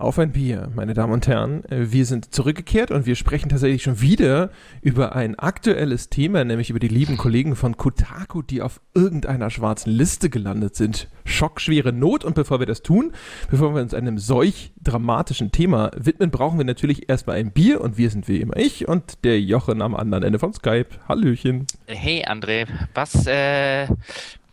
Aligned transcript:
auf 0.00 0.18
ein 0.18 0.32
Bier, 0.32 0.70
meine 0.74 0.94
Damen 0.94 1.12
und 1.12 1.28
Herren. 1.28 1.64
Äh, 1.64 1.92
wir 1.92 2.06
sind 2.06 2.34
zurückgekehrt 2.34 2.90
und 2.90 3.06
wir 3.06 3.14
sprechen 3.14 3.48
tatsächlich 3.48 3.82
schon 3.82 4.00
wieder 4.00 4.50
über 4.82 5.14
ein 5.14 5.38
aktuelles 5.38 6.08
Thema, 6.08 6.44
nämlich 6.44 6.70
über 6.70 6.78
die 6.78 6.88
lieben 6.88 7.16
Kollegen 7.16 7.56
von 7.56 7.76
Kotaku, 7.76 8.42
die 8.42 8.62
auf 8.62 8.80
irgendeiner 8.94 9.50
schwarzen 9.50 9.90
Liste 9.90 10.30
gelandet 10.30 10.76
sind. 10.76 11.08
Schockschwere 11.24 11.92
Not. 11.92 12.24
Und 12.24 12.34
bevor 12.34 12.58
wir 12.60 12.66
das 12.66 12.82
tun, 12.82 13.12
bevor 13.50 13.74
wir 13.74 13.82
uns 13.82 13.94
einem 13.94 14.18
solch 14.18 14.72
dramatischen 14.80 15.52
Thema 15.52 15.90
widmen, 15.96 16.30
brauchen 16.30 16.58
wir 16.58 16.64
natürlich 16.64 17.08
erstmal 17.08 17.36
ein 17.36 17.52
Bier. 17.52 17.80
Und 17.80 17.98
wir 17.98 18.10
sind 18.10 18.28
wie 18.28 18.40
immer 18.40 18.56
ich 18.56 18.88
und 18.88 19.24
der 19.24 19.40
Jochen 19.40 19.82
am 19.82 19.94
anderen 19.94 20.24
Ende 20.24 20.38
von 20.38 20.52
Skype. 20.52 20.88
Hallöchen. 21.08 21.66
Hey 21.86 22.24
André, 22.26 22.66
was, 22.94 23.26
äh, 23.26 23.86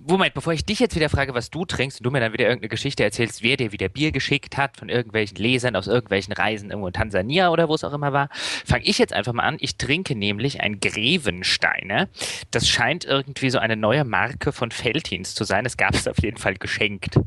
Moment, 0.09 0.33
bevor 0.33 0.53
ich 0.53 0.63
dich 0.63 0.79
jetzt 0.79 0.95
wieder 0.95 1.09
frage, 1.09 1.33
was 1.33 1.49
du 1.49 1.65
trinkst 1.65 1.99
und 1.99 2.05
du 2.05 2.11
mir 2.11 2.21
dann 2.21 2.31
wieder 2.31 2.45
irgendeine 2.45 2.69
Geschichte 2.69 3.03
erzählst, 3.03 3.43
wer 3.43 3.57
dir 3.57 3.73
wieder 3.73 3.89
Bier 3.89 4.13
geschickt 4.13 4.55
hat 4.55 4.77
von 4.77 4.87
irgendwelchen 4.87 5.35
Lesern 5.35 5.75
aus 5.75 5.87
irgendwelchen 5.87 6.31
Reisen 6.31 6.69
irgendwo 6.69 6.87
in 6.87 6.93
Tansania 6.93 7.49
oder 7.49 7.67
wo 7.67 7.75
es 7.75 7.83
auch 7.83 7.91
immer 7.91 8.13
war, 8.13 8.29
fange 8.31 8.85
ich 8.85 8.99
jetzt 8.99 9.11
einfach 9.11 9.33
mal 9.33 9.43
an. 9.43 9.57
Ich 9.59 9.75
trinke 9.75 10.15
nämlich 10.15 10.61
ein 10.61 10.79
Grevensteiner. 10.79 12.07
Das 12.51 12.69
scheint 12.69 13.03
irgendwie 13.03 13.49
so 13.49 13.59
eine 13.59 13.75
neue 13.75 14.05
Marke 14.05 14.53
von 14.53 14.71
Feltins 14.71 15.35
zu 15.35 15.43
sein. 15.43 15.65
Es 15.65 15.75
gab 15.75 15.93
es 15.93 16.07
auf 16.07 16.23
jeden 16.23 16.37
Fall 16.37 16.55
geschenkt 16.55 17.19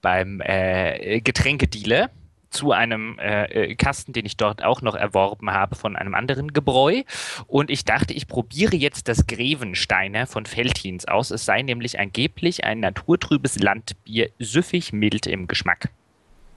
beim 0.00 0.40
äh, 0.40 1.20
Getränkedealer 1.20 2.08
zu 2.52 2.72
einem 2.72 3.18
äh, 3.18 3.44
äh, 3.44 3.74
Kasten, 3.74 4.12
den 4.12 4.26
ich 4.26 4.36
dort 4.36 4.62
auch 4.62 4.82
noch 4.82 4.94
erworben 4.94 5.50
habe 5.50 5.74
von 5.74 5.96
einem 5.96 6.14
anderen 6.14 6.52
Gebräu. 6.52 7.02
Und 7.46 7.70
ich 7.70 7.84
dachte, 7.84 8.14
ich 8.14 8.28
probiere 8.28 8.76
jetzt 8.76 9.08
das 9.08 9.26
Grevensteiner 9.26 10.26
von 10.26 10.44
Veltins 10.46 11.06
aus. 11.06 11.30
Es 11.30 11.44
sei 11.44 11.62
nämlich 11.62 11.98
angeblich 11.98 12.64
ein 12.64 12.80
naturtrübes 12.80 13.58
Landbier, 13.58 14.30
süffig 14.38 14.92
mild 14.92 15.26
im 15.26 15.48
Geschmack. 15.48 15.90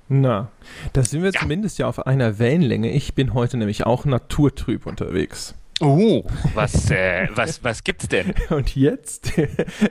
Na, 0.08 0.52
da 0.94 1.03
sind 1.03 1.23
wir 1.23 1.31
ja. 1.31 1.39
zumindest 1.39 1.80
ja 1.80 1.88
auf 1.88 2.05
einer 2.05 2.38
Wellenlänge. 2.38 2.91
Ich 2.91 3.16
bin 3.16 3.34
heute 3.34 3.58
nämlich 3.58 3.86
auch 3.86 4.05
naturtrüb 4.05 4.86
unterwegs. 4.86 5.56
Oh, 5.81 6.23
was, 6.54 6.90
äh, 6.90 7.28
was, 7.36 7.62
was 7.62 7.84
gibt's 7.84 8.08
denn? 8.08 8.34
Und 8.50 8.76
jetzt? 8.76 9.34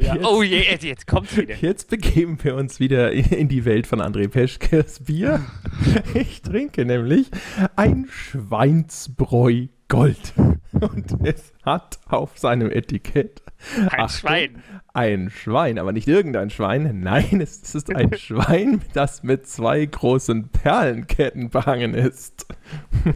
Ja. 0.00 0.14
jetzt 0.14 0.26
oh 0.26 0.42
je, 0.42 0.62
jetzt, 0.62 0.84
jetzt 0.84 1.06
kommt's 1.06 1.36
wieder. 1.36 1.54
Jetzt 1.56 1.88
begeben 1.90 2.38
wir 2.42 2.56
uns 2.56 2.80
wieder 2.80 3.12
in 3.12 3.48
die 3.48 3.64
Welt 3.64 3.86
von 3.86 4.00
André 4.00 4.28
Peschkes 4.28 5.00
Bier. 5.04 5.40
Ich 6.14 6.42
trinke 6.42 6.84
nämlich 6.84 7.30
ein 7.76 8.06
Schweinsbräu 8.10 9.66
Gold. 9.88 10.32
Und 10.72 11.18
es 11.22 11.52
hat 11.62 11.98
auf 12.06 12.38
seinem 12.38 12.70
Etikett 12.70 13.42
ein 13.76 14.00
Achtung, 14.00 14.08
Schwein. 14.08 14.62
Ein 14.92 15.30
Schwein, 15.30 15.78
aber 15.78 15.92
nicht 15.92 16.08
irgendein 16.08 16.50
Schwein. 16.50 17.00
Nein, 17.00 17.40
es 17.40 17.74
ist 17.74 17.94
ein 17.94 18.14
Schwein, 18.16 18.80
das 18.94 19.22
mit 19.22 19.46
zwei 19.46 19.84
großen 19.84 20.48
Perlenketten 20.48 21.50
behangen 21.50 21.94
ist. 21.94 22.46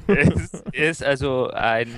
Es 0.06 0.62
ist 0.72 1.02
also 1.02 1.48
ein 1.50 1.88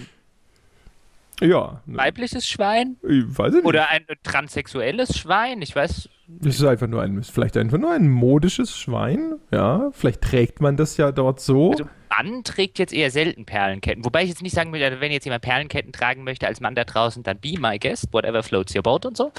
ja. 1.41 1.83
Weibliches 1.87 2.47
Schwein? 2.47 2.97
Ich 3.03 3.25
weiß 3.27 3.55
nicht. 3.55 3.65
Oder 3.65 3.91
ein 3.91 4.05
transsexuelles 4.23 5.17
Schwein? 5.17 5.63
Ich 5.63 5.75
weiß. 5.75 6.09
Das 6.29 6.55
ist 6.55 6.65
einfach 6.65 6.87
nur 6.87 7.03
ein, 7.03 7.23
vielleicht 7.23 7.57
einfach 7.57 7.79
nur 7.79 7.93
ein 7.93 8.09
modisches 8.09 8.77
Schwein. 8.77 9.35
Ja, 9.51 9.91
vielleicht 9.93 10.21
trägt 10.21 10.61
man 10.61 10.77
das 10.77 10.97
ja 10.97 11.13
dort 11.13 11.41
so. 11.41 11.73
Also 11.73 11.89
Mann 12.09 12.45
trägt 12.45 12.79
jetzt 12.79 12.93
eher 12.93 13.11
selten 13.11 13.47
Perlenketten. 13.47 14.05
Wobei 14.05 14.23
ich 14.23 14.29
jetzt 14.29 14.43
nicht 14.43 14.55
sagen 14.55 14.73
würde, 14.73 15.01
wenn 15.01 15.13
jetzt 15.13 15.25
jemand 15.25 15.43
Perlenketten 15.43 15.93
tragen 15.93 16.25
möchte 16.25 16.47
als 16.47 16.61
Mann 16.61 16.75
da 16.75 16.85
draußen, 16.85 17.23
dann 17.23 17.39
be 17.39 17.55
my 17.59 17.79
guest, 17.79 18.09
whatever 18.13 18.43
floats 18.43 18.75
your 18.75 18.83
boat 18.83 19.07
und 19.07 19.17
so. 19.17 19.33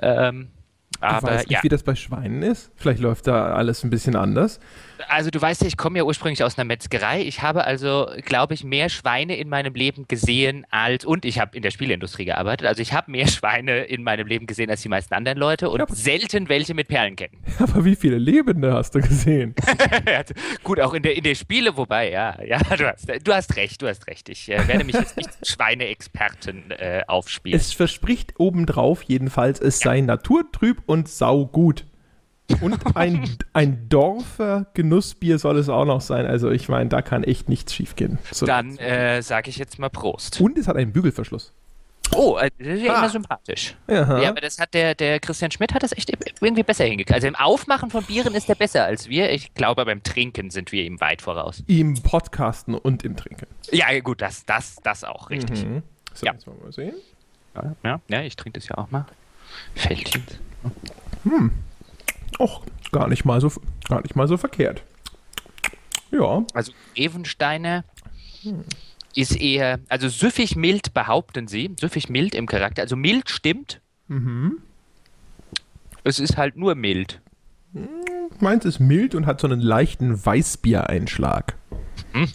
Ähm, 0.00 0.48
aber 1.00 1.16
ich 1.16 1.22
weiß 1.34 1.40
nicht, 1.46 1.50
ja. 1.50 1.62
wie 1.62 1.68
das 1.68 1.82
bei 1.82 1.94
Schweinen 1.94 2.42
ist. 2.42 2.70
Vielleicht 2.76 3.00
läuft 3.00 3.26
da 3.26 3.54
alles 3.54 3.82
ein 3.82 3.90
bisschen 3.90 4.14
anders 4.14 4.60
also 5.08 5.30
du 5.30 5.40
weißt 5.40 5.62
ja, 5.62 5.66
ich 5.66 5.76
komme 5.76 5.98
ja 5.98 6.04
ursprünglich 6.04 6.42
aus 6.44 6.58
einer 6.58 6.64
Metzgerei. 6.64 7.22
Ich 7.22 7.42
habe 7.42 7.64
also, 7.64 8.08
glaube 8.24 8.54
ich, 8.54 8.64
mehr 8.64 8.88
Schweine 8.88 9.36
in 9.36 9.48
meinem 9.48 9.74
Leben 9.74 10.06
gesehen 10.08 10.66
als, 10.70 11.04
und 11.04 11.24
ich 11.24 11.38
habe 11.38 11.56
in 11.56 11.62
der 11.62 11.70
Spieleindustrie 11.70 12.24
gearbeitet, 12.24 12.66
also 12.66 12.82
ich 12.82 12.92
habe 12.92 13.10
mehr 13.10 13.26
Schweine 13.28 13.84
in 13.84 14.02
meinem 14.02 14.26
Leben 14.26 14.46
gesehen 14.46 14.70
als 14.70 14.82
die 14.82 14.88
meisten 14.88 15.14
anderen 15.14 15.38
Leute 15.38 15.70
und 15.70 15.80
ja, 15.80 15.86
selten 15.88 16.48
welche 16.48 16.74
mit 16.74 16.88
Perlenketten. 16.88 17.38
Aber 17.58 17.84
wie 17.84 17.96
viele 17.96 18.18
Lebende 18.18 18.72
hast 18.72 18.94
du 18.94 19.00
gesehen? 19.00 19.54
Gut, 20.62 20.80
auch 20.80 20.94
in 20.94 21.02
der, 21.02 21.16
in 21.16 21.24
der 21.24 21.34
Spiele, 21.34 21.76
wobei, 21.76 22.10
ja, 22.10 22.42
ja, 22.42 22.58
du 22.58 22.86
hast, 22.86 23.08
du 23.08 23.32
hast 23.32 23.56
recht, 23.56 23.82
du 23.82 23.88
hast 23.88 24.06
recht. 24.06 24.28
Ich 24.28 24.50
äh, 24.50 24.66
werde 24.68 24.84
mich 24.84 24.94
jetzt 24.94 25.16
nicht 25.16 25.30
Schweineexperten 25.46 26.70
äh, 26.70 27.02
aufspielen. 27.06 27.58
Es 27.58 27.72
verspricht 27.72 28.34
obendrauf 28.38 29.02
jedenfalls, 29.02 29.60
es 29.60 29.80
sei 29.80 30.00
naturtrüb 30.00 30.82
und 30.86 31.08
saugut. 31.08 31.84
Und 32.60 32.96
ein, 32.96 33.28
ein 33.52 33.88
Dorfer 33.88 34.66
Genussbier 34.74 35.38
soll 35.38 35.58
es 35.58 35.68
auch 35.68 35.84
noch 35.84 36.00
sein. 36.00 36.26
Also 36.26 36.50
ich 36.50 36.68
meine, 36.68 36.88
da 36.88 37.02
kann 37.02 37.24
echt 37.24 37.48
nichts 37.48 37.74
schiefgehen. 37.74 38.18
So 38.30 38.46
Dann 38.46 38.78
äh, 38.78 39.22
sage 39.22 39.50
ich 39.50 39.56
jetzt 39.56 39.78
mal 39.78 39.90
Prost. 39.90 40.40
Und 40.40 40.58
es 40.58 40.68
hat 40.68 40.76
einen 40.76 40.92
Bügelverschluss. 40.92 41.52
Oh, 42.14 42.36
äh, 42.36 42.50
das 42.58 42.68
ist 42.68 42.82
ja 42.82 42.94
ah. 42.94 42.98
immer 42.98 43.08
sympathisch. 43.08 43.74
Aha. 43.88 44.20
Ja, 44.20 44.28
aber 44.28 44.40
das 44.40 44.58
hat 44.58 44.74
der, 44.74 44.94
der 44.94 45.18
Christian 45.20 45.50
Schmidt 45.50 45.72
hat 45.72 45.82
das 45.82 45.92
echt 45.92 46.12
irgendwie 46.40 46.62
besser 46.62 46.84
hingekriegt. 46.84 47.12
Also 47.12 47.26
im 47.26 47.36
Aufmachen 47.36 47.90
von 47.90 48.04
Bieren 48.04 48.34
ist 48.34 48.48
er 48.48 48.54
besser 48.54 48.84
als 48.84 49.08
wir. 49.08 49.30
Ich 49.32 49.54
glaube, 49.54 49.84
beim 49.84 50.02
Trinken 50.02 50.50
sind 50.50 50.72
wir 50.72 50.84
ihm 50.84 51.00
weit 51.00 51.22
voraus. 51.22 51.62
Im 51.66 51.94
Podcasten 52.02 52.74
und 52.74 53.02
im 53.04 53.16
Trinken. 53.16 53.46
Ja, 53.70 53.98
gut, 54.00 54.20
das, 54.20 54.44
das, 54.44 54.76
das 54.82 55.04
auch, 55.04 55.30
richtig. 55.30 55.64
Mhm. 55.64 55.82
So, 56.12 56.26
ja. 56.26 56.32
jetzt 56.32 56.46
wollen 56.46 56.58
wir 56.58 56.64
mal 56.64 56.72
sehen. 56.72 56.94
Ja, 57.54 57.76
ja, 57.82 58.00
ja 58.08 58.22
ich 58.22 58.36
trinke 58.36 58.58
das 58.58 58.68
ja 58.68 58.76
auch 58.76 58.90
mal. 58.90 59.06
Fältchen. 59.74 60.22
Hm. 61.24 61.50
Och, 62.38 62.64
gar 62.90 63.08
nicht 63.08 63.24
mal 63.24 63.40
so, 63.40 63.50
gar 63.88 64.02
nicht 64.02 64.16
mal 64.16 64.28
so 64.28 64.36
verkehrt. 64.36 64.82
Ja. 66.10 66.44
Also 66.54 66.72
Evensteiner 66.94 67.84
hm. 68.42 68.64
ist 69.14 69.40
eher, 69.40 69.80
also 69.88 70.08
süffig 70.08 70.56
mild 70.56 70.94
behaupten 70.94 71.48
sie, 71.48 71.74
süffig 71.80 72.08
mild 72.08 72.34
im 72.34 72.46
Charakter. 72.46 72.82
Also 72.82 72.96
mild 72.96 73.30
stimmt. 73.30 73.80
Mhm. 74.08 74.58
Es 76.04 76.18
ist 76.18 76.36
halt 76.36 76.56
nur 76.56 76.74
mild. 76.74 77.20
Meins 78.40 78.64
ist 78.64 78.80
mild 78.80 79.14
und 79.14 79.26
hat 79.26 79.40
so 79.40 79.46
einen 79.46 79.60
leichten 79.60 80.24
Weißbiereinschlag. 80.24 81.56
Mhm. 82.12 82.28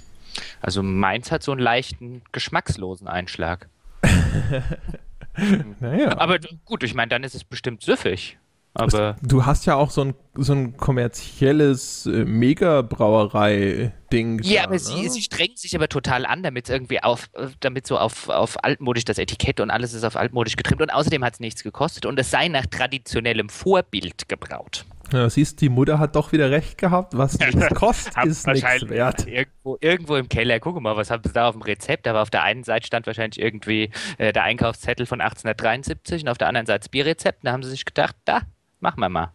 Also 0.61 0.81
meins 0.81 1.31
hat 1.31 1.43
so 1.43 1.51
einen 1.51 1.61
leichten 1.61 2.21
geschmackslosen 2.31 3.07
Einschlag. 3.07 3.69
naja. 5.79 6.17
Aber 6.17 6.39
gut, 6.65 6.83
ich 6.83 6.93
meine, 6.93 7.09
dann 7.09 7.23
ist 7.23 7.35
es 7.35 7.43
bestimmt 7.43 7.83
süffig. 7.83 8.37
Aber 8.77 9.17
du 9.21 9.45
hast 9.45 9.65
ja 9.65 9.75
auch 9.75 9.89
so 9.89 10.01
ein, 10.01 10.13
so 10.35 10.51
ein 10.53 10.77
kommerzielles 10.77 12.05
äh, 12.05 12.25
Mega-Brauerei-Ding. 12.25 14.43
Ja, 14.43 14.65
aber 14.65 14.73
ne? 14.73 14.79
sie, 14.79 15.09
sie 15.09 15.21
strengt 15.21 15.57
sich 15.57 15.75
aber 15.75 15.89
total 15.89 16.27
an, 16.27 16.43
damit 16.43 16.69
irgendwie 16.69 17.01
auf, 17.01 17.31
damit 17.59 17.87
so 17.87 17.97
auf, 17.97 18.29
auf 18.29 18.63
altmodisch 18.63 19.05
das 19.05 19.17
Etikett 19.17 19.59
und 19.59 19.71
alles 19.71 19.93
ist 19.93 20.03
auf 20.03 20.15
altmodisch 20.15 20.55
getrimmt 20.55 20.83
und 20.83 20.91
außerdem 20.91 21.23
hat 21.23 21.33
es 21.33 21.39
nichts 21.39 21.63
gekostet 21.63 22.05
und 22.05 22.19
es 22.19 22.29
sei 22.29 22.49
nach 22.49 22.67
traditionellem 22.67 23.49
Vorbild 23.49 24.29
gebraut. 24.29 24.85
Ja, 25.13 25.29
siehst 25.29 25.61
die 25.61 25.69
Mutter 25.69 25.99
hat 25.99 26.15
doch 26.15 26.33
wieder 26.33 26.51
recht 26.51 26.77
gehabt. 26.77 27.17
Was 27.17 27.39
nichts 27.39 27.69
kostet, 27.69 28.25
ist 28.25 28.45
nichts 28.45 28.89
wert. 28.89 29.25
Irgendwo, 29.25 29.77
irgendwo 29.79 30.17
im 30.17 30.27
Keller. 30.27 30.59
Guck 30.59 30.81
mal, 30.81 30.97
was 30.97 31.09
haben 31.09 31.23
sie 31.25 31.31
da 31.31 31.47
auf 31.47 31.55
dem 31.55 31.61
Rezept? 31.61 32.05
Da 32.05 32.13
war 32.13 32.21
auf 32.21 32.29
der 32.29 32.43
einen 32.43 32.63
Seite 32.63 32.85
stand 32.85 33.07
wahrscheinlich 33.07 33.41
irgendwie 33.41 33.91
äh, 34.17 34.33
der 34.33 34.43
Einkaufszettel 34.43 35.05
von 35.05 35.21
1873 35.21 36.23
und 36.23 36.29
auf 36.29 36.37
der 36.37 36.47
anderen 36.47 36.67
Seite 36.67 36.79
das 36.79 36.89
Bierrezept. 36.89 37.45
Da 37.45 37.53
haben 37.53 37.63
sie 37.63 37.69
sich 37.69 37.85
gedacht, 37.85 38.17
da, 38.25 38.41
Machen 38.79 38.99
wir 38.99 39.09
mal. 39.09 39.33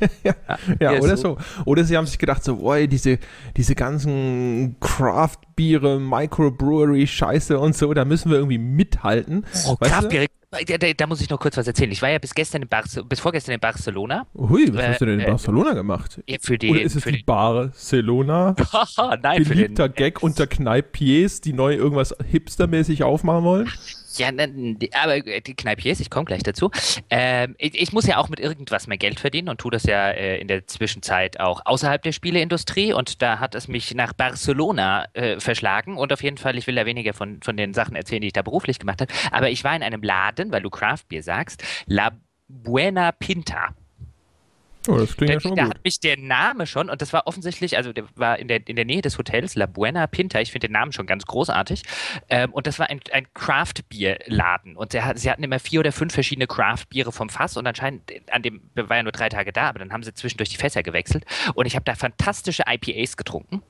ja, 0.24 0.34
ja 0.80 1.00
oder 1.00 1.16
so. 1.16 1.36
Oder 1.64 1.84
sie 1.84 1.96
haben 1.96 2.06
sich 2.06 2.18
gedacht, 2.18 2.42
so, 2.42 2.56
boah, 2.56 2.86
diese, 2.86 3.18
diese 3.56 3.74
ganzen 3.74 4.76
Craft-Biere, 4.80 6.00
Microbrewery-Scheiße 6.00 7.58
und 7.58 7.76
so, 7.76 7.92
da 7.94 8.04
müssen 8.04 8.30
wir 8.30 8.38
irgendwie 8.38 8.58
mithalten. 8.58 9.44
Oh, 9.66 9.76
Craft-Biere, 9.76 10.26
da, 10.50 10.78
da, 10.78 10.92
da, 10.92 11.06
muss 11.06 11.20
ich 11.20 11.28
noch 11.30 11.40
kurz 11.40 11.56
was 11.56 11.66
erzählen. 11.66 11.90
Ich 11.90 12.00
war 12.00 12.10
ja 12.10 12.18
bis 12.18 12.34
gestern 12.34 12.62
in 12.62 12.68
Bar 12.68 12.84
bis 13.08 13.20
vorgestern 13.20 13.54
in 13.54 13.60
Barcelona. 13.60 14.26
Hui, 14.36 14.72
was 14.72 14.84
äh, 14.84 14.88
hast 14.88 15.00
du 15.00 15.06
denn 15.06 15.18
in 15.18 15.26
äh, 15.26 15.30
Barcelona 15.30 15.72
gemacht? 15.72 16.22
Ja, 16.26 16.36
für 16.40 16.58
die, 16.58 16.70
Oder 16.70 16.82
ist 16.82 16.94
es 16.94 17.04
die, 17.04 17.12
die 17.12 17.22
Barcelona? 17.24 18.54
Nein, 19.22 19.44
Beliebter 19.44 19.88
den, 19.88 19.96
Gag 19.96 20.22
unter 20.22 20.46
Kneipiers, 20.46 21.40
die 21.40 21.52
neu 21.52 21.74
irgendwas 21.74 22.14
hipstermäßig 22.30 23.02
aufmachen 23.02 23.44
wollen? 23.44 23.68
Ja, 24.18 24.32
ne, 24.32 24.76
aber 24.92 25.16
äh, 25.26 25.40
die 25.40 25.54
Kneipiers, 25.54 26.00
ich 26.00 26.10
komme 26.10 26.24
gleich 26.24 26.42
dazu. 26.42 26.70
Ähm, 27.10 27.54
ich, 27.58 27.80
ich, 27.80 27.92
muss 27.92 28.06
ja 28.06 28.18
auch 28.18 28.28
mit 28.28 28.40
irgendwas 28.40 28.86
mehr 28.86 28.98
Geld 28.98 29.20
verdienen 29.20 29.48
und 29.48 29.58
tue 29.58 29.70
das 29.70 29.84
ja 29.84 30.10
äh, 30.10 30.38
in 30.38 30.48
der 30.48 30.66
Zwischenzeit 30.66 31.40
auch 31.40 31.62
außerhalb 31.64 32.02
der 32.02 32.12
Spieleindustrie 32.12 32.92
und 32.92 33.22
da 33.22 33.38
hat 33.38 33.54
es 33.54 33.68
mich 33.68 33.94
nach 33.94 34.12
Barcelona 34.12 35.06
äh, 35.12 35.38
verschlagen 35.40 35.96
und 35.96 36.12
auf 36.12 36.22
jeden 36.22 36.38
Fall, 36.38 36.56
ich 36.58 36.66
will 36.66 36.74
da 36.74 36.86
weniger 36.86 37.12
von, 37.12 37.40
von 37.42 37.56
den 37.56 37.74
Sachen 37.74 37.96
erzählen, 37.96 38.20
die 38.20 38.28
ich 38.28 38.32
da 38.32 38.42
beruflich 38.42 38.78
gemacht 38.78 39.00
habe, 39.00 39.12
aber 39.30 39.50
ich 39.50 39.64
war 39.64 39.74
in 39.76 39.82
einem 39.82 40.02
Laden, 40.02 40.52
weil 40.52 40.62
du 40.62 40.70
Craft 40.70 41.04
Beer 41.08 41.22
sagst, 41.22 41.62
La 41.86 42.12
Buena 42.48 43.12
Pinta. 43.12 43.74
Oh, 44.86 44.98
das 44.98 45.16
klingt 45.16 45.30
da, 45.30 45.34
ja 45.34 45.40
schon 45.40 45.56
da 45.56 45.64
gut. 45.64 45.74
hat 45.74 45.84
mich 45.84 46.00
der 46.00 46.18
Name 46.18 46.66
schon, 46.66 46.90
und 46.90 47.00
das 47.00 47.12
war 47.12 47.26
offensichtlich, 47.26 47.76
also 47.76 47.92
der 47.92 48.04
war 48.16 48.38
in 48.38 48.48
der, 48.48 48.66
in 48.68 48.76
der 48.76 48.84
Nähe 48.84 49.00
des 49.00 49.16
Hotels 49.16 49.54
La 49.54 49.66
Buena 49.66 50.06
Pinta, 50.06 50.40
ich 50.40 50.52
finde 50.52 50.68
den 50.68 50.72
Namen 50.72 50.92
schon 50.92 51.06
ganz 51.06 51.24
großartig, 51.24 51.82
ähm, 52.28 52.52
und 52.52 52.66
das 52.66 52.78
war 52.78 52.90
ein, 52.90 53.00
ein 53.12 53.26
Craft-Bier-Laden. 53.32 54.76
Und 54.76 54.92
der, 54.92 55.16
sie 55.16 55.30
hatten 55.30 55.42
immer 55.42 55.58
vier 55.58 55.80
oder 55.80 55.92
fünf 55.92 56.12
verschiedene 56.12 56.46
Craft-Biere 56.46 57.12
vom 57.12 57.30
Fass 57.30 57.56
und 57.56 57.66
anscheinend, 57.66 58.12
an 58.30 58.42
dem 58.42 58.62
war 58.74 58.96
ja 58.96 59.02
nur 59.02 59.12
drei 59.12 59.28
Tage 59.30 59.52
da, 59.52 59.68
aber 59.68 59.78
dann 59.78 59.92
haben 59.92 60.02
sie 60.02 60.12
zwischendurch 60.12 60.50
die 60.50 60.56
Fässer 60.56 60.82
gewechselt. 60.82 61.24
Und 61.54 61.66
ich 61.66 61.76
habe 61.76 61.84
da 61.84 61.94
fantastische 61.94 62.64
IPAs 62.68 63.16
getrunken. 63.16 63.62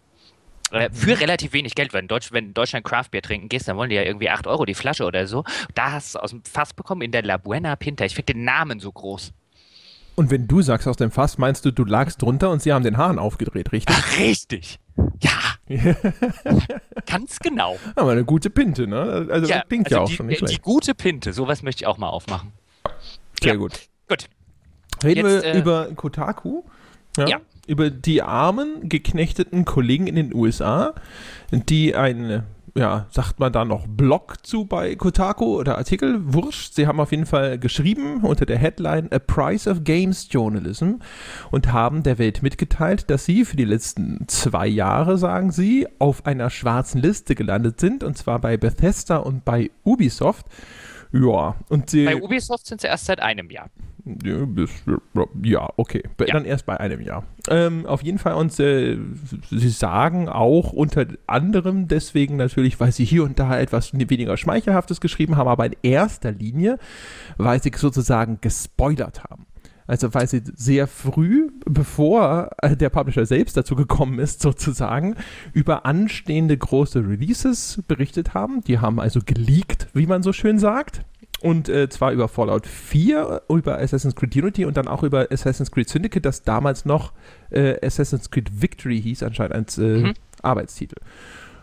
Äh, 0.73 0.91
für 0.91 1.21
relativ 1.21 1.53
wenig 1.53 1.75
Geld, 1.75 1.93
wenn, 1.93 2.09
Deutsch, 2.09 2.33
wenn 2.33 2.47
in 2.47 2.55
Deutschland 2.55 2.85
Craftbier 2.85 3.23
trinken 3.23 3.49
gehst, 3.49 3.69
dann 3.69 3.77
wollen 3.77 3.91
die 3.91 3.97
ja 3.97 4.03
irgendwie 4.03 4.31
8 4.31 4.47
Euro 4.47 4.65
die 4.65 4.75
Flasche 4.75 5.05
oder 5.05 5.27
so. 5.27 5.45
Da 5.75 5.93
hast 5.93 6.17
du 6.17 6.19
aus 6.19 6.31
dem 6.31 6.43
Fass 6.45 6.73
bekommen 6.73 7.03
in 7.03 7.13
der 7.13 7.23
La 7.23 7.37
Buena 7.37 7.77
Pinta. 7.77 8.05
Ich 8.05 8.15
finde 8.15 8.33
den 8.33 8.45
Namen 8.45 8.81
so 8.81 8.91
groß. 8.91 9.33
Und 10.17 10.31
wenn 10.31 10.47
du 10.47 10.63
sagst 10.63 10.87
aus 10.87 10.97
dem 10.97 11.11
Fass, 11.11 11.39
meinst 11.39 11.65
du, 11.65 11.73
du 11.73 11.85
lagst 11.85 12.23
drunter 12.23 12.51
und 12.51 12.63
sie 12.63 12.73
haben 12.73 12.85
den 12.85 12.97
Hahn 12.97 13.19
aufgedreht, 13.19 13.73
richtig? 13.73 13.97
Ach, 13.99 14.19
richtig. 14.19 14.79
Ja. 15.21 15.31
Ganz 17.07 17.39
genau. 17.41 17.77
Aber 17.97 18.13
eine 18.13 18.25
gute 18.25 18.51
Pinte, 18.51 18.87
ne? 18.87 19.27
Also 19.29 19.51
ja, 19.51 19.63
klingt 19.63 19.87
also 19.87 19.97
ja 19.97 20.03
auch 20.03 20.09
die, 20.09 20.15
schon 20.15 20.27
nicht 20.27 20.39
schlecht. 20.39 20.55
Die 20.55 20.61
gute 20.61 20.95
Pinte, 20.95 21.33
sowas 21.33 21.63
möchte 21.63 21.83
ich 21.83 21.87
auch 21.87 21.99
mal 21.99 22.09
aufmachen. 22.09 22.53
Sehr 23.43 23.55
ja. 23.55 23.59
gut. 23.59 23.89
Gut. 24.09 24.27
Reden 25.03 25.27
Jetzt, 25.27 25.45
wir 25.45 25.55
äh, 25.55 25.59
über 25.59 25.89
Kotaku. 25.95 26.63
Ja. 27.17 27.27
ja. 27.27 27.41
Über 27.67 27.91
die 27.91 28.23
armen, 28.23 28.89
geknechteten 28.89 29.65
Kollegen 29.65 30.07
in 30.07 30.17
den 30.17 30.35
USA, 30.35 30.95
die 31.51 31.97
ein 31.97 32.45
ja, 32.77 33.07
sagt 33.11 33.39
man 33.39 33.53
da 33.53 33.65
noch 33.65 33.87
Blog 33.87 34.45
zu 34.45 34.65
bei 34.65 34.97
Kotaku 34.97 35.61
oder 35.61 35.79
Artikel? 35.79 36.21
Wurscht. 36.35 36.75
Sie 36.75 36.89
haben 36.89 36.99
auf 36.99 37.13
jeden 37.13 37.27
Fall 37.27 37.57
geschrieben 37.59 38.23
unter 38.23 38.47
der 38.47 38.59
Headline 38.59 39.13
A 39.13 39.21
Price 39.21 39.69
of 39.69 39.85
Games 39.85 40.27
Journalism 40.31 40.95
und 41.53 41.73
haben 41.73 42.03
der 42.03 42.19
Welt 42.19 42.43
mitgeteilt, 42.43 43.11
dass 43.11 43.27
sie 43.27 43.45
für 43.45 43.57
die 43.57 43.65
letzten 43.65 44.27
zwei 44.27 44.67
Jahre, 44.67 45.19
sagen 45.19 45.53
sie, 45.53 45.87
auf 46.01 46.27
einer 46.27 46.51
schwarzen 46.51 47.01
Liste 47.01 47.37
gelandet 47.37 47.79
sind 47.79 48.03
und 48.03 48.19
zwar 48.19 48.41
bei 48.41 48.57
Bethesda 48.57 49.19
und 49.19 49.45
bei 49.45 49.71
Ubisoft. 49.85 50.47
Ja, 51.15 51.55
und 51.69 51.91
sie. 51.91 52.07
Bei 52.07 52.21
Ubisoft 52.21 52.67
sind 52.67 52.81
sie 52.81 52.89
erst 52.89 53.07
seit 53.07 53.21
einem 53.21 53.49
Jahr. 53.49 53.71
Ja, 55.43 55.71
okay. 55.77 56.03
Ja. 56.21 56.27
Dann 56.27 56.45
erst 56.45 56.67
bei 56.67 56.79
einem 56.79 57.01
Jahr. 57.01 57.25
Ähm, 57.49 57.87
auf 57.87 58.03
jeden 58.03 58.19
Fall, 58.19 58.35
und 58.35 58.59
äh, 58.59 58.99
sie 59.49 59.69
sagen 59.71 60.29
auch 60.29 60.73
unter 60.73 61.07
anderem 61.27 61.89
deswegen 61.89 62.37
natürlich, 62.37 62.79
weil 62.81 62.93
sie 62.93 63.05
hier 63.05 63.25
und 63.25 63.39
da 63.39 63.59
etwas 63.59 63.95
weniger 63.95 64.37
Schmeichelhaftes 64.37 65.01
geschrieben 65.01 65.37
haben, 65.37 65.49
aber 65.49 65.67
in 65.67 65.77
erster 65.83 66.33
Linie, 66.33 66.79
weil 67.39 67.63
sie 67.63 67.73
sozusagen 67.75 68.39
gespoilert 68.43 69.25
haben. 69.25 69.47
Also 69.87 70.15
weil 70.15 70.27
sie 70.27 70.43
sehr 70.55 70.87
früh, 70.87 71.51
bevor 71.67 72.51
äh, 72.63 72.77
der 72.77 72.89
Publisher 72.89 73.27
selbst 73.27 73.57
dazu 73.57 73.77
gekommen 73.77 74.19
ist, 74.19 74.41
sozusagen, 74.41 75.17
über 75.53 75.85
anstehende 75.85 76.57
große 76.57 77.01
Releases 77.01 77.83
berichtet 77.87 78.35
haben. 78.35 78.63
Die 78.63 78.79
haben 78.79 79.01
also 79.01 79.21
geleakt, 79.25 79.89
wie 79.93 80.07
man 80.07 80.23
so 80.23 80.33
schön 80.33 80.59
sagt. 80.59 81.03
Und 81.43 81.69
äh, 81.69 81.91
zwar 81.91 82.13
über 82.13 82.29
Fallout 82.29 82.67
4, 82.67 83.43
über 83.51 83.79
Assassin's 83.79 84.17
Creed 84.17 84.35
Unity 84.35 84.65
und 84.65 84.79
dann 84.79 84.89
auch 84.89 85.03
über 85.03 85.31
Assassin's 85.31 85.71
Creed 85.71 85.91
Syndicate, 85.91 86.25
das 86.25 86.43
damals 86.43 86.87
noch 86.87 87.13
äh, 87.51 87.77
Assassin's 87.85 88.31
Creed 88.31 88.63
Victory 88.63 89.03
hieß, 89.03 89.23
anscheinend 89.23 89.55
als 89.55 89.77
äh, 89.77 89.99
mhm. 89.99 90.15
Arbeitstitel. 90.41 90.97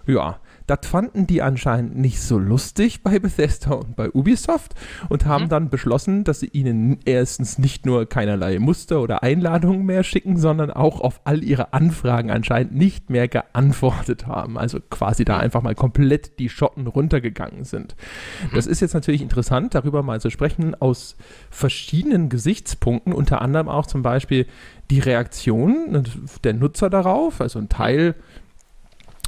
Ja, 0.06 0.40
das 0.68 0.80
fanden 0.84 1.28
die 1.28 1.42
anscheinend 1.42 1.98
nicht 1.98 2.22
so 2.22 2.38
lustig 2.38 3.04
bei 3.04 3.20
Bethesda 3.20 3.72
und 3.72 3.96
bei 3.96 4.10
Ubisoft 4.12 4.74
und 5.10 5.26
haben 5.26 5.46
mhm. 5.46 5.50
dann 5.50 5.70
beschlossen, 5.70 6.24
dass 6.24 6.40
sie 6.40 6.48
ihnen 6.48 7.00
erstens 7.06 7.58
nicht 7.58 7.86
nur 7.86 8.08
keinerlei 8.08 8.60
Muster 8.60 9.02
oder 9.02 9.24
Einladungen 9.24 9.86
mehr 9.86 10.04
schicken, 10.04 10.38
sondern 10.38 10.72
auch 10.72 11.02
auf 11.02 11.22
all 11.24 11.44
ihre 11.44 11.74
Anfragen 11.74 12.32
anscheinend 12.32 12.74
nicht 12.74 13.10
mehr 13.10 13.28
geantwortet 13.28 14.28
haben. 14.28 14.58
Also 14.58 14.80
quasi 14.80 15.26
da 15.26 15.38
einfach 15.38 15.62
mal 15.62 15.76
komplett 15.76 16.40
die 16.40 16.50
Schotten 16.50 16.88
runtergegangen 16.88 17.64
sind. 17.64 17.96
Mhm. 18.44 18.56
Das 18.56 18.68
ist 18.68 18.80
jetzt 18.82 18.94
natürlich 18.94 19.22
interessant, 19.22 19.76
darüber 19.76 20.04
mal 20.04 20.22
zu 20.22 20.30
sprechen, 20.30 20.76
aus 20.76 21.16
verschiedenen 21.50 22.30
Gesichtspunkten, 22.30 23.14
unter 23.14 23.42
anderem 23.42 23.70
auch 23.70 23.86
zum 23.86 24.02
Beispiel 24.02 24.48
die 24.90 25.00
Reaktion 25.00 26.06
der 26.44 26.54
Nutzer 26.54 26.90
darauf. 26.90 27.42
Also 27.42 27.60
ein 27.60 27.70
Teil 27.70 28.16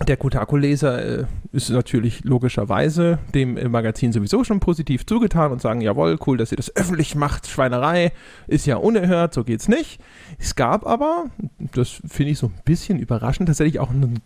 der 0.01 0.18
Kotaku-Leser 0.18 1.19
äh, 1.19 1.25
ist 1.51 1.69
natürlich 1.69 2.24
logischerweise 2.24 3.19
dem 3.36 3.57
äh, 3.57 3.69
Magazin 3.69 4.12
sowieso 4.12 4.44
schon 4.44 4.60
positiv 4.60 5.06
zugetan 5.06 5.51
und 5.51 5.62
sagen, 5.62 5.81
jawohl, 5.81 6.18
cool, 6.25 6.38
dass 6.38 6.51
ihr 6.51 6.57
das 6.57 6.75
öffentlich 6.75 7.16
macht, 7.16 7.48
Schweinerei 7.48 8.12
ist 8.48 8.66
ja 8.66 8.78
unerhört, 8.78 9.36
so 9.36 9.44
geht's 9.44 9.68
nicht. 9.68 10.01
Es 10.40 10.56
gab 10.56 10.88
aber, 10.88 11.25
das 11.74 12.01
finde 12.07 12.31
ich 12.31 12.40
so 12.40 12.48
ein 12.48 12.62
bisschen 12.66 12.98
überraschend, 12.98 13.48
tatsächlich 13.48 13.80
auch 13.80 13.92
ein 13.92 14.19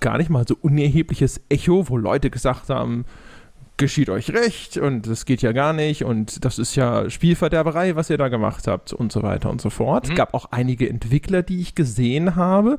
gar 0.00 0.16
nicht 0.16 0.30
mal 0.30 0.46
so 0.48 0.56
unerhebliches 0.60 1.42
Echo, 1.50 1.90
wo 1.90 1.98
Leute 1.98 2.30
gesagt 2.30 2.70
haben, 2.70 3.04
geschieht 3.80 4.10
euch 4.10 4.30
recht 4.30 4.76
und 4.76 5.06
das 5.06 5.24
geht 5.24 5.40
ja 5.40 5.52
gar 5.52 5.72
nicht 5.72 6.04
und 6.04 6.44
das 6.44 6.58
ist 6.58 6.76
ja 6.76 7.08
Spielverderberei, 7.08 7.96
was 7.96 8.10
ihr 8.10 8.18
da 8.18 8.28
gemacht 8.28 8.68
habt 8.68 8.92
und 8.92 9.10
so 9.10 9.22
weiter 9.22 9.50
und 9.50 9.60
so 9.60 9.70
fort. 9.70 10.04
Mhm. 10.04 10.12
Es 10.12 10.16
gab 10.16 10.34
auch 10.34 10.52
einige 10.52 10.88
Entwickler, 10.88 11.42
die 11.42 11.60
ich 11.60 11.74
gesehen 11.74 12.36
habe, 12.36 12.78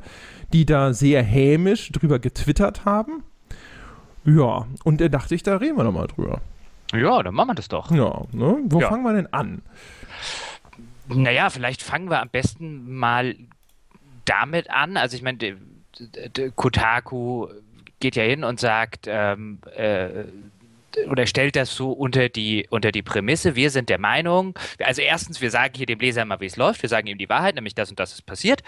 die 0.54 0.66
da 0.66 0.94
sehr 0.94 1.24
hämisch 1.24 1.92
drüber 1.92 2.20
getwittert 2.20 2.86
haben. 2.86 3.24
Ja, 4.24 4.68
und 4.84 5.02
da 5.02 5.10
dachte 5.10 5.34
ich, 5.34 5.42
da 5.42 5.58
reden 5.58 5.76
wir 5.76 5.84
nochmal 5.84 6.06
drüber. 6.06 6.40
Ja, 6.94 7.24
dann 7.24 7.34
machen 7.34 7.50
wir 7.50 7.56
das 7.56 7.68
doch. 7.68 7.90
Ja, 7.90 8.22
ne? 8.32 8.60
Wo 8.66 8.80
ja. 8.80 8.88
fangen 8.88 9.04
wir 9.04 9.14
denn 9.14 9.34
an? 9.34 9.64
Naja, 11.08 11.50
vielleicht 11.50 11.82
fangen 11.82 12.12
wir 12.12 12.22
am 12.22 12.30
besten 12.30 12.94
mal 12.94 13.36
damit 14.26 14.70
an. 14.70 14.98
Also 14.98 15.18
ich 15.18 15.24
meine, 15.24 15.58
Kotaku 16.56 17.48
geht 18.00 18.16
ja 18.16 18.24
hin 18.24 18.44
und 18.44 18.60
sagt, 18.60 19.08
ähm, 19.08 19.60
äh, 19.76 20.26
oder 21.10 21.26
stellt 21.26 21.56
das 21.56 21.76
so 21.76 21.92
unter 21.92 22.30
die, 22.30 22.68
unter 22.70 22.92
die 22.92 23.02
Prämisse, 23.02 23.56
wir 23.56 23.70
sind 23.70 23.90
der 23.90 24.00
Meinung, 24.00 24.58
also 24.80 25.02
erstens, 25.02 25.42
wir 25.42 25.52
sagen 25.52 25.74
hier 25.76 25.86
dem 25.86 26.00
Leser 26.00 26.26
mal, 26.26 26.40
wie 26.40 26.46
es 26.46 26.58
läuft, 26.58 26.82
wir 26.82 26.90
sagen 26.90 27.08
ihm 27.08 27.18
die 27.18 27.30
Wahrheit, 27.30 27.56
nämlich 27.56 27.76
das 27.76 27.90
und 27.90 28.00
das 28.00 28.14
ist 28.14 28.26
passiert. 28.26 28.62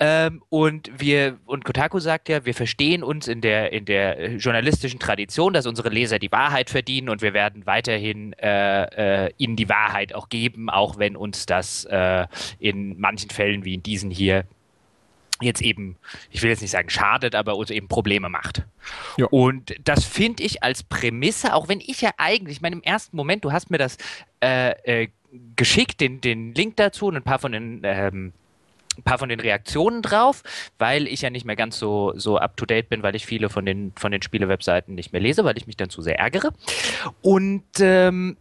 Ähm, 0.00 0.42
und 0.48 0.90
wir, 0.98 1.38
und 1.46 1.64
Kotaku 1.64 1.98
sagt 1.98 2.28
ja, 2.28 2.44
wir 2.44 2.54
verstehen 2.54 3.02
uns 3.02 3.28
in 3.28 3.40
der, 3.40 3.72
in 3.72 3.84
der 3.84 4.36
journalistischen 4.36 5.00
Tradition, 5.00 5.52
dass 5.52 5.66
unsere 5.66 5.88
Leser 5.88 6.18
die 6.18 6.32
Wahrheit 6.32 6.70
verdienen 6.70 7.08
und 7.08 7.22
wir 7.22 7.34
werden 7.34 7.66
weiterhin 7.66 8.32
äh, 8.34 9.26
äh, 9.26 9.32
ihnen 9.38 9.56
die 9.56 9.68
Wahrheit 9.68 10.14
auch 10.14 10.28
geben, 10.28 10.70
auch 10.70 10.98
wenn 10.98 11.16
uns 11.16 11.46
das 11.46 11.84
äh, 11.84 12.26
in 12.58 12.98
manchen 12.98 13.30
Fällen 13.30 13.64
wie 13.64 13.74
in 13.74 13.82
diesen 13.82 14.10
hier 14.10 14.44
jetzt 15.40 15.62
eben, 15.62 15.96
ich 16.30 16.42
will 16.42 16.50
jetzt 16.50 16.62
nicht 16.62 16.70
sagen 16.70 16.90
schadet, 16.90 17.34
aber 17.34 17.56
uns 17.56 17.70
eben 17.70 17.88
Probleme 17.88 18.28
macht. 18.28 18.64
Ja. 19.16 19.26
Und 19.26 19.74
das 19.84 20.04
finde 20.04 20.42
ich 20.42 20.62
als 20.62 20.82
Prämisse, 20.82 21.54
auch 21.54 21.68
wenn 21.68 21.80
ich 21.80 22.00
ja 22.00 22.10
eigentlich, 22.16 22.58
ich 22.58 22.62
meine, 22.62 22.76
im 22.76 22.82
ersten 22.82 23.16
Moment, 23.16 23.44
du 23.44 23.52
hast 23.52 23.70
mir 23.70 23.78
das 23.78 23.96
äh, 24.40 25.02
äh, 25.02 25.08
geschickt, 25.56 26.00
den, 26.00 26.20
den 26.20 26.54
Link 26.54 26.76
dazu 26.76 27.06
und 27.06 27.16
ein 27.16 27.22
paar 27.22 27.38
von 27.38 27.52
den 27.52 27.80
ähm, 27.84 28.32
ein 28.98 29.02
paar 29.04 29.18
von 29.18 29.28
den 29.28 29.40
Reaktionen 29.40 30.02
drauf, 30.02 30.42
weil 30.78 31.06
ich 31.06 31.22
ja 31.22 31.30
nicht 31.30 31.46
mehr 31.46 31.56
ganz 31.56 31.78
so, 31.78 32.12
so 32.16 32.36
up 32.36 32.56
to 32.56 32.66
date 32.66 32.88
bin, 32.88 33.02
weil 33.02 33.14
ich 33.14 33.24
viele 33.24 33.48
von 33.48 33.64
den, 33.64 33.92
von 33.96 34.12
den 34.12 34.22
Spiele-Webseiten 34.22 34.94
nicht 34.94 35.12
mehr 35.12 35.20
lese, 35.20 35.44
weil 35.44 35.56
ich 35.56 35.66
mich 35.66 35.76
dann 35.76 35.88
zu 35.88 36.02
sehr 36.02 36.18
ärgere. 36.18 36.52
Und 37.22 37.62
ähm, 37.78 38.36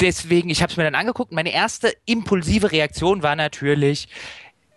deswegen, 0.00 0.50
ich 0.50 0.62
habe 0.62 0.70
es 0.70 0.76
mir 0.76 0.84
dann 0.84 0.94
angeguckt. 0.94 1.32
Meine 1.32 1.52
erste 1.52 1.92
impulsive 2.06 2.72
Reaktion 2.72 3.22
war 3.22 3.36
natürlich, 3.36 4.08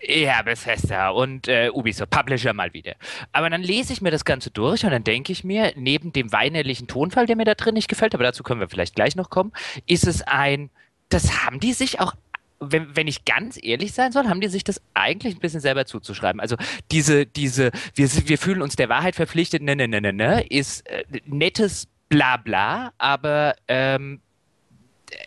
ja, 0.01 0.41
Bethesda 0.41 1.09
und 1.09 1.47
äh, 1.47 1.69
Ubisoft, 1.73 2.11
Publisher 2.11 2.53
mal 2.53 2.73
wieder. 2.73 2.95
Aber 3.31 3.49
dann 3.49 3.61
lese 3.61 3.93
ich 3.93 4.01
mir 4.01 4.11
das 4.11 4.25
Ganze 4.25 4.51
durch 4.51 4.83
und 4.83 4.91
dann 4.91 5.03
denke 5.03 5.31
ich 5.31 5.43
mir, 5.43 5.73
neben 5.75 6.13
dem 6.13 6.31
weinerlichen 6.31 6.87
Tonfall, 6.87 7.25
der 7.25 7.35
mir 7.35 7.45
da 7.45 7.55
drin 7.55 7.73
nicht 7.73 7.87
gefällt, 7.87 8.13
aber 8.13 8.23
dazu 8.23 8.43
können 8.43 8.59
wir 8.59 8.69
vielleicht 8.69 8.95
gleich 8.95 9.15
noch 9.15 9.29
kommen, 9.29 9.51
ist 9.85 10.07
es 10.07 10.21
ein, 10.21 10.69
das 11.09 11.45
haben 11.45 11.59
die 11.59 11.73
sich 11.73 11.99
auch 11.99 12.13
wenn, 12.59 12.95
wenn 12.95 13.07
ich 13.07 13.23
ganz 13.25 13.59
ehrlich 13.61 13.93
sein 13.93 14.11
soll, 14.11 14.27
haben 14.27 14.41
die 14.41 14.47
sich 14.47 14.63
das 14.63 14.81
eigentlich 14.95 15.35
ein 15.35 15.39
bisschen 15.39 15.59
selber 15.59 15.85
zuzuschreiben. 15.85 16.41
Also 16.41 16.55
diese, 16.91 17.27
diese, 17.27 17.71
wir, 17.93 18.09
wir 18.27 18.37
fühlen 18.39 18.63
uns 18.63 18.75
der 18.75 18.89
Wahrheit 18.89 19.15
verpflichtet, 19.15 19.61
ne, 19.61 19.75
ne, 19.75 19.87
ne, 19.87 20.01
ne, 20.01 20.11
ne, 20.11 20.43
ist 20.47 20.87
äh, 20.89 21.03
nettes 21.25 21.87
Blabla, 22.09 22.93
aber 22.97 23.55
ähm, 23.67 24.21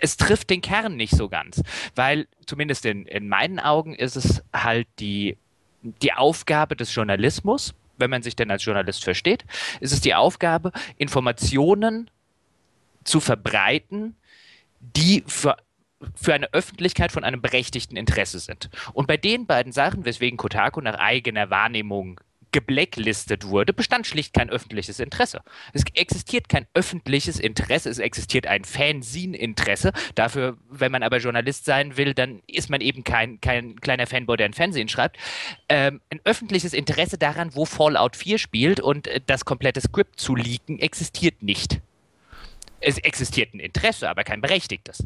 es 0.01 0.17
trifft 0.17 0.51
den 0.51 0.61
Kern 0.61 0.97
nicht 0.97 1.15
so 1.15 1.29
ganz, 1.29 1.63
weil 1.95 2.27
zumindest 2.47 2.85
in, 2.87 3.07
in 3.07 3.29
meinen 3.29 3.59
Augen 3.59 3.95
ist 3.95 4.17
es 4.17 4.43
halt 4.55 4.87
die, 4.99 5.37
die 5.83 6.13
Aufgabe 6.13 6.77
des 6.77 6.95
Journalismus, 6.95 7.75
wenn 7.97 8.11
man 8.11 8.23
sich 8.23 8.37
denn 8.37 8.51
als 8.51 8.65
Journalist 8.65 9.05
versteht, 9.05 9.45
ist 9.81 9.93
es 9.93 10.01
die 10.01 10.15
Aufgabe, 10.15 10.73
Informationen 10.97 12.11
zu 13.05 13.21
verbreiten, 13.21 14.17
die 14.81 15.25
für 15.27 15.57
für 16.15 16.33
eine 16.33 16.51
Öffentlichkeit 16.55 17.13
von 17.13 17.25
einem 17.25 17.43
berechtigten 17.43 17.95
Interesse 17.95 18.39
sind. 18.39 18.71
Und 18.95 19.07
bei 19.07 19.19
den 19.19 19.45
beiden 19.47 19.71
Sachen, 19.71 20.07
weswegen 20.07 20.39
Kotaku 20.39 20.81
nach 20.81 20.95
eigener 20.95 21.51
Wahrnehmung 21.51 22.21
geblacklistet 22.53 23.47
wurde, 23.47 23.73
bestand 23.73 24.07
schlicht 24.07 24.35
kein 24.35 24.51
öffentliches 24.51 25.01
Interesse. 25.01 25.41
Es 25.73 25.85
existiert 25.95 26.49
kein 26.49 26.67
öffentliches 26.75 27.39
Interesse, 27.39 27.89
es 27.89 27.99
existiert 27.99 28.47
ein 28.47 28.65
Fanzine-Interesse. 28.65 29.93
Dafür, 30.15 30.57
wenn 30.69 30.93
man 30.93 31.03
aber 31.03 31.19
Journalist 31.19 31.65
sein 31.65 31.97
will, 31.97 32.15
dann 32.15 32.43
ist 32.47 32.71
man 32.71 32.81
eben 32.81 33.05
kein, 33.05 33.41
kein 33.41 33.77
kleiner 33.81 34.07
Fanboy, 34.07 34.37
der 34.37 34.47
ein 34.47 34.55
Fernsehen 34.55 34.89
schreibt. 34.89 35.17
Ähm, 35.69 36.01
ein 36.11 36.21
öffentliches 36.25 36.73
Interesse 36.73 37.19
daran, 37.19 37.55
wo 37.55 37.65
Fallout 37.65 38.17
4 38.17 38.39
spielt 38.39 38.81
und 38.81 39.07
äh, 39.07 39.21
das 39.25 39.45
komplette 39.45 39.81
Skript 39.81 40.19
zu 40.19 40.35
leaken, 40.35 40.79
existiert 40.79 41.43
nicht. 41.43 41.81
Es 42.81 42.99
existiert 42.99 43.55
ein 43.55 43.61
Interesse, 43.61 44.09
aber 44.09 44.25
kein 44.25 44.41
berechtigtes. 44.41 45.05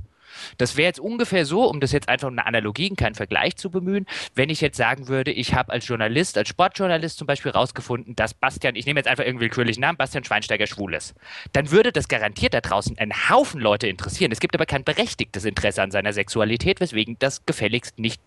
Das 0.59 0.77
wäre 0.77 0.87
jetzt 0.87 1.01
ungefähr 1.01 1.47
so, 1.47 1.69
um 1.69 1.81
das 1.81 1.93
jetzt 1.93 2.09
einfach 2.09 2.29
eine 2.29 2.47
Analogie, 2.47 2.91
keinen 2.91 3.15
Vergleich 3.15 3.57
zu 3.57 3.71
bemühen, 3.71 4.07
wenn 4.35 4.51
ich 4.51 4.61
jetzt 4.61 4.77
sagen 4.77 5.09
würde, 5.09 5.31
ich 5.31 5.55
habe 5.55 5.73
als 5.73 5.87
Journalist, 5.87 6.39
als 6.39 6.49
Sportjournalist 6.49 7.19
zum 7.19 7.27
Beispiel 7.27 7.53
rausgefunden, 7.53 8.17
dass 8.17 8.35
Bastian, 8.35 8.77
ich 8.77 8.87
nehme 8.87 9.01
jetzt 9.01 9.09
einfach 9.09 9.25
irgendwie 9.25 9.45
willkürlichen 9.45 9.81
Namen, 9.81 9.99
Bastian 9.99 10.25
Schweinsteiger 10.25 10.67
schwul 10.67 10.95
ist. 10.95 11.15
Dann 11.53 11.71
würde 11.71 11.93
das 11.93 12.09
garantiert 12.09 12.55
da 12.55 12.61
draußen 12.61 12.99
einen 12.99 13.29
Haufen 13.29 13.61
Leute 13.61 13.87
interessieren. 13.87 14.33
Es 14.33 14.41
gibt 14.41 14.55
aber 14.55 14.67
kein 14.67 14.85
berechtigtes 14.85 15.45
Interesse 15.45 15.83
an 15.83 15.91
seiner 15.91 16.13
Sexualität, 16.13 16.81
weswegen 16.81 17.17
das 17.19 17.45
gefälligst 17.47 17.99
nicht 17.99 18.21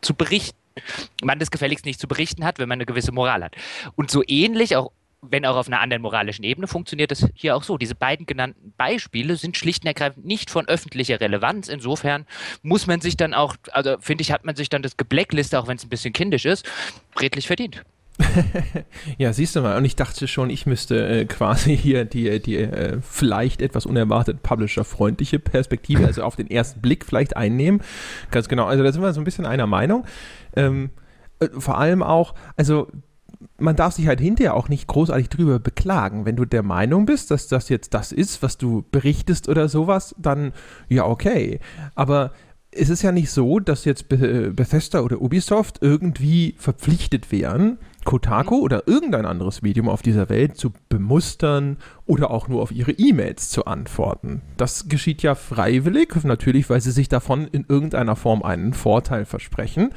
zu 0.00 0.14
berichten 0.14 0.56
man 1.22 1.38
das 1.38 1.50
gefälligst 1.50 1.86
nicht 1.86 2.00
zu 2.00 2.08
berichten 2.08 2.44
hat, 2.44 2.58
wenn 2.58 2.68
man 2.68 2.78
eine 2.78 2.86
gewisse 2.86 3.12
Moral 3.12 3.44
hat. 3.44 3.54
Und 3.94 4.10
so 4.10 4.22
ähnlich 4.26 4.76
auch 4.76 4.90
wenn 5.30 5.46
auch 5.46 5.56
auf 5.56 5.66
einer 5.66 5.80
anderen 5.80 6.02
moralischen 6.02 6.44
Ebene, 6.44 6.66
funktioniert 6.66 7.12
es 7.12 7.26
hier 7.34 7.56
auch 7.56 7.62
so. 7.62 7.78
Diese 7.78 7.94
beiden 7.94 8.26
genannten 8.26 8.72
Beispiele 8.76 9.36
sind 9.36 9.56
schlicht 9.56 9.84
und 9.84 9.88
ergreifend 9.88 10.24
nicht 10.24 10.50
von 10.50 10.66
öffentlicher 10.66 11.20
Relevanz. 11.20 11.68
Insofern 11.68 12.26
muss 12.62 12.86
man 12.86 13.00
sich 13.00 13.16
dann 13.16 13.34
auch, 13.34 13.56
also 13.72 13.96
finde 14.00 14.22
ich, 14.22 14.32
hat 14.32 14.44
man 14.44 14.56
sich 14.56 14.68
dann 14.68 14.82
das 14.82 14.96
Geblackliste, 14.96 15.58
auch 15.58 15.66
wenn 15.66 15.76
es 15.76 15.84
ein 15.84 15.88
bisschen 15.88 16.12
kindisch 16.12 16.44
ist, 16.44 16.66
redlich 17.20 17.46
verdient. 17.46 17.84
ja, 19.18 19.32
siehst 19.32 19.56
du 19.56 19.62
mal. 19.62 19.76
Und 19.76 19.84
ich 19.84 19.96
dachte 19.96 20.28
schon, 20.28 20.50
ich 20.50 20.66
müsste 20.66 21.06
äh, 21.06 21.24
quasi 21.24 21.76
hier 21.76 22.04
die, 22.04 22.40
die 22.40 22.56
äh, 22.56 22.98
vielleicht 23.00 23.60
etwas 23.60 23.86
unerwartet 23.86 24.42
publisher-freundliche 24.42 25.38
Perspektive, 25.38 26.06
also 26.06 26.22
auf 26.22 26.36
den 26.36 26.48
ersten 26.50 26.80
Blick 26.80 27.04
vielleicht 27.04 27.36
einnehmen. 27.36 27.82
Ganz 28.30 28.48
genau. 28.48 28.66
Also 28.66 28.84
da 28.84 28.92
sind 28.92 29.02
wir 29.02 29.12
so 29.12 29.20
ein 29.20 29.24
bisschen 29.24 29.46
einer 29.46 29.66
Meinung. 29.66 30.04
Ähm, 30.54 30.90
äh, 31.40 31.48
vor 31.58 31.78
allem 31.78 32.02
auch, 32.02 32.34
also 32.56 32.88
man 33.58 33.76
darf 33.76 33.94
sich 33.94 34.06
halt 34.06 34.20
hinterher 34.20 34.54
auch 34.54 34.68
nicht 34.68 34.86
großartig 34.86 35.28
drüber 35.28 35.58
beklagen. 35.58 36.26
Wenn 36.26 36.36
du 36.36 36.44
der 36.44 36.62
Meinung 36.62 37.06
bist, 37.06 37.30
dass 37.30 37.48
das 37.48 37.68
jetzt 37.68 37.94
das 37.94 38.12
ist, 38.12 38.42
was 38.42 38.58
du 38.58 38.84
berichtest 38.90 39.48
oder 39.48 39.68
sowas, 39.68 40.14
dann 40.18 40.52
ja, 40.88 41.06
okay. 41.06 41.60
Aber 41.94 42.32
es 42.76 42.88
ist 42.88 43.02
ja 43.02 43.12
nicht 43.12 43.30
so, 43.30 43.60
dass 43.60 43.84
jetzt 43.84 44.08
Bethesda 44.08 45.00
oder 45.00 45.20
Ubisoft 45.20 45.78
irgendwie 45.80 46.54
verpflichtet 46.58 47.30
wären, 47.30 47.78
Kotaku 48.04 48.56
oder 48.56 48.86
irgendein 48.86 49.26
anderes 49.26 49.62
Medium 49.62 49.88
auf 49.88 50.02
dieser 50.02 50.28
Welt 50.28 50.56
zu 50.56 50.72
bemustern 50.88 51.78
oder 52.06 52.30
auch 52.30 52.48
nur 52.48 52.62
auf 52.62 52.72
ihre 52.72 52.92
E-Mails 52.92 53.48
zu 53.48 53.64
antworten. 53.64 54.42
Das 54.56 54.88
geschieht 54.88 55.22
ja 55.22 55.34
freiwillig, 55.34 56.14
natürlich, 56.24 56.68
weil 56.68 56.80
sie 56.80 56.90
sich 56.90 57.08
davon 57.08 57.46
in 57.46 57.64
irgendeiner 57.68 58.16
Form 58.16 58.42
einen 58.42 58.74
Vorteil 58.74 59.24
versprechen. 59.24 59.90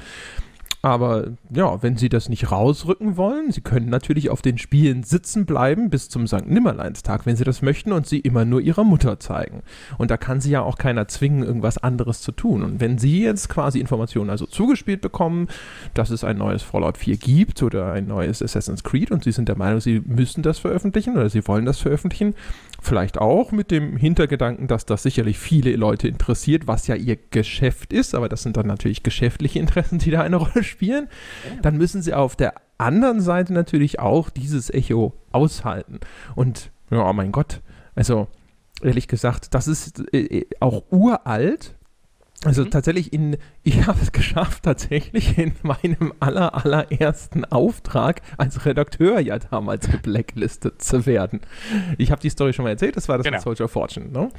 Aber 0.88 1.34
ja, 1.50 1.84
wenn 1.84 1.98
Sie 1.98 2.08
das 2.08 2.30
nicht 2.30 2.50
rausrücken 2.50 3.18
wollen, 3.18 3.52
Sie 3.52 3.60
können 3.60 3.90
natürlich 3.90 4.30
auf 4.30 4.42
den 4.42 4.58
Spielen 4.58 5.04
sitzen 5.04 5.46
bleiben 5.46 5.90
bis 5.90 6.08
zum 6.08 6.28
St. 6.28 6.48
Nimmerleinstag, 6.48 7.26
wenn 7.26 7.36
Sie 7.36 7.44
das 7.44 7.62
möchten 7.62 7.92
und 7.92 8.08
sie 8.08 8.20
immer 8.20 8.46
nur 8.46 8.62
Ihrer 8.62 8.86
Mutter 8.86 9.20
zeigen. 9.20 9.64
Und 9.98 10.12
da 10.12 10.16
kann 10.16 10.40
Sie 10.40 10.50
ja 10.50 10.62
auch 10.62 10.78
keiner 10.78 11.10
zwingen, 11.10 11.44
irgendwas 11.44 11.78
anderes 11.78 12.22
zu 12.22 12.32
tun. 12.32 12.64
Und 12.64 12.80
wenn 12.80 12.98
Sie 12.98 13.22
jetzt 13.22 13.50
quasi 13.50 13.82
Informationen 13.82 14.30
also 14.30 14.46
zugespielt 14.46 15.02
bekommen, 15.02 15.50
dass 15.94 16.10
es 16.10 16.24
ein 16.24 16.38
neues 16.38 16.64
Fallout 16.64 16.98
4 16.98 17.18
gibt 17.18 17.62
oder 17.64 17.92
ein 17.92 18.08
neues 18.08 18.42
Assassin's 18.42 18.86
Creed 18.86 19.12
und 19.12 19.26
Sie 19.26 19.34
sind 19.34 19.50
der 19.50 19.58
Meinung, 19.58 19.82
Sie 19.82 20.02
müssen 20.06 20.42
das 20.42 20.58
veröffentlichen 20.58 21.18
oder 21.18 21.30
Sie 21.30 21.46
wollen 21.50 21.66
das 21.66 21.80
veröffentlichen, 21.80 22.34
vielleicht 22.82 23.18
auch 23.18 23.52
mit 23.52 23.72
dem 23.72 23.98
Hintergedanken, 23.98 24.68
dass 24.68 24.86
das 24.86 25.04
sicherlich 25.04 25.38
viele 25.38 25.76
Leute 25.76 26.08
interessiert, 26.08 26.68
was 26.68 26.88
ja 26.88 26.96
Ihr 26.96 27.18
Geschäft 27.32 27.94
ist, 27.94 28.16
aber 28.16 28.30
das 28.30 28.44
sind 28.44 28.58
dann 28.58 28.68
natürlich 28.68 29.04
geschäftliche 29.04 29.60
Interessen, 29.60 30.00
die 30.00 30.12
da 30.12 30.22
eine 30.22 30.36
Rolle 30.38 30.64
spielen, 30.64 31.08
dann 31.62 31.78
müssen 31.78 32.02
sie 32.02 32.14
auf 32.14 32.36
der 32.36 32.54
anderen 32.78 33.22
Seite 33.22 33.54
natürlich 33.54 34.00
auch 34.00 34.30
dieses 34.30 34.70
Echo 34.70 35.14
aushalten. 35.32 36.00
Und 36.36 36.72
ja, 36.92 37.08
oh 37.10 37.14
mein 37.14 37.32
Gott, 37.32 37.62
also 37.96 38.28
ehrlich 38.82 39.08
gesagt, 39.08 39.54
das 39.54 39.68
ist 39.68 40.04
äh, 40.14 40.40
äh 40.40 40.46
auch 40.60 40.84
uralt. 40.92 41.76
Also 42.44 42.64
mhm. 42.64 42.72
tatsächlich 42.72 43.14
in, 43.14 43.38
ich 43.64 43.88
habe 43.88 44.00
es 44.02 44.12
geschafft, 44.12 44.64
tatsächlich 44.64 45.38
in 45.38 45.54
meinem 45.64 46.14
aller, 46.20 46.54
allerersten 46.54 47.46
Auftrag 47.46 48.22
als 48.38 48.66
Redakteur 48.66 49.20
ja 49.20 49.40
damals 49.40 49.90
geblacklistet 49.90 50.82
zu 50.82 51.06
werden. 51.06 51.42
Ich 51.98 52.12
habe 52.12 52.22
die 52.22 52.30
Story 52.30 52.54
schon 52.54 52.64
mal 52.64 52.70
erzählt, 52.70 52.96
das 52.96 53.10
war 53.10 53.18
das 53.18 53.26
genau. 53.26 53.38
mit 53.38 53.44
Soldier 53.44 53.68
Fortune. 53.68 54.10
Ne? 54.12 54.30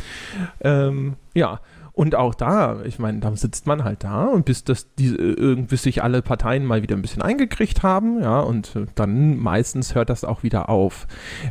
Ähm, 0.60 1.16
ja, 1.34 1.60
und 1.98 2.14
auch 2.14 2.36
da, 2.36 2.84
ich 2.84 3.00
meine, 3.00 3.18
da 3.18 3.34
sitzt 3.34 3.66
man 3.66 3.82
halt 3.82 4.04
da 4.04 4.26
und 4.26 4.44
bis 4.44 4.62
das 4.62 4.94
die, 4.94 5.08
irgendwie 5.08 5.74
sich 5.74 6.00
alle 6.00 6.22
Parteien 6.22 6.64
mal 6.64 6.80
wieder 6.80 6.94
ein 6.94 7.02
bisschen 7.02 7.22
eingekriegt 7.22 7.82
haben, 7.82 8.22
ja, 8.22 8.38
und 8.38 8.78
dann 8.94 9.36
meistens 9.36 9.96
hört 9.96 10.08
das 10.08 10.22
auch 10.22 10.44
wieder 10.44 10.68
auf. 10.68 11.08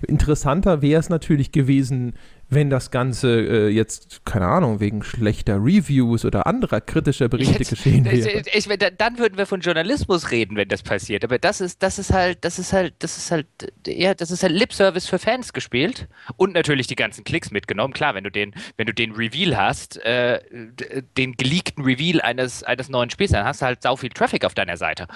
Interessanter 0.07 0.81
wäre 0.81 1.01
es 1.01 1.09
natürlich 1.09 1.51
gewesen, 1.51 2.13
wenn 2.49 2.69
das 2.69 2.91
Ganze 2.91 3.41
äh, 3.41 3.67
jetzt, 3.69 4.23
keine 4.23 4.47
Ahnung, 4.47 4.79
wegen 4.79 5.03
schlechter 5.03 5.55
Reviews 5.55 6.23
oder 6.23 6.47
anderer 6.47 6.79
kritischer 6.79 7.27
Berichte 7.27 7.59
jetzt, 7.59 7.69
geschehen 7.69 8.05
wäre. 8.05 8.41
Ich, 8.53 8.67
ich, 8.67 8.79
dann 8.97 9.17
würden 9.17 9.37
wir 9.37 9.45
von 9.45 9.59
Journalismus 9.59 10.31
reden, 10.31 10.55
wenn 10.55 10.69
das 10.69 10.81
passiert. 10.81 11.25
Aber 11.25 11.39
das 11.39 11.59
ist, 11.59 11.83
das 11.83 11.99
ist 11.99 12.13
halt, 12.13 12.45
das 12.45 12.57
ist 12.57 12.71
halt, 12.71 12.93
das 12.99 13.17
ist 13.17 13.31
halt, 13.31 13.47
ja, 13.85 14.13
das 14.13 14.31
ist 14.31 14.43
halt 14.43 14.53
Lip-Service 14.53 15.07
für 15.07 15.19
Fans 15.19 15.51
gespielt 15.51 16.07
und 16.37 16.53
natürlich 16.53 16.87
die 16.87 16.95
ganzen 16.95 17.25
Klicks 17.25 17.51
mitgenommen. 17.51 17.93
Klar, 17.93 18.15
wenn 18.15 18.23
du 18.23 18.31
den, 18.31 18.53
wenn 18.77 18.87
du 18.87 18.93
den 18.93 19.11
Reveal 19.11 19.57
hast, 19.57 19.97
äh, 20.05 20.39
den 21.17 21.33
geleakten 21.33 21.83
Reveal 21.83 22.21
eines, 22.21 22.63
eines 22.63 22.87
neuen 22.87 23.09
Spiels, 23.09 23.31
dann 23.31 23.45
hast 23.45 23.61
du 23.61 23.65
halt 23.65 23.81
sau 23.83 23.97
viel 23.97 24.09
Traffic 24.09 24.45
auf 24.45 24.53
deiner 24.53 24.77
Seite. 24.77 25.07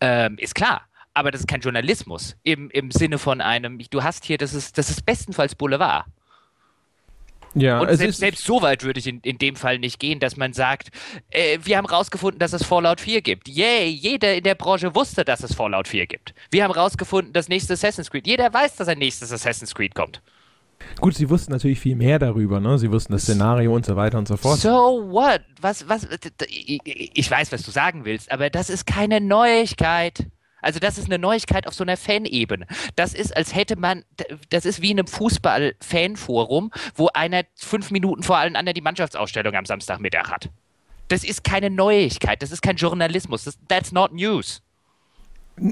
Ähm, 0.00 0.36
ist 0.38 0.54
klar 0.54 0.82
aber 1.16 1.30
das 1.30 1.42
ist 1.42 1.46
kein 1.46 1.60
Journalismus 1.60 2.36
im, 2.42 2.70
im 2.70 2.90
Sinne 2.90 3.18
von 3.18 3.40
einem, 3.40 3.78
du 3.78 4.02
hast 4.02 4.24
hier, 4.24 4.36
das 4.36 4.52
ist, 4.52 4.76
das 4.76 4.90
ist 4.90 5.06
bestenfalls 5.06 5.54
Boulevard. 5.54 6.06
Ja, 7.54 7.80
und 7.80 7.96
selbst, 7.96 8.18
selbst 8.18 8.44
so 8.44 8.62
weit 8.62 8.82
würde 8.82 8.98
ich 8.98 9.06
in, 9.06 9.20
in 9.20 9.38
dem 9.38 9.56
Fall 9.56 9.78
nicht 9.78 10.00
gehen, 10.00 10.18
dass 10.18 10.36
man 10.36 10.52
sagt, 10.52 10.90
äh, 11.30 11.58
wir 11.62 11.76
haben 11.76 11.86
rausgefunden, 11.86 12.38
dass 12.38 12.52
es 12.52 12.64
Fallout 12.64 13.00
4 13.00 13.22
gibt. 13.22 13.48
Yay, 13.48 13.88
jeder 13.88 14.34
in 14.34 14.44
der 14.44 14.54
Branche 14.54 14.94
wusste, 14.94 15.24
dass 15.24 15.42
es 15.42 15.54
Fallout 15.54 15.88
4 15.88 16.06
gibt. 16.06 16.34
Wir 16.50 16.64
haben 16.64 16.72
rausgefunden, 16.72 17.32
dass 17.32 17.48
nächstes 17.48 17.84
Assassin's 17.84 18.10
Creed. 18.10 18.26
Jeder 18.26 18.52
weiß, 18.52 18.76
dass 18.76 18.88
ein 18.88 18.98
nächstes 18.98 19.32
Assassin's 19.32 19.74
Creed 19.74 19.94
kommt. 19.94 20.20
Gut, 21.00 21.14
sie 21.14 21.30
wussten 21.30 21.52
natürlich 21.52 21.80
viel 21.80 21.96
mehr 21.96 22.18
darüber, 22.18 22.60
ne? 22.60 22.78
Sie 22.78 22.90
wussten 22.90 23.12
das 23.12 23.22
Szenario 23.22 23.74
und 23.74 23.86
so 23.86 23.96
weiter 23.96 24.18
und 24.18 24.28
so 24.28 24.36
fort. 24.36 24.58
So 24.58 25.08
what? 25.10 25.40
Was, 25.60 25.88
was, 25.88 26.06
ich 26.48 27.30
weiß, 27.30 27.52
was 27.52 27.62
du 27.62 27.70
sagen 27.70 28.04
willst, 28.04 28.30
aber 28.30 28.50
das 28.50 28.70
ist 28.70 28.86
keine 28.86 29.20
Neuigkeit. 29.20 30.26
Also 30.64 30.80
das 30.80 30.98
ist 30.98 31.06
eine 31.06 31.18
Neuigkeit 31.18 31.66
auf 31.66 31.74
so 31.74 31.84
einer 31.84 31.96
Fanebene. 31.96 32.66
Das 32.96 33.14
ist, 33.14 33.36
als 33.36 33.54
hätte 33.54 33.76
man, 33.76 34.04
das 34.50 34.64
ist 34.64 34.82
wie 34.82 34.90
in 34.90 34.98
einem 34.98 35.06
Fußball-Fanforum, 35.06 36.72
wo 36.94 37.08
einer 37.14 37.42
fünf 37.54 37.90
Minuten 37.90 38.22
vor 38.22 38.38
allen 38.38 38.56
anderen 38.56 38.74
die 38.74 38.80
Mannschaftsausstellung 38.80 39.54
am 39.54 39.66
Samstagmittag 39.66 40.30
hat. 40.30 40.50
Das 41.08 41.22
ist 41.22 41.44
keine 41.44 41.70
Neuigkeit, 41.70 42.42
das 42.42 42.50
ist 42.50 42.62
kein 42.62 42.76
Journalismus. 42.76 43.44
Das, 43.44 43.58
that's 43.68 43.92
not 43.92 44.12
news. 44.12 44.62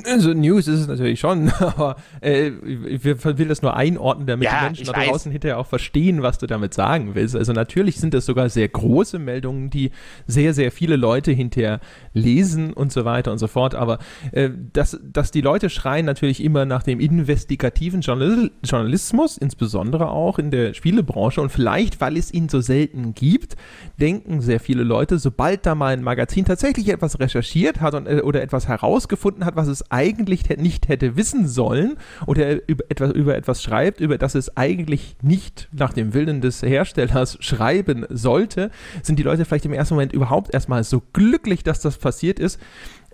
Also 0.05 0.33
News 0.33 0.69
ist 0.69 0.81
es 0.81 0.87
natürlich 0.87 1.19
schon, 1.19 1.49
aber 1.59 1.97
äh, 2.21 2.49
ich 2.49 3.05
will 3.05 3.49
das 3.49 3.63
nur 3.63 3.75
einordnen, 3.77 4.29
damit 4.29 4.47
ja, 4.47 4.61
die 4.61 4.65
Menschen 4.67 4.87
da 4.87 4.93
draußen 4.93 5.33
hinterher 5.33 5.59
auch 5.59 5.67
verstehen, 5.67 6.23
was 6.23 6.39
du 6.39 6.47
damit 6.47 6.73
sagen 6.73 7.15
willst. 7.15 7.35
Also 7.35 7.53
natürlich 7.53 7.99
sind 7.99 8.15
das 8.15 8.25
sogar 8.25 8.49
sehr 8.49 8.69
große 8.69 9.19
Meldungen, 9.19 9.71
die 9.71 9.91
sehr, 10.29 10.55
sehr 10.55 10.71
viele 10.71 10.95
Leute 10.95 11.33
hinterher 11.33 11.81
lesen 12.13 12.73
und 12.73 12.93
so 12.93 13.05
weiter 13.05 13.33
und 13.33 13.39
so 13.39 13.49
fort. 13.49 13.75
Aber 13.75 13.99
äh, 14.31 14.51
dass, 14.73 15.01
dass 15.03 15.33
die 15.33 15.41
Leute 15.41 15.69
schreien 15.69 16.07
natürlich 16.07 16.45
immer 16.45 16.65
nach 16.65 16.85
dem 16.85 17.01
investigativen 17.01 18.03
Journal 18.03 18.53
Journalismus, 18.63 19.37
insbesondere 19.37 20.11
auch 20.11 20.39
in 20.39 20.53
der 20.53 20.75
Spielebranche. 20.75 21.41
Und 21.41 21.51
vielleicht, 21.51 22.01
weil 22.01 22.17
es 22.17 22.33
ihn 22.33 22.49
so 22.49 22.61
selten 22.61 23.15
gibt, 23.15 23.57
denken 24.01 24.43
sehr 24.43 24.61
viele 24.61 24.85
Leute, 24.85 25.19
sobald 25.19 25.67
da 25.67 25.75
mal 25.75 25.93
ein 25.93 26.05
Magazin 26.05 26.45
tatsächlich 26.45 26.89
etwas 26.89 27.19
recherchiert 27.19 27.81
hat 27.81 27.95
und, 27.95 28.07
äh, 28.07 28.21
oder 28.21 28.43
etwas 28.43 28.69
herausgefunden 28.69 29.45
hat, 29.45 29.57
was 29.57 29.67
es 29.67 29.72
eigentlich 29.91 30.49
nicht 30.51 30.89
hätte 30.89 31.17
wissen 31.17 31.49
sollen 31.49 31.97
oder 32.27 32.69
über 32.69 32.85
etwas, 32.89 33.13
über 33.13 33.37
etwas 33.37 33.63
schreibt, 33.63 34.01
über 34.01 34.19
das 34.19 34.35
es 34.35 34.57
eigentlich 34.57 35.17
nicht 35.23 35.69
nach 35.73 35.93
dem 35.93 36.15
Willen 36.15 36.41
des 36.41 36.63
Herstellers 36.63 37.39
schreiben 37.41 38.07
sollte, 38.11 38.71
sind 39.03 39.19
die 39.19 39.23
Leute 39.23 39.45
vielleicht 39.45 39.65
im 39.65 39.73
ersten 39.73 39.95
Moment 39.95 40.13
überhaupt 40.13 40.53
erstmal 40.53 40.85
so 40.85 41.03
glücklich, 41.13 41.63
dass 41.65 41.81
das 41.81 41.97
passiert 41.97 42.39
ist, 42.39 42.61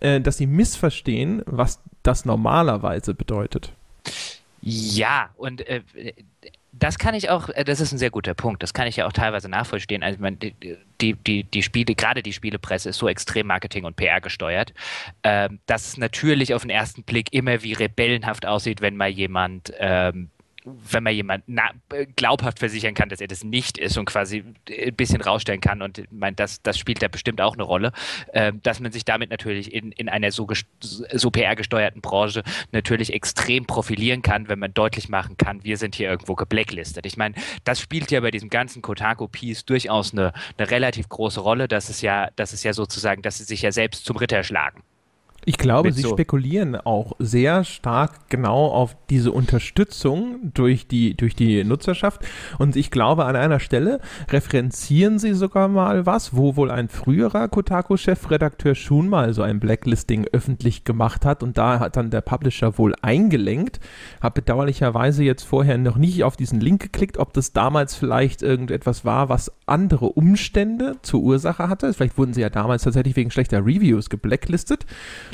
äh, 0.01 0.21
dass 0.21 0.37
sie 0.37 0.47
missverstehen, 0.47 1.43
was 1.47 1.81
das 2.03 2.25
normalerweise 2.25 3.15
bedeutet. 3.15 3.73
Ja, 4.61 5.31
und 5.37 5.67
äh, 5.69 5.83
das 6.79 6.99
kann 6.99 7.15
ich 7.15 7.31
auch, 7.31 7.49
äh, 7.51 7.65
das 7.65 7.81
ist 7.81 7.93
ein 7.93 7.99
sehr 7.99 8.11
guter 8.11 8.35
Punkt, 8.35 8.63
das 8.63 8.75
kann 8.75 8.87
ich 8.87 8.97
ja 8.97 9.07
auch 9.07 9.13
teilweise 9.13 9.49
nachvollziehen. 9.49 10.03
Also 10.03 10.21
man, 10.21 10.39
die, 10.39 11.15
die, 11.15 11.45
die 11.45 11.63
Spiele, 11.63 11.95
gerade 11.95 12.23
die 12.23 12.33
Spielepresse 12.33 12.91
ist 12.91 12.99
so 12.99 13.09
extrem 13.09 13.47
Marketing 13.47 13.85
und 13.85 13.97
PR 13.97 14.21
gesteuert, 14.21 14.73
ähm, 15.23 15.61
dass 15.67 15.89
es 15.89 15.97
natürlich 15.97 16.55
auf 16.55 16.63
den 16.63 16.71
ersten 16.71 17.03
Blick 17.03 17.33
immer 17.33 17.63
wie 17.63 17.73
rebellenhaft 17.73 18.47
aussieht, 18.47 18.81
wenn 18.81 18.97
mal 18.97 19.09
jemand 19.09 19.73
ähm, 19.79 20.31
wenn 20.91 21.03
man 21.03 21.15
jemand 21.15 21.45
glaubhaft 22.17 22.59
versichern 22.59 22.95
kann, 22.95 23.09
dass 23.09 23.21
er 23.21 23.29
das 23.29 23.45
nicht 23.45 23.79
ist 23.79 23.97
und 23.99 24.05
quasi 24.05 24.45
ein 24.69 24.95
bisschen 24.95 25.21
rausstellen 25.21 25.61
kann, 25.61 25.83
und 25.83 25.99
ich 25.99 26.07
das, 26.37 26.63
das 26.63 26.79
spielt 26.79 27.03
da 27.03 27.09
bestimmt 27.09 27.41
auch 27.41 27.55
eine 27.55 27.63
Rolle, 27.63 27.93
äh, 28.33 28.53
dass 28.63 28.81
man 28.81 28.93
sich 28.93 29.05
damit 29.05 29.31
natürlich 29.31 29.73
in, 29.73 29.93
in 29.93 30.09
einer 30.09 30.31
so, 30.31 30.47
so 30.81 31.31
PR-gesteuerten 31.31 32.01
Branche 32.01 32.43
natürlich 32.73 33.13
extrem 33.13 33.67
profilieren 33.67 34.23
kann, 34.23 34.49
wenn 34.49 34.59
man 34.59 34.75
deutlich 34.75 35.09
machen 35.09 35.37
kann, 35.37 35.65
wir 35.65 35.77
sind 35.77 35.95
hier 35.95 36.09
irgendwo 36.09 36.35
geblacklistet. 36.35 37.07
Ich 37.07 37.17
meine, 37.17 37.35
das 37.65 37.81
spielt 37.81 38.11
ja 38.11 38.21
bei 38.21 38.31
diesem 38.31 38.51
ganzen 38.51 38.83
Kotaku-Piece 38.83 39.65
durchaus 39.65 40.13
eine, 40.13 40.33
eine 40.57 40.71
relativ 40.71 41.09
große 41.09 41.41
Rolle, 41.41 41.69
dass 41.69 41.89
es 41.89 42.03
ja, 42.03 42.31
dass 42.37 42.53
es 42.53 42.63
ja 42.63 42.73
sozusagen, 42.73 43.23
dass 43.23 43.39
sie 43.39 43.45
sich 43.45 43.63
ja 43.63 43.73
selbst 43.73 44.05
zum 44.05 44.17
Ritter 44.17 44.43
schlagen. 44.43 44.83
Ich 45.49 45.57
glaube, 45.57 45.93
sie 45.93 46.03
so. 46.03 46.11
spekulieren 46.11 46.77
auch 46.77 47.13
sehr 47.19 47.65
stark 47.65 48.29
genau 48.29 48.67
auf 48.67 48.95
diese 49.09 49.33
Unterstützung 49.33 50.53
durch 50.53 50.87
die, 50.87 51.17
durch 51.17 51.35
die 51.35 51.65
Nutzerschaft. 51.65 52.21
Und 52.59 52.77
ich 52.77 52.91
glaube, 52.91 53.25
an 53.25 53.35
einer 53.35 53.59
Stelle 53.59 54.01
referenzieren 54.31 55.19
sie 55.19 55.33
sogar 55.33 55.69
mal 55.69 56.05
was, 56.05 56.37
wo 56.37 56.57
wohl 56.57 56.71
ein 56.71 56.91
früherer 56.91 57.49
Kotaku-Chefredakteur 57.49 58.75
schon 58.75 59.09
mal 59.09 59.33
so 59.33 59.41
ein 59.41 59.59
Blacklisting 59.59 60.27
öffentlich 60.31 60.85
gemacht 60.85 61.25
hat. 61.25 61.43
Und 61.43 61.57
da 61.57 61.81
hat 61.81 61.97
dann 61.97 62.11
der 62.11 62.21
Publisher 62.21 62.77
wohl 62.77 62.95
eingelenkt. 63.01 63.81
Habe 64.21 64.43
bedauerlicherweise 64.43 65.25
jetzt 65.25 65.45
vorher 65.45 65.79
noch 65.79 65.97
nicht 65.97 66.25
auf 66.25 66.37
diesen 66.37 66.61
Link 66.61 66.83
geklickt, 66.83 67.17
ob 67.17 67.33
das 67.33 67.55
damals 67.55 67.95
vielleicht 67.95 68.43
irgendetwas 68.43 69.07
war, 69.07 69.31
was 69.31 69.51
andere 69.65 70.11
Umstände 70.11 70.97
zur 71.01 71.23
Ursache 71.23 71.71
hatte. 71.71 71.95
Vielleicht 71.95 72.19
wurden 72.19 72.35
sie 72.35 72.43
ja 72.43 72.51
damals 72.51 72.83
tatsächlich 72.83 73.17
wegen 73.17 73.31
schlechter 73.31 73.65
Reviews 73.65 74.11
geblacklistet. 74.11 74.85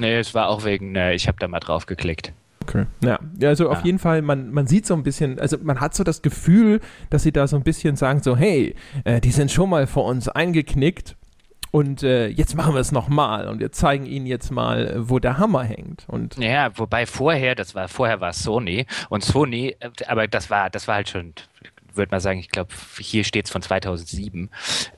Nee, 0.04 0.18
es 0.18 0.34
war 0.34 0.48
auch 0.48 0.64
wegen, 0.64 0.94
äh, 0.96 1.14
ich 1.14 1.28
habe 1.28 1.38
da 1.40 1.48
mal 1.48 1.60
drauf 1.60 1.86
geklickt. 1.86 2.32
Okay. 2.62 2.86
Ja, 3.02 3.18
also 3.42 3.64
ja. 3.64 3.70
auf 3.70 3.84
jeden 3.84 3.98
Fall, 3.98 4.22
man, 4.22 4.50
man 4.50 4.66
sieht 4.66 4.86
so 4.86 4.94
ein 4.94 5.02
bisschen, 5.02 5.38
also 5.38 5.58
man 5.62 5.80
hat 5.80 5.94
so 5.94 6.02
das 6.04 6.22
Gefühl, 6.22 6.80
dass 7.10 7.22
sie 7.22 7.32
da 7.32 7.46
so 7.46 7.56
ein 7.56 7.62
bisschen 7.62 7.96
sagen, 7.96 8.22
so, 8.22 8.36
hey, 8.36 8.74
äh, 9.04 9.20
die 9.20 9.30
sind 9.30 9.50
schon 9.50 9.68
mal 9.68 9.86
vor 9.86 10.04
uns 10.06 10.28
eingeknickt 10.28 11.16
und 11.70 12.02
äh, 12.02 12.28
jetzt 12.28 12.54
machen 12.54 12.74
wir 12.74 12.80
es 12.80 12.92
nochmal 12.92 13.48
und 13.48 13.60
wir 13.60 13.72
zeigen 13.72 14.06
ihnen 14.06 14.26
jetzt 14.26 14.50
mal, 14.50 14.94
wo 14.96 15.18
der 15.18 15.38
Hammer 15.38 15.64
hängt. 15.64 16.04
Und 16.06 16.36
ja, 16.38 16.70
wobei 16.78 17.04
vorher, 17.04 17.54
das 17.54 17.74
war 17.74 17.88
vorher 17.88 18.20
war 18.20 18.32
Sony 18.32 18.86
und 19.08 19.24
Sony, 19.24 19.76
äh, 19.80 19.90
aber 20.06 20.28
das 20.28 20.50
war, 20.50 20.70
das 20.70 20.88
war 20.88 20.96
halt 20.96 21.08
schon 21.08 21.34
würde 21.96 22.10
mal 22.10 22.20
sagen, 22.20 22.38
ich 22.38 22.50
glaube, 22.50 22.72
hier 22.98 23.24
steht 23.24 23.46
es 23.46 23.50
von 23.50 23.62
2007. 23.62 24.50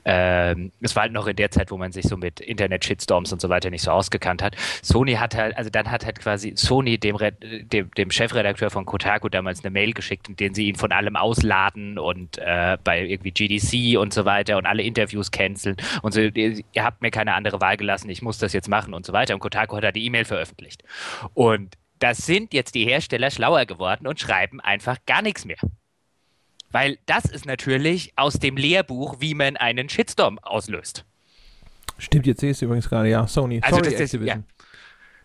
Ähm, 0.05 0.71
es 0.81 0.95
war 0.95 1.03
halt 1.03 1.13
noch 1.13 1.27
in 1.27 1.35
der 1.35 1.51
Zeit, 1.51 1.71
wo 1.71 1.77
man 1.77 1.91
sich 1.91 2.05
so 2.05 2.17
mit 2.17 2.39
Internet-Shitstorms 2.39 3.31
und 3.33 3.41
so 3.41 3.49
weiter 3.49 3.69
nicht 3.69 3.83
so 3.83 3.91
ausgekannt 3.91 4.41
hat. 4.41 4.55
Sony 4.81 5.13
hat 5.13 5.35
halt, 5.35 5.57
also 5.57 5.69
dann 5.69 5.91
hat 5.91 6.05
halt 6.05 6.19
quasi 6.19 6.53
Sony 6.55 6.97
dem, 6.97 7.17
dem, 7.41 7.91
dem 7.91 8.11
Chefredakteur 8.11 8.69
von 8.69 8.85
Kotaku 8.85 9.29
damals 9.29 9.63
eine 9.63 9.71
Mail 9.71 9.93
geschickt, 9.93 10.29
in 10.29 10.35
der 10.35 10.53
sie 10.53 10.67
ihn 10.67 10.75
von 10.75 10.91
allem 10.91 11.15
ausladen 11.15 11.97
und 11.97 12.37
äh, 12.37 12.77
bei 12.83 13.05
irgendwie 13.05 13.31
GDC 13.31 13.99
und 13.99 14.13
so 14.13 14.25
weiter 14.25 14.57
und 14.57 14.65
alle 14.65 14.83
Interviews 14.83 15.31
canceln 15.31 15.77
und 16.01 16.13
so, 16.13 16.21
ihr, 16.21 16.31
ihr 16.71 16.83
habt 16.83 17.01
mir 17.01 17.11
keine 17.11 17.33
andere 17.33 17.61
Wahl 17.61 17.77
gelassen, 17.77 18.09
ich 18.09 18.21
muss 18.21 18.37
das 18.37 18.53
jetzt 18.53 18.69
machen 18.69 18.93
und 18.93 19.05
so 19.05 19.13
weiter. 19.13 19.33
Und 19.33 19.39
Kotaku 19.39 19.75
hat 19.75 19.83
da 19.83 19.91
die 19.91 20.05
E-Mail 20.05 20.25
veröffentlicht. 20.25 20.83
Und 21.33 21.75
das 21.99 22.17
sind 22.19 22.53
jetzt 22.53 22.75
die 22.75 22.85
Hersteller 22.85 23.31
schlauer 23.31 23.65
geworden 23.65 24.07
und 24.07 24.19
schreiben 24.19 24.61
einfach 24.61 24.97
gar 25.05 25.21
nichts 25.21 25.45
mehr. 25.45 25.57
Weil 26.77 26.99
das 27.07 27.25
ist 27.25 27.47
natürlich 27.47 28.13
aus 28.17 28.35
dem 28.35 28.55
Lehrbuch, 28.55 29.15
wie 29.19 29.33
man 29.33 29.57
einen 29.57 29.89
Shitstorm 29.89 30.37
auslöst. 30.43 31.05
Stimmt, 31.97 32.27
jetzt 32.27 32.39
sehe 32.39 32.51
ich 32.51 32.57
es 32.57 32.61
übrigens 32.61 32.87
gerade, 32.87 33.09
ja, 33.09 33.25
Sony. 33.25 33.61
Also 33.63 33.77
Sorry, 33.77 33.97
das, 33.97 34.13
ist, 34.13 34.21
ja. 34.21 34.37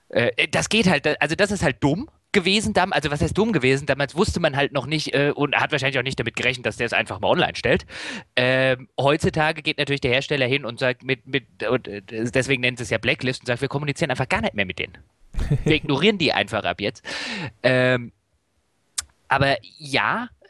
äh, 0.08 0.48
das 0.48 0.70
geht 0.70 0.88
halt, 0.88 1.20
also 1.20 1.34
das 1.34 1.50
ist 1.50 1.62
halt 1.62 1.76
dumm 1.84 2.08
gewesen 2.32 2.72
damals, 2.72 2.96
also 3.02 3.10
was 3.10 3.20
heißt 3.20 3.36
dumm 3.36 3.52
gewesen, 3.52 3.84
damals 3.84 4.16
wusste 4.16 4.40
man 4.40 4.56
halt 4.56 4.72
noch 4.72 4.86
nicht 4.86 5.12
äh, 5.14 5.30
und 5.34 5.54
hat 5.54 5.72
wahrscheinlich 5.72 5.98
auch 5.98 6.02
nicht 6.02 6.18
damit 6.18 6.36
gerechnet, 6.36 6.64
dass 6.64 6.78
der 6.78 6.86
es 6.86 6.94
einfach 6.94 7.20
mal 7.20 7.28
online 7.28 7.54
stellt. 7.54 7.84
Ähm, 8.34 8.88
heutzutage 8.98 9.60
geht 9.60 9.76
natürlich 9.76 10.00
der 10.00 10.12
Hersteller 10.12 10.46
hin 10.46 10.64
und 10.64 10.78
sagt, 10.78 11.04
mit, 11.04 11.26
mit 11.26 11.44
und, 11.68 11.86
äh, 11.86 12.00
deswegen 12.00 12.62
nennt 12.62 12.80
es 12.80 12.88
ja 12.88 12.96
Blacklist 12.96 13.42
und 13.42 13.48
sagt, 13.48 13.60
wir 13.60 13.68
kommunizieren 13.68 14.10
einfach 14.10 14.30
gar 14.30 14.40
nicht 14.40 14.54
mehr 14.54 14.64
mit 14.64 14.78
denen. 14.78 14.96
Wir 15.64 15.76
ignorieren 15.76 16.16
die 16.16 16.32
einfach 16.32 16.64
ab 16.64 16.80
jetzt. 16.80 17.04
Ähm, 17.62 18.12
aber 19.28 19.58
ja, 19.76 20.30
äh, 20.40 20.41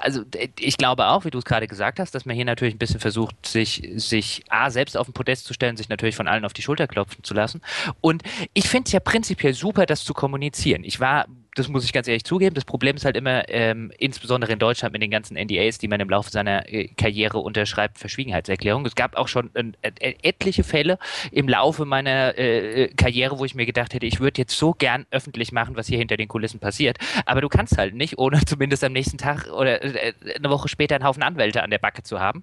also 0.00 0.22
ich 0.60 0.76
glaube 0.76 1.06
auch, 1.06 1.24
wie 1.24 1.30
du 1.30 1.38
es 1.38 1.44
gerade 1.44 1.66
gesagt 1.66 1.98
hast, 1.98 2.14
dass 2.14 2.24
man 2.24 2.36
hier 2.36 2.44
natürlich 2.44 2.74
ein 2.74 2.78
bisschen 2.78 3.00
versucht, 3.00 3.46
sich, 3.46 3.88
sich 3.96 4.44
A, 4.48 4.70
selbst 4.70 4.96
auf 4.96 5.06
den 5.06 5.12
Podest 5.12 5.46
zu 5.46 5.54
stellen, 5.54 5.76
sich 5.76 5.88
natürlich 5.88 6.14
von 6.14 6.28
allen 6.28 6.44
auf 6.44 6.52
die 6.52 6.62
Schulter 6.62 6.86
klopfen 6.86 7.24
zu 7.24 7.34
lassen. 7.34 7.60
Und 8.00 8.22
ich 8.52 8.68
finde 8.68 8.86
es 8.86 8.92
ja 8.92 9.00
prinzipiell 9.00 9.54
super, 9.54 9.86
das 9.86 10.04
zu 10.04 10.14
kommunizieren. 10.14 10.84
Ich 10.84 11.00
war 11.00 11.26
das 11.54 11.68
muss 11.68 11.84
ich 11.84 11.92
ganz 11.92 12.08
ehrlich 12.08 12.24
zugeben. 12.24 12.54
Das 12.54 12.64
Problem 12.64 12.96
ist 12.96 13.04
halt 13.04 13.16
immer, 13.16 13.48
ähm, 13.48 13.92
insbesondere 13.98 14.52
in 14.52 14.58
Deutschland 14.58 14.92
mit 14.92 15.02
den 15.02 15.10
ganzen 15.10 15.36
NDAs, 15.36 15.78
die 15.78 15.88
man 15.88 16.00
im 16.00 16.10
Laufe 16.10 16.30
seiner 16.30 16.68
äh, 16.72 16.88
Karriere 16.88 17.38
unterschreibt, 17.38 17.98
Verschwiegenheitserklärungen. 17.98 18.86
Es 18.86 18.94
gab 18.94 19.16
auch 19.16 19.28
schon 19.28 19.54
äh, 19.54 19.72
äh, 19.82 20.14
etliche 20.22 20.64
Fälle 20.64 20.98
im 21.30 21.48
Laufe 21.48 21.84
meiner 21.84 22.36
äh, 22.36 22.88
Karriere, 22.88 23.38
wo 23.38 23.44
ich 23.44 23.54
mir 23.54 23.66
gedacht 23.66 23.94
hätte, 23.94 24.06
ich 24.06 24.20
würde 24.20 24.40
jetzt 24.40 24.56
so 24.58 24.72
gern 24.72 25.06
öffentlich 25.10 25.52
machen, 25.52 25.76
was 25.76 25.86
hier 25.86 25.98
hinter 25.98 26.16
den 26.16 26.28
Kulissen 26.28 26.58
passiert. 26.58 26.98
Aber 27.24 27.40
du 27.40 27.48
kannst 27.48 27.78
halt 27.78 27.94
nicht, 27.94 28.18
ohne 28.18 28.40
zumindest 28.46 28.82
am 28.82 28.92
nächsten 28.92 29.18
Tag 29.18 29.48
oder 29.52 29.82
äh, 29.82 30.12
eine 30.36 30.50
Woche 30.50 30.68
später 30.68 30.96
einen 30.96 31.04
Haufen 31.04 31.22
Anwälte 31.22 31.62
an 31.62 31.70
der 31.70 31.78
Backe 31.78 32.02
zu 32.02 32.18
haben. 32.18 32.42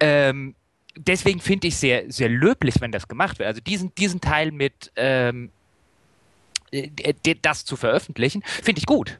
Ähm, 0.00 0.54
deswegen 0.96 1.40
finde 1.40 1.68
ich 1.68 1.76
sehr, 1.76 2.10
sehr 2.10 2.28
löblich, 2.28 2.76
wenn 2.80 2.92
das 2.92 3.08
gemacht 3.08 3.38
wird. 3.38 3.48
Also 3.48 3.60
diesen, 3.60 3.94
diesen 3.94 4.20
Teil 4.20 4.52
mit, 4.52 4.92
ähm, 4.96 5.46
äh, 5.46 5.63
das 7.42 7.64
zu 7.64 7.76
veröffentlichen, 7.76 8.42
finde 8.44 8.78
ich 8.78 8.86
gut. 8.86 9.18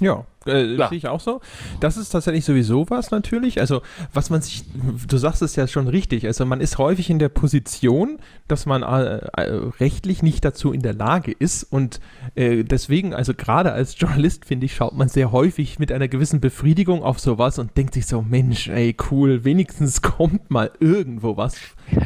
Ja, 0.00 0.26
äh, 0.44 0.76
sehe 0.76 0.88
ich 0.92 1.08
auch 1.08 1.20
so. 1.20 1.40
Das 1.80 1.96
ist 1.96 2.10
tatsächlich 2.10 2.44
sowieso 2.44 2.88
was 2.90 3.10
natürlich. 3.10 3.60
Also, 3.60 3.80
was 4.12 4.28
man 4.28 4.42
sich, 4.42 4.64
du 5.08 5.16
sagst 5.16 5.40
es 5.40 5.56
ja 5.56 5.66
schon 5.66 5.88
richtig, 5.88 6.26
also 6.26 6.44
man 6.44 6.60
ist 6.60 6.76
häufig 6.76 7.08
in 7.08 7.18
der 7.18 7.30
Position, 7.30 8.18
dass 8.46 8.66
man 8.66 8.82
äh, 8.82 9.16
äh, 9.36 9.70
rechtlich 9.80 10.22
nicht 10.22 10.44
dazu 10.44 10.72
in 10.72 10.82
der 10.82 10.92
Lage 10.92 11.32
ist 11.32 11.64
und 11.64 12.00
äh, 12.34 12.62
deswegen, 12.62 13.14
also 13.14 13.32
gerade 13.32 13.72
als 13.72 13.98
Journalist, 13.98 14.44
finde 14.44 14.66
ich, 14.66 14.74
schaut 14.74 14.94
man 14.94 15.08
sehr 15.08 15.32
häufig 15.32 15.78
mit 15.78 15.90
einer 15.90 16.08
gewissen 16.08 16.40
Befriedigung 16.40 17.02
auf 17.02 17.18
sowas 17.18 17.58
und 17.58 17.74
denkt 17.78 17.94
sich 17.94 18.06
so, 18.06 18.20
Mensch, 18.20 18.68
ey, 18.68 18.94
cool, 19.10 19.44
wenigstens 19.44 20.02
kommt 20.02 20.50
mal 20.50 20.72
irgendwo 20.78 21.38
was. 21.38 21.56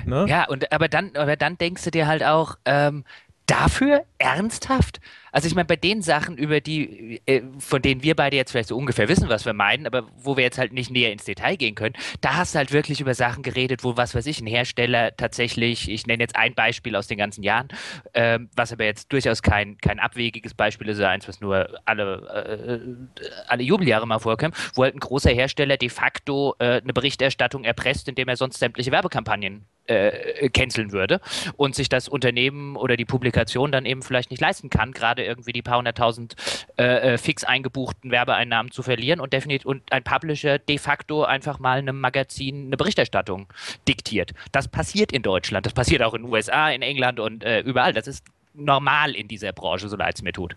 Ne? 0.06 0.26
Ja, 0.28 0.46
und 0.48 0.70
aber 0.70 0.86
dann, 0.86 1.10
aber 1.14 1.34
dann 1.36 1.58
denkst 1.58 1.82
du 1.82 1.90
dir 1.90 2.06
halt 2.06 2.22
auch, 2.22 2.56
ähm, 2.64 3.02
dafür 3.50 4.04
ernsthaft? 4.18 5.00
Also 5.32 5.46
ich 5.46 5.54
meine, 5.54 5.66
bei 5.66 5.76
den 5.76 6.02
Sachen, 6.02 6.36
über 6.36 6.60
die, 6.60 7.20
äh, 7.26 7.42
von 7.58 7.82
denen 7.82 8.02
wir 8.02 8.14
beide 8.14 8.36
jetzt 8.36 8.50
vielleicht 8.50 8.68
so 8.68 8.76
ungefähr 8.76 9.08
wissen, 9.08 9.28
was 9.28 9.44
wir 9.44 9.52
meinen, 9.52 9.86
aber 9.86 10.08
wo 10.16 10.36
wir 10.36 10.44
jetzt 10.44 10.58
halt 10.58 10.72
nicht 10.72 10.90
näher 10.90 11.12
ins 11.12 11.24
Detail 11.24 11.56
gehen 11.56 11.74
können, 11.74 11.94
da 12.20 12.36
hast 12.36 12.54
du 12.54 12.58
halt 12.58 12.72
wirklich 12.72 13.00
über 13.00 13.14
Sachen 13.14 13.42
geredet, 13.42 13.84
wo, 13.84 13.96
was 13.96 14.14
weiß 14.14 14.26
ich, 14.26 14.40
ein 14.40 14.46
Hersteller 14.46 15.16
tatsächlich, 15.16 15.88
ich 15.88 16.06
nenne 16.06 16.22
jetzt 16.22 16.36
ein 16.36 16.54
Beispiel 16.54 16.96
aus 16.96 17.06
den 17.06 17.18
ganzen 17.18 17.42
Jahren, 17.42 17.68
ähm, 18.14 18.48
was 18.56 18.72
aber 18.72 18.84
jetzt 18.84 19.12
durchaus 19.12 19.42
kein, 19.42 19.78
kein 19.78 19.98
abwegiges 19.98 20.54
Beispiel 20.54 20.88
ist, 20.88 21.00
eins, 21.00 21.28
was 21.28 21.40
nur 21.40 21.68
alle, 21.84 22.80
äh, 23.20 23.22
alle 23.46 23.62
Jubeljahre 23.62 24.06
mal 24.06 24.18
vorkommt, 24.18 24.56
wo 24.74 24.82
halt 24.82 24.94
ein 24.94 25.00
großer 25.00 25.30
Hersteller 25.30 25.76
de 25.76 25.88
facto 25.88 26.54
äh, 26.58 26.80
eine 26.80 26.92
Berichterstattung 26.92 27.64
erpresst, 27.64 28.08
indem 28.08 28.28
er 28.28 28.36
sonst 28.36 28.58
sämtliche 28.58 28.90
Werbekampagnen 28.90 29.66
äh, 29.90 30.48
canceln 30.50 30.92
würde 30.92 31.20
und 31.56 31.74
sich 31.74 31.88
das 31.88 32.08
Unternehmen 32.08 32.76
oder 32.76 32.96
die 32.96 33.04
Publikation 33.04 33.72
dann 33.72 33.86
eben 33.86 34.02
vielleicht 34.02 34.30
nicht 34.30 34.40
leisten 34.40 34.70
kann, 34.70 34.92
gerade 34.92 35.24
irgendwie 35.24 35.52
die 35.52 35.62
paar 35.62 35.78
hunderttausend 35.78 36.36
äh, 36.78 37.14
äh, 37.14 37.18
fix 37.18 37.44
eingebuchten 37.44 38.10
Werbeeinnahmen 38.10 38.70
zu 38.70 38.82
verlieren 38.82 39.20
und 39.20 39.32
definitiv 39.32 39.66
und 39.66 39.92
ein 39.92 40.04
Publisher 40.04 40.58
de 40.58 40.78
facto 40.78 41.24
einfach 41.24 41.58
mal 41.58 41.78
einem 41.78 42.00
Magazin 42.00 42.66
eine 42.66 42.76
Berichterstattung 42.76 43.48
diktiert. 43.88 44.32
Das 44.52 44.68
passiert 44.68 45.12
in 45.12 45.22
Deutschland, 45.22 45.66
das 45.66 45.72
passiert 45.72 46.02
auch 46.02 46.14
in 46.14 46.22
den 46.22 46.32
USA, 46.32 46.70
in 46.70 46.82
England 46.82 47.20
und 47.20 47.44
äh, 47.44 47.60
überall. 47.60 47.92
Das 47.92 48.06
ist 48.06 48.24
normal 48.54 49.14
in 49.14 49.28
dieser 49.28 49.52
Branche, 49.52 49.88
so 49.88 49.96
leid 49.96 50.16
es 50.16 50.22
mir 50.22 50.32
tut. 50.32 50.56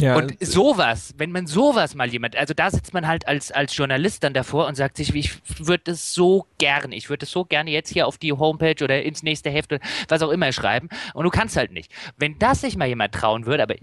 Ja, 0.00 0.16
und 0.16 0.36
sowas, 0.40 1.14
wenn 1.18 1.30
man 1.30 1.46
sowas 1.46 1.94
mal 1.94 2.08
jemand, 2.08 2.36
also 2.36 2.52
da 2.52 2.70
sitzt 2.70 2.94
man 2.94 3.06
halt 3.06 3.28
als, 3.28 3.52
als 3.52 3.76
Journalist 3.76 4.24
dann 4.24 4.34
davor 4.34 4.66
und 4.66 4.74
sagt 4.74 4.96
sich, 4.96 5.14
ich 5.14 5.38
würde 5.58 5.92
es 5.92 6.12
so 6.12 6.46
gerne, 6.58 6.96
ich 6.96 7.10
würde 7.10 7.24
es 7.24 7.30
so 7.30 7.44
gerne 7.44 7.70
jetzt 7.70 7.92
hier 7.92 8.06
auf 8.06 8.18
die 8.18 8.32
Homepage 8.32 8.82
oder 8.82 9.02
ins 9.02 9.22
nächste 9.22 9.50
Heft 9.50 9.72
oder 9.72 9.80
was 10.08 10.22
auch 10.22 10.30
immer 10.30 10.52
schreiben. 10.52 10.88
Und 11.14 11.24
du 11.24 11.30
kannst 11.30 11.56
halt 11.56 11.72
nicht. 11.72 11.92
Wenn 12.16 12.38
das 12.38 12.62
sich 12.62 12.76
mal 12.76 12.88
jemand 12.88 13.14
trauen 13.14 13.46
würde, 13.46 13.62
aber 13.62 13.76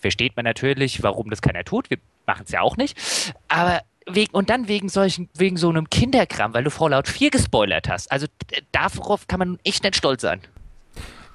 versteht 0.00 0.36
man 0.36 0.44
natürlich, 0.44 1.02
warum 1.02 1.30
das 1.30 1.42
keiner 1.42 1.64
tut, 1.64 1.90
wir 1.90 1.98
machen 2.26 2.44
es 2.44 2.52
ja 2.52 2.60
auch 2.60 2.76
nicht, 2.76 2.96
aber 3.48 3.82
wegen, 4.08 4.32
und 4.34 4.50
dann 4.50 4.68
wegen 4.68 4.88
solchen, 4.88 5.28
wegen 5.34 5.56
so 5.56 5.68
einem 5.68 5.90
Kinderkram, 5.90 6.54
weil 6.54 6.64
du 6.64 6.70
Fallout 6.70 7.08
4 7.08 7.30
gespoilert 7.30 7.88
hast, 7.88 8.10
also 8.12 8.26
darauf 8.72 9.26
kann 9.26 9.40
man 9.40 9.58
echt 9.64 9.82
nicht 9.82 9.96
stolz 9.96 10.22
sein. 10.22 10.40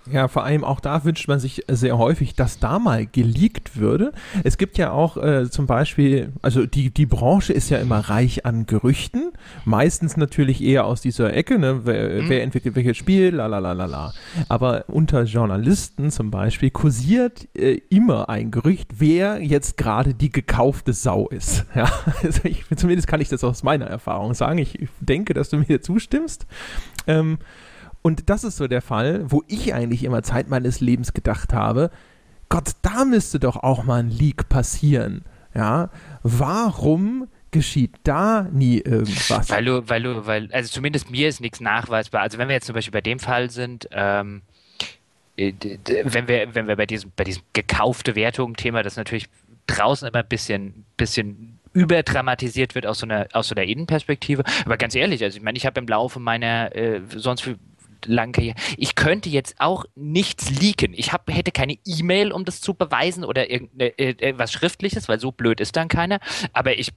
Ja, 0.10 0.28
vor 0.28 0.44
allem 0.44 0.64
auch 0.64 0.80
da 0.80 1.04
wünscht 1.04 1.28
man 1.28 1.40
sich 1.40 1.64
sehr 1.68 1.98
häufig, 1.98 2.34
dass 2.34 2.58
da 2.58 2.80
mal 2.80 3.06
geleakt 3.06 3.78
würde. 3.78 4.14
Es 4.44 4.58
gibt 4.58 4.80
ja 4.80 4.92
auch 4.92 5.16
äh, 5.18 5.50
zum 5.50 5.68
Beispiel, 5.68 6.34
also 6.42 6.66
die, 6.66 6.90
die 6.90 7.06
Branche 7.06 7.54
ist 7.54 7.70
ja 7.70 7.78
immer 7.78 8.00
reich 8.00 8.46
an 8.46 8.66
Gerüchten, 8.66 9.32
meistens 9.64 10.18
natürlich 10.18 10.64
eher 10.64 10.86
aus 10.86 11.02
dieser 11.02 11.34
Ecke, 11.34 11.60
ne? 11.60 11.82
wer, 11.84 12.24
mhm. 12.24 12.30
wer 12.30 12.42
entwickelt 12.42 12.76
welches 12.76 12.98
Spiel, 12.98 13.36
la 13.36 13.46
la 13.46 13.60
la 13.60 13.74
la 13.74 13.86
la. 13.86 14.14
Aber 14.50 14.86
unter 14.88 15.24
Journalisten 15.24 16.10
zum 16.10 16.32
Beispiel 16.32 16.72
kursiert 16.72 17.48
äh, 17.56 17.80
immer 17.90 18.28
ein 18.28 18.50
Gerücht, 18.50 18.90
wer 18.98 19.40
jetzt 19.40 19.78
gerade 19.78 20.16
die 20.16 20.32
gekaufte 20.32 20.94
Sau 20.94 21.28
ist. 21.28 21.66
Ja, 21.76 21.90
also 22.22 22.42
ich, 22.44 22.66
zumindest 22.76 23.08
kann 23.08 23.22
ich 23.22 23.30
das 23.30 23.44
aus 23.44 23.64
meiner 23.64 23.86
Erfahrung 23.86 24.34
sagen. 24.34 24.58
Ich, 24.58 24.80
ich 24.80 24.90
denke, 25.00 25.34
dass 25.34 25.50
du 25.50 25.58
mir 25.58 25.82
zustimmst. 25.82 26.46
Ähm, 27.08 27.38
und 28.02 28.30
das 28.30 28.44
ist 28.44 28.58
so 28.58 28.68
der 28.68 28.82
Fall, 28.82 29.30
wo 29.30 29.44
ich 29.48 29.74
eigentlich 29.74 30.04
immer 30.04 30.24
Zeit 30.24 30.50
meines 30.50 30.82
Lebens 30.82 31.14
gedacht 31.14 31.54
habe, 31.54 31.92
Gott, 32.50 32.72
da 32.82 33.06
müsste 33.06 33.40
doch 33.40 33.58
auch 33.58 33.84
mal 33.84 34.00
ein 34.00 34.10
Leak 34.10 34.50
passieren. 34.50 35.24
Ja, 35.54 35.90
warum 36.24 37.28
geschieht 37.52 37.92
da 38.04 38.48
nie 38.52 38.80
irgendwas? 38.80 39.50
Weil 39.50 39.66
du, 39.66 39.90
weil 39.90 40.04
du, 40.04 40.26
weil, 40.26 40.50
also 40.52 40.70
zumindest 40.70 41.12
mir 41.12 41.28
ist 41.28 41.42
nichts 41.42 41.60
nachweisbar. 41.60 42.22
Also 42.22 42.38
wenn 42.38 42.48
wir 42.48 42.56
jetzt 42.56 42.66
zum 42.66 42.76
Beispiel 42.76 42.92
bei 42.92 43.02
dem 43.02 43.20
Fall 43.20 43.50
sind, 43.50 43.88
ähm, 43.92 44.42
äh, 45.38 45.54
wenn 46.04 46.28
wir, 46.28 46.56
wenn 46.56 46.68
wir 46.68 46.76
bei 46.76 46.86
diesem, 46.86 47.12
bei 47.16 47.24
diesem 47.24 47.44
gekaufte 47.54 48.16
Wertung-Thema, 48.16 48.84
das 48.84 48.96
natürlich 48.96 49.28
draußen 49.68 50.08
immer 50.08 50.20
ein 50.20 50.28
bisschen, 50.28 50.86
bisschen 50.98 51.60
überdramatisiert 51.74 52.76
wird 52.76 52.86
aus 52.86 53.00
so 53.00 53.06
einer, 53.06 53.28
aus 53.34 53.48
so 53.48 53.56
einer 53.56 53.66
Innenperspektive. 53.66 54.44
Aber 54.66 54.78
ganz 54.78 54.96
ehrlich, 54.96 55.24
also 55.24 55.38
ich 55.38 55.44
meine, 55.44 55.58
ich 55.58 55.66
habe 55.66 55.80
im 55.80 55.88
Laufe 55.88 56.20
meiner 56.20 56.76
äh, 56.76 57.02
sonst 57.16 57.50
langen 58.06 58.34
Karriere. 58.34 58.56
Ich 58.78 58.96
könnte 58.96 59.30
jetzt 59.30 59.56
auch 59.60 59.86
nichts 59.96 60.50
leaken. 60.50 60.94
Ich 60.94 61.14
hab, 61.14 61.30
hätte 61.32 61.52
keine 61.52 61.78
E-Mail, 61.86 62.32
um 62.32 62.46
das 62.46 62.62
zu 62.62 62.74
beweisen 62.74 63.24
oder 63.24 63.50
irgendwas 63.50 64.52
Schriftliches, 64.52 65.10
weil 65.10 65.20
so 65.20 65.32
blöd 65.32 65.60
ist 65.60 65.76
dann 65.76 65.88
keiner. 65.88 66.20
Aber 66.54 66.78
ich 66.78 66.92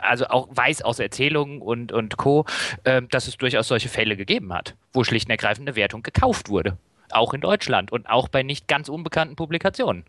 also 0.00 0.26
auch 0.26 0.48
weiß 0.50 0.82
aus 0.82 0.98
Erzählungen 0.98 1.60
und, 1.62 1.92
und 1.92 2.16
Co., 2.16 2.44
äh, 2.84 3.02
dass 3.02 3.28
es 3.28 3.36
durchaus 3.36 3.68
solche 3.68 3.88
Fälle 3.88 4.16
gegeben 4.16 4.52
hat, 4.52 4.74
wo 4.92 5.04
schlicht 5.04 5.26
und 5.28 5.30
ergreifend 5.30 5.68
eine 5.68 5.76
Wertung 5.76 6.02
gekauft 6.02 6.48
wurde. 6.48 6.76
Auch 7.10 7.32
in 7.32 7.40
Deutschland 7.40 7.90
und 7.92 8.08
auch 8.08 8.28
bei 8.28 8.42
nicht 8.42 8.68
ganz 8.68 8.88
unbekannten 8.88 9.36
Publikationen. 9.36 10.04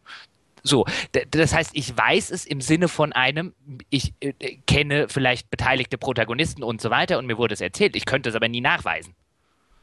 So, 0.64 0.86
das 1.32 1.54
heißt, 1.54 1.72
ich 1.74 1.96
weiß 1.96 2.32
es 2.32 2.46
im 2.46 2.60
Sinne 2.60 2.90
von 2.90 3.14
einem, 3.14 3.54
ich 3.90 4.14
äh, 4.20 4.34
kenne 4.68 5.08
vielleicht 5.08 5.50
beteiligte 5.50 5.98
Protagonisten 5.98 6.64
und 6.64 6.82
so 6.82 6.90
weiter 6.90 7.18
und 7.18 7.28
mir 7.28 7.38
wurde 7.38 7.54
es 7.54 7.62
erzählt. 7.62 7.96
Ich 7.96 8.06
könnte 8.06 8.30
es 8.30 8.36
aber 8.36 8.50
nie 8.50 8.62
nachweisen. 8.62 9.16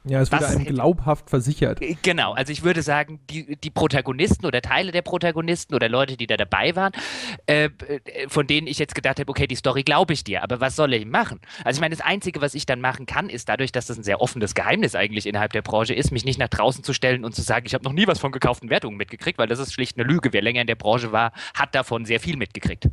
Ja, 0.08 0.20
es 0.20 0.30
wurde 0.30 0.46
einem 0.46 0.64
glaubhaft 0.64 1.30
versichert. 1.30 1.82
Äh, 1.82 1.96
genau, 2.02 2.32
also 2.32 2.52
ich 2.52 2.62
würde 2.62 2.82
sagen, 2.82 3.18
die, 3.28 3.56
die 3.56 3.70
Protagonisten 3.70 4.46
oder 4.46 4.62
Teile 4.62 4.92
der 4.92 5.02
Protagonisten 5.02 5.74
oder 5.74 5.88
Leute, 5.88 6.16
die 6.16 6.26
da 6.26 6.36
dabei 6.36 6.76
waren, 6.76 6.92
äh, 7.46 7.64
äh 7.64 7.70
von 8.28 8.46
denen 8.46 8.66
ich 8.66 8.78
jetzt 8.78 8.94
gedacht 8.94 9.18
habe, 9.18 9.28
okay, 9.28 9.46
die 9.46 9.56
Story 9.56 9.82
glaube 9.82 10.12
ich 10.12 10.22
dir, 10.22 10.42
aber 10.42 10.60
was 10.60 10.76
soll 10.76 10.94
ich 10.94 11.06
machen? 11.06 11.40
Also 11.64 11.78
ich 11.78 11.80
meine, 11.80 11.96
das 11.96 12.04
Einzige, 12.04 12.40
was 12.40 12.54
ich 12.54 12.66
dann 12.66 12.80
machen 12.80 13.06
kann, 13.06 13.28
ist 13.28 13.48
dadurch, 13.48 13.72
dass 13.72 13.86
das 13.86 13.98
ein 13.98 14.04
sehr 14.04 14.20
offenes 14.20 14.54
Geheimnis 14.54 14.94
eigentlich 14.94 15.26
innerhalb 15.26 15.52
der 15.52 15.62
Branche 15.62 15.94
ist, 15.94 16.12
mich 16.12 16.24
nicht 16.24 16.38
nach 16.38 16.48
draußen 16.48 16.84
zu 16.84 16.92
stellen 16.92 17.24
und 17.24 17.34
zu 17.34 17.42
sagen, 17.42 17.66
ich 17.66 17.74
habe 17.74 17.84
noch 17.84 17.92
nie 17.92 18.06
was 18.06 18.20
von 18.20 18.30
gekauften 18.30 18.70
Wertungen 18.70 18.96
mitgekriegt, 18.96 19.38
weil 19.38 19.48
das 19.48 19.58
ist 19.58 19.72
schlicht 19.72 19.98
eine 19.98 20.06
Lüge. 20.06 20.32
Wer 20.32 20.42
länger 20.42 20.60
in 20.60 20.66
der 20.66 20.76
Branche 20.76 21.10
war, 21.10 21.32
hat 21.54 21.74
davon 21.74 22.04
sehr 22.04 22.20
viel 22.20 22.36
mitgekriegt. 22.36 22.88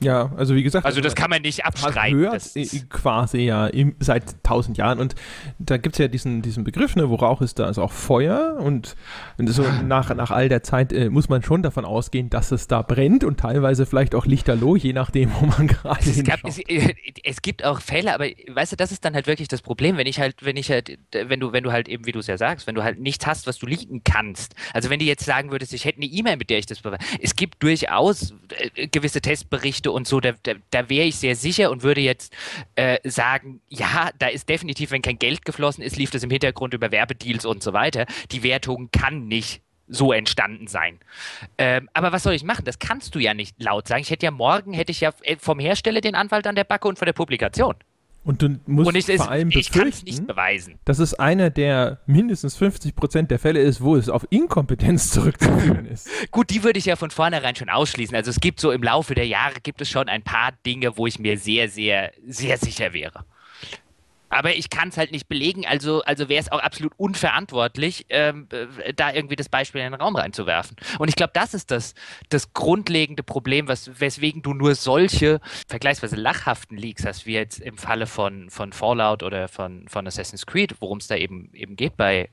Ja, 0.00 0.32
also 0.36 0.54
wie 0.54 0.62
gesagt. 0.62 0.84
Also 0.84 1.00
das 1.00 1.14
kann 1.14 1.30
man 1.30 1.42
nicht 1.42 1.64
abstreiten. 1.64 2.18
Hört 2.18 2.42
quasi 2.90 3.38
ja 3.38 3.66
im, 3.66 3.94
seit 4.00 4.42
tausend 4.42 4.76
Jahren. 4.76 4.98
Und 4.98 5.14
da 5.58 5.76
gibt 5.76 5.94
es 5.94 5.98
ja 5.98 6.08
diesen, 6.08 6.42
diesen 6.42 6.64
Begriff, 6.64 6.96
ne, 6.96 7.08
wo 7.08 7.14
Rauch 7.14 7.40
ist, 7.40 7.58
da 7.58 7.68
ist 7.68 7.78
auch 7.78 7.92
Feuer. 7.92 8.56
Und, 8.58 8.96
so 9.38 9.64
nach, 9.86 10.14
nach 10.14 10.30
all 10.30 10.48
der 10.48 10.62
Zeit 10.62 10.92
äh, 10.92 11.08
muss 11.10 11.28
man 11.28 11.42
schon 11.42 11.62
davon 11.62 11.84
ausgehen, 11.84 12.28
dass 12.28 12.52
es 12.52 12.66
da 12.66 12.82
brennt 12.82 13.24
und 13.24 13.40
teilweise 13.40 13.86
vielleicht 13.86 14.14
auch 14.14 14.26
lichterloh, 14.26 14.76
je 14.76 14.92
nachdem, 14.92 15.32
wo 15.40 15.46
man 15.46 15.68
gerade 15.68 16.00
es, 16.00 16.18
es, 16.58 16.94
es, 17.22 17.42
gibt 17.42 17.64
auch 17.64 17.80
Fälle, 17.80 18.14
aber 18.14 18.26
weißt 18.26 18.72
du, 18.72 18.76
das 18.76 18.92
ist 18.92 19.04
dann 19.04 19.14
halt 19.14 19.26
wirklich 19.26 19.48
das 19.48 19.62
Problem, 19.62 19.96
wenn 19.96 20.06
ich 20.06 20.18
halt, 20.18 20.44
wenn 20.44 20.56
ich 20.56 20.70
halt, 20.70 20.98
wenn 21.12 21.40
du, 21.40 21.52
wenn 21.52 21.64
du 21.64 21.72
halt 21.72 21.88
eben, 21.88 22.04
wie 22.06 22.12
du 22.12 22.18
es 22.18 22.26
ja 22.26 22.36
sagst, 22.36 22.66
wenn 22.66 22.74
du 22.74 22.82
halt 22.82 23.00
nichts 23.00 23.26
hast, 23.26 23.46
was 23.46 23.58
du 23.58 23.66
liegen 23.66 24.02
kannst. 24.04 24.54
Also 24.72 24.90
wenn 24.90 24.98
du 24.98 25.04
jetzt 25.04 25.24
sagen 25.24 25.50
würdest, 25.50 25.72
ich 25.72 25.84
hätte 25.84 25.98
eine 25.98 26.06
E-Mail, 26.06 26.36
mit 26.36 26.50
der 26.50 26.58
ich 26.58 26.66
das 26.66 26.80
beweise. 26.80 27.02
Es 27.20 27.36
gibt 27.36 27.62
durchaus 27.62 28.34
äh, 28.74 28.88
gewisse 28.88 29.20
Testberichte, 29.20 29.83
Geschichte 29.84 29.92
und 29.92 30.06
so, 30.06 30.20
da, 30.20 30.32
da, 30.42 30.54
da 30.70 30.88
wäre 30.88 31.06
ich 31.06 31.16
sehr 31.16 31.36
sicher 31.36 31.70
und 31.70 31.82
würde 31.82 32.00
jetzt 32.00 32.34
äh, 32.76 32.98
sagen, 33.08 33.60
ja, 33.68 34.10
da 34.18 34.28
ist 34.28 34.48
definitiv, 34.48 34.90
wenn 34.90 35.02
kein 35.02 35.18
Geld 35.18 35.44
geflossen 35.44 35.82
ist, 35.82 35.96
lief 35.96 36.10
das 36.10 36.22
im 36.22 36.30
Hintergrund 36.30 36.74
über 36.74 36.90
Werbedeals 36.90 37.44
und 37.44 37.62
so 37.62 37.72
weiter. 37.72 38.06
Die 38.32 38.42
Wertung 38.42 38.90
kann 38.90 39.28
nicht 39.28 39.62
so 39.86 40.12
entstanden 40.12 40.66
sein. 40.66 40.98
Ähm, 41.58 41.90
aber 41.92 42.10
was 42.12 42.22
soll 42.22 42.32
ich 42.32 42.42
machen? 42.42 42.64
Das 42.64 42.78
kannst 42.78 43.14
du 43.14 43.18
ja 43.18 43.34
nicht 43.34 43.62
laut 43.62 43.86
sagen. 43.86 44.00
Ich 44.00 44.10
hätte 44.10 44.24
ja 44.24 44.30
morgen, 44.30 44.72
hätte 44.72 44.92
ich 44.92 45.00
ja 45.00 45.12
äh, 45.22 45.36
vom 45.38 45.58
Hersteller 45.58 46.00
den 46.00 46.14
Anwalt 46.14 46.46
an 46.46 46.54
der 46.54 46.64
Backe 46.64 46.88
und 46.88 46.98
von 46.98 47.06
der 47.06 47.12
Publikation. 47.12 47.74
Und 48.24 48.40
du 48.40 48.58
musst 48.66 48.88
und 48.88 48.96
ich, 48.96 49.04
vor 49.04 49.30
allem 49.30 49.50
ich 49.50 49.70
befürchten, 49.70 50.06
nicht 50.06 50.26
beweisen. 50.26 50.78
dass 50.86 50.98
es 50.98 51.12
einer 51.14 51.50
der 51.50 52.00
mindestens 52.06 52.56
50 52.56 52.96
Prozent 52.96 53.30
der 53.30 53.38
Fälle 53.38 53.60
ist, 53.60 53.82
wo 53.82 53.96
es 53.96 54.08
auf 54.08 54.26
Inkompetenz 54.30 55.10
zurückzuführen 55.10 55.84
ist. 55.86 56.08
Gut, 56.30 56.48
die 56.48 56.64
würde 56.64 56.78
ich 56.78 56.86
ja 56.86 56.96
von 56.96 57.10
vornherein 57.10 57.54
schon 57.54 57.68
ausschließen. 57.68 58.16
Also 58.16 58.30
es 58.30 58.40
gibt 58.40 58.60
so 58.60 58.72
im 58.72 58.82
Laufe 58.82 59.14
der 59.14 59.26
Jahre 59.26 59.60
gibt 59.62 59.82
es 59.82 59.90
schon 59.90 60.08
ein 60.08 60.22
paar 60.22 60.52
Dinge, 60.64 60.96
wo 60.96 61.06
ich 61.06 61.18
mir 61.18 61.36
sehr, 61.38 61.68
sehr, 61.68 62.12
sehr 62.26 62.56
sicher 62.56 62.94
wäre. 62.94 63.24
Aber 64.34 64.54
ich 64.54 64.70
kann 64.70 64.88
es 64.88 64.96
halt 64.96 65.12
nicht 65.12 65.28
belegen, 65.28 65.64
also, 65.66 66.02
also 66.02 66.28
wäre 66.28 66.40
es 66.40 66.50
auch 66.50 66.58
absolut 66.58 66.92
unverantwortlich, 66.96 68.06
ähm, 68.08 68.48
äh, 68.50 68.92
da 68.92 69.12
irgendwie 69.12 69.36
das 69.36 69.48
Beispiel 69.48 69.80
in 69.80 69.92
den 69.92 70.00
Raum 70.00 70.16
reinzuwerfen. 70.16 70.76
Und 70.98 71.08
ich 71.08 71.16
glaube, 71.16 71.32
das 71.34 71.54
ist 71.54 71.70
das, 71.70 71.94
das 72.28 72.52
grundlegende 72.52 73.22
Problem, 73.22 73.68
was, 73.68 74.00
weswegen 74.00 74.42
du 74.42 74.54
nur 74.54 74.74
solche 74.74 75.40
vergleichsweise 75.68 76.16
lachhaften 76.16 76.76
Leaks 76.76 77.04
hast, 77.06 77.26
wie 77.26 77.34
jetzt 77.34 77.60
im 77.60 77.78
Falle 77.78 78.06
von, 78.06 78.50
von 78.50 78.72
Fallout 78.72 79.22
oder 79.22 79.48
von, 79.48 79.88
von 79.88 80.06
Assassin's 80.06 80.46
Creed, 80.46 80.74
worum 80.80 80.98
es 80.98 81.06
da 81.06 81.16
eben, 81.16 81.50
eben 81.54 81.76
geht 81.76 81.96
bei, 81.96 82.28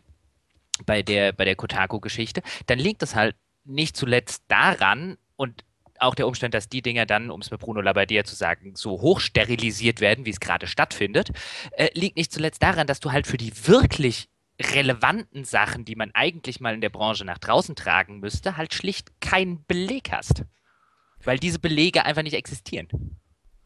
bei 0.86 1.04
der, 1.04 1.32
bei 1.32 1.46
der 1.46 1.56
Kotaku-Geschichte, 1.56 2.42
dann 2.66 2.80
liegt 2.80 3.02
das 3.02 3.16
halt 3.16 3.36
nicht 3.64 3.96
zuletzt 3.96 4.44
daran, 4.48 5.18
und 5.42 5.64
auch 6.02 6.16
der 6.16 6.28
Umstand, 6.28 6.54
dass 6.54 6.70
die 6.70 6.82
Dinger 6.82 7.06
dann, 7.06 7.30
um 7.30 7.42
es 7.42 7.52
mit 7.52 7.60
Bruno 7.60 7.82
Labbadia 7.82 8.24
zu 8.24 8.36
sagen, 8.36 8.76
so 8.76 9.02
hoch 9.02 9.20
sterilisiert 9.20 10.02
werden, 10.02 10.26
wie 10.26 10.32
es 10.32 10.40
gerade 10.40 10.68
stattfindet, 10.68 11.32
äh, 11.72 11.90
liegt 11.94 12.18
nicht 12.18 12.32
zuletzt 12.32 12.64
daran, 12.64 12.88
dass 12.88 13.00
du 13.00 13.12
halt 13.12 13.28
für 13.28 13.38
die 13.38 13.54
wirklich 13.68 14.30
relevanten 14.60 15.44
Sachen, 15.44 15.86
die 15.86 15.96
man 15.96 16.12
eigentlich 16.14 16.60
mal 16.60 16.74
in 16.74 16.82
der 16.82 16.90
Branche 16.90 17.26
nach 17.26 17.38
draußen 17.38 17.76
tragen 17.76 18.20
müsste, 18.20 18.58
halt 18.58 18.74
schlicht 18.74 19.22
keinen 19.22 19.66
Beleg 19.66 20.12
hast. 20.12 20.44
Weil 21.24 21.40
diese 21.40 21.60
Belege 21.60 22.06
einfach 22.06 22.24
nicht 22.24 22.36
existieren. 22.36 23.21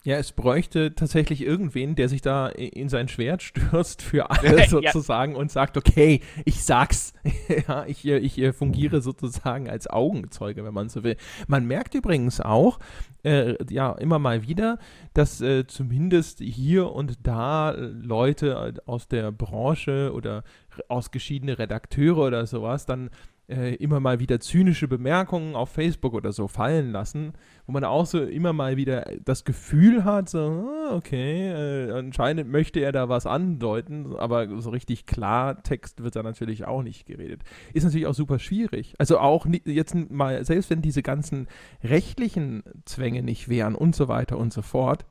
Ja, 0.05 0.17
es 0.17 0.33
bräuchte 0.33 0.93
tatsächlich 0.93 1.41
irgendwen, 1.41 1.95
der 1.95 2.09
sich 2.09 2.21
da 2.21 2.47
in 2.47 2.89
sein 2.89 3.07
Schwert 3.07 3.41
stürzt 3.41 4.03
für 4.03 4.29
alles 4.29 4.69
sozusagen 4.69 5.31
ja. 5.33 5.39
und 5.39 5.49
sagt, 5.51 5.77
okay, 5.77 6.21
ich 6.45 6.63
sag's. 6.63 7.13
ja, 7.67 7.85
ich, 7.87 8.05
ich 8.05 8.55
fungiere 8.55 9.01
sozusagen 9.01 9.67
als 9.67 9.87
Augenzeuge, 9.87 10.63
wenn 10.63 10.75
man 10.75 10.89
so 10.89 11.03
will. 11.03 11.17
Man 11.47 11.65
merkt 11.65 11.95
übrigens 11.95 12.39
auch, 12.39 12.77
äh, 13.23 13.55
ja, 13.67 13.93
immer 13.93 14.19
mal 14.19 14.47
wieder, 14.47 14.77
dass 15.15 15.41
äh, 15.41 15.65
zumindest 15.65 16.39
hier 16.39 16.91
und 16.91 17.17
da 17.23 17.71
Leute 17.71 18.75
aus 18.85 19.07
der 19.07 19.31
Branche 19.31 20.11
oder 20.13 20.43
ausgeschiedene 20.87 21.57
Redakteure 21.57 22.27
oder 22.27 22.45
sowas 22.45 22.85
dann 22.85 23.09
äh, 23.47 23.75
immer 23.75 23.99
mal 23.99 24.19
wieder 24.19 24.39
zynische 24.39 24.87
Bemerkungen 24.87 25.55
auf 25.55 25.69
Facebook 25.69 26.13
oder 26.13 26.31
so 26.31 26.47
fallen 26.47 26.91
lassen, 26.91 27.33
wo 27.65 27.73
man 27.73 27.83
auch 27.83 28.05
so 28.05 28.21
immer 28.23 28.53
mal 28.53 28.77
wieder 28.77 29.05
das 29.23 29.45
Gefühl 29.45 30.03
hat, 30.03 30.29
so, 30.29 30.39
ah, 30.39 30.95
okay, 30.95 31.49
äh, 31.49 31.91
anscheinend 31.91 32.51
möchte 32.51 32.79
er 32.79 32.91
da 32.91 33.09
was 33.09 33.25
andeuten, 33.25 34.15
aber 34.15 34.61
so 34.61 34.69
richtig 34.69 35.05
klar 35.05 35.61
Text 35.63 36.03
wird 36.03 36.15
da 36.15 36.23
natürlich 36.23 36.65
auch 36.65 36.81
nicht 36.81 37.05
geredet. 37.05 37.41
Ist 37.73 37.83
natürlich 37.83 38.07
auch 38.07 38.15
super 38.15 38.39
schwierig. 38.39 38.95
Also 38.97 39.19
auch 39.19 39.45
jetzt 39.65 39.95
mal, 40.09 40.43
selbst 40.43 40.69
wenn 40.69 40.81
diese 40.81 41.03
ganzen 41.03 41.47
rechtlichen 41.83 42.63
Zwänge 42.85 43.21
nicht 43.21 43.49
wären 43.49 43.75
und 43.75 43.95
so 43.95 44.07
weiter 44.07 44.37
und 44.37 44.53
so 44.53 44.61
fort, 44.61 45.05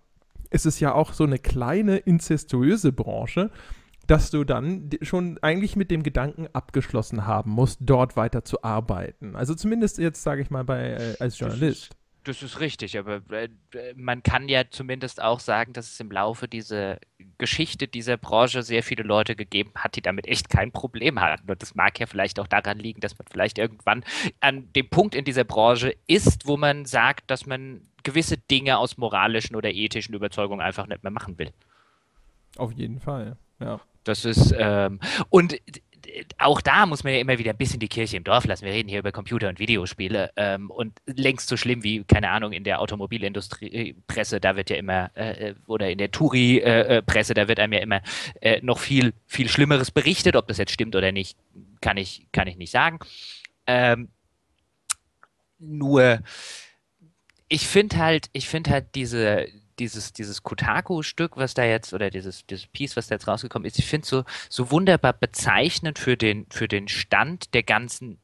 ist 0.51 0.67
es 0.67 0.81
ja 0.81 0.95
auch 0.95 1.13
so 1.13 1.25
eine 1.25 1.39
kleine 1.39 1.97
inzestuöse 1.97 2.93
Branche, 2.93 3.51
dass 4.07 4.31
du 4.31 4.45
dann 4.45 4.91
schon 5.03 5.39
eigentlich 5.43 5.77
mit 5.77 5.91
dem 5.91 6.03
Gedanken 6.03 6.49
abgeschlossen 6.53 7.27
haben 7.27 7.51
musst, 7.51 7.79
dort 7.83 8.17
weiter 8.17 8.45
zu 8.45 8.63
arbeiten. 8.63 9.37
Also 9.37 9.55
zumindest 9.55 9.99
jetzt, 9.99 10.23
sage 10.23 10.43
ich 10.43 10.51
mal, 10.51 10.65
bei, 10.65 10.91
äh, 10.91 11.17
als 11.21 11.39
Journalist. 11.39 11.91
Das 11.91 11.91
ist, 11.91 12.05
das 12.25 12.43
ist 12.43 12.61
richtig, 12.61 12.99
aber 12.99 13.21
äh, 13.31 13.49
man 13.97 14.23
kann 14.23 14.49
ja 14.49 14.65
zumindest 14.71 15.23
auch 15.23 15.41
sagen, 15.41 15.73
dass 15.73 15.93
es 15.93 16.01
im 16.01 16.11
Laufe 16.11 16.49
dieser 16.49 16.99
Geschichte 17.39 17.87
dieser 17.89 18.17
Branche 18.17 18.63
sehr 18.63 18.83
viele 18.83 19.03
Leute 19.03 19.37
gegeben 19.37 19.73
hat, 19.77 19.97
die 19.97 20.03
damit 20.03 20.27
echt 20.27 20.49
kein 20.49 20.73
Problem 20.73 21.21
hatten. 21.21 21.51
Und 21.51 21.61
das 21.61 21.75
mag 21.75 21.99
ja 22.01 22.07
vielleicht 22.07 22.41
auch 22.41 22.47
daran 22.47 22.79
liegen, 22.79 23.01
dass 23.01 23.19
man 23.19 23.27
vielleicht 23.31 23.59
irgendwann 23.59 24.05
an 24.41 24.73
dem 24.73 24.89
Punkt 24.89 25.15
in 25.15 25.25
dieser 25.25 25.45
Branche 25.45 25.95
ist, 26.07 26.47
wo 26.47 26.57
man 26.57 26.87
sagt, 26.87 27.31
dass 27.31 27.47
man 27.47 27.83
gewisse 28.03 28.39
Dinge 28.39 28.79
aus 28.79 28.97
moralischen 28.97 29.57
oder 29.57 29.73
ethischen 29.73 30.15
Überzeugungen 30.15 30.61
einfach 30.61 30.87
nicht 30.87 31.03
mehr 31.03 31.13
machen 31.13 31.39
will. 31.39 31.51
Auf 32.57 32.73
jeden 32.73 33.01
Fall, 33.01 33.37
ja. 33.61 33.81
Das 34.05 34.25
ist, 34.25 34.55
ähm, 34.57 35.01
und 35.31 35.59
auch 36.39 36.61
da 36.61 36.87
muss 36.87 37.05
man 37.05 37.13
ja 37.13 37.21
immer 37.21 37.39
wieder 37.39 37.51
ein 37.51 37.57
bisschen 37.57 37.81
die 37.81 37.89
Kirche 37.89 38.17
im 38.17 38.25
Dorf 38.25 38.45
lassen. 38.45 38.65
Wir 38.65 38.73
reden 38.73 38.89
hier 38.89 39.01
über 39.01 39.13
Computer- 39.13 39.49
und 39.49 39.59
Videospiele 39.59 40.31
ähm, 40.37 40.71
und 40.71 40.99
längst 41.07 41.49
so 41.49 41.57
schlimm 41.57 41.83
wie, 41.83 42.05
keine 42.05 42.31
Ahnung, 42.31 42.53
in 42.53 42.65
der 42.65 42.81
Automobilindustrie-Presse, 42.81 44.41
da 44.41 44.57
wird 44.57 44.71
ja 44.71 44.77
immer, 44.77 45.11
äh, 45.17 45.51
äh 45.51 45.55
oder 45.67 45.91
in 45.91 45.99
der 45.99 46.11
Touri-Presse, 46.11 47.33
äh, 47.33 47.35
da 47.35 47.49
wird 47.49 47.61
einem 47.61 47.73
ja 47.73 47.81
immer 47.81 48.01
äh, 48.41 48.61
noch 48.63 48.79
viel, 48.79 49.13
viel 49.27 49.49
Schlimmeres 49.49 49.91
berichtet. 49.91 50.37
Ob 50.37 50.47
das 50.49 50.59
jetzt 50.59 50.73
stimmt 50.73 50.95
oder 50.97 51.13
nicht, 51.13 51.37
kann 51.81 51.97
ich, 51.97 52.27
kann 52.33 52.47
ich 52.47 52.57
nicht 52.57 52.71
sagen. 52.71 52.99
Ähm, 53.67 54.09
nur, 55.59 56.21
ich 57.49 57.67
finde 57.67 57.97
halt, 57.99 58.29
ich 58.33 58.49
finde 58.49 58.71
halt 58.71 58.95
diese, 58.95 59.47
dieses, 59.79 60.13
dieses 60.13 60.43
Kotaku-Stück, 60.43 61.37
was 61.37 61.55
da 61.55 61.65
jetzt, 61.65 61.93
oder 61.93 62.11
dieses, 62.11 62.47
dieses 62.47 62.67
Piece, 62.67 62.97
was 62.97 63.09
da 63.09 63.15
jetzt 63.15 63.29
rausgekommen 63.29 63.67
ist, 63.67 63.79
ich 63.79 63.87
finde 63.87 64.07
so, 64.07 64.25
so 64.49 64.71
wunderbar 64.71 65.13
bezeichnend 65.13 65.99
für 65.99 66.17
den, 66.17 66.47
für 66.51 66.69
den 66.69 66.89
Stand 66.89 67.55
der 67.55 67.63
ganzen 67.63 68.19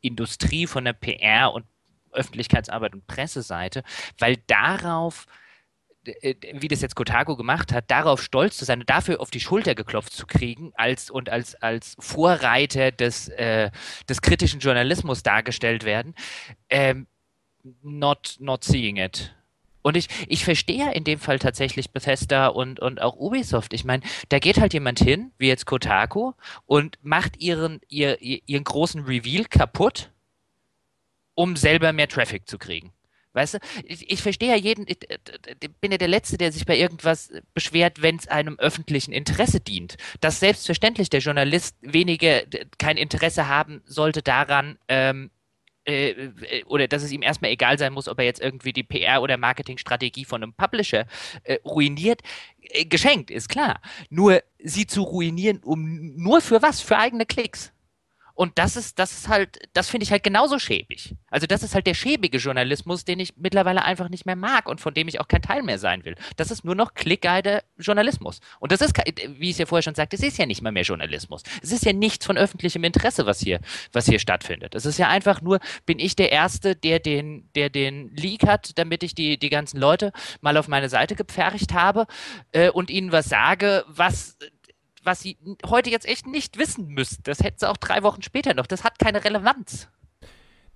Industrie 0.00 0.66
von 0.66 0.84
der 0.84 0.92
PR 0.92 1.52
und 1.52 1.66
Öffentlichkeitsarbeit 2.12 2.94
und 2.94 3.06
Presseseite, 3.06 3.84
weil 4.18 4.38
darauf 4.46 5.26
äh, 6.04 6.34
wie 6.54 6.68
das 6.68 6.80
jetzt 6.80 6.94
Kotaku 6.96 7.36
gemacht 7.36 7.72
hat, 7.72 7.90
darauf 7.90 8.22
stolz 8.22 8.56
zu 8.56 8.64
sein 8.64 8.80
und 8.80 8.88
dafür 8.88 9.20
auf 9.20 9.30
die 9.30 9.40
Schulter 9.40 9.74
geklopft 9.74 10.12
zu 10.12 10.26
kriegen 10.26 10.72
als 10.74 11.10
und 11.10 11.28
als, 11.28 11.54
als 11.56 11.94
Vorreiter 11.98 12.90
des, 12.90 13.28
äh, 13.28 13.70
des 14.08 14.22
kritischen 14.22 14.60
Journalismus 14.60 15.22
dargestellt 15.22 15.84
werden, 15.84 16.14
ähm, 16.70 17.06
not, 17.82 18.36
not 18.40 18.64
seeing 18.64 18.96
it. 18.96 19.34
Und 19.82 19.96
ich, 19.96 20.08
ich 20.28 20.44
verstehe 20.44 20.78
ja 20.78 20.90
in 20.90 21.04
dem 21.04 21.18
Fall 21.18 21.38
tatsächlich 21.38 21.90
Bethesda 21.90 22.48
und, 22.48 22.80
und 22.80 23.00
auch 23.00 23.16
Ubisoft. 23.16 23.72
Ich 23.72 23.84
meine, 23.84 24.02
da 24.28 24.38
geht 24.38 24.60
halt 24.60 24.74
jemand 24.74 24.98
hin, 24.98 25.32
wie 25.38 25.48
jetzt 25.48 25.66
Kotaku, 25.66 26.32
und 26.66 26.98
macht 27.02 27.38
ihren, 27.38 27.80
ihr, 27.88 28.20
ihren 28.20 28.64
großen 28.64 29.04
Reveal 29.04 29.44
kaputt, 29.44 30.10
um 31.34 31.56
selber 31.56 31.92
mehr 31.92 32.08
Traffic 32.08 32.48
zu 32.48 32.58
kriegen. 32.58 32.92
Weißt 33.32 33.54
du, 33.54 33.58
ich, 33.84 34.10
ich 34.10 34.22
verstehe 34.22 34.50
ja 34.50 34.56
jeden, 34.56 34.86
ich, 34.88 34.98
ich 35.08 35.70
bin 35.80 35.92
ja 35.92 35.98
der 35.98 36.08
Letzte, 36.08 36.36
der 36.36 36.50
sich 36.50 36.66
bei 36.66 36.76
irgendwas 36.76 37.30
beschwert, 37.54 38.02
wenn 38.02 38.16
es 38.16 38.26
einem 38.26 38.58
öffentlichen 38.58 39.12
Interesse 39.12 39.60
dient. 39.60 39.96
Dass 40.20 40.40
selbstverständlich 40.40 41.10
der 41.10 41.20
Journalist 41.20 41.76
weniger 41.80 42.42
kein 42.78 42.96
Interesse 42.96 43.46
haben 43.46 43.82
sollte 43.86 44.22
daran, 44.22 44.78
ähm, 44.88 45.30
äh, 45.86 46.10
äh, 46.10 46.64
oder 46.64 46.88
dass 46.88 47.02
es 47.02 47.12
ihm 47.12 47.22
erstmal 47.22 47.50
egal 47.50 47.78
sein 47.78 47.92
muss, 47.92 48.08
ob 48.08 48.18
er 48.18 48.24
jetzt 48.24 48.40
irgendwie 48.40 48.72
die 48.72 48.84
PR- 48.84 49.20
oder 49.20 49.36
Marketingstrategie 49.36 50.24
von 50.24 50.42
einem 50.42 50.52
Publisher 50.52 51.06
äh, 51.44 51.58
ruiniert. 51.64 52.20
Äh, 52.60 52.84
geschenkt, 52.84 53.30
ist 53.30 53.48
klar. 53.48 53.80
Nur 54.10 54.42
sie 54.58 54.86
zu 54.86 55.02
ruinieren, 55.02 55.60
um 55.64 56.16
nur 56.16 56.40
für 56.40 56.62
was? 56.62 56.80
Für 56.80 56.98
eigene 56.98 57.26
Klicks. 57.26 57.72
Und 58.40 58.56
das 58.56 58.74
ist, 58.74 58.98
das 58.98 59.12
ist 59.12 59.28
halt, 59.28 59.58
das 59.74 59.90
finde 59.90 60.04
ich 60.04 60.12
halt 60.12 60.22
genauso 60.22 60.58
schäbig. 60.58 61.14
Also 61.30 61.46
das 61.46 61.62
ist 61.62 61.74
halt 61.74 61.86
der 61.86 61.92
schäbige 61.92 62.38
Journalismus, 62.38 63.04
den 63.04 63.20
ich 63.20 63.36
mittlerweile 63.36 63.84
einfach 63.84 64.08
nicht 64.08 64.24
mehr 64.24 64.34
mag 64.34 64.66
und 64.66 64.80
von 64.80 64.94
dem 64.94 65.08
ich 65.08 65.20
auch 65.20 65.28
kein 65.28 65.42
Teil 65.42 65.62
mehr 65.62 65.78
sein 65.78 66.06
will. 66.06 66.14
Das 66.38 66.50
ist 66.50 66.64
nur 66.64 66.74
noch 66.74 66.94
klickgeiler 66.94 67.62
Journalismus. 67.78 68.40
Und 68.58 68.72
das 68.72 68.80
ist, 68.80 68.96
wie 68.96 69.50
ich 69.50 69.50
es 69.50 69.58
ja 69.58 69.66
vorher 69.66 69.82
schon 69.82 69.94
sagte, 69.94 70.16
es 70.16 70.22
ist 70.22 70.38
ja 70.38 70.46
nicht 70.46 70.62
mal 70.62 70.72
mehr 70.72 70.84
Journalismus. 70.84 71.42
Es 71.62 71.70
ist 71.70 71.84
ja 71.84 71.92
nichts 71.92 72.24
von 72.24 72.38
öffentlichem 72.38 72.82
Interesse, 72.82 73.26
was 73.26 73.40
hier, 73.40 73.60
was 73.92 74.06
hier 74.06 74.18
stattfindet. 74.18 74.74
Es 74.74 74.86
ist 74.86 74.98
ja 74.98 75.10
einfach 75.10 75.42
nur, 75.42 75.60
bin 75.84 75.98
ich 75.98 76.16
der 76.16 76.32
Erste, 76.32 76.74
der 76.74 76.98
den, 76.98 77.46
der 77.54 77.68
den 77.68 78.08
Leak 78.16 78.46
hat, 78.46 78.78
damit 78.78 79.02
ich 79.02 79.14
die, 79.14 79.36
die 79.36 79.50
ganzen 79.50 79.78
Leute 79.78 80.12
mal 80.40 80.56
auf 80.56 80.66
meine 80.66 80.88
Seite 80.88 81.14
gepfercht 81.14 81.74
habe 81.74 82.06
äh, 82.52 82.70
und 82.70 82.88
ihnen 82.88 83.12
was 83.12 83.28
sage, 83.28 83.84
was 83.86 84.38
was 85.02 85.20
sie 85.20 85.36
heute 85.66 85.90
jetzt 85.90 86.06
echt 86.06 86.26
nicht 86.26 86.58
wissen 86.58 86.88
müssten. 86.88 87.22
Das 87.24 87.40
hätten 87.40 87.58
sie 87.58 87.68
auch 87.68 87.76
drei 87.76 88.02
Wochen 88.02 88.22
später 88.22 88.54
noch. 88.54 88.66
Das 88.66 88.84
hat 88.84 88.98
keine 88.98 89.24
Relevanz. 89.24 89.88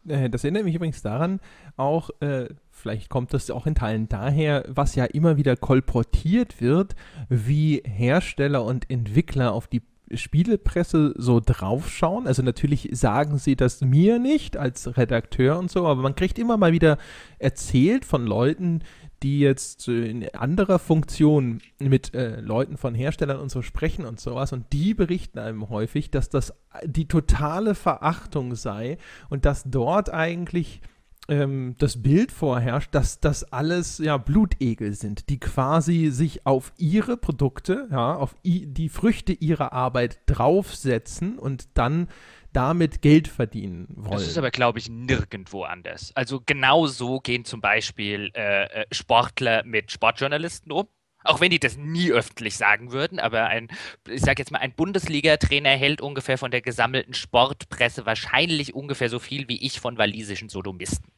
Äh, 0.09 0.31
das 0.31 0.45
erinnert 0.45 0.65
mich 0.65 0.75
übrigens 0.75 1.03
daran, 1.03 1.41
auch, 1.77 2.11
äh, 2.21 2.49
vielleicht 2.71 3.09
kommt 3.09 3.33
das 3.33 3.51
auch 3.51 3.67
in 3.67 3.75
Teilen 3.75 4.09
daher, 4.09 4.65
was 4.69 4.95
ja 4.95 5.05
immer 5.05 5.37
wieder 5.37 5.57
kolportiert 5.57 6.61
wird, 6.61 6.95
wie 7.29 7.83
Hersteller 7.85 8.65
und 8.65 8.91
Entwickler 8.91 9.53
auf 9.53 9.67
die 9.67 9.83
Spielepresse 10.13 11.15
so 11.17 11.41
draufschauen. 11.41 12.27
Also 12.27 12.43
natürlich 12.43 12.91
sagen 12.93 13.39
sie 13.39 13.57
das 13.57 13.81
mir 13.81 14.19
nicht 14.19 14.57
als 14.57 14.97
Redakteur 14.97 15.59
und 15.59 15.71
so, 15.71 15.87
aber 15.87 16.03
man 16.03 16.15
kriegt 16.15 16.39
immer 16.39 16.57
mal 16.57 16.73
wieder 16.73 16.99
erzählt 17.39 18.05
von 18.05 18.27
Leuten, 18.27 18.83
die 19.25 19.41
jetzt 19.41 19.89
in 19.89 20.29
anderer 20.35 20.79
Funktion 20.79 21.63
mit 21.79 22.15
äh, 22.15 22.41
Leuten 22.41 22.77
von 22.77 22.95
Herstellern 22.95 23.41
und 23.41 23.51
so 23.51 23.63
sprechen 23.63 24.05
und 24.05 24.21
sowas. 24.21 24.53
Und 24.53 24.73
die 24.75 24.93
berichten 24.93 25.39
einem 25.39 25.71
häufig, 25.71 26.11
dass 26.11 26.29
das 26.29 26.53
die 26.85 27.09
totale 27.09 27.75
Verachtung 27.75 28.55
sei 28.55 28.99
und 29.31 29.47
dass 29.47 29.65
dort 29.65 30.11
eigentlich 30.11 30.83
ähm, 31.29 31.75
das 31.79 32.03
Bild 32.03 32.33
vorherrscht, 32.33 32.95
dass 32.95 33.19
das 33.19 33.51
alles 33.51 33.97
ja 33.97 34.19
Blutegel 34.19 34.93
sind, 34.93 35.31
die 35.31 35.41
quasi 35.41 36.11
sich 36.11 36.45
auf 36.45 36.75
ihre 36.77 37.17
Produkte, 37.17 37.89
ja, 37.91 38.15
auf 38.15 38.37
die 38.45 38.91
Früchte 38.91 39.33
ihrer 39.33 39.73
Arbeit 39.73 40.19
draufsetzen 40.27 41.39
und 41.39 41.69
dann 41.79 42.09
damit 42.55 43.03
Geld 43.03 43.29
verdienen 43.29 43.87
wollen. 43.91 44.13
Das 44.13 44.27
ist 44.27 44.39
aber, 44.39 44.51
glaube 44.51 44.79
ich, 44.79 44.89
nirgendwo 44.89 45.65
anders. 45.65 46.13
Also 46.15 46.41
genau 46.45 46.87
so 46.87 47.21
gehen 47.21 47.45
zum 47.45 47.61
Beispiel 47.61 48.31
äh, 48.35 48.65
äh, 48.65 48.87
Sportler 48.93 49.65
mit 49.65 49.91
Sportjournalisten 49.91 50.73
um. 50.73 50.89
Auch 51.27 51.41
wenn 51.41 51.51
die 51.51 51.59
das 51.59 51.79
nie 51.79 52.13
öffentlich 52.13 52.57
sagen 52.57 52.93
würden, 52.93 53.19
aber 53.19 53.47
ein, 53.47 53.69
ich 54.07 54.21
sage 54.21 54.43
jetzt 54.43 54.53
mal, 54.53 54.59
ein 54.59 54.75
Bundesliga-Trainer 54.75 55.71
hält 55.71 56.03
ungefähr 56.03 56.37
von 56.37 56.51
der 56.51 56.61
gesammelten 56.61 57.15
Sportpresse 57.15 58.05
wahrscheinlich 58.05 58.75
ungefähr 58.75 59.09
so 59.09 59.19
viel 59.19 59.49
wie 59.49 59.65
ich 59.65 59.81
von 59.81 59.97
walisischen 59.97 60.51
Sodomisten. 60.51 61.11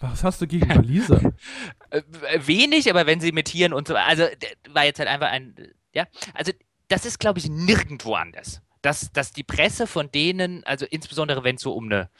Was 0.00 0.22
hast 0.22 0.42
du 0.42 0.46
gegen 0.46 0.68
Waliser? 0.68 1.32
Äh, 1.90 2.02
wenig, 2.46 2.88
aber 2.88 3.06
wenn 3.06 3.20
sie 3.20 3.32
mit 3.32 3.48
Tieren 3.48 3.74
und 3.74 3.86
so, 3.86 3.94
also 3.94 4.24
war 4.70 4.84
jetzt 4.86 4.98
halt 4.98 5.10
einfach 5.10 5.28
ein, 5.28 5.54
ja, 5.92 6.06
also 6.32 6.52
das 6.88 7.04
ist, 7.04 7.18
glaube 7.18 7.38
ich, 7.38 7.50
nirgendwo 7.50 8.14
anders 8.14 8.62
dass, 8.82 9.12
dass 9.12 9.32
die 9.32 9.44
Presse 9.44 9.86
von 9.86 10.10
denen, 10.10 10.64
also 10.64 10.86
insbesondere 10.86 11.44
wenn 11.44 11.56
es 11.56 11.62
so 11.62 11.72
um 11.72 11.86
eine 11.86 12.10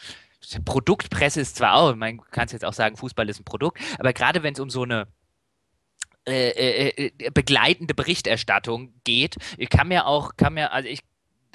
Produktpresse 0.64 1.40
ist 1.40 1.56
zwar 1.56 1.74
auch, 1.74 1.94
man 1.94 2.20
kann 2.30 2.46
es 2.46 2.52
jetzt 2.52 2.64
auch 2.64 2.72
sagen, 2.72 2.96
Fußball 2.96 3.28
ist 3.28 3.40
ein 3.40 3.44
Produkt, 3.44 3.80
aber 3.98 4.12
gerade 4.12 4.42
wenn 4.42 4.54
es 4.54 4.60
um 4.60 4.70
so 4.70 4.82
eine 4.82 5.06
äh, 6.26 6.50
äh, 6.50 7.10
äh, 7.18 7.30
begleitende 7.30 7.94
Berichterstattung 7.94 8.94
geht, 9.02 9.36
kann 9.70 9.88
mir 9.88 10.06
auch, 10.06 10.36
kann 10.36 10.54
mir, 10.54 10.72
also 10.72 10.88
ich 10.88 11.00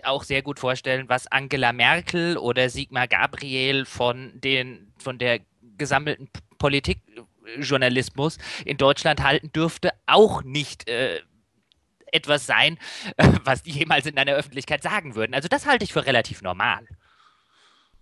auch 0.03 0.23
sehr 0.23 0.41
gut 0.41 0.59
vorstellen, 0.59 1.07
was 1.07 1.27
Angela 1.27 1.71
Merkel 1.71 2.37
oder 2.37 2.69
Sigmar 2.69 3.07
Gabriel 3.07 3.85
von 3.85 4.39
den, 4.41 4.91
von 4.97 5.17
der 5.19 5.39
gesammelten 5.77 6.29
Politikjournalismus 6.57 8.39
in 8.65 8.77
Deutschland 8.77 9.23
halten 9.23 9.51
dürfte, 9.53 9.93
auch 10.05 10.43
nicht 10.43 10.89
äh, 10.89 11.21
etwas 12.11 12.45
sein, 12.45 12.77
was 13.43 13.63
die 13.63 13.71
jemals 13.71 14.05
in 14.05 14.17
einer 14.17 14.33
Öffentlichkeit 14.33 14.83
sagen 14.83 15.15
würden. 15.15 15.33
Also 15.33 15.47
das 15.47 15.65
halte 15.65 15.83
ich 15.83 15.93
für 15.93 16.05
relativ 16.05 16.41
normal. 16.41 16.85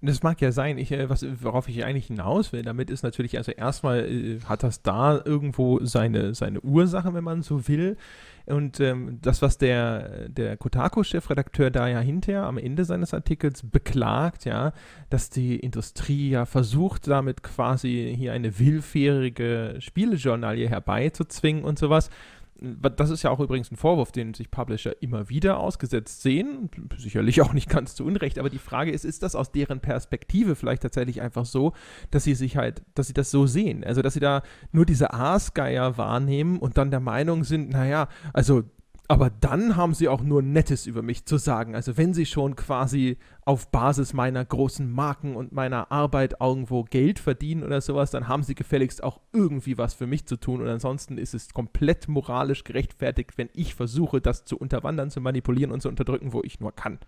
Das 0.01 0.23
mag 0.23 0.39
ja 0.41 0.51
sein, 0.51 0.77
ich, 0.77 0.91
äh, 0.91 1.09
was, 1.09 1.25
worauf 1.41 1.67
ich 1.67 1.83
eigentlich 1.83 2.07
hinaus 2.07 2.53
will, 2.53 2.61
damit 2.61 2.89
ist 2.89 3.03
natürlich, 3.03 3.37
also 3.37 3.51
erstmal 3.51 4.05
äh, 4.05 4.39
hat 4.41 4.63
das 4.63 4.81
da 4.81 5.19
irgendwo 5.23 5.83
seine, 5.83 6.35
seine 6.35 6.61
Ursache, 6.61 7.13
wenn 7.13 7.23
man 7.23 7.41
so 7.41 7.67
will. 7.67 7.97
Und 8.45 8.79
ähm, 8.79 9.17
das, 9.21 9.41
was 9.41 9.57
der, 9.57 10.29
der 10.29 10.57
Kotaku-Chefredakteur 10.57 11.71
da 11.71 11.87
ja 11.87 11.99
hinterher 11.99 12.43
am 12.43 12.59
Ende 12.59 12.85
seines 12.85 13.13
Artikels 13.13 13.63
beklagt, 13.63 14.45
ja, 14.45 14.73
dass 15.09 15.31
die 15.31 15.55
Industrie 15.55 16.29
ja 16.29 16.45
versucht, 16.45 17.07
damit 17.07 17.41
quasi 17.41 18.13
hier 18.15 18.33
eine 18.33 18.59
willfährige 18.59 19.77
Spielejournalie 19.79 20.69
herbeizuzwingen 20.69 21.63
und 21.63 21.79
sowas 21.79 22.11
das 22.59 23.09
ist 23.09 23.23
ja 23.23 23.29
auch 23.31 23.39
übrigens 23.39 23.71
ein 23.71 23.75
Vorwurf, 23.75 24.11
den 24.11 24.33
sich 24.33 24.49
Publisher 24.49 25.01
immer 25.01 25.29
wieder 25.29 25.59
ausgesetzt 25.59 26.21
sehen. 26.21 26.69
Sicherlich 26.97 27.41
auch 27.41 27.53
nicht 27.53 27.69
ganz 27.69 27.95
zu 27.95 28.05
Unrecht, 28.05 28.39
aber 28.39 28.49
die 28.49 28.59
Frage 28.59 28.91
ist, 28.91 29.03
ist 29.03 29.23
das 29.23 29.35
aus 29.35 29.51
deren 29.51 29.81
Perspektive 29.81 30.55
vielleicht 30.55 30.83
tatsächlich 30.83 31.21
einfach 31.21 31.45
so, 31.45 31.73
dass 32.11 32.23
sie 32.23 32.35
sich 32.35 32.55
halt, 32.57 32.83
dass 32.93 33.07
sie 33.07 33.13
das 33.13 33.29
so 33.29 33.45
sehen? 33.45 33.83
Also, 33.83 34.01
dass 34.01 34.13
sie 34.13 34.19
da 34.19 34.41
nur 34.71 34.85
diese 34.85 35.13
Aasgeier 35.13 35.97
wahrnehmen 35.97 36.59
und 36.59 36.77
dann 36.77 36.91
der 36.91 37.01
Meinung 37.01 37.43
sind, 37.43 37.71
naja, 37.71 38.07
also 38.33 38.63
aber 39.07 39.29
dann 39.29 39.75
haben 39.75 39.93
sie 39.93 40.07
auch 40.07 40.21
nur 40.21 40.41
Nettes 40.41 40.87
über 40.87 41.01
mich 41.01 41.25
zu 41.25 41.37
sagen. 41.37 41.75
Also 41.75 41.97
wenn 41.97 42.13
sie 42.13 42.25
schon 42.25 42.55
quasi 42.55 43.17
auf 43.41 43.71
Basis 43.71 44.13
meiner 44.13 44.43
großen 44.43 44.89
Marken 44.91 45.35
und 45.35 45.51
meiner 45.51 45.91
Arbeit 45.91 46.35
irgendwo 46.39 46.83
Geld 46.83 47.19
verdienen 47.19 47.63
oder 47.63 47.81
sowas, 47.81 48.11
dann 48.11 48.27
haben 48.27 48.43
sie 48.43 48.55
gefälligst 48.55 49.03
auch 49.03 49.19
irgendwie 49.31 49.77
was 49.77 49.93
für 49.93 50.07
mich 50.07 50.25
zu 50.25 50.37
tun. 50.37 50.61
Und 50.61 50.67
ansonsten 50.67 51.17
ist 51.17 51.33
es 51.33 51.53
komplett 51.53 52.07
moralisch 52.07 52.63
gerechtfertigt, 52.63 53.37
wenn 53.37 53.49
ich 53.53 53.75
versuche, 53.75 54.21
das 54.21 54.45
zu 54.45 54.57
unterwandern, 54.57 55.11
zu 55.11 55.21
manipulieren 55.21 55.71
und 55.71 55.81
zu 55.81 55.89
unterdrücken, 55.89 56.33
wo 56.33 56.41
ich 56.43 56.59
nur 56.59 56.73
kann. 56.73 56.99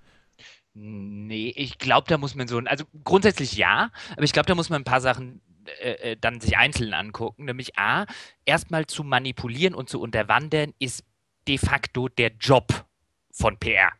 Nee, 0.73 1.53
ich 1.55 1.79
glaube, 1.79 2.07
da 2.07 2.19
muss 2.19 2.35
man 2.35 2.47
so, 2.47 2.59
also 2.59 2.85
grundsätzlich 3.03 3.57
ja, 3.57 3.89
aber 4.11 4.23
ich 4.23 4.33
glaube, 4.33 4.45
da 4.45 4.53
muss 4.53 4.69
man 4.69 4.81
ein 4.81 4.85
paar 4.85 5.01
Sachen 5.01 5.41
äh, 5.81 6.11
äh, 6.11 6.17
dann 6.19 6.39
sich 6.39 6.57
einzeln 6.57 6.93
angucken. 6.93 7.45
Nämlich 7.45 7.77
A, 7.77 8.05
erstmal 8.45 8.85
zu 8.85 9.03
manipulieren 9.03 9.73
und 9.73 9.89
zu 9.89 9.99
unterwandern 9.99 10.73
ist 10.79 11.03
de 11.47 11.57
facto 11.57 12.07
der 12.09 12.31
Job 12.39 12.85
von 13.31 13.57
PR. 13.57 13.91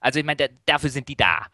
Also 0.00 0.20
ich 0.20 0.24
meine, 0.24 0.36
da, 0.36 0.46
dafür 0.66 0.90
sind 0.90 1.08
die 1.08 1.16
da. 1.16 1.46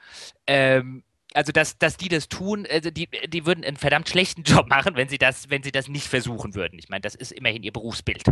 Ähm, 0.46 1.04
also 1.32 1.50
dass, 1.50 1.78
dass 1.78 1.96
die 1.96 2.08
das 2.08 2.28
tun, 2.28 2.66
also 2.70 2.90
die, 2.90 3.08
die 3.26 3.46
würden 3.46 3.64
einen 3.64 3.76
verdammt 3.76 4.08
schlechten 4.08 4.42
Job 4.46 4.68
machen, 4.68 4.96
wenn 4.96 5.08
sie 5.08 5.18
das, 5.18 5.50
wenn 5.50 5.62
sie 5.62 5.72
das 5.72 5.88
nicht 5.88 6.06
versuchen 6.06 6.54
würden. 6.54 6.78
Ich 6.78 6.88
meine, 6.88 7.02
das 7.02 7.14
ist 7.14 7.32
immerhin 7.32 7.62
ihr 7.62 7.72
Berufsbild. 7.72 8.24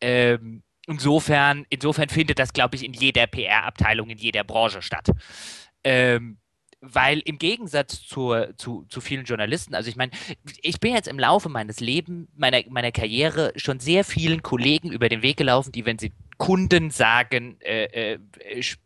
Ähm, 0.00 0.62
insofern, 0.86 1.66
insofern 1.68 2.08
findet 2.08 2.38
das, 2.38 2.52
glaube 2.52 2.76
ich, 2.76 2.84
in 2.84 2.94
jeder 2.94 3.26
PR-Abteilung, 3.26 4.10
in 4.10 4.18
jeder 4.18 4.44
Branche 4.44 4.82
statt. 4.82 5.10
Ähm, 5.84 6.38
weil 6.82 7.20
im 7.20 7.38
Gegensatz 7.38 8.02
zur, 8.02 8.54
zu, 8.56 8.84
zu 8.88 9.00
vielen 9.00 9.24
Journalisten, 9.24 9.74
also 9.74 9.88
ich 9.88 9.96
meine, 9.96 10.10
ich 10.60 10.80
bin 10.80 10.92
jetzt 10.92 11.06
im 11.08 11.18
Laufe 11.18 11.48
meines 11.48 11.78
Lebens, 11.80 12.28
meiner, 12.36 12.60
meiner 12.68 12.90
Karriere 12.90 13.52
schon 13.56 13.78
sehr 13.78 14.04
vielen 14.04 14.42
Kollegen 14.42 14.90
über 14.90 15.08
den 15.08 15.22
Weg 15.22 15.36
gelaufen, 15.36 15.70
die, 15.72 15.86
wenn 15.86 15.98
sie 15.98 16.12
Kunden 16.38 16.90
sagen, 16.90 17.56
äh, 17.60 18.14
äh, 18.14 18.18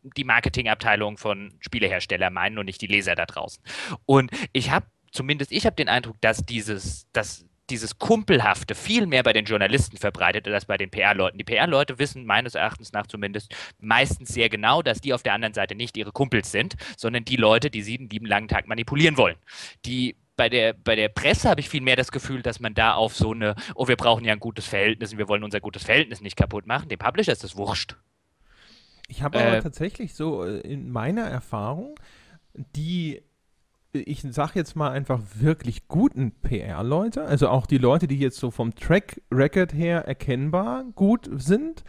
die 0.03 0.25
Marketingabteilung 0.25 1.17
von 1.17 1.55
Spielehersteller 1.61 2.29
meinen 2.29 2.59
und 2.59 2.67
nicht 2.67 2.83
die 2.83 2.87
Leser 2.87 3.15
da 3.15 3.25
draußen. 3.25 3.63
Und 4.05 4.31
ich 4.53 4.71
habe, 4.71 4.87
zumindest 5.11 5.51
ich 5.53 5.65
habe 5.65 5.75
den 5.75 5.89
Eindruck, 5.89 6.21
dass 6.21 6.45
dieses, 6.45 7.11
dass 7.13 7.47
dieses 7.71 7.99
Kumpelhafte 7.99 8.75
viel 8.75 9.07
mehr 9.07 9.23
bei 9.23 9.33
den 9.33 9.45
Journalisten 9.45 9.97
verbreitet 9.97 10.47
als 10.49 10.67
bei 10.67 10.77
den 10.77 10.91
PR-Leuten. 10.91 11.39
Die 11.39 11.45
PR-Leute 11.45 11.99
wissen 11.99 12.25
meines 12.25 12.55
Erachtens 12.55 12.93
nach 12.93 13.07
zumindest 13.07 13.55
meistens 13.81 14.29
sehr 14.29 14.49
genau, 14.49 14.83
dass 14.83 15.01
die 15.01 15.13
auf 15.13 15.23
der 15.23 15.35
anderen 15.35 15.55
Seite 15.55 15.75
nicht 15.75 15.97
ihre 15.97 16.13
Kumpels 16.13 16.53
sind, 16.53 16.77
sondern 16.97 17.25
die 17.25 17.37
Leute, 17.37 17.71
die 17.71 17.83
sie 17.83 17.99
den 17.99 18.09
lieben 18.09 18.27
langen 18.27 18.49
Tag 18.49 18.69
manipulieren 18.69 19.17
wollen. 19.17 19.37
Die 19.85 20.17
bei 20.37 20.49
der, 20.49 20.75
bei 20.75 20.97
der 20.97 21.09
Presse 21.09 21.49
habe 21.49 21.61
ich 21.61 21.69
viel 21.69 21.81
mehr 21.81 21.97
das 21.97 22.13
Gefühl, 22.13 22.43
dass 22.43 22.61
man 22.61 22.75
da 22.75 22.95
auf 22.95 23.17
so 23.17 23.33
eine, 23.33 23.55
oh, 23.75 23.89
wir 23.89 23.97
brauchen 23.97 24.25
ja 24.25 24.33
ein 24.33 24.41
gutes 24.41 24.67
Verhältnis 24.67 25.13
und 25.13 25.19
wir 25.19 25.29
wollen 25.29 25.43
unser 25.43 25.61
gutes 25.61 25.85
Verhältnis 25.85 26.21
nicht 26.21 26.37
kaputt 26.37 26.67
machen. 26.67 26.89
Dem 26.89 26.99
Publisher 26.99 27.33
ist 27.33 27.43
das 27.43 27.57
wurscht. 27.57 27.97
Ich 29.09 29.23
habe 29.23 29.39
aber 29.39 29.57
äh, 29.57 29.63
tatsächlich 29.63 30.15
so 30.15 30.45
äh, 30.45 30.61
in 30.61 30.91
meiner 30.91 31.23
Erfahrung 31.23 31.99
die 32.55 33.23
ich 33.99 34.23
sage 34.23 34.53
jetzt 34.55 34.77
mal 34.77 34.91
einfach 34.91 35.21
wirklich 35.35 35.89
guten 35.89 36.33
PR-Leute, 36.43 37.25
also 37.25 37.49
auch 37.49 37.67
die 37.67 37.79
Leute, 37.79 38.07
die 38.07 38.19
jetzt 38.19 38.39
so 38.39 38.51
vom 38.51 38.75
Track 38.75 39.21
Record 39.33 39.75
her 39.75 40.07
erkennbar 40.07 40.85
gut 40.95 41.29
sind, 41.37 41.85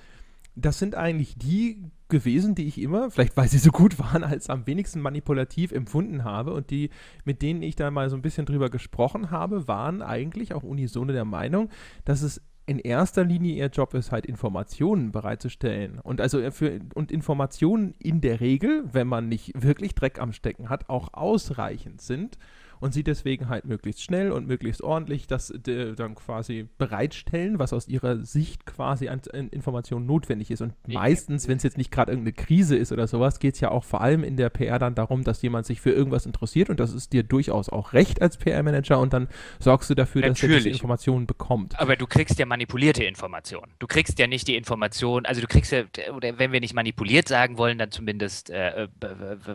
das 0.55 0.79
sind 0.79 0.95
eigentlich 0.95 1.37
die 1.37 1.91
gewesen, 2.09 2.55
die 2.55 2.67
ich 2.67 2.81
immer, 2.81 3.11
vielleicht 3.11 3.37
weil 3.37 3.47
sie 3.47 3.57
so 3.57 3.71
gut 3.71 3.99
waren, 3.99 4.23
als 4.23 4.49
am 4.49 4.65
wenigsten 4.65 5.01
manipulativ 5.01 5.71
empfunden 5.71 6.23
habe. 6.23 6.53
Und 6.53 6.69
die, 6.69 6.89
mit 7.25 7.41
denen 7.41 7.61
ich 7.61 7.75
da 7.75 7.91
mal 7.91 8.09
so 8.09 8.15
ein 8.15 8.21
bisschen 8.21 8.45
drüber 8.45 8.69
gesprochen 8.69 9.29
habe, 9.29 9.67
waren 9.67 10.01
eigentlich 10.01 10.53
auch 10.53 10.63
unisono 10.63 11.11
der 11.11 11.25
Meinung, 11.25 11.69
dass 12.05 12.21
es 12.21 12.41
in 12.67 12.79
erster 12.79 13.23
Linie 13.23 13.55
ihr 13.55 13.67
Job 13.67 13.93
ist, 13.93 14.11
halt 14.11 14.25
Informationen 14.25 15.11
bereitzustellen. 15.11 15.99
Und 15.99 16.21
also 16.21 16.51
für 16.51 16.79
und 16.93 17.11
Informationen 17.11 17.95
in 17.97 18.21
der 18.21 18.41
Regel, 18.41 18.83
wenn 18.91 19.07
man 19.07 19.29
nicht 19.29 19.51
wirklich 19.55 19.95
Dreck 19.95 20.19
am 20.19 20.33
Stecken 20.33 20.69
hat, 20.69 20.89
auch 20.89 21.13
ausreichend 21.13 22.01
sind 22.01 22.37
und 22.79 22.93
sie 22.93 23.03
deswegen 23.03 23.49
halt 23.49 23.65
möglichst 23.65 24.03
schnell 24.03 24.31
und 24.31 24.47
möglichst 24.47 24.81
ordentlich 24.81 25.27
das 25.27 25.49
äh, 25.49 25.93
dann 25.93 26.15
quasi 26.15 26.67
bereitstellen, 26.77 27.59
was 27.59 27.73
aus 27.73 27.87
ihrer 27.87 28.23
Sicht 28.23 28.65
quasi 28.65 29.09
an, 29.09 29.21
an 29.33 29.49
Informationen 29.49 30.05
notwendig 30.05 30.51
ist. 30.51 30.61
Und 30.61 30.73
meistens, 30.87 31.47
wenn 31.47 31.57
es 31.57 31.63
jetzt 31.63 31.77
nicht 31.77 31.91
gerade 31.91 32.11
irgendeine 32.11 32.33
Krise 32.33 32.75
ist 32.75 32.91
oder 32.91 33.07
sowas, 33.07 33.39
geht 33.39 33.55
es 33.55 33.59
ja 33.59 33.71
auch 33.71 33.83
vor 33.83 34.01
allem 34.01 34.23
in 34.23 34.37
der 34.37 34.49
PR 34.49 34.79
dann 34.79 34.95
darum, 34.95 35.23
dass 35.23 35.41
jemand 35.41 35.65
sich 35.65 35.81
für 35.81 35.91
irgendwas 35.91 36.25
interessiert 36.25 36.69
und 36.69 36.79
das 36.79 36.93
ist 36.93 37.13
dir 37.13 37.23
durchaus 37.23 37.69
auch 37.69 37.93
recht 37.93 38.21
als 38.21 38.37
PR-Manager 38.37 38.99
und 38.99 39.13
dann 39.13 39.27
sorgst 39.59 39.89
du 39.89 39.95
dafür, 39.95 40.21
Natürlich. 40.21 40.39
dass 40.39 40.49
er 40.49 40.57
diese 40.57 40.69
Informationen 40.69 41.27
bekommt. 41.27 41.79
Aber 41.79 41.95
du 41.95 42.07
kriegst 42.07 42.39
ja 42.39 42.45
manipulierte 42.45 43.03
Informationen. 43.03 43.71
Du 43.79 43.87
kriegst 43.87 44.19
ja 44.19 44.27
nicht 44.27 44.47
die 44.47 44.55
Information, 44.55 45.25
also 45.25 45.41
du 45.41 45.47
kriegst 45.47 45.71
ja, 45.71 45.83
oder 46.15 46.37
wenn 46.39 46.51
wir 46.51 46.59
nicht 46.59 46.73
manipuliert 46.73 47.27
sagen 47.27 47.57
wollen, 47.57 47.77
dann 47.77 47.91
zumindest, 47.91 48.49
äh, 48.49 48.83
äh 48.83 48.87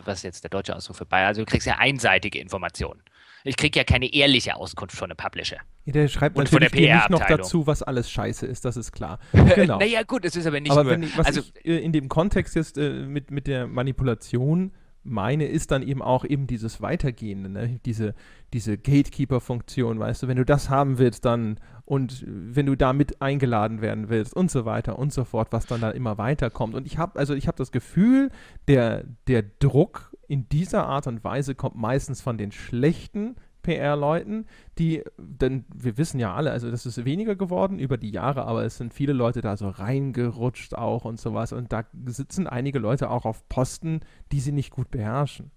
was 0.05 0.23
jetzt 0.23 0.43
der 0.43 0.49
deutsche 0.49 0.75
Ausdruck 0.75 0.97
für 0.97 1.05
Bayer, 1.05 1.27
also 1.27 1.41
du 1.41 1.45
kriegst 1.45 1.67
ja 1.67 1.77
einseitige 1.77 2.39
Informationen. 2.39 3.01
Ich 3.43 3.57
kriege 3.57 3.79
ja 3.79 3.83
keine 3.83 4.13
ehrliche 4.13 4.55
Auskunft 4.55 4.95
von 4.95 5.11
einem 5.11 5.17
Publisher. 5.17 5.57
Ja, 5.85 5.93
der 5.93 6.07
schreibt 6.07 6.37
und 6.37 6.51
natürlich 6.51 6.71
nicht 6.71 7.09
noch 7.09 7.25
dazu, 7.25 7.67
was 7.67 7.83
alles 7.83 8.09
scheiße 8.09 8.45
ist, 8.45 8.65
das 8.65 8.77
ist 8.77 8.91
klar. 8.91 9.19
Genau. 9.55 9.77
naja, 9.77 10.03
gut, 10.03 10.25
es 10.25 10.35
ist 10.35 10.47
aber 10.47 10.59
nicht 10.59 10.71
aber 10.71 10.97
nur. 10.97 11.07
Ich, 11.07 11.17
was 11.17 11.27
also, 11.27 11.41
ich 11.41 11.65
äh, 11.65 11.77
in 11.79 11.91
dem 11.91 12.09
Kontext 12.09 12.55
jetzt 12.55 12.77
äh, 12.77 12.89
mit, 13.05 13.29
mit 13.29 13.47
der 13.47 13.67
Manipulation 13.67 14.71
meine, 15.03 15.45
ist 15.45 15.71
dann 15.71 15.83
eben 15.83 16.01
auch 16.01 16.25
eben 16.25 16.47
dieses 16.47 16.81
Weitergehende, 16.81 17.49
ne? 17.49 17.79
diese, 17.85 18.15
diese 18.53 18.77
Gatekeeper-Funktion, 18.77 19.99
weißt 19.99 20.23
du, 20.23 20.27
wenn 20.27 20.37
du 20.37 20.45
das 20.45 20.69
haben 20.69 20.97
willst, 20.97 21.25
dann 21.25 21.59
und 21.85 22.23
wenn 22.27 22.65
du 22.65 22.75
da 22.75 22.93
mit 22.93 23.21
eingeladen 23.21 23.81
werden 23.81 24.07
willst 24.07 24.33
und 24.33 24.49
so 24.49 24.63
weiter 24.63 24.97
und 24.97 25.11
so 25.11 25.25
fort, 25.25 25.49
was 25.51 25.65
dann 25.65 25.81
da 25.81 25.91
immer 25.91 26.17
weiterkommt. 26.17 26.75
Und 26.75 26.87
ich 26.87 26.97
habe, 26.97 27.19
also 27.19 27.33
ich 27.33 27.47
habe 27.47 27.57
das 27.57 27.73
Gefühl, 27.73 28.31
der, 28.69 29.03
der 29.27 29.43
Druck 29.59 30.12
in 30.27 30.47
dieser 30.49 30.85
Art 30.85 31.07
und 31.07 31.23
Weise 31.23 31.55
kommt 31.55 31.75
meistens 31.75 32.21
von 32.21 32.37
den 32.37 32.51
schlechten 32.51 33.35
PR-Leuten, 33.63 34.45
die, 34.77 35.03
denn 35.17 35.65
wir 35.73 35.97
wissen 35.97 36.19
ja 36.19 36.35
alle, 36.35 36.51
also 36.51 36.69
das 36.69 36.85
ist 36.85 37.05
weniger 37.05 37.35
geworden 37.35 37.79
über 37.79 37.97
die 37.97 38.11
Jahre, 38.11 38.45
aber 38.45 38.63
es 38.65 38.77
sind 38.77 38.93
viele 38.93 39.13
Leute 39.13 39.41
da 39.41 39.57
so 39.57 39.69
reingerutscht 39.69 40.75
auch 40.75 41.05
und 41.05 41.19
sowas 41.19 41.53
und 41.53 41.71
da 41.71 41.85
sitzen 42.05 42.45
einige 42.45 42.79
Leute 42.79 43.09
auch 43.09 43.25
auf 43.25 43.47
Posten, 43.49 44.01
die 44.31 44.41
sie 44.41 44.51
nicht 44.51 44.69
gut 44.69 44.91
beherrschen. 44.91 45.51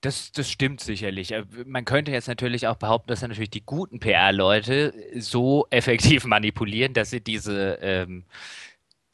Das, 0.00 0.30
das 0.32 0.48
stimmt 0.50 0.80
sicherlich. 0.80 1.32
Äh, 1.32 1.44
man 1.66 1.84
könnte 1.84 2.12
jetzt 2.12 2.28
natürlich 2.28 2.68
auch 2.68 2.76
behaupten, 2.76 3.08
dass 3.08 3.22
natürlich 3.22 3.50
die 3.50 3.64
guten 3.64 3.98
PR-Leute 3.98 4.94
so 5.16 5.66
effektiv 5.70 6.24
manipulieren, 6.26 6.94
dass 6.94 7.10
sie 7.10 7.20
diese, 7.20 7.78
ähm, 7.80 8.24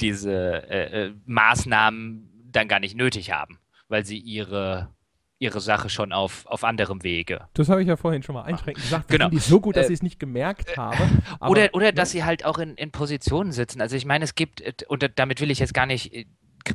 diese 0.01 0.69
äh, 0.69 1.07
äh, 1.07 1.15
Maßnahmen 1.25 2.29
dann 2.53 2.69
gar 2.69 2.81
nicht 2.81 2.97
nötig 2.97 3.33
haben 3.33 3.59
weil 3.91 4.05
sie 4.05 4.19
ihre 4.19 4.89
ihre 5.41 5.61
Sache 5.61 5.89
schon 5.89 6.13
auf, 6.13 6.45
auf 6.47 6.65
anderem 6.65 7.03
Wege. 7.03 7.49
Das 7.55 7.71
habe 7.71 7.81
ich 7.81 7.89
ja 7.89 7.97
vorhin 7.97 8.23
schon 8.23 8.35
mal 8.35 8.43
einschränkend 8.43 8.85
gesagt. 8.85 9.09
Genau. 9.09 9.31
Die 9.31 9.39
so 9.39 9.59
gut, 9.59 9.75
dass 9.75 9.87
äh, 9.87 9.89
ich 9.89 9.95
es 9.95 10.03
nicht 10.03 10.21
gemerkt 10.21 10.71
äh, 10.73 10.77
habe. 10.77 11.09
Aber, 11.41 11.51
oder 11.51 11.71
oder 11.73 11.87
ne? 11.87 11.93
dass 11.95 12.11
sie 12.11 12.25
halt 12.25 12.45
auch 12.45 12.59
in, 12.59 12.75
in 12.75 12.91
Positionen 12.93 13.51
sitzen. 13.51 13.81
Also 13.81 13.97
ich 13.97 14.05
meine, 14.05 14.25
es 14.25 14.35
gibt, 14.35 14.61
äh, 14.61 14.75
und 14.87 15.11
damit 15.17 15.41
will 15.41 15.51
ich 15.51 15.59
jetzt 15.59 15.73
gar 15.73 15.87
nicht, 15.87 16.13
äh, 16.13 16.27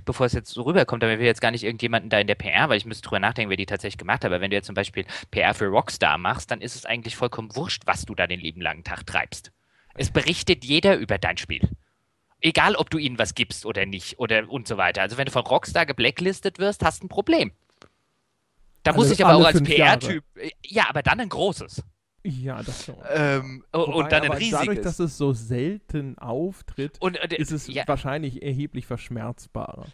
bevor 0.04 0.26
es 0.26 0.34
jetzt 0.34 0.50
so 0.50 0.64
rüberkommt, 0.64 1.04
damit 1.04 1.20
will 1.20 1.26
ich 1.26 1.30
jetzt 1.30 1.42
gar 1.42 1.52
nicht 1.52 1.64
irgendjemanden 1.64 2.10
da 2.10 2.18
in 2.18 2.26
der 2.26 2.34
PR, 2.34 2.68
weil 2.68 2.78
ich 2.78 2.86
müsste 2.86 3.08
drüber 3.08 3.20
nachdenken, 3.20 3.52
wer 3.52 3.58
die 3.58 3.68
tatsächlich 3.68 4.00
gemacht 4.00 4.24
hat. 4.24 4.32
Aber 4.32 4.42
wenn 4.42 4.50
du 4.50 4.56
jetzt 4.56 4.66
zum 4.66 4.76
Beispiel 4.76 5.06
PR 5.30 5.54
für 5.54 5.68
Rockstar 5.68 6.18
machst, 6.18 6.50
dann 6.50 6.60
ist 6.60 6.76
es 6.76 6.88
eigentlich 6.88 7.16
vollkommen 7.16 7.56
wurscht, 7.56 7.84
was 7.86 8.06
du 8.06 8.16
da 8.16 8.26
den 8.26 8.40
lieben 8.40 8.62
langen 8.62 8.84
Tag 8.84 9.06
treibst. 9.06 9.52
Es 9.94 10.10
berichtet 10.10 10.66
jeder 10.66 10.98
über 10.98 11.20
dein 11.20 11.38
Spiel 11.38 11.70
egal 12.42 12.76
ob 12.76 12.90
du 12.90 12.98
ihnen 12.98 13.18
was 13.18 13.36
gibst 13.36 13.66
oder 13.66 13.86
nicht 13.86 14.20
oder 14.20 14.50
und 14.50 14.68
so 14.68 14.78
weiter. 14.78 15.02
Also 15.02 15.18
wenn 15.18 15.26
du 15.26 15.32
von 15.32 15.46
Rockstar 15.46 15.86
geblacklistet 15.86 16.60
wirst, 16.60 16.84
hast 16.84 17.02
du 17.02 17.06
ein 17.06 17.10
Problem. 17.10 17.52
Da 18.84 18.92
alle, 18.92 19.00
muss 19.00 19.12
ich 19.12 19.24
aber 19.26 19.36
auch 19.36 19.46
als 19.46 19.64
PR-Typ, 19.64 20.24
ja, 20.64 20.90
aber 20.90 21.02
dann 21.02 21.20
ein 21.20 21.30
großes. 21.30 21.84
Ja, 22.24 22.64
das 22.64 22.86
schon. 22.86 22.96
Ähm, 23.12 23.64
Wobei, 23.72 23.94
und 23.94 24.12
dann 24.12 24.24
ein 24.24 24.32
riesiges. 24.32 24.60
Dadurch, 24.60 24.82
dass 24.82 25.00
es 25.00 25.18
so 25.18 25.34
selten 25.34 26.18
auftritt, 26.18 26.98
und, 27.00 27.18
äh, 27.18 27.36
ist 27.36 27.52
es 27.52 27.68
ja. 27.68 27.88
wahrscheinlich 27.88 28.42
erheblich 28.42 28.88
verschmerzbarer 28.88 29.88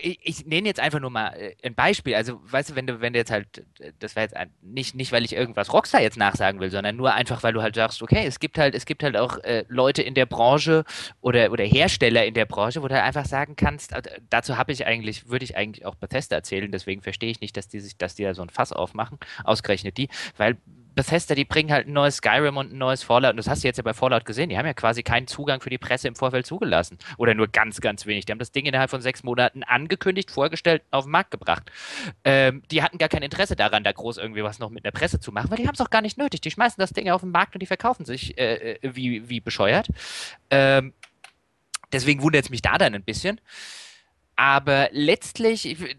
ich, 0.00 0.18
ich 0.22 0.46
nenne 0.46 0.68
jetzt 0.68 0.80
einfach 0.80 1.00
nur 1.00 1.10
mal 1.10 1.28
äh, 1.30 1.54
ein 1.62 1.74
Beispiel. 1.74 2.14
Also, 2.14 2.40
weißt 2.44 2.70
du, 2.70 2.74
wenn 2.74 2.86
du, 2.86 3.00
wenn 3.00 3.12
du 3.12 3.18
jetzt 3.18 3.30
halt, 3.30 3.64
das 3.98 4.16
war 4.16 4.24
jetzt 4.24 4.34
nicht, 4.60 4.94
nicht, 4.94 5.12
weil 5.12 5.24
ich 5.24 5.32
irgendwas 5.32 5.72
Rockstar 5.72 6.02
jetzt 6.02 6.16
nachsagen 6.16 6.60
will, 6.60 6.70
sondern 6.70 6.96
nur 6.96 7.14
einfach, 7.14 7.42
weil 7.42 7.52
du 7.52 7.62
halt 7.62 7.74
sagst, 7.74 8.02
okay, 8.02 8.24
es 8.26 8.40
gibt 8.40 8.58
halt, 8.58 8.74
es 8.74 8.84
gibt 8.84 9.02
halt 9.02 9.16
auch 9.16 9.38
äh, 9.38 9.64
Leute 9.68 10.02
in 10.02 10.14
der 10.14 10.26
Branche 10.26 10.84
oder, 11.20 11.50
oder 11.50 11.64
Hersteller 11.64 12.26
in 12.26 12.34
der 12.34 12.46
Branche, 12.46 12.82
wo 12.82 12.88
du 12.88 12.94
halt 12.94 13.04
einfach 13.04 13.26
sagen 13.26 13.56
kannst, 13.56 13.92
äh, 13.92 14.02
dazu 14.30 14.58
habe 14.58 14.72
ich 14.72 14.86
eigentlich, 14.86 15.28
würde 15.28 15.44
ich 15.44 15.56
eigentlich 15.56 15.86
auch 15.86 15.94
Bethesda 15.94 16.36
erzählen, 16.36 16.70
deswegen 16.70 17.02
verstehe 17.02 17.30
ich 17.30 17.40
nicht, 17.40 17.56
dass 17.56 17.68
die 17.68 17.80
sich, 17.80 17.96
dass 17.96 18.14
die 18.14 18.24
da 18.24 18.34
so 18.34 18.42
ein 18.42 18.50
Fass 18.50 18.72
aufmachen, 18.72 19.18
ausgerechnet 19.44 19.96
die, 19.96 20.08
weil 20.36 20.56
Bethesda, 20.94 21.34
die 21.34 21.44
bringen 21.44 21.70
halt 21.70 21.86
ein 21.86 21.92
neues 21.92 22.16
Skyrim 22.16 22.56
und 22.56 22.72
ein 22.72 22.78
neues 22.78 23.02
Fallout. 23.02 23.30
Und 23.30 23.36
das 23.36 23.48
hast 23.48 23.62
du 23.62 23.68
jetzt 23.68 23.76
ja 23.76 23.82
bei 23.82 23.94
Fallout 23.94 24.24
gesehen. 24.24 24.48
Die 24.48 24.58
haben 24.58 24.66
ja 24.66 24.74
quasi 24.74 25.02
keinen 25.02 25.26
Zugang 25.26 25.60
für 25.60 25.70
die 25.70 25.78
Presse 25.78 26.08
im 26.08 26.16
Vorfeld 26.16 26.46
zugelassen. 26.46 26.98
Oder 27.16 27.34
nur 27.34 27.48
ganz, 27.48 27.80
ganz 27.80 28.06
wenig. 28.06 28.26
Die 28.26 28.32
haben 28.32 28.38
das 28.38 28.52
Ding 28.52 28.66
innerhalb 28.66 28.90
von 28.90 29.00
sechs 29.00 29.22
Monaten 29.22 29.62
angekündigt, 29.62 30.30
vorgestellt, 30.30 30.82
auf 30.90 31.04
den 31.04 31.12
Markt 31.12 31.30
gebracht. 31.30 31.70
Ähm, 32.24 32.62
die 32.70 32.82
hatten 32.82 32.98
gar 32.98 33.08
kein 33.08 33.22
Interesse 33.22 33.56
daran, 33.56 33.84
da 33.84 33.92
groß 33.92 34.18
irgendwie 34.18 34.42
was 34.42 34.58
noch 34.58 34.70
mit 34.70 34.84
der 34.84 34.90
Presse 34.90 35.20
zu 35.20 35.32
machen, 35.32 35.50
weil 35.50 35.58
die 35.58 35.66
haben 35.66 35.74
es 35.74 35.80
auch 35.80 35.90
gar 35.90 36.02
nicht 36.02 36.18
nötig. 36.18 36.40
Die 36.40 36.50
schmeißen 36.50 36.80
das 36.80 36.90
Ding 36.90 37.08
auf 37.10 37.20
den 37.20 37.30
Markt 37.30 37.54
und 37.54 37.60
die 37.60 37.66
verkaufen 37.66 38.04
sich 38.04 38.38
äh, 38.38 38.72
äh 38.72 38.78
wie, 38.82 39.28
wie 39.28 39.40
bescheuert. 39.40 39.88
Ähm, 40.50 40.92
deswegen 41.92 42.22
wundert 42.22 42.44
es 42.44 42.50
mich 42.50 42.62
da 42.62 42.78
dann 42.78 42.94
ein 42.94 43.04
bisschen. 43.04 43.40
Aber 44.40 44.88
letztlich, 44.92 45.66
ich 45.66 45.96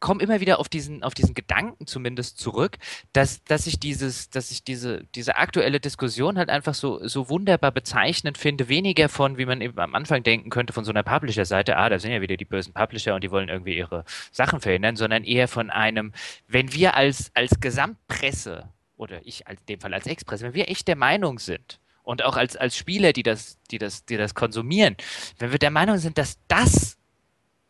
komme 0.00 0.20
immer 0.20 0.40
wieder 0.40 0.58
auf 0.58 0.68
diesen, 0.68 1.04
auf 1.04 1.14
diesen 1.14 1.34
Gedanken 1.34 1.86
zumindest 1.86 2.36
zurück, 2.36 2.78
dass, 3.12 3.44
dass 3.44 3.68
ich 3.68 3.78
dieses, 3.78 4.28
dass 4.28 4.50
ich 4.50 4.64
diese, 4.64 5.04
diese 5.14 5.36
aktuelle 5.36 5.78
Diskussion 5.78 6.36
halt 6.36 6.50
einfach 6.50 6.74
so, 6.74 7.06
so 7.06 7.28
wunderbar 7.28 7.70
bezeichnend 7.70 8.38
finde, 8.38 8.68
weniger 8.68 9.08
von, 9.08 9.38
wie 9.38 9.46
man 9.46 9.60
eben 9.60 9.78
am 9.78 9.94
Anfang 9.94 10.24
denken 10.24 10.50
könnte, 10.50 10.72
von 10.72 10.84
so 10.84 10.90
einer 10.90 11.04
Publisher-Seite, 11.04 11.76
ah, 11.76 11.88
da 11.88 12.00
sind 12.00 12.10
ja 12.10 12.20
wieder 12.20 12.36
die 12.36 12.44
bösen 12.44 12.74
Publisher 12.74 13.14
und 13.14 13.22
die 13.22 13.30
wollen 13.30 13.48
irgendwie 13.48 13.76
ihre 13.76 14.04
Sachen 14.32 14.60
verhindern, 14.60 14.96
sondern 14.96 15.22
eher 15.22 15.46
von 15.46 15.70
einem, 15.70 16.12
wenn 16.48 16.72
wir 16.72 16.96
als, 16.96 17.30
als 17.34 17.60
Gesamtpresse 17.60 18.68
oder 18.96 19.24
ich 19.24 19.44
in 19.48 19.58
dem 19.68 19.80
Fall 19.80 19.94
als 19.94 20.08
Express, 20.08 20.42
wenn 20.42 20.54
wir 20.54 20.68
echt 20.68 20.88
der 20.88 20.96
Meinung 20.96 21.38
sind, 21.38 21.78
und 22.02 22.24
auch 22.24 22.36
als, 22.36 22.56
als 22.56 22.76
Spieler, 22.76 23.12
die 23.12 23.24
das, 23.24 23.58
die 23.70 23.78
das, 23.78 24.04
die 24.04 24.16
das 24.16 24.34
konsumieren, 24.34 24.96
wenn 25.38 25.50
wir 25.50 25.58
der 25.58 25.72
Meinung 25.72 25.98
sind, 25.98 26.18
dass 26.18 26.38
das 26.46 26.96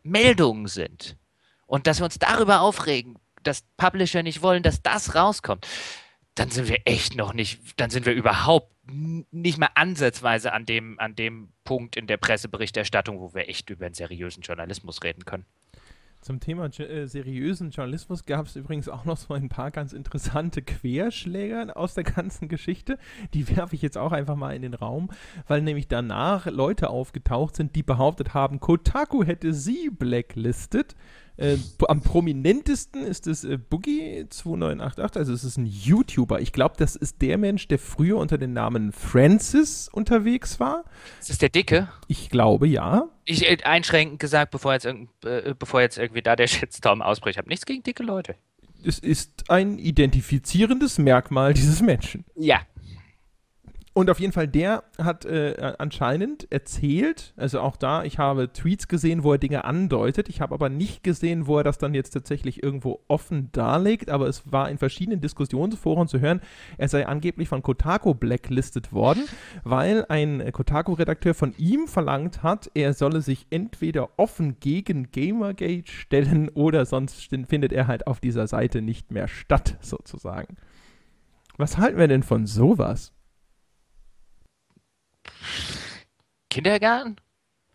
Meldungen 0.07 0.67
sind 0.67 1.17
und 1.65 1.87
dass 1.87 1.99
wir 1.99 2.05
uns 2.05 2.19
darüber 2.19 2.61
aufregen, 2.61 3.17
dass 3.43 3.63
Publisher 3.77 4.23
nicht 4.23 4.41
wollen, 4.41 4.63
dass 4.63 4.81
das 4.81 5.15
rauskommt, 5.15 5.67
dann 6.35 6.51
sind 6.51 6.67
wir 6.67 6.81
echt 6.85 7.15
noch 7.15 7.33
nicht, 7.33 7.79
dann 7.79 7.89
sind 7.89 8.05
wir 8.05 8.13
überhaupt 8.13 8.71
nicht 8.89 9.57
mal 9.57 9.69
ansatzweise 9.75 10.53
an 10.53 10.65
dem, 10.65 10.99
an 10.99 11.15
dem 11.15 11.51
Punkt 11.63 11.95
in 11.97 12.07
der 12.07 12.17
Presseberichterstattung, 12.17 13.19
wo 13.19 13.33
wir 13.33 13.49
echt 13.49 13.69
über 13.69 13.85
einen 13.85 13.95
seriösen 13.95 14.43
Journalismus 14.43 15.03
reden 15.03 15.25
können. 15.25 15.45
Zum 16.27 16.41
Thema 16.41 16.65
äh, 16.65 17.07
seriösen 17.07 17.69
Journalismus 17.69 18.25
gab 18.25 18.47
es 18.47 18.57
übrigens 18.57 18.89
auch 18.89 19.05
noch 19.05 19.15
so 19.15 19.33
ein 19.33 19.47
paar 19.47 19.71
ganz 19.71 19.93
interessante 19.93 20.61
Querschläger 20.61 21.77
aus 21.77 21.93
der 21.93 22.03
ganzen 22.03 22.49
Geschichte. 22.49 22.97
Die 23.33 23.55
werfe 23.55 23.75
ich 23.75 23.81
jetzt 23.81 23.97
auch 23.97 24.11
einfach 24.11 24.35
mal 24.35 24.53
in 24.53 24.61
den 24.61 24.73
Raum, 24.73 25.09
weil 25.47 25.61
nämlich 25.61 25.87
danach 25.87 26.45
Leute 26.47 26.89
aufgetaucht 26.89 27.55
sind, 27.55 27.77
die 27.77 27.83
behauptet 27.83 28.33
haben, 28.33 28.59
Kotaku 28.59 29.23
hätte 29.23 29.53
sie 29.53 29.89
blacklistet 29.89 30.97
äh, 31.37 31.57
am 31.87 32.01
prominentesten 32.01 33.03
ist 33.03 33.27
es 33.27 33.43
äh, 33.43 33.59
Boogie2988, 33.69 35.17
also 35.17 35.33
es 35.33 35.43
ist 35.43 35.57
ein 35.57 35.67
YouTuber. 35.67 36.41
Ich 36.41 36.51
glaube, 36.51 36.75
das 36.77 36.95
ist 36.95 37.21
der 37.21 37.37
Mensch, 37.37 37.67
der 37.67 37.77
früher 37.77 38.17
unter 38.17 38.39
dem 38.39 38.53
Namen 38.53 38.91
Francis 38.91 39.87
unterwegs 39.87 40.59
war. 40.59 40.83
Ist 41.19 41.29
das 41.29 41.37
der 41.37 41.49
Dicke? 41.49 41.89
Ich 42.07 42.29
glaube, 42.29 42.67
ja. 42.67 43.07
Ich 43.25 43.47
äh, 43.47 43.57
einschränkend 43.63 44.19
gesagt, 44.19 44.51
bevor 44.51 44.73
jetzt, 44.73 44.85
äh, 44.85 45.53
bevor 45.57 45.81
jetzt 45.81 45.99
irgendwie 45.99 46.23
da 46.23 46.35
der 46.35 46.47
Shitstorm 46.47 47.03
ausbricht, 47.03 47.35
ich 47.35 47.37
habe 47.37 47.49
nichts 47.49 47.65
gegen 47.65 47.83
dicke 47.83 48.03
Leute. 48.03 48.35
Es 48.83 48.99
ist 48.99 49.49
ein 49.49 49.77
identifizierendes 49.79 50.97
Merkmal 50.97 51.53
dieses 51.53 51.81
Menschen. 51.81 52.25
Ja, 52.35 52.61
und 53.97 54.11
auf 54.11 54.19
jeden 54.19 54.31
Fall, 54.31 54.47
der 54.47 54.83
hat 54.99 55.25
äh, 55.25 55.73
anscheinend 55.79 56.51
erzählt, 56.51 57.33
also 57.35 57.61
auch 57.61 57.75
da, 57.75 58.03
ich 58.03 58.19
habe 58.19 58.53
Tweets 58.53 58.87
gesehen, 58.87 59.23
wo 59.23 59.31
er 59.31 59.39
Dinge 59.39 59.65
andeutet. 59.65 60.29
Ich 60.29 60.39
habe 60.39 60.53
aber 60.53 60.69
nicht 60.69 61.03
gesehen, 61.03 61.47
wo 61.47 61.57
er 61.57 61.63
das 61.63 61.79
dann 61.79 61.95
jetzt 61.95 62.11
tatsächlich 62.11 62.61
irgendwo 62.61 62.99
offen 63.07 63.49
darlegt. 63.53 64.11
Aber 64.11 64.27
es 64.27 64.51
war 64.51 64.69
in 64.69 64.77
verschiedenen 64.77 65.19
Diskussionsforen 65.19 66.07
zu 66.07 66.19
hören, 66.19 66.41
er 66.77 66.89
sei 66.89 67.07
angeblich 67.07 67.49
von 67.49 67.63
Kotaku 67.63 68.13
blacklistet 68.13 68.93
worden, 68.93 69.23
weil 69.63 70.05
ein 70.09 70.47
Kotaku-Redakteur 70.51 71.33
von 71.33 71.55
ihm 71.57 71.87
verlangt 71.87 72.43
hat, 72.43 72.69
er 72.75 72.93
solle 72.93 73.21
sich 73.21 73.47
entweder 73.49 74.11
offen 74.17 74.59
gegen 74.59 75.09
Gamergate 75.11 75.91
stellen 75.91 76.49
oder 76.49 76.85
sonst 76.85 77.31
findet 77.49 77.73
er 77.73 77.87
halt 77.87 78.05
auf 78.05 78.19
dieser 78.19 78.45
Seite 78.45 78.83
nicht 78.83 79.09
mehr 79.11 79.27
statt, 79.27 79.77
sozusagen. 79.81 80.55
Was 81.57 81.79
halten 81.79 81.97
wir 81.97 82.07
denn 82.07 82.21
von 82.21 82.45
sowas? 82.45 83.16
Kindergarten? 86.49 87.17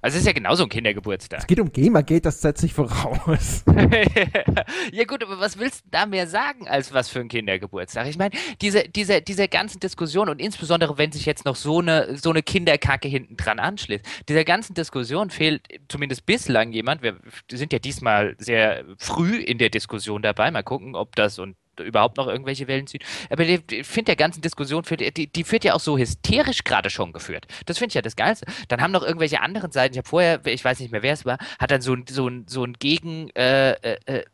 Also 0.04 0.16
es 0.16 0.22
ist 0.22 0.26
ja 0.26 0.32
genauso 0.32 0.64
ein 0.64 0.68
Kindergeburtstag. 0.68 1.38
Es 1.38 1.46
geht 1.46 1.60
um 1.60 1.70
Gamergate, 1.70 2.22
das 2.22 2.40
setzt 2.40 2.60
sich 2.60 2.74
voraus. 2.74 3.64
ja 4.92 5.04
gut, 5.04 5.22
aber 5.22 5.38
was 5.38 5.58
willst 5.58 5.84
du 5.84 5.90
da 5.92 6.06
mehr 6.06 6.26
sagen, 6.26 6.66
als 6.66 6.92
was 6.92 7.08
für 7.08 7.20
ein 7.20 7.28
Kindergeburtstag? 7.28 8.08
Ich 8.08 8.18
meine, 8.18 8.34
diese, 8.60 8.88
diese, 8.88 9.22
diese 9.22 9.46
ganzen 9.46 9.78
Diskussionen 9.78 10.32
und 10.32 10.40
insbesondere, 10.40 10.98
wenn 10.98 11.12
sich 11.12 11.24
jetzt 11.24 11.44
noch 11.44 11.54
so 11.54 11.78
eine, 11.78 12.18
so 12.18 12.30
eine 12.30 12.42
Kinderkacke 12.42 13.06
hinten 13.06 13.36
dran 13.36 13.60
anschließt, 13.60 14.04
dieser 14.28 14.42
ganzen 14.42 14.74
Diskussion 14.74 15.30
fehlt 15.30 15.68
zumindest 15.88 16.26
bislang 16.26 16.72
jemand, 16.72 17.02
wir 17.02 17.18
sind 17.48 17.72
ja 17.72 17.78
diesmal 17.78 18.34
sehr 18.38 18.84
früh 18.98 19.36
in 19.36 19.58
der 19.58 19.70
Diskussion 19.70 20.20
dabei, 20.20 20.50
mal 20.50 20.64
gucken, 20.64 20.96
ob 20.96 21.14
das 21.14 21.38
und 21.38 21.54
überhaupt 21.80 22.16
noch 22.16 22.26
irgendwelche 22.26 22.68
Wellen 22.68 22.86
zieht. 22.86 23.04
Aber 23.30 23.44
ich 23.44 23.62
finde 23.86 24.06
der 24.06 24.16
ganzen 24.16 24.40
Diskussion, 24.40 24.84
führt, 24.84 25.16
die, 25.16 25.26
die 25.26 25.44
führt 25.44 25.64
ja 25.64 25.74
auch 25.74 25.80
so 25.80 25.98
hysterisch 25.98 26.64
gerade 26.64 26.90
schon 26.90 27.12
geführt. 27.12 27.46
Das 27.66 27.78
finde 27.78 27.88
ich 27.88 27.94
ja 27.94 28.02
das 28.02 28.16
Geilste. 28.16 28.46
Dann 28.68 28.80
haben 28.80 28.92
noch 28.92 29.02
irgendwelche 29.02 29.40
anderen 29.40 29.72
Seiten, 29.72 29.94
ich 29.94 29.98
habe 29.98 30.08
vorher, 30.08 30.44
ich 30.46 30.64
weiß 30.64 30.80
nicht 30.80 30.92
mehr, 30.92 31.02
wer 31.02 31.12
es 31.12 31.24
war, 31.24 31.38
hat 31.58 31.70
dann 31.70 31.80
so 31.80 31.94
ein, 31.94 32.04
so 32.08 32.28
ein, 32.28 32.46
so 32.48 32.64
ein 32.64 32.74
Gegen, 32.74 33.30
äh, 33.30 33.72
äh, 33.72 33.98
äh 34.06 34.24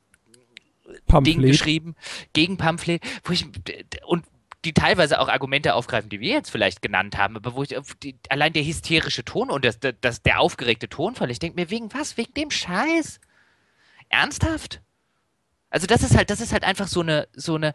Ding 1.23 1.43
geschrieben, 1.43 1.97
Gegenpamphlet, 2.33 3.03
wo 3.25 3.33
ich, 3.35 3.45
und 4.07 4.25
die 4.65 4.73
teilweise 4.73 5.21
auch 5.21 5.29
Argumente 5.29 5.75
aufgreifen, 5.75 6.11
die 6.11 6.21
wir 6.21 6.33
jetzt 6.33 6.51
vielleicht 6.51 6.83
genannt 6.83 7.17
haben, 7.17 7.37
aber 7.37 7.55
wo 7.55 7.63
ich 7.63 7.77
die, 8.03 8.17
allein 8.29 8.53
der 8.53 8.65
hysterische 8.65 9.25
Ton 9.25 9.51
und 9.51 9.65
das, 9.65 9.79
das, 10.01 10.23
der 10.23 10.41
aufgeregte 10.41 10.89
Tonfall, 10.89 11.31
ich 11.31 11.39
denke 11.39 11.61
mir, 11.61 11.71
wegen 11.71 11.93
was? 11.95 12.17
Wegen 12.17 12.35
dem 12.35 12.51
Scheiß? 12.51 13.21
Ernsthaft? 14.09 14.81
Also 15.71 15.87
das 15.87 16.03
ist 16.03 16.17
halt, 16.17 16.31
das 16.31 16.41
ist 16.41 16.53
halt 16.53 16.65
einfach 16.65 16.89
so 16.89 17.01
eine, 17.01 17.29
so 17.35 17.55
eine, 17.57 17.73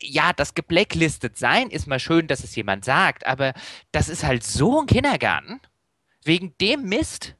ja, 0.00 0.32
das 0.32 0.54
geblacklistet 0.54 1.38
sein 1.38 1.70
ist 1.70 1.86
mal 1.86 1.98
schön, 1.98 2.26
dass 2.26 2.44
es 2.44 2.54
jemand 2.54 2.84
sagt, 2.84 3.26
aber 3.26 3.54
das 3.92 4.08
ist 4.08 4.24
halt 4.24 4.44
so 4.44 4.80
ein 4.80 4.86
Kindergarten. 4.86 5.60
Wegen 6.24 6.54
dem 6.60 6.84
Mist. 6.84 7.34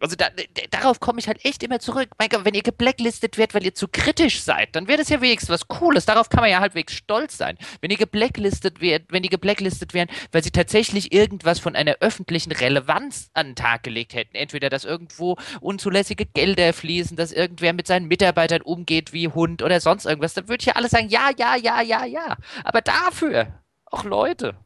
Also 0.00 0.16
da, 0.16 0.28
darauf 0.70 0.98
komme 0.98 1.20
ich 1.20 1.28
halt 1.28 1.44
echt 1.44 1.62
immer 1.62 1.78
zurück. 1.78 2.08
Mein 2.18 2.30
Gott, 2.30 2.44
wenn 2.44 2.54
ihr 2.54 2.62
geblacklistet 2.62 3.36
werdet, 3.36 3.54
weil 3.54 3.64
ihr 3.64 3.74
zu 3.74 3.86
kritisch 3.86 4.40
seid, 4.42 4.74
dann 4.74 4.88
wäre 4.88 4.98
das 4.98 5.10
ja 5.10 5.20
wenigstens 5.20 5.50
was 5.50 5.68
Cooles. 5.68 6.06
Darauf 6.06 6.30
kann 6.30 6.40
man 6.40 6.50
ja 6.50 6.60
halbwegs 6.60 6.94
stolz 6.94 7.36
sein. 7.36 7.58
Wenn 7.82 7.90
ihr 7.90 7.98
geblacklistet 7.98 8.80
werdet, 8.80 9.12
wenn 9.12 9.22
die 9.22 9.28
geblacklistet 9.28 9.92
wären, 9.92 10.08
weil 10.32 10.42
sie 10.42 10.50
tatsächlich 10.50 11.12
irgendwas 11.12 11.58
von 11.58 11.76
einer 11.76 11.96
öffentlichen 12.00 12.52
Relevanz 12.52 13.30
an 13.34 13.48
den 13.48 13.56
Tag 13.56 13.82
gelegt 13.82 14.14
hätten. 14.14 14.36
Entweder, 14.36 14.70
dass 14.70 14.86
irgendwo 14.86 15.36
unzulässige 15.60 16.24
Gelder 16.24 16.72
fließen, 16.72 17.16
dass 17.16 17.32
irgendwer 17.32 17.74
mit 17.74 17.86
seinen 17.86 18.08
Mitarbeitern 18.08 18.62
umgeht 18.62 19.12
wie 19.12 19.28
Hund 19.28 19.62
oder 19.62 19.80
sonst 19.80 20.06
irgendwas, 20.06 20.32
dann 20.32 20.48
würde 20.48 20.62
ich 20.62 20.66
ja 20.66 20.76
alles 20.76 20.92
sagen, 20.92 21.08
ja, 21.08 21.30
ja, 21.36 21.56
ja, 21.56 21.82
ja, 21.82 22.04
ja. 22.06 22.36
Aber 22.64 22.80
dafür, 22.80 23.60
auch 23.84 24.04
Leute. 24.04 24.56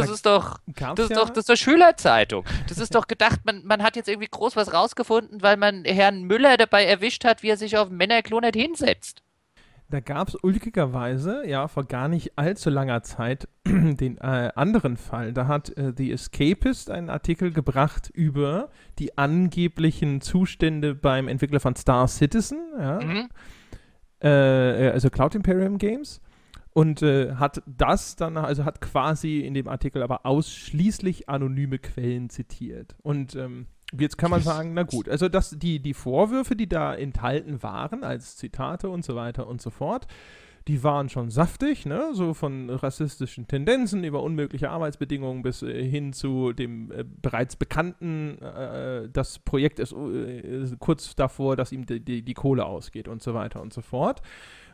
Das 0.00 0.08
da 0.08 0.14
ist 0.14 0.26
doch, 0.26 0.60
das 0.66 1.10
ist 1.10 1.16
doch, 1.16 1.28
das 1.28 1.38
ist 1.38 1.48
doch 1.48 1.56
Schülerzeitung. 1.56 2.44
Das 2.68 2.78
ist 2.78 2.94
doch 2.94 3.06
gedacht, 3.06 3.40
man, 3.44 3.64
man 3.64 3.82
hat 3.82 3.96
jetzt 3.96 4.08
irgendwie 4.08 4.28
groß 4.28 4.56
was 4.56 4.72
rausgefunden, 4.72 5.42
weil 5.42 5.56
man 5.56 5.84
Herrn 5.84 6.22
Müller 6.22 6.56
dabei 6.56 6.84
erwischt 6.84 7.24
hat, 7.24 7.42
wie 7.42 7.48
er 7.50 7.56
sich 7.56 7.76
auf 7.76 7.90
Männerklo 7.90 8.40
nicht 8.40 8.56
hinsetzt. 8.56 9.22
Da 9.90 10.00
gab 10.00 10.28
es 10.28 10.36
ulkigerweise, 10.42 11.46
ja, 11.46 11.66
vor 11.66 11.84
gar 11.84 12.08
nicht 12.08 12.36
allzu 12.36 12.68
langer 12.68 13.02
Zeit 13.02 13.48
den 13.66 14.18
äh, 14.18 14.50
anderen 14.54 14.98
Fall. 14.98 15.32
Da 15.32 15.46
hat 15.46 15.70
äh, 15.78 15.94
The 15.96 16.12
Escapist 16.12 16.90
einen 16.90 17.08
Artikel 17.08 17.52
gebracht 17.52 18.10
über 18.12 18.68
die 18.98 19.16
angeblichen 19.16 20.20
Zustände 20.20 20.94
beim 20.94 21.26
Entwickler 21.26 21.60
von 21.60 21.74
Star 21.74 22.06
Citizen, 22.06 22.58
ja. 22.78 23.00
Mhm. 23.00 23.28
Äh, 24.20 24.90
also 24.90 25.08
Cloud 25.08 25.34
Imperium 25.34 25.78
Games 25.78 26.20
und 26.78 27.02
äh, 27.02 27.34
hat 27.34 27.60
das 27.66 28.14
dann, 28.14 28.36
also 28.36 28.64
hat 28.64 28.80
quasi 28.80 29.40
in 29.40 29.52
dem 29.52 29.66
Artikel 29.66 30.00
aber 30.00 30.24
ausschließlich 30.24 31.28
anonyme 31.28 31.80
Quellen 31.80 32.30
zitiert. 32.30 32.94
Und 33.02 33.34
ähm, 33.34 33.66
jetzt 33.98 34.16
kann 34.16 34.30
man 34.30 34.42
sagen, 34.42 34.74
na 34.74 34.84
gut, 34.84 35.08
also 35.08 35.28
das, 35.28 35.56
die, 35.58 35.80
die 35.80 35.92
Vorwürfe, 35.92 36.54
die 36.54 36.68
da 36.68 36.94
enthalten 36.94 37.64
waren, 37.64 38.04
als 38.04 38.36
Zitate 38.36 38.90
und 38.90 39.04
so 39.04 39.16
weiter 39.16 39.48
und 39.48 39.60
so 39.60 39.70
fort, 39.70 40.06
die 40.68 40.84
waren 40.84 41.08
schon 41.08 41.30
saftig, 41.30 41.84
ne? 41.84 42.10
so 42.12 42.32
von 42.32 42.70
rassistischen 42.70 43.48
Tendenzen 43.48 44.04
über 44.04 44.22
unmögliche 44.22 44.70
Arbeitsbedingungen 44.70 45.42
bis 45.42 45.62
äh, 45.62 45.82
hin 45.82 46.12
zu 46.12 46.52
dem 46.52 46.92
äh, 46.92 47.04
bereits 47.04 47.56
bekannten, 47.56 48.40
äh, 48.40 49.08
das 49.12 49.40
Projekt 49.40 49.80
ist 49.80 49.94
äh, 49.94 50.76
kurz 50.78 51.16
davor, 51.16 51.56
dass 51.56 51.72
ihm 51.72 51.86
die, 51.86 51.98
die, 51.98 52.22
die 52.22 52.34
Kohle 52.34 52.66
ausgeht 52.66 53.08
und 53.08 53.20
so 53.20 53.34
weiter 53.34 53.60
und 53.62 53.72
so 53.72 53.80
fort 53.80 54.22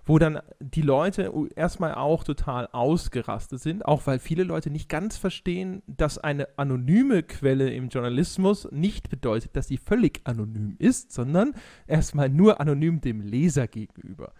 wo 0.05 0.19
dann 0.19 0.41
die 0.61 0.83
Leute 0.83 1.33
erstmal 1.57 1.95
auch 1.95 2.25
total 2.25 2.69
ausgerastet 2.69 3.61
sind, 3.61 3.85
auch 3.85 4.07
weil 4.07 4.19
viele 4.19 4.45
Leute 4.45 4.71
nicht 4.71 4.89
ganz 4.89 5.17
verstehen, 5.17 5.83
dass 5.87 6.19
eine 6.19 6.49
anonyme 6.59 7.23
Quelle 7.23 7.71
im 7.73 7.89
Journalismus 7.89 8.69
nicht 8.71 9.09
bedeutet, 9.09 9.57
dass 9.57 9.69
sie 9.69 9.79
völlig 9.79 10.21
anonym 10.25 10.77
ist, 10.79 11.13
sondern 11.13 11.55
erstmal 11.87 12.29
nur 12.29 12.61
anonym 12.61 13.01
dem 13.01 13.21
Leser 13.21 13.67
gegenüber. 13.67 14.33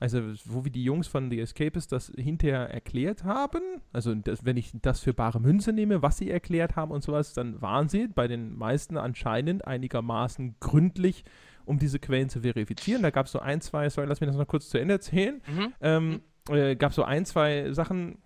Also, 0.00 0.22
wo 0.46 0.64
wir 0.64 0.72
die 0.72 0.82
Jungs 0.82 1.08
von 1.08 1.30
The 1.30 1.40
Escapist 1.40 1.92
das 1.92 2.10
hinterher 2.16 2.70
erklärt 2.70 3.22
haben, 3.22 3.60
also 3.92 4.14
das, 4.14 4.46
wenn 4.46 4.56
ich 4.56 4.72
das 4.80 5.00
für 5.00 5.12
bare 5.12 5.40
Münze 5.40 5.74
nehme, 5.74 6.00
was 6.00 6.16
sie 6.16 6.30
erklärt 6.30 6.74
haben 6.74 6.90
und 6.90 7.04
sowas, 7.04 7.34
dann 7.34 7.60
waren 7.60 7.90
sie 7.90 8.08
bei 8.08 8.26
den 8.26 8.56
meisten 8.56 8.96
anscheinend 8.96 9.66
einigermaßen 9.66 10.56
gründlich 10.58 11.24
um 11.70 11.78
diese 11.78 12.00
Quellen 12.00 12.28
zu 12.28 12.40
verifizieren. 12.40 13.02
Da 13.02 13.10
gab 13.10 13.26
es 13.26 13.32
so 13.32 13.38
ein, 13.38 13.60
zwei, 13.60 13.88
sorry, 13.88 14.08
lass 14.08 14.20
mich 14.20 14.28
das 14.28 14.36
noch 14.36 14.46
kurz 14.46 14.68
zu 14.68 14.78
Ende 14.78 14.94
erzählen. 14.94 15.40
Mhm. 15.46 15.72
Ähm, 15.80 16.20
äh, 16.50 16.74
gab 16.74 16.92
so 16.92 17.04
ein, 17.04 17.24
zwei 17.24 17.72
Sachen, 17.72 18.18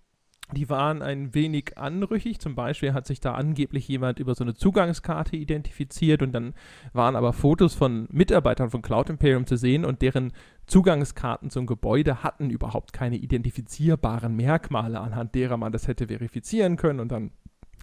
die 0.53 0.69
waren 0.71 1.03
ein 1.03 1.35
wenig 1.35 1.77
anrüchig. 1.77 2.41
Zum 2.41 2.55
Beispiel 2.55 2.95
hat 2.95 3.07
sich 3.07 3.21
da 3.21 3.35
angeblich 3.35 3.87
jemand 3.87 4.19
über 4.19 4.35
so 4.35 4.45
eine 4.45 4.55
Zugangskarte 4.55 5.37
identifiziert 5.37 6.23
und 6.23 6.33
dann 6.33 6.55
waren 6.93 7.17
aber 7.17 7.33
Fotos 7.33 7.75
von 7.75 8.09
Mitarbeitern 8.11 8.71
von 8.71 8.83
Cloud 8.83 9.11
Imperium 9.11 9.47
zu 9.47 9.57
sehen 9.57 9.85
und 9.85 10.01
deren 10.01 10.33
Zugangskarten 10.67 11.51
zum 11.51 11.67
Gebäude 11.67 12.23
hatten 12.23 12.51
überhaupt 12.51 12.93
keine 12.95 13.17
identifizierbaren 13.17 14.35
Merkmale, 14.35 15.01
anhand 15.01 15.35
derer 15.35 15.59
man 15.59 15.73
das 15.73 15.87
hätte 15.87 16.09
verifizieren 16.09 16.77
können 16.77 17.01
und 17.01 17.13
dann 17.13 17.31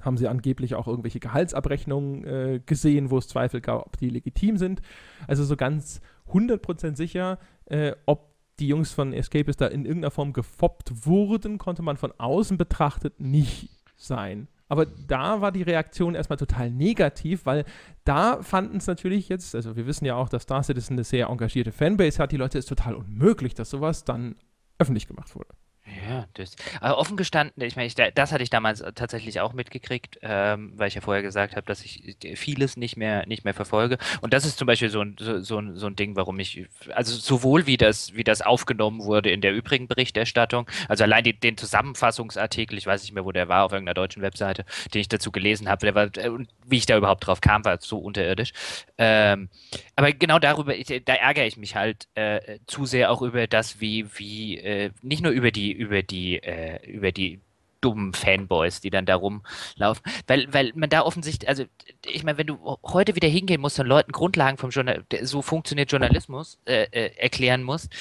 haben 0.04 0.18
sie 0.18 0.28
angeblich 0.28 0.76
auch 0.76 0.88
irgendwelche 0.88 1.20
Gehaltsabrechnungen 1.20 2.24
äh, 2.26 2.62
gesehen, 2.66 3.10
wo 3.10 3.18
es 3.18 3.28
Zweifel 3.28 3.62
gab, 3.62 3.86
ob 3.86 3.98
die 3.98 4.10
legitim 4.10 4.58
sind. 4.58 4.82
Also 5.28 5.44
so 5.44 5.56
ganz 5.56 6.02
100% 6.32 6.96
sicher, 6.96 7.40
äh, 7.66 7.94
ob 8.06 8.32
die 8.60 8.68
Jungs 8.68 8.92
von 8.92 9.14
Escapist 9.14 9.60
da 9.60 9.68
in 9.68 9.86
irgendeiner 9.86 10.12
Form 10.12 10.34
gefoppt 10.34 11.06
wurden, 11.06 11.58
konnte 11.58 11.82
man 11.82 11.98
von 11.98 12.14
außen 12.18 12.58
betrachtet 12.58 13.20
nicht 13.20 13.70
sein. 13.98 14.48
aber 14.68 14.86
da 14.86 15.42
war 15.42 15.52
die 15.52 15.64
Reaktion 15.64 16.16
erstmal 16.16 16.38
total 16.38 16.72
negativ, 16.72 17.46
weil 17.46 17.66
da 18.06 18.42
fanden 18.42 18.78
es 18.78 18.88
natürlich 18.88 19.28
jetzt, 19.30 19.54
also 19.54 19.76
wir 19.76 19.86
wissen 19.86 20.06
ja 20.06 20.16
auch, 20.16 20.30
dass 20.30 20.44
Star 20.44 20.64
Citizen 20.64 20.94
eine 20.94 21.04
sehr 21.04 21.28
engagierte 21.28 21.72
Fanbase 21.72 22.20
hat, 22.20 22.32
die 22.32 22.38
Leute 22.38 22.58
ist 22.58 22.70
total 22.70 22.96
unmöglich, 22.96 23.54
dass 23.54 23.70
sowas 23.70 24.06
dann 24.06 24.36
öffentlich 24.80 25.08
gemacht 25.08 25.36
wurde. 25.36 25.50
Ja, 25.86 26.28
das. 26.36 26.56
Aber 26.80 27.00
offen 27.00 27.18
gestanden, 27.18 27.64
ich 27.64 27.76
meine, 27.76 27.88
ich, 27.88 27.96
das 27.96 28.32
hatte 28.32 28.44
ich 28.44 28.52
damals 28.52 28.84
tatsächlich 28.94 29.40
auch 29.40 29.54
mitgekriegt, 29.54 30.20
ähm, 30.22 30.74
weil 30.76 30.88
ich 30.88 30.94
ja 30.94 31.02
vorher 31.02 31.24
gesagt 31.24 31.56
habe, 31.56 31.66
dass 31.66 31.84
ich 31.84 32.18
vieles 32.36 32.78
nicht 32.78 32.98
mehr, 32.98 33.26
nicht 33.26 33.46
mehr 33.46 33.56
verfolge. 33.56 33.98
Und 34.22 34.34
das 34.34 34.46
ist 34.46 34.60
zum 34.60 34.68
Beispiel 34.68 34.90
so 34.90 35.02
ein, 35.02 35.16
so, 35.20 35.40
so, 35.40 35.62
so 35.74 35.88
ein 35.88 35.96
Ding, 35.96 36.16
warum 36.16 36.40
ich, 36.40 36.68
also 36.92 37.16
sowohl 37.16 37.66
wie 37.66 37.78
das, 37.78 38.14
wie 38.14 38.24
das 38.24 38.44
aufgenommen 38.44 39.04
wurde 39.04 39.32
in 39.32 39.42
der 39.42 39.54
übrigen 39.54 39.88
Berichterstattung, 39.88 40.70
also 40.88 41.04
allein 41.04 41.24
die, 41.24 41.38
den 41.38 41.58
Zusammenfassungsartikel, 41.58 42.78
ich 42.78 42.86
weiß 42.86 43.02
nicht 43.02 43.14
mehr, 43.14 43.26
wo 43.26 43.32
der 43.32 43.50
war, 43.50 43.64
auf 43.66 43.72
irgendeiner 43.72 43.96
deutschen 43.96 44.22
Webseite, 44.22 44.66
den 44.94 45.02
ich 45.02 45.10
dazu 45.10 45.32
gelesen 45.32 45.68
habe, 45.68 45.86
der 45.86 45.96
war, 45.96 46.06
äh, 46.18 46.46
wie 46.68 46.78
ich 46.78 46.86
da 46.86 46.96
überhaupt 46.96 47.26
drauf 47.26 47.42
kam, 47.42 47.66
war 47.66 47.80
so 47.82 47.98
unterirdisch. 47.98 48.54
Ähm, 49.00 49.50
aber 49.96 50.12
genau 50.14 50.38
darüber, 50.38 50.76
ich, 50.76 50.88
da 51.06 51.14
ärgere 51.14 51.48
ich 51.48 51.58
mich 51.58 51.76
halt 51.76 52.08
äh, 52.14 52.60
zu 52.68 52.86
sehr 52.86 53.12
auch 53.12 53.24
über 53.24 53.48
das, 53.48 53.82
wie, 53.82 54.06
wie, 54.16 54.58
äh, 54.60 54.92
nicht 55.02 55.24
nur 55.24 55.32
über 55.32 55.52
die 55.52 55.71
über 55.72 56.04
die, 56.04 56.42
äh, 56.42 56.86
über 56.90 57.12
die 57.12 57.40
dummen 57.82 58.14
Fanboys, 58.14 58.80
die 58.80 58.90
dann 58.90 59.06
da 59.06 59.16
rumlaufen. 59.16 60.04
Weil, 60.28 60.54
weil 60.54 60.72
man 60.76 60.90
da 60.90 61.02
offensichtlich, 61.02 61.50
also 61.50 61.66
ich 62.06 62.24
meine, 62.24 62.38
wenn 62.38 62.48
du 62.48 62.78
heute 62.84 63.16
wieder 63.16 63.28
hingehen 63.28 63.60
musst 63.60 63.80
und 63.80 63.88
Leuten 63.88 64.12
Grundlagen 64.12 64.58
vom 64.58 64.70
Journal 64.70 65.04
so 65.24 65.42
funktioniert 65.42 65.92
Journalismus 65.92 66.60
äh, 66.66 66.84
äh, 66.92 67.18
erklären 67.18 67.64
musst, 67.64 67.92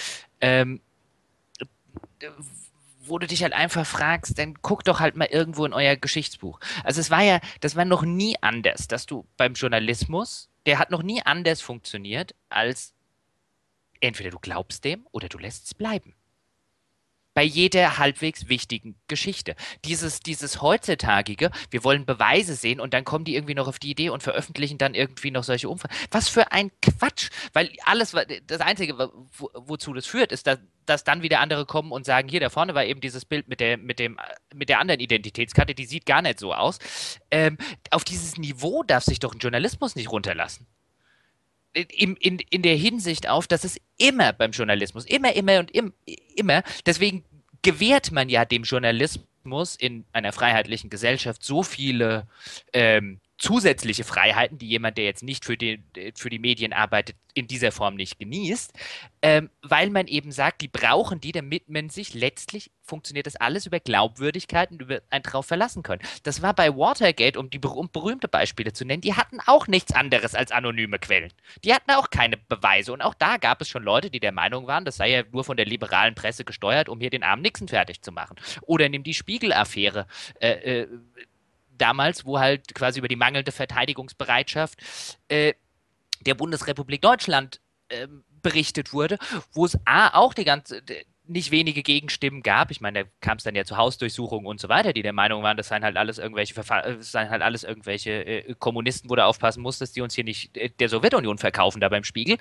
ähm, 0.40 0.80
wo 3.02 3.18
du 3.18 3.26
dich 3.26 3.42
halt 3.42 3.54
einfach 3.54 3.86
fragst, 3.86 4.38
dann 4.38 4.54
guck 4.62 4.84
doch 4.84 5.00
halt 5.00 5.16
mal 5.16 5.28
irgendwo 5.30 5.64
in 5.64 5.72
euer 5.72 5.96
Geschichtsbuch. 5.96 6.60
Also 6.84 7.00
es 7.00 7.10
war 7.10 7.22
ja, 7.22 7.40
das 7.60 7.74
war 7.74 7.84
noch 7.84 8.02
nie 8.02 8.36
anders, 8.40 8.86
dass 8.86 9.06
du 9.06 9.26
beim 9.36 9.54
Journalismus, 9.54 10.48
der 10.66 10.78
hat 10.78 10.90
noch 10.90 11.02
nie 11.02 11.22
anders 11.22 11.62
funktioniert, 11.62 12.34
als 12.50 12.94
entweder 14.00 14.30
du 14.30 14.38
glaubst 14.38 14.84
dem 14.84 15.06
oder 15.10 15.28
du 15.28 15.38
lässt 15.38 15.66
es 15.66 15.74
bleiben 15.74 16.14
bei 17.40 17.44
jeder 17.44 17.96
halbwegs 17.96 18.50
wichtigen 18.50 18.96
Geschichte. 19.08 19.56
Dieses, 19.86 20.20
dieses 20.20 20.60
heutzutagige, 20.60 21.50
wir 21.70 21.84
wollen 21.84 22.04
Beweise 22.04 22.54
sehen 22.54 22.80
und 22.80 22.92
dann 22.92 23.06
kommen 23.06 23.24
die 23.24 23.34
irgendwie 23.34 23.54
noch 23.54 23.66
auf 23.66 23.78
die 23.78 23.90
Idee 23.92 24.10
und 24.10 24.22
veröffentlichen 24.22 24.76
dann 24.76 24.92
irgendwie 24.94 25.30
noch 25.30 25.42
solche 25.42 25.70
Umfragen. 25.70 25.94
Was 26.10 26.28
für 26.28 26.52
ein 26.52 26.70
Quatsch! 26.82 27.30
Weil 27.54 27.72
alles, 27.86 28.14
das 28.46 28.60
Einzige, 28.60 28.98
wo, 29.38 29.48
wozu 29.54 29.94
das 29.94 30.04
führt, 30.04 30.32
ist, 30.32 30.46
dass, 30.46 30.58
dass 30.84 31.02
dann 31.02 31.22
wieder 31.22 31.40
andere 31.40 31.64
kommen 31.64 31.92
und 31.92 32.04
sagen, 32.04 32.28
hier 32.28 32.40
da 32.40 32.50
vorne 32.50 32.74
war 32.74 32.84
eben 32.84 33.00
dieses 33.00 33.24
Bild 33.24 33.48
mit 33.48 33.60
der, 33.60 33.78
mit 33.78 33.98
dem, 34.00 34.20
mit 34.54 34.68
der 34.68 34.78
anderen 34.78 35.00
Identitätskarte, 35.00 35.74
die 35.74 35.86
sieht 35.86 36.04
gar 36.04 36.20
nicht 36.20 36.40
so 36.40 36.52
aus. 36.52 36.78
Ähm, 37.30 37.56
auf 37.90 38.04
dieses 38.04 38.36
Niveau 38.36 38.82
darf 38.82 39.04
sich 39.04 39.18
doch 39.18 39.32
ein 39.32 39.38
Journalismus 39.38 39.96
nicht 39.96 40.12
runterlassen. 40.12 40.66
In, 41.72 42.16
in, 42.16 42.40
in 42.50 42.62
der 42.62 42.74
Hinsicht 42.74 43.28
auf, 43.28 43.46
dass 43.46 43.62
es 43.62 43.80
immer 43.96 44.32
beim 44.32 44.50
Journalismus, 44.50 45.06
immer, 45.06 45.32
immer 45.34 45.60
und 45.60 45.70
im, 45.70 45.94
immer, 46.34 46.64
deswegen 46.84 47.24
gewährt 47.62 48.12
man 48.12 48.28
ja 48.28 48.44
dem 48.44 48.62
Journalismus 48.62 49.76
in 49.76 50.04
einer 50.12 50.32
freiheitlichen 50.32 50.90
Gesellschaft 50.90 51.44
so 51.44 51.62
viele 51.62 52.26
ähm, 52.72 53.20
zusätzliche 53.40 54.04
Freiheiten, 54.04 54.58
die 54.58 54.68
jemand, 54.68 54.98
der 54.98 55.06
jetzt 55.06 55.22
nicht 55.22 55.46
für 55.46 55.56
die, 55.56 55.82
für 56.14 56.28
die 56.28 56.38
Medien 56.38 56.72
arbeitet, 56.72 57.16
in 57.32 57.46
dieser 57.46 57.72
Form 57.72 57.94
nicht 57.94 58.18
genießt, 58.18 58.72
ähm, 59.22 59.50
weil 59.62 59.88
man 59.90 60.06
eben 60.08 60.32
sagt, 60.32 60.60
die 60.60 60.68
brauchen 60.68 61.20
die, 61.20 61.32
damit 61.32 61.68
man 61.68 61.88
sich 61.88 62.12
letztlich, 62.12 62.70
funktioniert 62.82 63.26
das 63.26 63.36
alles 63.36 63.66
über 63.66 63.80
Glaubwürdigkeit 63.80 64.72
und 64.72 64.82
über 64.82 65.00
ein 65.10 65.22
drauf 65.22 65.46
verlassen 65.46 65.82
können. 65.82 66.02
Das 66.24 66.42
war 66.42 66.54
bei 66.54 66.76
Watergate, 66.76 67.38
um 67.38 67.48
die 67.48 67.60
um 67.60 67.88
berühmte 67.90 68.28
Beispiele 68.28 68.72
zu 68.72 68.84
nennen, 68.84 69.00
die 69.00 69.14
hatten 69.14 69.38
auch 69.46 69.68
nichts 69.68 69.94
anderes 69.94 70.34
als 70.34 70.50
anonyme 70.50 70.98
Quellen. 70.98 71.32
Die 71.64 71.72
hatten 71.72 71.92
auch 71.92 72.10
keine 72.10 72.36
Beweise 72.36 72.92
und 72.92 73.00
auch 73.00 73.14
da 73.14 73.36
gab 73.36 73.60
es 73.62 73.68
schon 73.68 73.84
Leute, 73.84 74.10
die 74.10 74.20
der 74.20 74.32
Meinung 74.32 74.66
waren, 74.66 74.84
das 74.84 74.96
sei 74.96 75.10
ja 75.10 75.22
nur 75.30 75.44
von 75.44 75.56
der 75.56 75.66
liberalen 75.66 76.14
Presse 76.14 76.44
gesteuert, 76.44 76.88
um 76.88 77.00
hier 77.00 77.10
den 77.10 77.22
armen 77.22 77.42
Nixon 77.42 77.68
fertig 77.68 78.02
zu 78.02 78.12
machen. 78.12 78.36
Oder 78.62 78.88
nimm 78.88 79.04
die 79.04 79.14
Spiegel-Affäre. 79.14 80.06
Äh, 80.40 80.80
äh, 80.80 80.88
damals, 81.80 82.24
wo 82.24 82.38
halt 82.38 82.74
quasi 82.74 82.98
über 82.98 83.08
die 83.08 83.16
mangelnde 83.16 83.52
Verteidigungsbereitschaft 83.52 84.78
äh, 85.28 85.54
der 86.20 86.34
Bundesrepublik 86.34 87.02
Deutschland 87.02 87.60
äh, 87.88 88.06
berichtet 88.42 88.92
wurde, 88.92 89.18
wo 89.52 89.64
es 89.64 89.78
A 89.84 90.18
auch 90.18 90.34
die 90.34 90.44
ganze 90.44 90.82
nicht 91.30 91.52
wenige 91.52 91.82
Gegenstimmen 91.82 92.42
gab. 92.42 92.72
Ich 92.72 92.80
meine, 92.80 93.04
da 93.04 93.10
kam 93.20 93.38
es 93.38 93.44
dann 93.44 93.54
ja 93.54 93.64
zu 93.64 93.76
Hausdurchsuchungen 93.76 94.46
und 94.46 94.60
so 94.60 94.68
weiter, 94.68 94.92
die 94.92 95.02
der 95.02 95.12
Meinung 95.12 95.44
waren, 95.44 95.56
das 95.56 95.68
seien 95.68 95.84
halt 95.84 95.96
alles 95.96 96.18
irgendwelche 96.18 96.54
Verfa 96.54 96.80
äh, 96.80 97.00
seien 97.00 97.30
halt 97.30 97.42
alles 97.42 97.62
irgendwelche 97.62 98.24
äh, 98.24 98.54
Kommunisten, 98.58 99.08
wo 99.08 99.14
du 99.14 99.24
aufpassen 99.24 99.62
musst, 99.62 99.80
dass 99.80 99.92
die 99.92 100.00
uns 100.00 100.14
hier 100.14 100.24
nicht 100.24 100.56
äh, 100.56 100.70
der 100.70 100.88
Sowjetunion 100.88 101.38
verkaufen 101.38 101.80
da 101.80 101.88
beim 101.88 102.02
Spiegel. 102.02 102.38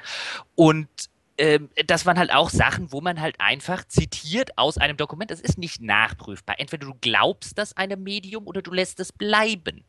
Und 0.55 0.89
ähm, 1.39 1.69
das 1.87 2.05
waren 2.05 2.19
halt 2.19 2.33
auch 2.33 2.49
Sachen, 2.49 2.91
wo 2.91 2.99
man 2.99 3.21
halt 3.21 3.39
einfach 3.39 3.87
zitiert 3.87 4.57
aus 4.57 4.77
einem 4.77 4.97
Dokument. 4.97 5.31
Das 5.31 5.39
ist 5.39 5.57
nicht 5.57 5.81
nachprüfbar. 5.81 6.59
Entweder 6.59 6.87
du 6.87 6.93
glaubst 6.99 7.57
das 7.57 7.75
einem 7.77 8.03
Medium 8.03 8.45
oder 8.45 8.61
du 8.61 8.71
lässt 8.71 8.99
es 8.99 9.13
bleiben. 9.13 9.85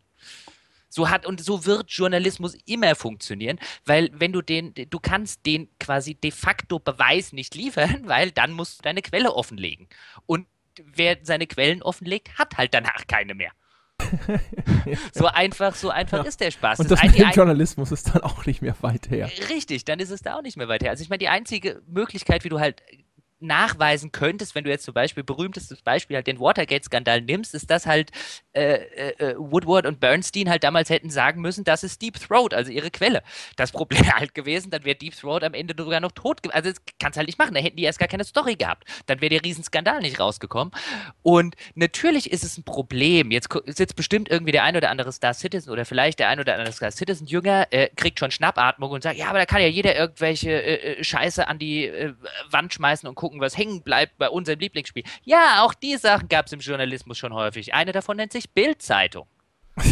So 0.89 1.11
hat 1.11 1.27
und 1.27 1.43
so 1.43 1.67
wird 1.67 1.91
Journalismus 1.91 2.57
immer 2.67 2.95
funktionieren, 2.95 3.59
weil 3.85 4.11
wenn 4.13 4.33
du 4.33 4.43
den, 4.43 4.75
du 4.75 4.99
kannst 5.01 5.45
den 5.47 5.69
quasi 5.79 6.15
de 6.15 6.31
facto 6.31 6.79
Beweis 6.79 7.33
nicht 7.33 7.55
liefern, 7.55 8.03
weil 8.09 8.31
dann 8.31 8.53
musst 8.53 8.79
du 8.79 8.83
deine 8.83 9.03
Quelle 9.03 9.35
offenlegen. 9.35 9.89
Und 10.27 10.47
wer 10.77 11.19
seine 11.23 11.47
Quellen 11.47 11.83
offenlegt, 11.83 12.39
hat 12.39 12.57
halt 12.59 12.75
danach 12.75 13.07
keine 13.09 13.35
mehr. 13.35 13.53
so 15.13 15.27
einfach, 15.27 15.75
so 15.75 15.91
einfach 15.91 16.19
ja. 16.19 16.25
ist 16.25 16.41
der 16.41 16.51
Spaß. 16.51 16.81
Und 16.81 16.91
das, 16.91 17.01
das 17.01 17.11
mit 17.11 17.19
dem 17.19 17.31
Journalismus 17.31 17.93
ist 17.93 18.15
dann 18.15 18.23
auch 18.23 18.47
nicht 18.47 18.63
mehr 18.63 18.75
weit 18.81 19.11
her. 19.11 19.31
Richtig, 19.49 19.85
dann 19.85 19.99
ist 20.01 20.11
es 20.11 20.23
da 20.23 20.37
auch 20.37 20.43
nicht 20.43 20.57
mehr 20.57 20.69
weit 20.69 20.83
her. 20.83 20.91
Also 20.91 21.03
ich 21.03 21.11
meine, 21.11 21.19
die 21.19 21.29
einzige 21.29 21.83
Möglichkeit, 21.87 22.45
wie 22.45 22.49
du 22.49 22.61
halt 22.61 22.83
nachweisen 23.41 24.13
könntest, 24.13 24.55
wenn 24.55 24.65
du 24.65 24.71
jetzt 24.71 24.85
zum 24.85 24.95
Beispiel 24.95 25.25
berühmtestes 25.25 25.83
Beispiel 25.83 26.17
halt 26.17 26.27
den 26.27 26.41
Watergate-Skandal 26.41 27.23
nimmst, 27.23 27.55
ist 27.55 27.71
das 27.71 27.87
halt 27.87 28.11
äh, 28.53 28.75
äh, 28.75 29.31
äh, 29.31 29.35
Woodward 29.39 29.87
und 29.87 30.01
Bernstein 30.01 30.51
halt 30.51 30.65
damals 30.65 30.91
hätten 30.91 31.09
sagen 31.09 31.41
müssen, 31.41 31.63
das 31.65 31.85
ist 31.85 32.03
Deep 32.03 32.19
Throat, 32.19 32.53
also 32.53 32.73
ihre 32.73 32.91
Quelle. 32.91 33.23
Das 33.57 33.71
Problem 33.71 34.05
halt 34.15 34.35
gewesen, 34.35 34.71
dann 34.71 34.85
wäre 34.85 34.97
Deep 34.97 35.15
Throat 35.17 35.45
am 35.45 35.55
Ende 35.55 35.75
sogar 35.77 36.01
noch 36.01 36.13
tot. 36.13 36.41
Also 36.53 36.71
das 36.71 36.81
kannst 36.99 37.17
halt 37.17 37.29
nicht 37.29 37.39
machen, 37.39 37.55
da 37.55 37.61
hätten 37.61 37.77
die 37.77 37.85
erst 37.85 37.99
gar 37.99 38.09
keine 38.09 38.25
Story 38.25 38.57
gehabt. 38.57 38.85
Dann 39.07 39.21
wäre 39.21 39.31
der 39.31 39.45
Riesenskandal 39.45 40.01
nicht 40.01 40.19
rausgekommen. 40.19 40.75
Und 41.23 41.55
natürlich 41.75 42.33
ist 42.33 42.43
es 42.43 42.59
ein 42.59 42.65
Problem. 42.65 43.31
Jetzt 43.31 43.49
sitzt 43.67 43.97
bestimmt 43.97 44.29
irgendwie 44.29 44.53
der 44.53 44.65
ein 44.65 44.77
oder 44.77 44.91
andere 44.91 45.13
Star 45.13 45.33
Citizen 45.33 45.71
oder 45.71 45.85
vielleicht 45.85 46.19
der 46.19 46.29
ein 46.29 46.41
oder 46.41 46.55
andere 46.55 46.73
Star 46.73 46.91
Citizen 46.91 47.27
Jünger, 47.27 47.69
äh, 47.71 47.89
kriegt 47.95 48.19
schon 48.19 48.33
Schnappatmung 48.33 48.91
und 48.91 49.03
sagt, 49.03 49.17
ja, 49.17 49.29
aber 49.29 49.39
da 49.39 49.47
kann 49.47 49.63
ja 49.63 49.69
jeder 49.69 49.97
irgendwelche 49.97 50.51
äh, 50.51 50.99
äh 50.99 51.05
Scheiße 51.05 51.47
an 51.47 51.59
die 51.59 51.91
Wand 52.51 52.75
schmeißen 52.75 53.09
und 53.09 53.15
gucken, 53.15 53.30
gucken, 53.31 53.41
was 53.41 53.57
hängen 53.57 53.83
bleibt 53.83 54.19
bei 54.19 54.29
unserem 54.29 54.59
Lieblingsspiel. 54.59 55.05
Ja, 55.23 55.63
auch 55.63 55.73
die 55.73 55.97
Sachen 55.97 56.29
gab 56.29 56.47
es 56.47 56.53
im 56.53 56.61
Journalismus 56.61 57.17
schon 57.17 57.33
häufig. 57.33 57.73
Eine 57.75 57.93
davon 57.93 58.17
nennt 58.17 58.33
sich 58.33 58.51
Bildzeitung. 58.51 59.27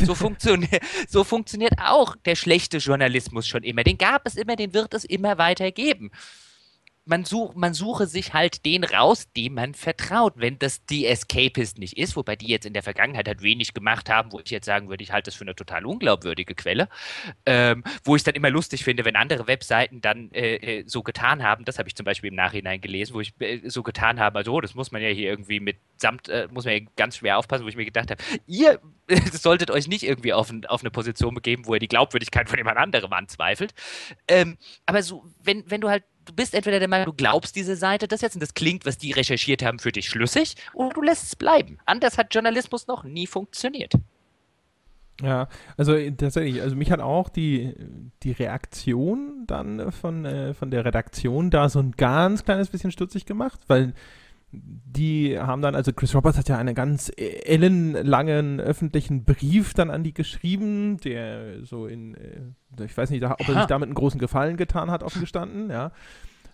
So, 0.05 0.15
funktio 0.17 0.57
so 1.09 1.23
funktioniert 1.23 1.75
auch 1.81 2.17
der 2.25 2.35
schlechte 2.35 2.79
Journalismus 2.79 3.47
schon 3.47 3.63
immer. 3.63 3.85
Den 3.85 3.97
gab 3.97 4.27
es 4.27 4.35
immer, 4.35 4.57
den 4.57 4.75
wird 4.75 4.93
es 4.93 5.05
immer 5.05 5.39
weiter 5.39 5.71
geben 5.71 6.11
man, 7.09 7.25
such, 7.25 7.55
man 7.55 7.75
suche 7.75 8.07
sich 8.07 8.35
halt 8.35 8.65
den 8.65 8.85
raus, 8.85 9.33
dem 9.33 9.55
man 9.55 9.75
vertraut. 9.75 10.35
Wenn 10.37 10.59
das 10.59 10.85
die 10.85 11.07
Escapist 11.07 11.79
nicht 11.79 11.97
ist, 11.97 12.17
wobei 12.17 12.37
die 12.37 12.49
jetzt 12.49 12.67
in 12.67 12.75
der 12.75 12.83
Vergangenheit 12.83 13.27
halt 13.27 13.43
wenig 13.43 13.73
gemacht 13.73 14.11
haben, 14.11 14.31
wo 14.33 14.41
ich 14.41 14.51
jetzt 14.51 14.67
sagen 14.67 14.89
würde, 14.91 15.03
ich 15.03 15.11
halte 15.11 15.31
das 15.31 15.35
für 15.35 15.45
eine 15.45 15.55
total 15.55 15.87
unglaubwürdige 15.87 16.55
Quelle, 16.55 16.89
ähm, 17.47 17.83
wo 18.05 18.15
ich 18.15 18.23
dann 18.25 18.35
immer 18.35 18.51
lustig 18.51 18.85
finde, 18.85 19.05
wenn 19.05 19.17
andere 19.17 19.47
Webseiten 19.47 20.01
dann 20.01 20.31
äh, 20.33 20.57
äh 20.57 20.85
so 20.87 21.03
getan 21.03 21.43
haben, 21.43 21.65
das 21.65 21.79
habe 21.79 21.89
ich 21.89 21.97
zum 21.97 22.05
Beispiel 22.05 22.29
im 22.29 22.37
Nachhinein 22.37 22.81
gelesen, 22.81 23.15
wo 23.15 23.21
ich 23.21 23.33
äh, 23.41 23.69
so 23.69 23.83
getan 23.83 24.21
habe, 24.21 24.39
also 24.39 24.55
oh, 24.55 24.61
das 24.61 24.75
muss 24.75 24.93
man 24.93 25.03
ja 25.03 25.09
hier 25.09 25.31
irgendwie 25.31 25.61
mit 25.61 25.79
samt, 25.97 26.29
äh, 26.29 26.47
muss 26.51 26.67
man 26.67 26.75
ja 26.75 26.81
ganz 26.97 27.17
schwer 27.17 27.39
aufpassen, 27.39 27.65
wo 27.65 27.69
ich 27.69 27.77
mir 27.77 27.85
gedacht 27.87 28.11
habe, 28.11 28.23
ihr 28.47 28.81
solltet 29.33 29.71
euch 29.71 29.89
nicht 29.89 30.03
irgendwie 30.03 30.35
auf, 30.35 30.51
ein, 30.51 30.67
auf, 30.67 30.83
eine 30.83 30.91
Position 30.91 31.35
begeben, 31.35 31.67
wo 31.67 31.75
ihr 31.75 31.81
die 31.81 31.89
Glaubwürdigkeit 31.89 32.49
von 32.49 32.59
jemand 32.59 32.77
anderem 32.77 33.13
anzweifelt. 33.13 33.75
Ähm, 34.29 34.59
aber 34.87 35.03
so, 35.03 35.25
wenn, 35.43 35.69
wenn 35.71 35.81
du 35.81 35.89
halt 35.89 36.05
du 36.29 36.35
bist 36.35 36.55
entweder 36.55 36.79
der 36.79 36.89
Meinung, 36.89 37.07
du 37.07 37.13
glaubst 37.13 37.57
diese 37.57 37.77
Seite 37.77 38.07
das 38.07 38.21
jetzt 38.21 38.35
und 38.35 38.41
das 38.41 38.55
klingt, 38.55 38.87
was 38.87 38.99
die 38.99 39.13
recherchiert 39.13 39.65
haben, 39.65 39.79
für 39.79 39.93
dich 39.93 40.09
schlüssig, 40.09 40.55
oder 40.75 40.91
du 40.91 41.03
lässt 41.03 41.25
es 41.25 41.37
bleiben. 41.37 41.79
Anders 41.87 42.19
hat 42.19 42.35
Journalismus 42.35 42.87
noch 42.87 43.05
nie 43.05 43.27
funktioniert. 43.27 43.95
Ja, 45.21 45.49
also 45.77 45.95
äh, 45.95 46.13
tatsächlich, 46.13 46.63
also 46.63 46.77
mich 46.77 46.93
hat 46.93 47.01
auch 47.01 47.29
die, 47.29 47.75
die 48.23 48.33
Reaktion 48.33 49.45
dann 49.47 49.91
von, 49.91 50.25
äh, 50.25 50.55
von 50.55 50.71
der 50.71 50.85
Redaktion 50.85 51.51
da 51.51 51.69
so 51.69 51.81
ein 51.81 51.93
ganz 51.93 52.45
kleines 52.45 52.69
bisschen 52.69 52.93
stutzig 52.93 53.27
gemacht, 53.27 53.61
weil 53.67 53.95
die 54.51 55.39
haben 55.39 55.61
dann, 55.61 55.75
also 55.75 55.93
Chris 55.93 56.15
Roberts 56.15 56.39
hat 56.39 56.49
ja 56.49 56.57
einen 56.57 56.75
ganz 56.75 57.13
ellenlangen 57.17 58.61
öffentlichen 58.61 59.25
Brief 59.25 59.75
dann 59.75 59.91
an 59.91 60.05
die 60.05 60.15
geschrieben, 60.15 60.97
der 60.99 61.65
so 61.65 61.87
in, 61.87 62.15
äh, 62.15 62.85
ich 62.85 62.97
weiß 62.97 63.11
nicht, 63.11 63.23
ob 63.25 63.41
er 63.41 63.55
sich 63.55 63.67
damit 63.67 63.89
einen 63.89 63.95
großen 63.95 64.19
Gefallen 64.19 64.57
getan 64.57 64.91
hat, 64.91 65.03
offen 65.03 65.21
gestanden, 65.21 65.71
ja. 65.71 65.93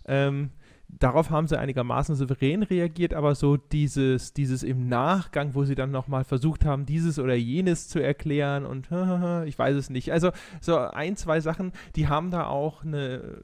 Ähm, 0.07 0.51
darauf 0.99 1.31
haben 1.31 1.47
sie 1.47 1.59
einigermaßen 1.59 2.15
souverän 2.15 2.63
reagiert, 2.63 3.15
aber 3.15 3.35
so 3.35 3.57
dieses, 3.57 4.33
dieses 4.33 4.63
im 4.63 4.89
Nachgang, 4.89 5.55
wo 5.55 5.65
sie 5.65 5.75
dann 5.75 5.91
nochmal 5.91 6.25
versucht 6.25 6.65
haben, 6.65 6.87
dieses 6.87 7.19
oder 7.19 7.35
jenes 7.35 7.89
zu 7.89 8.03
erklären 8.03 8.65
und 8.65 8.89
ich 9.47 9.59
weiß 9.59 9.77
es 9.77 9.91
nicht. 9.91 10.13
Also 10.13 10.31
so 10.61 10.79
ein, 10.79 11.17
zwei 11.17 11.41
Sachen, 11.41 11.73
die 11.97 12.09
haben 12.09 12.31
da 12.31 12.47
auch 12.47 12.85
eine, 12.85 13.39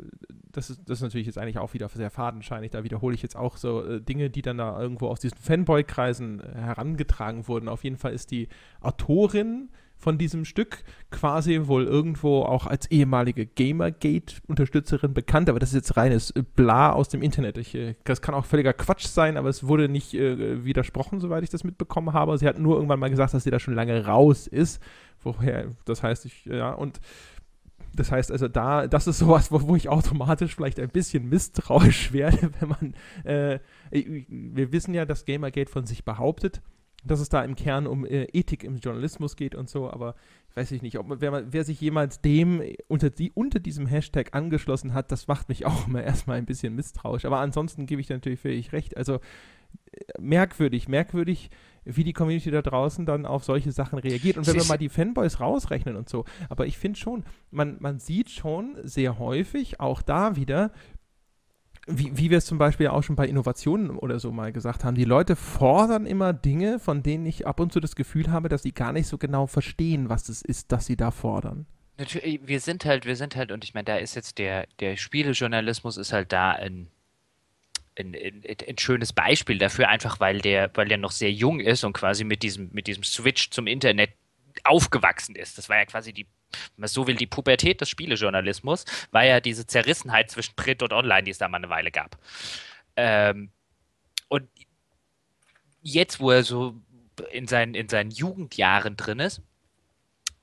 das 0.52 0.70
ist, 0.70 0.80
das 0.86 0.98
ist 0.98 1.02
natürlich 1.02 1.26
jetzt 1.26 1.38
eigentlich 1.38 1.58
auch 1.58 1.74
wieder 1.74 1.88
sehr 1.88 2.10
fadenscheinig, 2.10 2.70
da 2.70 2.84
wiederhole 2.84 3.14
ich 3.14 3.22
jetzt 3.22 3.36
auch 3.36 3.56
so 3.56 3.84
äh, 3.84 4.00
Dinge, 4.00 4.30
die 4.30 4.42
dann 4.42 4.58
da 4.58 4.80
irgendwo 4.80 5.08
aus 5.08 5.20
diesen 5.20 5.38
Fanboy-Kreisen 5.38 6.42
herangetragen 6.54 7.48
wurden. 7.48 7.68
Auf 7.68 7.84
jeden 7.84 7.96
Fall 7.96 8.12
ist 8.12 8.30
die 8.30 8.48
Autorin 8.80 9.70
von 10.00 10.16
diesem 10.16 10.44
Stück, 10.44 10.82
quasi 11.10 11.60
wohl 11.64 11.84
irgendwo 11.84 12.42
auch 12.42 12.66
als 12.66 12.90
ehemalige 12.90 13.46
Gamergate-Unterstützerin 13.46 15.12
bekannt, 15.12 15.50
aber 15.50 15.58
das 15.58 15.70
ist 15.70 15.74
jetzt 15.74 15.96
reines 15.96 16.32
Bla 16.56 16.92
aus 16.92 17.08
dem 17.08 17.22
Internet. 17.22 17.58
Ich, 17.58 17.74
äh, 17.74 17.94
das 18.04 18.22
kann 18.22 18.34
auch 18.34 18.46
völliger 18.46 18.72
Quatsch 18.72 19.06
sein, 19.06 19.36
aber 19.36 19.50
es 19.50 19.66
wurde 19.66 19.88
nicht 19.88 20.14
äh, 20.14 20.64
widersprochen, 20.64 21.20
soweit 21.20 21.44
ich 21.44 21.50
das 21.50 21.64
mitbekommen 21.64 22.14
habe. 22.14 22.36
Sie 22.38 22.46
hat 22.46 22.58
nur 22.58 22.76
irgendwann 22.76 22.98
mal 22.98 23.10
gesagt, 23.10 23.34
dass 23.34 23.44
sie 23.44 23.50
da 23.50 23.60
schon 23.60 23.74
lange 23.74 24.06
raus 24.06 24.46
ist. 24.46 24.82
Woher, 25.22 25.66
das 25.84 26.02
heißt, 26.02 26.24
ich, 26.24 26.46
ja, 26.46 26.72
und 26.72 26.98
das 27.94 28.10
heißt 28.10 28.32
also, 28.32 28.48
da, 28.48 28.86
das 28.86 29.06
ist 29.06 29.18
sowas, 29.18 29.52
wo, 29.52 29.60
wo 29.62 29.76
ich 29.76 29.88
automatisch 29.90 30.54
vielleicht 30.54 30.80
ein 30.80 30.88
bisschen 30.88 31.28
misstrauisch 31.28 32.12
werde, 32.14 32.50
wenn 32.58 32.68
man, 32.68 32.94
äh, 33.24 33.58
wir 33.90 34.72
wissen 34.72 34.94
ja, 34.94 35.04
dass 35.04 35.26
Gamergate 35.26 35.70
von 35.70 35.84
sich 35.84 36.04
behauptet, 36.04 36.62
dass 37.04 37.20
es 37.20 37.28
da 37.28 37.42
im 37.44 37.56
Kern 37.56 37.86
um 37.86 38.04
äh, 38.04 38.24
Ethik 38.32 38.64
im 38.64 38.76
Journalismus 38.76 39.36
geht 39.36 39.54
und 39.54 39.68
so, 39.68 39.90
aber 39.90 40.14
weiß 40.54 40.72
ich 40.72 40.82
nicht, 40.82 40.98
ob 40.98 41.20
wer, 41.20 41.52
wer 41.52 41.64
sich 41.64 41.80
jemals 41.80 42.20
dem 42.20 42.62
unter, 42.88 43.10
die, 43.10 43.30
unter 43.32 43.60
diesem 43.60 43.86
Hashtag 43.86 44.34
angeschlossen 44.34 44.94
hat, 44.94 45.12
das 45.12 45.28
macht 45.28 45.48
mich 45.48 45.66
auch 45.66 45.86
immer 45.86 46.02
erstmal 46.02 46.38
ein 46.38 46.46
bisschen 46.46 46.74
misstrauisch. 46.74 47.24
Aber 47.24 47.40
ansonsten 47.40 47.86
gebe 47.86 48.00
ich 48.00 48.08
natürlich 48.08 48.40
völlig 48.40 48.72
recht. 48.72 48.96
Also 48.96 49.14
äh, 49.14 49.18
merkwürdig, 50.18 50.88
merkwürdig, 50.88 51.50
wie 51.84 52.04
die 52.04 52.12
Community 52.12 52.50
da 52.50 52.62
draußen 52.62 53.06
dann 53.06 53.26
auf 53.26 53.44
solche 53.44 53.72
Sachen 53.72 53.98
reagiert. 53.98 54.36
Und 54.36 54.46
wenn 54.46 54.56
wir 54.56 54.64
mal 54.64 54.76
die 54.76 54.88
Fanboys 54.88 55.40
rausrechnen 55.40 55.96
und 55.96 56.08
so, 56.08 56.24
aber 56.48 56.66
ich 56.66 56.76
finde 56.76 56.98
schon, 56.98 57.24
man, 57.50 57.76
man 57.80 57.98
sieht 57.98 58.30
schon 58.30 58.76
sehr 58.82 59.18
häufig, 59.18 59.80
auch 59.80 60.02
da 60.02 60.36
wieder, 60.36 60.72
wie, 61.90 62.16
wie 62.16 62.30
wir 62.30 62.38
es 62.38 62.46
zum 62.46 62.58
Beispiel 62.58 62.88
auch 62.88 63.02
schon 63.02 63.16
bei 63.16 63.26
Innovationen 63.26 63.90
oder 63.90 64.18
so 64.18 64.32
mal 64.32 64.52
gesagt 64.52 64.84
haben, 64.84 64.94
die 64.94 65.04
Leute 65.04 65.36
fordern 65.36 66.06
immer 66.06 66.32
Dinge, 66.32 66.78
von 66.78 67.02
denen 67.02 67.26
ich 67.26 67.46
ab 67.46 67.60
und 67.60 67.72
zu 67.72 67.80
das 67.80 67.96
Gefühl 67.96 68.30
habe, 68.30 68.48
dass 68.48 68.62
sie 68.62 68.72
gar 68.72 68.92
nicht 68.92 69.06
so 69.06 69.18
genau 69.18 69.46
verstehen, 69.46 70.08
was 70.08 70.28
es 70.28 70.42
ist, 70.42 70.72
dass 70.72 70.86
sie 70.86 70.96
da 70.96 71.10
fordern. 71.10 71.66
Natürlich, 71.98 72.40
wir 72.44 72.60
sind 72.60 72.84
halt, 72.84 73.04
wir 73.04 73.16
sind 73.16 73.36
halt, 73.36 73.52
und 73.52 73.62
ich 73.64 73.74
meine, 73.74 73.84
da 73.84 73.96
ist 73.96 74.14
jetzt 74.14 74.38
der, 74.38 74.66
der 74.80 74.96
Spielejournalismus 74.96 75.96
ist 75.96 76.12
halt 76.12 76.32
da 76.32 76.52
ein, 76.52 76.88
ein, 77.98 78.14
ein, 78.14 78.42
ein, 78.68 78.78
schönes 78.78 79.12
Beispiel 79.12 79.58
dafür, 79.58 79.88
einfach 79.88 80.18
weil 80.18 80.40
der, 80.40 80.70
weil 80.74 80.88
der 80.88 80.96
noch 80.96 81.10
sehr 81.10 81.32
jung 81.32 81.60
ist 81.60 81.84
und 81.84 81.92
quasi 81.92 82.24
mit 82.24 82.42
diesem, 82.42 82.70
mit 82.72 82.86
diesem 82.86 83.04
Switch 83.04 83.50
zum 83.50 83.66
Internet 83.66 84.10
aufgewachsen 84.64 85.36
ist. 85.36 85.58
Das 85.58 85.68
war 85.68 85.76
ja 85.76 85.84
quasi 85.84 86.12
die 86.12 86.26
wenn 86.50 86.82
man 86.82 86.88
so 86.88 87.06
will, 87.06 87.16
die 87.16 87.26
Pubertät 87.26 87.80
des 87.80 87.88
Spielejournalismus, 87.88 88.84
war 89.10 89.24
ja 89.24 89.40
diese 89.40 89.66
Zerrissenheit 89.66 90.30
zwischen 90.30 90.54
Print 90.56 90.82
und 90.82 90.92
Online, 90.92 91.24
die 91.24 91.30
es 91.30 91.38
da 91.38 91.48
mal 91.48 91.58
eine 91.58 91.70
Weile 91.70 91.90
gab. 91.90 92.18
Ähm, 92.96 93.50
und 94.28 94.48
jetzt, 95.82 96.20
wo 96.20 96.30
er 96.30 96.42
so 96.42 96.74
in 97.30 97.46
seinen, 97.46 97.74
in 97.74 97.88
seinen 97.88 98.10
Jugendjahren 98.10 98.96
drin 98.96 99.20
ist, 99.20 99.42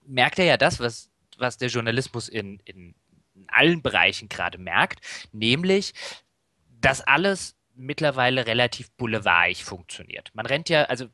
merkt 0.06 0.40
er 0.40 0.46
ja 0.46 0.58
das, 0.58 0.80
was, 0.80 1.10
was 1.38 1.58
der 1.58 1.70
Journalismus 1.70 2.30
in, 2.30 2.60
in 2.66 2.96
allen 3.48 3.82
Bereichen 3.82 4.30
gerade 4.30 4.58
merkt, 4.58 5.00
nämlich, 5.32 5.94
dass 6.82 7.02
alles 7.02 7.56
mittlerweile 7.76 8.48
relativ 8.48 8.92
boulevardig 8.92 9.64
funktioniert. 9.64 10.32
Man 10.34 10.46
rennt 10.46 10.70
ja, 10.70 10.84
also 10.84 11.08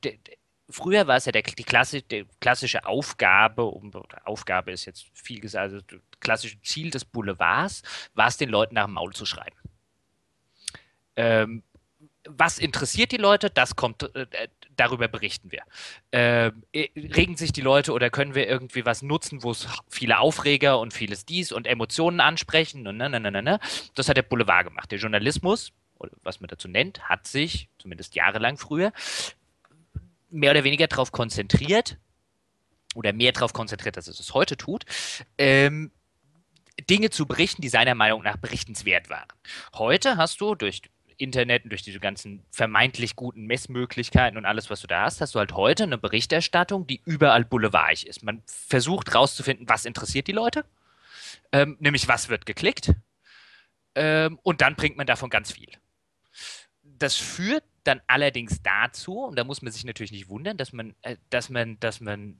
früher 0.73 1.07
war 1.07 1.17
es 1.17 1.25
ja 1.25 1.31
der, 1.31 1.43
die, 1.43 1.63
Klasse, 1.63 2.01
die 2.01 2.25
klassische 2.39 2.85
Aufgabe, 2.85 3.63
um, 3.63 3.91
Aufgabe 4.25 4.71
ist 4.71 4.85
jetzt 4.85 5.05
viel 5.13 5.39
gesagt, 5.39 5.63
also 5.63 5.79
das 5.81 5.99
klassische 6.19 6.59
Ziel 6.61 6.89
des 6.89 7.05
Boulevards, 7.05 7.83
war 8.13 8.27
es 8.27 8.37
den 8.37 8.49
Leuten 8.49 8.75
nach 8.75 8.85
dem 8.85 8.93
Maul 8.93 9.13
zu 9.13 9.25
schreiben. 9.25 9.55
Ähm, 11.15 11.63
was 12.27 12.57
interessiert 12.57 13.11
die 13.11 13.17
Leute? 13.17 13.49
Das 13.49 13.75
kommt, 13.75 14.03
äh, 14.15 14.47
darüber 14.75 15.07
berichten 15.07 15.51
wir. 15.51 15.63
Ähm, 16.11 16.63
äh, 16.71 16.87
regen 16.95 17.35
sich 17.35 17.51
die 17.51 17.61
Leute 17.61 17.91
oder 17.91 18.09
können 18.09 18.33
wir 18.33 18.47
irgendwie 18.47 18.85
was 18.85 19.01
nutzen, 19.01 19.43
wo 19.43 19.51
es 19.51 19.67
viele 19.89 20.19
Aufreger 20.19 20.79
und 20.79 20.93
vieles 20.93 21.25
dies 21.25 21.51
und 21.51 21.67
Emotionen 21.67 22.19
ansprechen 22.19 22.87
und 22.87 22.97
ne, 22.97 23.09
ne, 23.09 23.19
ne, 23.19 23.41
ne. 23.41 23.59
Das 23.95 24.09
hat 24.09 24.17
der 24.17 24.23
Boulevard 24.23 24.65
gemacht. 24.65 24.91
Der 24.91 24.99
Journalismus, 24.99 25.73
was 26.23 26.39
man 26.39 26.47
dazu 26.47 26.67
nennt, 26.67 27.07
hat 27.09 27.27
sich, 27.27 27.69
zumindest 27.77 28.15
jahrelang 28.15 28.57
früher, 28.57 28.93
mehr 30.33 30.51
oder 30.51 30.63
weniger 30.63 30.87
darauf 30.87 31.11
konzentriert, 31.11 31.97
oder 32.95 33.13
mehr 33.13 33.31
darauf 33.31 33.53
konzentriert, 33.53 33.97
als 33.97 34.07
es 34.07 34.19
es 34.19 34.33
heute 34.33 34.57
tut, 34.57 34.85
ähm, 35.37 35.91
Dinge 36.89 37.09
zu 37.09 37.25
berichten, 37.25 37.61
die 37.61 37.69
seiner 37.69 37.95
Meinung 37.95 38.23
nach 38.23 38.37
berichtenswert 38.37 39.09
waren. 39.09 39.27
Heute 39.75 40.17
hast 40.17 40.41
du 40.41 40.55
durch 40.55 40.81
Internet 41.17 41.63
und 41.63 41.69
durch 41.69 41.83
diese 41.83 41.99
ganzen 41.99 42.43
vermeintlich 42.49 43.15
guten 43.15 43.45
Messmöglichkeiten 43.45 44.37
und 44.37 44.45
alles, 44.45 44.69
was 44.69 44.81
du 44.81 44.87
da 44.87 45.03
hast, 45.03 45.21
hast 45.21 45.35
du 45.35 45.39
halt 45.39 45.53
heute 45.53 45.83
eine 45.83 45.97
Berichterstattung, 45.97 46.87
die 46.87 47.01
überall 47.05 47.45
boulevardig 47.45 48.07
ist. 48.07 48.23
Man 48.23 48.41
versucht 48.45 49.13
rauszufinden, 49.13 49.69
was 49.69 49.85
interessiert 49.85 50.27
die 50.27 50.31
Leute, 50.31 50.65
ähm, 51.51 51.77
nämlich 51.79 52.07
was 52.07 52.29
wird 52.29 52.45
geklickt, 52.45 52.93
ähm, 53.95 54.39
und 54.41 54.61
dann 54.61 54.75
bringt 54.75 54.97
man 54.97 55.05
davon 55.05 55.29
ganz 55.29 55.51
viel. 55.51 55.69
Das 56.81 57.15
führt 57.15 57.63
dann 57.83 58.01
allerdings 58.07 58.61
dazu, 58.61 59.19
und 59.19 59.37
da 59.37 59.43
muss 59.43 59.61
man 59.61 59.71
sich 59.71 59.85
natürlich 59.85 60.11
nicht 60.11 60.29
wundern, 60.29 60.57
dass 60.57 60.73
man, 60.73 60.95
äh, 61.01 61.17
dass 61.29 61.49
man, 61.49 61.79
dass 61.79 61.99
man 61.99 62.37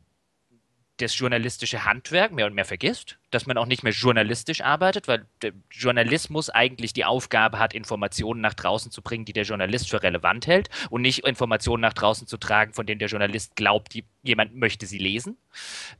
das 0.98 1.18
journalistische 1.18 1.86
Handwerk 1.86 2.32
mehr 2.32 2.46
und 2.46 2.54
mehr 2.54 2.66
vergisst, 2.66 3.18
dass 3.32 3.48
man 3.48 3.58
auch 3.58 3.66
nicht 3.66 3.82
mehr 3.82 3.94
journalistisch 3.94 4.62
arbeitet, 4.62 5.08
weil 5.08 5.26
Journalismus 5.72 6.52
eigentlich 6.52 6.94
die 6.94 7.04
Aufgabe 7.04 7.58
hat, 7.58 7.74
Informationen 7.74 8.42
nach 8.42 8.54
draußen 8.54 8.92
zu 8.92 9.02
bringen, 9.02 9.26
die 9.26 9.34
der 9.34 9.44
Journalist 9.44 9.90
für 9.90 10.04
relevant 10.04 10.46
hält 10.46 10.70
und 10.92 11.02
nicht 11.02 11.26
Informationen 11.26 11.82
nach 11.82 11.94
draußen 11.94 12.28
zu 12.28 12.38
tragen, 12.38 12.74
von 12.74 12.86
denen 12.86 13.00
der 13.00 13.08
Journalist 13.08 13.56
glaubt, 13.56 13.96
die, 13.96 14.06
jemand 14.22 14.56
möchte 14.56 14.86
sie 14.86 15.00
lesen. 15.00 15.38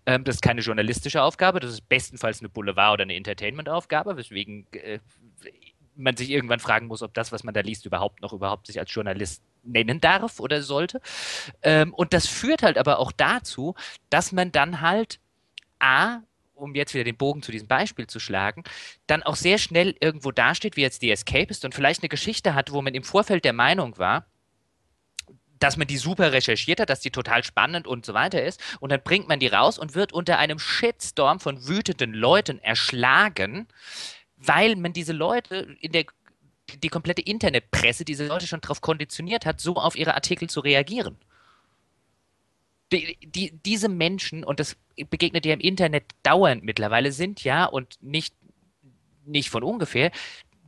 Ähm, 0.06 0.24
das 0.26 0.36
ist 0.36 0.42
keine 0.42 0.62
journalistische 0.62 1.24
Aufgabe, 1.24 1.60
das 1.60 1.72
ist 1.72 1.90
bestenfalls 1.90 2.40
eine 2.40 2.50
Boulevard- 2.50 2.94
oder 2.94 3.04
eine 3.04 3.16
Entertainment-Aufgabe, 3.16 4.16
weswegen 4.16 4.68
äh, 4.74 5.00
man 5.96 6.18
sich 6.18 6.30
irgendwann 6.30 6.60
fragen 6.60 6.88
muss, 6.88 7.02
ob 7.02 7.14
das, 7.14 7.32
was 7.32 7.44
man 7.44 7.54
da 7.54 7.62
liest, 7.62 7.86
überhaupt 7.86 8.22
noch 8.22 8.34
überhaupt 8.34 8.68
sich 8.68 8.80
als 8.80 8.94
Journalist 8.94 9.44
nennen 9.64 10.02
darf 10.02 10.40
oder 10.40 10.62
sollte. 10.62 11.02
Ähm, 11.62 11.94
und 11.94 12.14
das 12.14 12.28
führt 12.28 12.64
halt 12.64 12.78
aber 12.78 13.00
auch 13.00 13.12
dazu, 13.12 13.76
dass 14.10 14.32
man 14.32 14.52
dann 14.52 14.82
halt 14.82 15.20
A, 15.80 16.20
um 16.56 16.76
jetzt 16.76 16.94
wieder 16.94 17.04
den 17.04 17.18
Bogen 17.18 17.42
zu 17.42 17.52
diesem 17.52 17.68
Beispiel 17.68 18.08
zu 18.08 18.20
schlagen, 18.20 18.64
dann 19.08 19.24
auch 19.24 19.36
sehr 19.36 19.58
schnell 19.58 19.96
irgendwo 20.00 20.32
dasteht, 20.32 20.78
wie 20.78 20.82
jetzt 20.82 21.02
die 21.02 21.12
Escapist 21.12 21.66
und 21.66 21.76
vielleicht 21.76 22.02
eine 22.02 22.10
Geschichte 22.10 22.56
hat, 22.56 22.72
wo 22.72 22.82
man 22.82 22.94
im 22.94 23.04
Vorfeld 23.04 23.46
der 23.46 23.54
Meinung 23.54 23.98
war, 23.98 24.26
dass 25.60 25.78
man 25.78 25.88
die 25.88 25.98
super 25.98 26.34
recherchiert 26.34 26.82
hat, 26.82 26.90
dass 26.90 27.00
die 27.00 27.12
total 27.12 27.44
spannend 27.44 27.88
und 27.88 28.06
so 28.06 28.14
weiter 28.14 28.44
ist. 28.44 28.62
Und 28.82 28.92
dann 28.92 29.02
bringt 29.02 29.30
man 29.30 29.40
die 29.40 29.48
raus 29.48 29.80
und 29.80 29.96
wird 29.96 30.12
unter 30.12 30.38
einem 30.38 30.60
Shitstorm 30.60 31.40
von 31.40 31.68
wütenden 31.68 32.14
Leuten 32.14 32.60
erschlagen, 32.60 33.68
weil 34.46 34.76
man 34.76 34.94
diese 34.94 35.14
Leute 35.14 35.76
in 35.80 35.92
der 35.92 36.06
die 36.82 36.90
komplette 36.90 37.22
Internetpresse 37.22 38.06
diese 38.06 38.26
Leute 38.26 38.48
schon 38.48 38.62
darauf 38.62 38.82
konditioniert 38.82 39.46
hat, 39.46 39.60
so 39.60 39.76
auf 39.76 39.96
ihre 39.96 40.16
Artikel 40.16 40.50
zu 40.50 40.62
reagieren. 40.62 41.18
Die, 42.92 43.18
die, 43.22 43.52
diese 43.66 43.90
Menschen, 43.90 44.44
und 44.44 44.60
das 44.60 44.78
begegnet 45.10 45.46
ja 45.46 45.54
im 45.54 45.60
Internet 45.60 46.06
dauernd 46.24 46.64
mittlerweile, 46.64 47.12
sind 47.12 47.44
ja, 47.44 47.66
und 47.66 47.98
nicht, 48.02 48.34
nicht 49.26 49.50
von 49.50 49.64
ungefähr, 49.64 50.12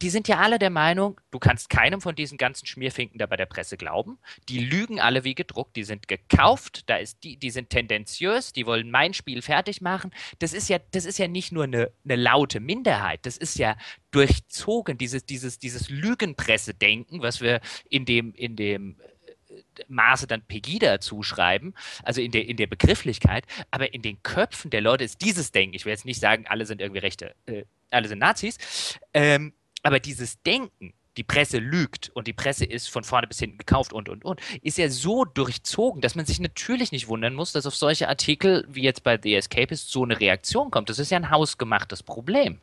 die 0.01 0.09
sind 0.09 0.27
ja 0.27 0.39
alle 0.39 0.59
der 0.59 0.69
Meinung, 0.69 1.19
du 1.31 1.39
kannst 1.39 1.69
keinem 1.69 2.01
von 2.01 2.15
diesen 2.15 2.37
ganzen 2.37 2.65
Schmierfinken 2.65 3.17
da 3.17 3.27
bei 3.27 3.37
der 3.37 3.45
Presse 3.45 3.77
glauben. 3.77 4.19
Die 4.49 4.59
lügen 4.59 4.99
alle 4.99 5.23
wie 5.23 5.35
gedruckt, 5.35 5.75
die 5.75 5.83
sind 5.83 6.07
gekauft, 6.07 6.89
da 6.89 6.97
ist 6.97 7.23
die, 7.23 7.37
die 7.37 7.49
sind 7.49 7.69
tendenziös, 7.69 8.51
die 8.51 8.65
wollen 8.65 8.91
mein 8.91 9.13
Spiel 9.13 9.41
fertig 9.41 9.81
machen. 9.81 10.11
Das 10.39 10.53
ist 10.53 10.67
ja, 10.67 10.79
das 10.91 11.05
ist 11.05 11.17
ja 11.17 11.27
nicht 11.27 11.51
nur 11.51 11.63
eine, 11.63 11.91
eine 12.03 12.17
laute 12.17 12.59
Minderheit, 12.59 13.25
das 13.25 13.37
ist 13.37 13.57
ja 13.57 13.77
durchzogen, 14.11 14.97
dieses, 14.97 15.25
dieses, 15.25 15.59
dieses 15.59 15.89
Lügenpressedenken, 15.89 17.21
was 17.21 17.39
wir 17.39 17.61
in 17.89 18.05
dem, 18.05 18.33
in 18.33 18.57
dem 18.57 18.97
äh, 19.47 19.61
Maße 19.87 20.27
dann 20.27 20.41
Pegida 20.41 20.99
zuschreiben, 20.99 21.73
also 22.03 22.19
in 22.19 22.31
der, 22.31 22.47
in 22.47 22.57
der 22.57 22.67
Begrifflichkeit, 22.67 23.45
aber 23.71 23.93
in 23.93 24.01
den 24.01 24.21
Köpfen 24.23 24.71
der 24.71 24.81
Leute 24.81 25.05
ist 25.05 25.21
dieses 25.21 25.53
Denken, 25.53 25.75
ich 25.75 25.85
will 25.85 25.91
jetzt 25.91 26.05
nicht 26.05 26.19
sagen, 26.19 26.45
alle 26.47 26.65
sind 26.65 26.81
irgendwie 26.81 26.99
Rechte, 26.99 27.33
äh, 27.45 27.63
alle 27.91 28.09
sind 28.09 28.19
Nazis, 28.19 28.57
ähm, 29.13 29.53
aber 29.85 29.99
dieses 29.99 30.41
Denken, 30.41 30.93
die 31.15 31.23
Presse 31.23 31.59
lügt 31.59 32.09
und 32.13 32.27
die 32.27 32.33
Presse 32.33 32.65
ist 32.65 32.89
von 32.89 33.03
vorne 33.03 33.27
bis 33.27 33.39
hinten 33.39 33.59
gekauft 33.59 33.93
und, 33.93 34.09
und, 34.09 34.25
und, 34.25 34.41
ist 34.63 34.77
ja 34.77 34.89
so 34.89 35.25
durchzogen, 35.25 36.01
dass 36.01 36.15
man 36.15 36.25
sich 36.25 36.39
natürlich 36.39 36.91
nicht 36.91 37.07
wundern 37.07 37.35
muss, 37.35 37.51
dass 37.51 37.65
auf 37.65 37.75
solche 37.75 38.09
Artikel 38.09 38.65
wie 38.67 38.81
jetzt 38.81 39.03
bei 39.03 39.19
The 39.21 39.35
Escapist 39.35 39.91
so 39.91 40.03
eine 40.03 40.19
Reaktion 40.19 40.71
kommt. 40.71 40.89
Das 40.89 40.99
ist 40.99 41.11
ja 41.11 41.17
ein 41.17 41.29
hausgemachtes 41.29 42.03
Problem. 42.03 42.59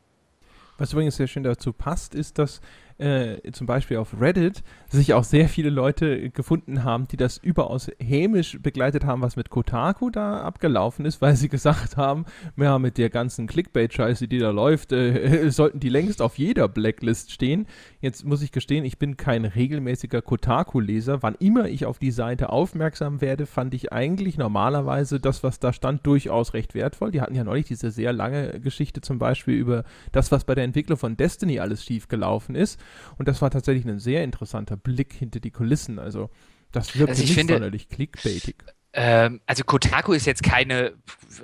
Was 0.78 0.92
übrigens 0.92 1.16
sehr 1.16 1.28
schön 1.28 1.44
dazu 1.44 1.72
passt, 1.72 2.14
ist, 2.14 2.38
dass 2.38 2.60
äh, 2.98 3.50
zum 3.52 3.66
Beispiel 3.66 3.96
auf 3.96 4.20
Reddit 4.20 4.62
sich 4.88 5.14
auch 5.14 5.24
sehr 5.24 5.48
viele 5.48 5.70
Leute 5.70 6.30
gefunden 6.30 6.84
haben, 6.84 7.08
die 7.08 7.16
das 7.16 7.38
überaus 7.38 7.90
hämisch 7.98 8.58
begleitet 8.60 9.04
haben, 9.04 9.22
was 9.22 9.36
mit 9.36 9.50
Kotaku 9.50 10.10
da 10.10 10.42
abgelaufen 10.42 11.04
ist, 11.04 11.20
weil 11.22 11.36
sie 11.36 11.48
gesagt 11.48 11.96
haben, 11.96 12.26
ja, 12.56 12.78
mit 12.78 12.98
der 12.98 13.10
ganzen 13.10 13.46
Clickbait-Scheiße, 13.46 14.28
die 14.28 14.38
da 14.38 14.50
läuft, 14.50 14.92
äh, 14.92 15.50
sollten 15.50 15.80
die 15.80 15.88
längst 15.88 16.22
auf 16.22 16.38
jeder 16.38 16.68
Blacklist 16.68 17.32
stehen. 17.32 17.66
Jetzt 18.00 18.24
muss 18.24 18.42
ich 18.42 18.52
gestehen, 18.52 18.84
ich 18.84 18.98
bin 18.98 19.16
kein 19.16 19.44
regelmäßiger 19.44 20.22
Kotaku-Leser. 20.22 21.22
Wann 21.22 21.34
immer 21.36 21.68
ich 21.68 21.86
auf 21.86 21.98
die 21.98 22.10
Seite 22.10 22.50
aufmerksam 22.50 23.20
werde, 23.20 23.46
fand 23.46 23.74
ich 23.74 23.92
eigentlich 23.92 24.38
normalerweise 24.38 25.20
das, 25.20 25.42
was 25.42 25.58
da 25.58 25.72
stand, 25.72 26.06
durchaus 26.06 26.54
recht 26.54 26.74
wertvoll. 26.74 27.10
Die 27.10 27.20
hatten 27.20 27.34
ja 27.34 27.44
neulich 27.44 27.66
diese 27.66 27.90
sehr 27.90 28.12
lange 28.12 28.60
Geschichte 28.60 29.00
zum 29.00 29.18
Beispiel 29.18 29.54
über 29.54 29.84
das, 30.12 30.32
was 30.32 30.44
bei 30.44 30.54
der 30.54 30.64
Entwicklung 30.64 30.98
von 30.98 31.16
Destiny 31.16 31.58
alles 31.60 31.84
schiefgelaufen 31.84 32.54
ist. 32.54 32.80
Und 33.18 33.28
das 33.28 33.42
war 33.42 33.50
tatsächlich 33.50 33.84
ein 33.86 33.98
sehr 33.98 34.24
interessanter 34.24 34.76
Blick 34.76 35.12
hinter 35.12 35.40
die 35.40 35.50
Kulissen. 35.50 35.98
Also 35.98 36.30
das 36.72 36.96
wirkt 36.96 37.10
also 37.10 37.22
nicht 37.22 37.34
finde, 37.34 37.54
sonderlich 37.54 37.88
clickbaitig. 37.88 38.56
Ähm, 38.94 39.40
also 39.46 39.64
Kotaku 39.64 40.12
ist 40.12 40.26
jetzt 40.26 40.42
keine, 40.42 40.94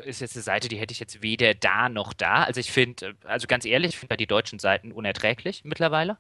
ist 0.05 0.21
jetzt 0.21 0.37
eine 0.37 0.43
Seite, 0.43 0.69
die 0.69 0.77
hätte 0.77 0.93
ich 0.93 1.01
jetzt 1.01 1.23
weder 1.23 1.55
da 1.55 1.89
noch 1.89 2.13
da. 2.13 2.45
Also 2.45 2.61
ich 2.61 2.71
finde, 2.71 3.15
also 3.25 3.47
ganz 3.47 3.65
ehrlich, 3.65 3.91
ich 3.91 3.99
finde 3.99 4.17
die 4.17 4.27
deutschen 4.27 4.59
Seiten 4.59 4.93
unerträglich 4.93 5.65
mittlerweile. 5.65 6.19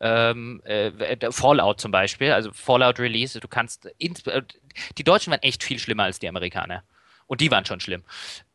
Ähm, 0.00 0.62
äh, 0.64 1.32
Fallout 1.32 1.80
zum 1.80 1.90
Beispiel, 1.90 2.30
also 2.30 2.52
Fallout 2.52 3.00
Release, 3.00 3.40
du 3.40 3.48
kannst, 3.48 3.86
äh, 3.86 4.42
die 4.96 5.04
Deutschen 5.04 5.32
waren 5.32 5.42
echt 5.42 5.64
viel 5.64 5.80
schlimmer 5.80 6.04
als 6.04 6.20
die 6.20 6.28
Amerikaner. 6.28 6.84
Und 7.28 7.42
die 7.42 7.50
waren 7.50 7.64
schon 7.64 7.78
schlimm. 7.78 8.02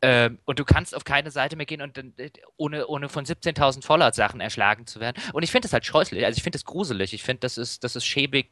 Ähm, 0.02 0.38
und 0.44 0.58
du 0.58 0.64
kannst 0.64 0.94
auf 0.94 1.04
keine 1.04 1.30
Seite 1.30 1.56
mehr 1.56 1.64
gehen 1.64 1.80
und 1.80 1.96
äh, 1.96 2.30
ohne, 2.56 2.86
ohne 2.88 3.08
von 3.08 3.24
17.000 3.24 3.84
Fallout-Sachen 3.84 4.40
erschlagen 4.40 4.86
zu 4.86 5.00
werden. 5.00 5.22
Und 5.32 5.44
ich 5.44 5.50
finde 5.52 5.66
das 5.66 5.72
halt 5.72 5.86
scheußlich. 5.86 6.24
Also 6.24 6.36
ich 6.36 6.42
finde 6.42 6.56
das 6.58 6.64
gruselig. 6.64 7.14
Ich 7.14 7.22
finde, 7.22 7.40
das 7.40 7.56
ist, 7.56 7.84
das 7.84 7.96
ist 7.96 8.04
schäbig 8.04 8.50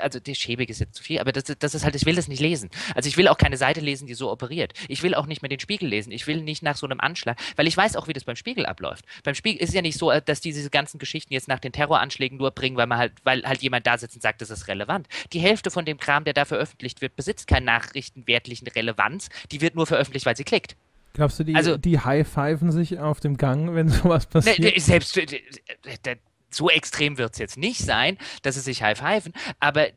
also 0.00 0.20
die 0.20 0.34
schäbig 0.34 0.70
ist 0.70 0.80
jetzt 0.80 0.94
zu 0.94 1.02
viel, 1.02 1.18
aber 1.18 1.32
das, 1.32 1.44
das 1.44 1.74
ist 1.74 1.84
halt, 1.84 1.94
ich 1.94 2.06
will 2.06 2.14
das 2.14 2.28
nicht 2.28 2.40
lesen. 2.40 2.70
Also 2.94 3.08
ich 3.08 3.16
will 3.16 3.28
auch 3.28 3.38
keine 3.38 3.56
Seite 3.56 3.80
lesen, 3.80 4.06
die 4.06 4.14
so 4.14 4.30
operiert. 4.30 4.72
Ich 4.88 5.02
will 5.02 5.14
auch 5.14 5.26
nicht 5.26 5.42
mehr 5.42 5.48
den 5.48 5.60
Spiegel 5.60 5.88
lesen. 5.88 6.12
Ich 6.12 6.26
will 6.26 6.42
nicht 6.42 6.62
nach 6.62 6.76
so 6.76 6.86
einem 6.86 7.00
Anschlag, 7.00 7.38
weil 7.56 7.66
ich 7.66 7.76
weiß 7.76 7.96
auch, 7.96 8.08
wie 8.08 8.12
das 8.12 8.24
beim 8.24 8.36
Spiegel 8.36 8.66
abläuft. 8.66 9.04
Beim 9.24 9.34
Spiegel 9.34 9.62
ist 9.62 9.70
es 9.70 9.74
ja 9.74 9.82
nicht 9.82 9.98
so, 9.98 10.12
dass 10.12 10.40
diese 10.40 10.68
ganzen 10.70 10.98
Geschichten 10.98 11.32
jetzt 11.32 11.48
nach 11.48 11.60
den 11.60 11.72
Terroranschlägen 11.72 12.38
nur 12.38 12.50
bringen, 12.50 12.76
weil 12.76 12.86
man 12.86 12.98
halt, 12.98 13.12
weil 13.24 13.42
halt 13.44 13.62
jemand 13.62 13.86
da 13.86 13.98
sitzt 13.98 14.16
und 14.16 14.22
sagt, 14.22 14.40
das 14.40 14.50
ist 14.50 14.68
relevant. 14.68 15.08
Die 15.32 15.40
Hälfte 15.40 15.70
von 15.70 15.84
dem 15.84 15.98
Kram, 15.98 16.24
der 16.24 16.34
da 16.34 16.44
veröffentlicht 16.44 17.00
wird, 17.00 17.16
besitzt 17.16 17.46
keine 17.46 17.66
nachrichtenwertlichen 17.66 18.68
Relevanz. 18.68 19.28
Die 19.50 19.60
wird 19.60 19.74
nur 19.74 19.86
veröffentlicht, 19.86 20.26
weil 20.26 20.36
sie 20.36 20.44
klickt. 20.44 20.76
Glaubst 21.14 21.38
du, 21.38 21.44
die, 21.44 21.54
also, 21.54 21.76
die 21.76 22.00
high-pfeifen 22.00 22.72
sich 22.72 22.98
auf 22.98 23.20
dem 23.20 23.36
Gang, 23.36 23.74
wenn 23.74 23.88
sowas 23.90 24.24
ne, 24.24 24.30
passiert? 24.30 24.74
Ne, 24.74 24.80
selbst, 24.80 25.18
so 26.52 26.70
extrem 26.70 27.18
wird 27.18 27.32
es 27.32 27.38
jetzt 27.38 27.58
nicht 27.58 27.80
sein, 27.80 28.18
dass 28.42 28.54
sie 28.54 28.60
sich 28.60 28.82
high-pfeifen, 28.82 29.32
aber 29.60 29.88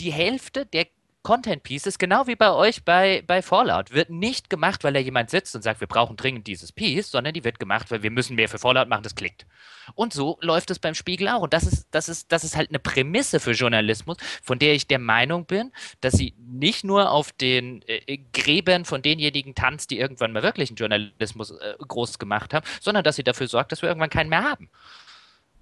die 0.00 0.12
Hälfte 0.12 0.66
der 0.66 0.86
Content 1.24 1.62
Pieces, 1.62 1.96
genau 1.96 2.26
wie 2.26 2.36
bei 2.36 2.52
euch 2.52 2.84
bei, 2.84 3.24
bei 3.26 3.40
Fallout, 3.40 3.92
wird 3.92 4.10
nicht 4.10 4.50
gemacht, 4.50 4.84
weil 4.84 4.92
da 4.92 5.00
jemand 5.00 5.30
sitzt 5.30 5.56
und 5.56 5.62
sagt, 5.62 5.80
wir 5.80 5.88
brauchen 5.88 6.16
dringend 6.16 6.46
dieses 6.46 6.70
Piece, 6.70 7.10
sondern 7.10 7.32
die 7.32 7.44
wird 7.44 7.58
gemacht, 7.58 7.90
weil 7.90 8.02
wir 8.02 8.10
müssen 8.10 8.36
mehr 8.36 8.48
für 8.48 8.58
Fallout 8.58 8.88
machen, 8.88 9.04
das 9.04 9.14
klickt. 9.14 9.46
Und 9.94 10.12
so 10.12 10.36
läuft 10.42 10.70
es 10.70 10.78
beim 10.78 10.94
Spiegel 10.94 11.28
auch. 11.28 11.40
Und 11.40 11.54
das 11.54 11.64
ist, 11.64 11.88
das 11.92 12.10
ist, 12.10 12.30
das 12.30 12.44
ist 12.44 12.56
halt 12.56 12.68
eine 12.68 12.78
Prämisse 12.78 13.40
für 13.40 13.52
Journalismus, 13.52 14.18
von 14.42 14.58
der 14.58 14.74
ich 14.74 14.86
der 14.86 14.98
Meinung 14.98 15.46
bin, 15.46 15.72
dass 16.02 16.12
sie 16.12 16.34
nicht 16.36 16.84
nur 16.84 17.10
auf 17.10 17.32
den 17.32 17.80
äh, 17.86 18.18
Gräbern 18.34 18.84
von 18.84 19.00
denjenigen 19.00 19.54
tanzt, 19.54 19.90
die 19.90 19.98
irgendwann 19.98 20.32
mal 20.32 20.42
wirklich 20.42 20.68
einen 20.68 20.76
Journalismus 20.76 21.52
äh, 21.52 21.74
groß 21.78 22.18
gemacht 22.18 22.52
haben, 22.52 22.66
sondern 22.82 23.02
dass 23.02 23.16
sie 23.16 23.24
dafür 23.24 23.48
sorgt, 23.48 23.72
dass 23.72 23.80
wir 23.80 23.88
irgendwann 23.88 24.10
keinen 24.10 24.28
mehr 24.28 24.44
haben. 24.44 24.68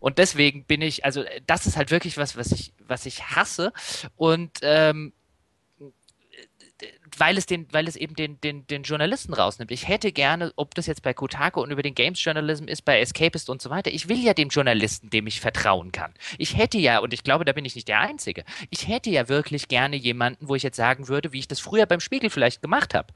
Und 0.03 0.19
deswegen 0.19 0.65
bin 0.65 0.83
ich, 0.83 1.05
also 1.05 1.23
das 1.47 1.65
ist 1.65 1.77
halt 1.77 1.93
wirklich 1.93 2.17
was, 2.17 2.37
was 2.37 2.51
ich, 2.51 2.75
was 2.81 3.07
ich 3.07 3.23
hasse. 3.23 3.73
Und 4.17 4.51
ähm, 4.63 5.13
weil 7.19 7.37
es 7.37 7.47
den, 7.47 7.67
weil 7.73 7.89
es 7.89 7.97
eben 7.97 8.15
den, 8.15 8.41
den, 8.41 8.67
den 8.67 8.83
Journalisten 8.83 9.35
rausnimmt. 9.35 9.71
Ich 9.71 9.89
hätte 9.89 10.13
gerne, 10.13 10.53
ob 10.57 10.75
das 10.75 10.87
jetzt 10.87 11.03
bei 11.03 11.15
Kotaku 11.15 11.61
und 11.61 11.71
über 11.71 11.83
den 11.83 11.95
Games 11.95 12.23
Journalism 12.23 12.67
ist, 12.67 12.83
bei 12.83 13.01
Escapist 13.01 13.51
und 13.51 13.61
so 13.61 13.71
weiter, 13.71 13.91
ich 13.91 14.09
will 14.09 14.23
ja 14.23 14.35
dem 14.35 14.49
Journalisten, 14.49 15.11
dem 15.11 15.27
ich 15.27 15.41
vertrauen 15.41 15.93
kann. 15.93 16.13
Ich 16.39 16.57
hätte 16.57 16.79
ja, 16.79 16.99
und 16.99 17.13
ich 17.13 17.25
glaube, 17.25 17.45
da 17.45 17.53
bin 17.53 17.65
ich 17.65 17.75
nicht 17.75 17.89
der 17.89 18.01
Einzige, 18.01 18.45
ich 18.71 18.89
hätte 18.89 19.11
ja 19.11 19.29
wirklich 19.29 19.69
gerne 19.69 19.97
jemanden, 19.97 20.49
wo 20.49 20.55
ich 20.55 20.63
jetzt 20.63 20.77
sagen 20.77 21.09
würde, 21.09 21.33
wie 21.33 21.41
ich 21.41 21.49
das 21.49 21.61
früher 21.61 21.87
beim 21.87 22.01
Spiegel 22.01 22.31
vielleicht 22.31 22.63
gemacht 22.63 22.95
habe. 22.95 23.13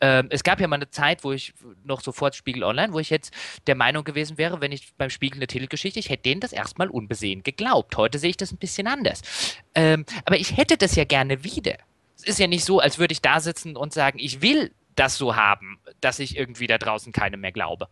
Ähm, 0.00 0.28
es 0.30 0.44
gab 0.44 0.60
ja 0.60 0.68
mal 0.68 0.76
eine 0.76 0.90
Zeit, 0.90 1.24
wo 1.24 1.32
ich 1.32 1.52
noch 1.84 2.00
sofort 2.00 2.34
Spiegel 2.34 2.64
Online, 2.64 2.92
wo 2.92 2.98
ich 2.98 3.10
jetzt 3.10 3.34
der 3.66 3.74
Meinung 3.74 4.04
gewesen 4.04 4.38
wäre, 4.38 4.60
wenn 4.60 4.72
ich 4.72 4.94
beim 4.96 5.10
Spiegel 5.10 5.38
eine 5.38 5.46
Titelgeschichte, 5.46 5.98
ich 5.98 6.08
hätte 6.08 6.22
denen 6.22 6.40
das 6.40 6.52
erstmal 6.52 6.88
unbesehen 6.88 7.42
geglaubt. 7.42 7.96
Heute 7.96 8.18
sehe 8.18 8.30
ich 8.30 8.36
das 8.36 8.52
ein 8.52 8.58
bisschen 8.58 8.86
anders. 8.86 9.22
Ähm, 9.74 10.04
aber 10.24 10.38
ich 10.38 10.56
hätte 10.56 10.76
das 10.76 10.94
ja 10.94 11.04
gerne 11.04 11.44
wieder 11.44 11.76
es 12.20 12.34
ist 12.34 12.38
ja 12.38 12.46
nicht 12.46 12.64
so, 12.64 12.80
als 12.80 12.98
würde 12.98 13.12
ich 13.12 13.22
da 13.22 13.40
sitzen 13.40 13.76
und 13.76 13.92
sagen, 13.92 14.18
ich 14.18 14.42
will 14.42 14.70
das 15.00 15.16
so 15.16 15.34
haben, 15.34 15.78
dass 16.00 16.18
ich 16.18 16.36
irgendwie 16.36 16.66
da 16.66 16.76
draußen 16.76 17.12
keinem 17.12 17.40
mehr 17.40 17.52
glaube 17.52 17.88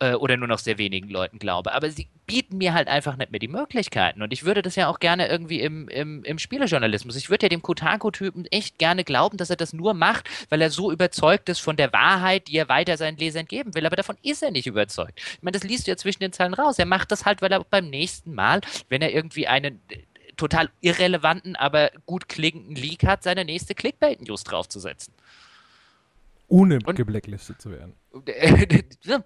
äh, 0.00 0.12
oder 0.12 0.36
nur 0.36 0.48
noch 0.48 0.58
sehr 0.58 0.76
wenigen 0.76 1.08
Leuten 1.08 1.38
glaube. 1.38 1.72
Aber 1.72 1.90
sie 1.90 2.08
bieten 2.26 2.58
mir 2.58 2.74
halt 2.74 2.88
einfach 2.88 3.16
nicht 3.16 3.30
mehr 3.30 3.38
die 3.38 3.48
Möglichkeiten. 3.48 4.20
Und 4.20 4.34
ich 4.34 4.44
würde 4.44 4.60
das 4.60 4.76
ja 4.76 4.88
auch 4.88 4.98
gerne 4.98 5.28
irgendwie 5.28 5.60
im, 5.60 5.88
im, 5.88 6.22
im 6.24 6.38
Spielejournalismus. 6.38 7.16
Ich 7.16 7.30
würde 7.30 7.46
ja 7.46 7.48
dem 7.48 7.62
Kotaku-Typen 7.62 8.44
echt 8.46 8.78
gerne 8.78 9.02
glauben, 9.02 9.38
dass 9.38 9.48
er 9.48 9.56
das 9.56 9.72
nur 9.72 9.94
macht, 9.94 10.28
weil 10.50 10.60
er 10.60 10.70
so 10.70 10.92
überzeugt 10.92 11.48
ist 11.48 11.60
von 11.60 11.76
der 11.76 11.92
Wahrheit, 11.92 12.48
die 12.48 12.56
er 12.56 12.68
weiter 12.68 12.98
seinen 12.98 13.16
Lesern 13.16 13.46
geben 13.46 13.74
will. 13.74 13.86
Aber 13.86 13.96
davon 13.96 14.18
ist 14.22 14.42
er 14.42 14.50
nicht 14.50 14.66
überzeugt. 14.66 15.20
Ich 15.34 15.42
meine, 15.42 15.52
das 15.52 15.64
liest 15.64 15.86
du 15.86 15.92
ja 15.92 15.96
zwischen 15.96 16.20
den 16.20 16.32
Zeilen 16.32 16.54
raus. 16.54 16.78
Er 16.78 16.86
macht 16.86 17.12
das 17.12 17.24
halt, 17.24 17.40
weil 17.40 17.52
er 17.52 17.64
beim 17.64 17.88
nächsten 17.88 18.34
Mal, 18.34 18.60
wenn 18.90 19.00
er 19.00 19.14
irgendwie 19.14 19.46
einen 19.46 19.80
total 20.42 20.70
irrelevanten, 20.80 21.54
aber 21.54 21.92
gut 22.04 22.28
klingenden 22.28 22.74
Leak 22.74 23.04
hat, 23.04 23.22
seine 23.22 23.44
nächste 23.44 23.76
Clickbait-News 23.76 24.42
draufzusetzen. 24.42 25.14
Ohne 26.48 26.80
und, 26.84 26.96
geblacklistet 26.96 27.62
zu 27.62 27.70
werden. 27.70 27.94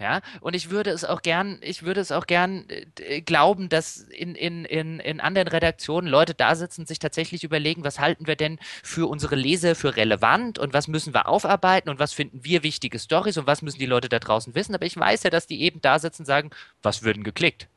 ja, 0.00 0.20
und 0.40 0.54
ich 0.54 0.70
würde 0.70 0.90
es 0.90 1.04
auch 1.04 1.20
gern, 1.20 1.58
ich 1.62 1.82
würde 1.82 2.00
es 2.00 2.12
auch 2.12 2.26
gern 2.26 2.64
äh, 2.98 3.20
glauben, 3.20 3.68
dass 3.68 3.98
in, 3.98 4.36
in, 4.36 4.64
in, 4.64 5.00
in 5.00 5.20
anderen 5.20 5.48
Redaktionen 5.48 6.08
Leute 6.08 6.32
da 6.32 6.54
sitzen, 6.54 6.86
sich 6.86 6.98
tatsächlich 7.00 7.44
überlegen, 7.44 7.84
was 7.84 7.98
halten 7.98 8.26
wir 8.26 8.36
denn 8.36 8.58
für 8.82 9.10
unsere 9.10 9.34
Leser 9.34 9.74
für 9.74 9.96
relevant 9.96 10.58
und 10.60 10.72
was 10.72 10.88
müssen 10.88 11.12
wir 11.12 11.28
aufarbeiten 11.28 11.90
und 11.90 11.98
was 11.98 12.12
finden 12.12 12.44
wir 12.44 12.62
wichtige 12.62 12.98
Stories 13.00 13.36
und 13.36 13.46
was 13.46 13.62
müssen 13.62 13.80
die 13.80 13.86
Leute 13.86 14.08
da 14.08 14.20
draußen 14.20 14.54
wissen. 14.54 14.74
Aber 14.74 14.86
ich 14.86 14.96
weiß 14.96 15.24
ja, 15.24 15.30
dass 15.30 15.48
die 15.48 15.60
eben 15.60 15.82
da 15.82 15.98
sitzen 15.98 16.22
und 16.22 16.26
sagen, 16.26 16.50
was 16.82 17.02
würden 17.02 17.24
geklickt? 17.24 17.68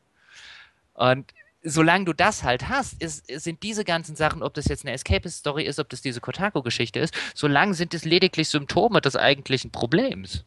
Und 0.93 1.33
solange 1.65 2.05
du 2.05 2.13
das 2.13 2.43
halt 2.43 2.69
hast, 2.69 3.01
ist, 3.01 3.27
sind 3.27 3.63
diese 3.63 3.83
ganzen 3.83 4.15
Sachen, 4.15 4.43
ob 4.43 4.53
das 4.53 4.65
jetzt 4.65 4.85
eine 4.85 4.93
Escapist-Story 4.93 5.63
ist, 5.63 5.79
ob 5.79 5.89
das 5.89 6.01
diese 6.01 6.21
Kotaku-Geschichte 6.21 6.99
ist, 6.99 7.13
solange 7.33 7.73
sind 7.73 7.93
es 7.93 8.05
lediglich 8.05 8.47
Symptome 8.47 9.01
des 9.01 9.15
eigentlichen 9.15 9.71
Problems. 9.71 10.45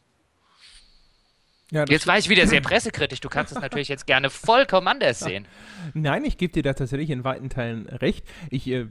Ja, 1.71 1.85
jetzt 1.87 2.07
war 2.07 2.17
ich 2.17 2.29
wieder 2.29 2.47
sehr 2.47 2.61
pressekritisch. 2.61 3.19
Du 3.19 3.29
kannst 3.29 3.51
es 3.51 3.61
natürlich 3.61 3.89
jetzt 3.89 4.07
gerne 4.07 4.31
vollkommen 4.31 4.87
anders 4.87 5.19
sehen. 5.19 5.45
Nein, 5.93 6.25
ich 6.25 6.37
gebe 6.37 6.51
dir 6.51 6.63
da 6.63 6.73
tatsächlich 6.73 7.11
in 7.11 7.23
weiten 7.23 7.49
Teilen 7.49 7.85
recht. 7.85 8.25
Ich, 8.49 8.67
äh, 8.67 8.87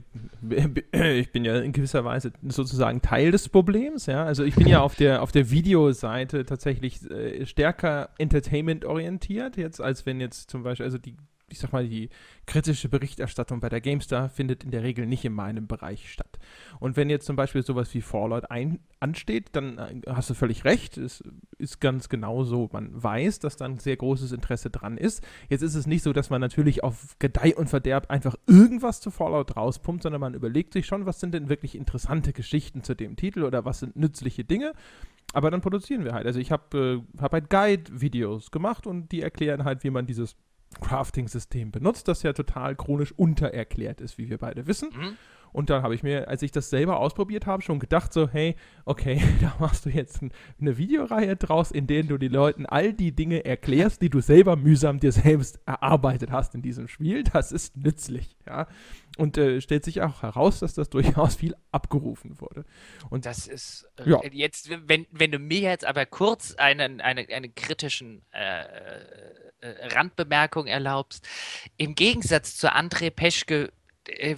ich 0.93 1.31
bin 1.33 1.43
ja 1.43 1.59
in 1.59 1.73
gewisser 1.73 2.05
Weise 2.05 2.31
sozusagen 2.47 3.01
Teil 3.01 3.31
des 3.31 3.49
Problems. 3.49 4.05
Ja? 4.05 4.23
Also 4.23 4.45
ich 4.45 4.55
bin 4.55 4.67
ja 4.67 4.79
auf 4.79 4.95
der, 4.95 5.23
auf 5.23 5.33
der 5.33 5.51
Videoseite 5.51 6.45
tatsächlich 6.45 7.03
äh, 7.11 7.45
stärker 7.45 8.11
Entertainment 8.17 8.85
orientiert, 8.85 9.57
jetzt 9.57 9.81
als 9.81 10.05
wenn 10.05 10.21
jetzt 10.21 10.49
zum 10.49 10.63
Beispiel, 10.63 10.85
also 10.85 10.97
die 10.97 11.17
ich 11.51 11.59
sag 11.59 11.73
mal, 11.73 11.87
die 11.87 12.09
kritische 12.45 12.89
Berichterstattung 12.89 13.59
bei 13.59 13.69
der 13.69 13.81
GameStar 13.81 14.29
findet 14.29 14.63
in 14.63 14.71
der 14.71 14.83
Regel 14.83 15.05
nicht 15.05 15.25
in 15.25 15.33
meinem 15.33 15.67
Bereich 15.67 16.11
statt. 16.11 16.39
Und 16.79 16.97
wenn 16.97 17.09
jetzt 17.09 17.25
zum 17.25 17.35
Beispiel 17.35 17.63
sowas 17.63 17.93
wie 17.93 18.01
Fallout 18.01 18.49
ein, 18.51 18.79
ansteht, 18.99 19.49
dann 19.53 19.77
äh, 19.77 20.01
hast 20.07 20.29
du 20.29 20.33
völlig 20.33 20.65
recht. 20.65 20.97
Es 20.97 21.23
ist 21.57 21.79
ganz 21.79 22.09
genau 22.09 22.43
so. 22.43 22.69
Man 22.71 22.91
weiß, 22.91 23.39
dass 23.39 23.57
da 23.57 23.65
ein 23.65 23.79
sehr 23.79 23.97
großes 23.97 24.31
Interesse 24.31 24.69
dran 24.69 24.97
ist. 24.97 25.25
Jetzt 25.49 25.61
ist 25.61 25.75
es 25.75 25.87
nicht 25.87 26.03
so, 26.03 26.13
dass 26.13 26.29
man 26.29 26.41
natürlich 26.41 26.83
auf 26.83 27.15
Gedeih 27.19 27.55
und 27.55 27.69
Verderb 27.69 28.09
einfach 28.09 28.35
irgendwas 28.47 29.01
zu 29.01 29.11
Fallout 29.11 29.55
rauspumpt, 29.55 30.03
sondern 30.03 30.21
man 30.21 30.33
überlegt 30.33 30.73
sich 30.73 30.85
schon, 30.85 31.05
was 31.05 31.19
sind 31.19 31.33
denn 31.33 31.49
wirklich 31.49 31.75
interessante 31.75 32.33
Geschichten 32.33 32.83
zu 32.83 32.95
dem 32.95 33.15
Titel 33.15 33.43
oder 33.43 33.65
was 33.65 33.79
sind 33.79 33.95
nützliche 33.95 34.43
Dinge. 34.43 34.73
Aber 35.33 35.51
dann 35.51 35.61
produzieren 35.61 36.03
wir 36.03 36.13
halt. 36.13 36.25
Also 36.25 36.39
ich 36.39 36.51
habe 36.51 37.03
äh, 37.17 37.21
hab 37.21 37.33
halt 37.33 37.49
Guide-Videos 37.49 38.51
gemacht 38.51 38.87
und 38.87 39.11
die 39.11 39.21
erklären 39.21 39.63
halt, 39.63 39.83
wie 39.83 39.91
man 39.91 40.07
dieses 40.07 40.35
Crafting-System 40.81 41.71
benutzt, 41.71 42.07
das 42.07 42.23
ja 42.23 42.33
total 42.33 42.75
chronisch 42.75 43.11
untererklärt 43.11 44.01
ist, 44.01 44.17
wie 44.17 44.29
wir 44.29 44.37
beide 44.37 44.67
wissen. 44.67 44.89
Mhm. 44.95 45.17
Und 45.51 45.69
dann 45.69 45.83
habe 45.83 45.95
ich 45.95 46.03
mir, 46.03 46.27
als 46.27 46.41
ich 46.41 46.51
das 46.51 46.69
selber 46.69 46.99
ausprobiert 46.99 47.45
habe, 47.45 47.61
schon 47.61 47.79
gedacht, 47.79 48.13
so, 48.13 48.27
hey, 48.29 48.55
okay, 48.85 49.21
da 49.41 49.55
machst 49.59 49.85
du 49.85 49.89
jetzt 49.89 50.21
eine 50.59 50.77
Videoreihe 50.77 51.35
draus, 51.35 51.71
in 51.71 51.87
der 51.87 52.03
du 52.03 52.17
den 52.17 52.31
Leuten 52.31 52.65
all 52.65 52.93
die 52.93 53.11
Dinge 53.13 53.45
erklärst, 53.45 54.01
die 54.01 54.09
du 54.09 54.21
selber 54.21 54.55
mühsam 54.55 54.99
dir 54.99 55.11
selbst 55.11 55.59
erarbeitet 55.65 56.31
hast 56.31 56.55
in 56.55 56.61
diesem 56.61 56.87
Spiel. 56.87 57.23
Das 57.23 57.51
ist 57.51 57.77
nützlich, 57.77 58.35
ja. 58.47 58.67
Und 59.17 59.37
äh, 59.37 59.61
stellt 59.61 59.83
sich 59.83 60.01
auch 60.01 60.23
heraus, 60.23 60.59
dass 60.59 60.73
das 60.73 60.89
durchaus 60.89 61.35
viel 61.35 61.55
abgerufen 61.71 62.39
wurde. 62.39 62.65
Und 63.09 63.25
das 63.25 63.47
ist 63.47 63.87
äh, 63.97 64.09
ja. 64.09 64.21
jetzt, 64.31 64.69
wenn, 64.69 65.05
wenn 65.11 65.31
du 65.31 65.39
mir 65.39 65.59
jetzt 65.59 65.85
aber 65.85 66.05
kurz 66.05 66.55
einen, 66.55 67.01
eine, 67.01 67.27
eine 67.29 67.49
kritischen 67.49 68.21
äh, 68.31 68.63
äh, 69.61 69.87
Randbemerkung 69.93 70.67
erlaubst, 70.67 71.27
im 71.77 71.95
Gegensatz 71.95 72.55
zu 72.55 72.73
André 72.73 73.09
Peschke 73.11 73.71
äh, 74.09 74.35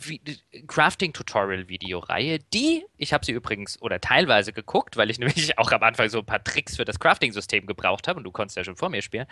Crafting-Tutorial-Videoreihe, 0.68 2.40
die, 2.54 2.86
ich 2.98 3.14
habe 3.14 3.26
sie 3.26 3.32
übrigens 3.32 3.82
oder 3.82 4.00
teilweise 4.00 4.54
geguckt, 4.54 4.98
weil 4.98 5.10
ich 5.10 5.20
nämlich 5.20 5.58
auch 5.58 5.72
am 5.72 5.84
Anfang 5.84 6.10
so 6.10 6.20
ein 6.20 6.26
paar 6.26 6.44
Tricks 6.44 6.76
für 6.76 6.86
das 6.86 7.00
Crafting-System 7.00 7.66
gebraucht 7.66 8.08
habe 8.08 8.18
und 8.18 8.24
du 8.24 8.32
konntest 8.32 8.58
ja 8.58 8.64
schon 8.64 8.76
vor 8.76 8.90
mir 8.90 9.02
spielen, 9.02 9.28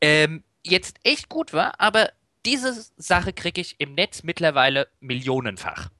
ähm, 0.00 0.44
jetzt 0.64 0.98
echt 1.04 1.28
gut 1.28 1.52
war, 1.52 1.80
aber 1.80 2.10
diese 2.44 2.86
Sache 2.96 3.32
kriege 3.32 3.60
ich 3.60 3.80
im 3.80 3.94
Netz 3.94 4.22
mittlerweile 4.22 4.88
millionenfach. 5.00 5.90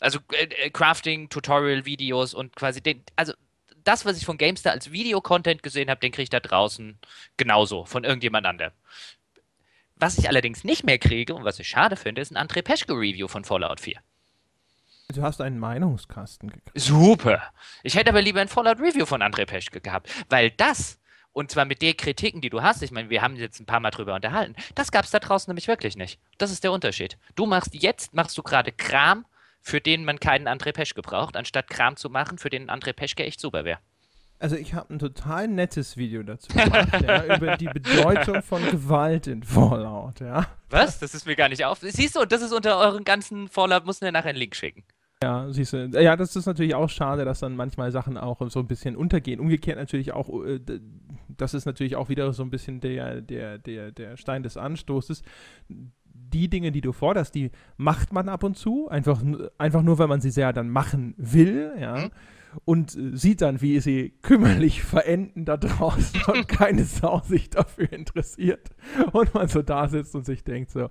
Also 0.00 0.20
äh, 0.32 0.44
äh, 0.44 0.70
Crafting, 0.70 1.28
Tutorial-Videos 1.28 2.34
und 2.34 2.54
quasi 2.54 2.82
den, 2.82 3.02
also 3.16 3.32
das, 3.84 4.04
was 4.04 4.18
ich 4.18 4.26
von 4.26 4.38
GameStar 4.38 4.72
als 4.72 4.92
Videocontent 4.92 5.62
gesehen 5.62 5.88
habe, 5.88 6.00
den 6.00 6.12
kriege 6.12 6.24
ich 6.24 6.30
da 6.30 6.40
draußen 6.40 6.98
genauso 7.36 7.84
von 7.86 8.04
irgendjemand 8.04 8.46
anderem. 8.46 8.72
Was 10.00 10.18
ich 10.18 10.28
allerdings 10.28 10.64
nicht 10.64 10.84
mehr 10.84 10.98
kriege 10.98 11.34
und 11.34 11.44
was 11.44 11.58
ich 11.58 11.68
schade 11.68 11.96
finde, 11.96 12.20
ist 12.20 12.30
ein 12.30 12.36
André 12.36 12.62
Peschke-Review 12.62 13.26
von 13.26 13.44
Fallout 13.44 13.80
4. 13.80 13.98
Du 15.14 15.22
hast 15.22 15.40
einen 15.40 15.58
Meinungskasten 15.58 16.50
gekriegt. 16.50 16.78
Super. 16.78 17.42
Ich 17.82 17.96
hätte 17.96 18.10
aber 18.10 18.20
lieber 18.20 18.40
ein 18.40 18.48
Fallout-Review 18.48 19.06
von 19.06 19.22
André 19.22 19.46
Peschke 19.46 19.80
gehabt, 19.80 20.10
weil 20.28 20.50
das, 20.50 21.00
und 21.32 21.50
zwar 21.50 21.64
mit 21.64 21.80
den 21.80 21.96
Kritiken, 21.96 22.42
die 22.42 22.50
du 22.50 22.62
hast, 22.62 22.82
ich 22.82 22.90
meine, 22.90 23.08
wir 23.08 23.22
haben 23.22 23.34
jetzt 23.36 23.58
ein 23.58 23.66
paar 23.66 23.80
Mal 23.80 23.90
drüber 23.90 24.14
unterhalten, 24.14 24.54
das 24.74 24.92
gab 24.92 25.06
es 25.06 25.10
da 25.10 25.18
draußen 25.18 25.50
nämlich 25.50 25.66
wirklich 25.66 25.96
nicht. 25.96 26.20
Das 26.36 26.50
ist 26.50 26.62
der 26.62 26.72
Unterschied. 26.72 27.16
Du 27.34 27.46
machst 27.46 27.74
jetzt, 27.74 28.12
machst 28.12 28.36
du 28.36 28.42
gerade 28.42 28.70
Kram, 28.70 29.24
für 29.62 29.80
den 29.80 30.04
man 30.04 30.20
keinen 30.20 30.46
André 30.46 30.72
Peschke 30.72 31.02
braucht, 31.02 31.36
anstatt 31.36 31.68
Kram 31.68 31.96
zu 31.96 32.10
machen, 32.10 32.38
für 32.38 32.50
den 32.50 32.70
André 32.70 32.92
Peschke 32.92 33.24
echt 33.24 33.40
super 33.40 33.64
wäre. 33.64 33.78
Also 34.40 34.54
ich 34.54 34.74
habe 34.74 34.94
ein 34.94 34.98
total 35.00 35.48
nettes 35.48 35.96
Video 35.96 36.22
dazu 36.22 36.52
gemacht, 36.52 37.02
ja, 37.02 37.36
über 37.36 37.56
die 37.56 37.66
Bedeutung 37.66 38.42
von 38.42 38.62
Gewalt 38.70 39.26
in 39.26 39.42
Fallout, 39.42 40.20
ja. 40.20 40.46
Was? 40.70 41.00
Das 41.00 41.14
ist 41.14 41.26
mir 41.26 41.34
gar 41.34 41.48
nicht 41.48 41.64
auf. 41.64 41.80
Siehst 41.80 42.14
du, 42.14 42.24
das 42.24 42.42
ist 42.42 42.52
unter 42.52 42.78
euren 42.78 43.02
ganzen 43.02 43.48
Fallout, 43.48 43.84
muss 43.84 44.00
mir 44.00 44.12
nachher 44.12 44.30
einen 44.30 44.38
Link 44.38 44.54
schicken. 44.54 44.84
Ja, 45.20 45.50
siehst 45.50 45.72
du. 45.72 45.86
Ja, 45.86 46.14
das 46.16 46.36
ist 46.36 46.46
natürlich 46.46 46.76
auch 46.76 46.88
schade, 46.88 47.24
dass 47.24 47.40
dann 47.40 47.56
manchmal 47.56 47.90
Sachen 47.90 48.16
auch 48.16 48.40
so 48.48 48.60
ein 48.60 48.68
bisschen 48.68 48.94
untergehen. 48.94 49.40
Umgekehrt 49.40 49.76
natürlich 49.76 50.12
auch, 50.12 50.44
äh, 50.44 50.60
das 51.36 51.54
ist 51.54 51.66
natürlich 51.66 51.96
auch 51.96 52.08
wieder 52.08 52.32
so 52.32 52.44
ein 52.44 52.50
bisschen 52.50 52.78
der, 52.78 53.20
der, 53.20 53.58
der, 53.58 53.90
der 53.90 54.16
Stein 54.16 54.44
des 54.44 54.56
Anstoßes. 54.56 55.22
Die 55.68 56.48
Dinge, 56.48 56.70
die 56.70 56.80
du 56.80 56.92
forderst, 56.92 57.34
die 57.34 57.50
macht 57.76 58.12
man 58.12 58.28
ab 58.28 58.44
und 58.44 58.56
zu, 58.56 58.88
einfach, 58.88 59.20
einfach 59.56 59.82
nur, 59.82 59.98
weil 59.98 60.06
man 60.06 60.20
sie 60.20 60.30
sehr 60.30 60.52
dann 60.52 60.68
machen 60.68 61.14
will, 61.16 61.72
ja. 61.80 61.96
Mhm 61.96 62.10
und 62.64 62.96
äh, 62.96 63.16
sieht 63.16 63.42
dann, 63.42 63.60
wie 63.60 63.80
sie 63.80 64.10
kümmerlich 64.22 64.82
verenden 64.84 65.44
da 65.44 65.56
draußen 65.56 66.22
und 66.32 66.48
keine 66.48 66.84
Sau 66.84 67.20
sich 67.20 67.50
dafür 67.50 67.92
interessiert. 67.92 68.70
Und 69.12 69.34
man 69.34 69.48
so 69.48 69.62
da 69.62 69.88
sitzt 69.88 70.14
und 70.14 70.24
sich 70.24 70.44
denkt 70.44 70.70
so, 70.70 70.88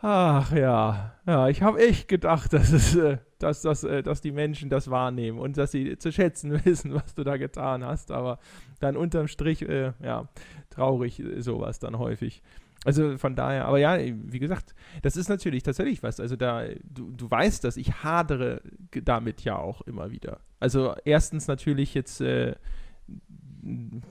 ach 0.00 0.52
ja, 0.52 1.14
ja, 1.26 1.48
ich 1.48 1.62
habe 1.62 1.80
echt 1.80 2.08
gedacht, 2.08 2.52
dass 2.52 2.72
es, 2.72 2.94
äh, 2.94 3.18
dass, 3.38 3.62
dass, 3.62 3.84
äh, 3.84 4.02
dass 4.02 4.20
die 4.20 4.32
Menschen 4.32 4.70
das 4.70 4.90
wahrnehmen 4.90 5.38
und 5.38 5.56
dass 5.56 5.72
sie 5.72 5.98
zu 5.98 6.12
schätzen 6.12 6.52
wissen, 6.64 6.94
was 6.94 7.14
du 7.14 7.24
da 7.24 7.36
getan 7.36 7.84
hast. 7.84 8.10
Aber 8.10 8.38
dann 8.80 8.96
unterm 8.96 9.28
Strich, 9.28 9.62
äh, 9.62 9.92
ja, 10.02 10.28
traurig 10.70 11.22
sowas 11.38 11.78
dann 11.78 11.98
häufig. 11.98 12.42
Also 12.84 13.18
von 13.18 13.34
daher, 13.34 13.66
aber 13.66 13.78
ja, 13.78 13.98
wie 13.98 14.38
gesagt, 14.38 14.74
das 15.02 15.16
ist 15.16 15.28
natürlich 15.28 15.62
tatsächlich 15.62 16.02
was. 16.02 16.20
Also 16.20 16.36
da, 16.36 16.64
du, 16.84 17.10
du 17.10 17.30
weißt 17.30 17.64
dass 17.64 17.76
ich 17.76 18.04
hadere 18.04 18.62
damit 19.04 19.42
ja 19.42 19.56
auch 19.56 19.82
immer 19.82 20.10
wieder. 20.10 20.40
Also 20.60 20.94
erstens 21.04 21.48
natürlich 21.48 21.94
jetzt, 21.94 22.20
äh, 22.20 22.54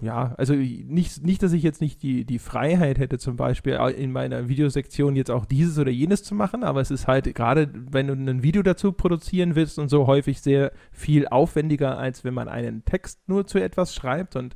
ja, 0.01 0.35
also 0.37 0.53
nicht, 0.53 1.23
nicht, 1.23 1.41
dass 1.41 1.53
ich 1.53 1.63
jetzt 1.63 1.79
nicht 1.79 2.03
die, 2.03 2.25
die 2.25 2.39
Freiheit 2.39 2.99
hätte, 2.99 3.17
zum 3.17 3.37
Beispiel 3.37 3.73
in 3.95 4.11
meiner 4.11 4.49
Videosektion 4.49 5.15
jetzt 5.15 5.31
auch 5.31 5.45
dieses 5.45 5.79
oder 5.79 5.91
jenes 5.91 6.23
zu 6.23 6.35
machen, 6.35 6.63
aber 6.63 6.81
es 6.81 6.91
ist 6.91 7.07
halt 7.07 7.33
gerade, 7.33 7.71
wenn 7.73 8.07
du 8.07 8.13
ein 8.13 8.43
Video 8.43 8.63
dazu 8.63 8.91
produzieren 8.91 9.55
willst 9.55 9.79
und 9.79 9.87
so 9.87 10.07
häufig 10.07 10.41
sehr 10.41 10.73
viel 10.91 11.27
aufwendiger, 11.27 11.97
als 11.97 12.25
wenn 12.25 12.33
man 12.33 12.49
einen 12.49 12.83
Text 12.83 13.29
nur 13.29 13.47
zu 13.47 13.59
etwas 13.59 13.95
schreibt 13.95 14.35
und 14.35 14.55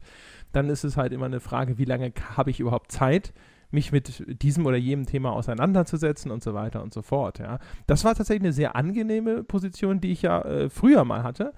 dann 0.52 0.70
ist 0.70 0.84
es 0.84 0.98
halt 0.98 1.14
immer 1.14 1.28
eine 1.28 1.40
Frage, 1.40 1.78
wie 1.78 1.86
lange 1.86 2.12
habe 2.36 2.50
ich 2.50 2.60
überhaupt 2.60 2.92
Zeit, 2.92 3.34
mich 3.72 3.92
mit 3.92 4.42
diesem 4.42 4.66
oder 4.66 4.78
jenem 4.78 5.06
Thema 5.06 5.32
auseinanderzusetzen 5.32 6.32
und 6.32 6.44
so 6.44 6.54
weiter 6.54 6.82
und 6.84 6.94
so 6.94 7.02
fort. 7.02 7.40
Ja. 7.40 7.60
Das 7.88 8.04
war 8.04 8.16
tatsächlich 8.16 8.44
eine 8.44 8.54
sehr 8.54 8.76
angenehme 8.76 9.44
Position, 9.44 10.02
die 10.02 10.12
ich 10.12 10.22
ja 10.22 10.42
äh, 10.42 10.70
früher 10.70 11.04
mal 11.06 11.24
hatte 11.24 11.54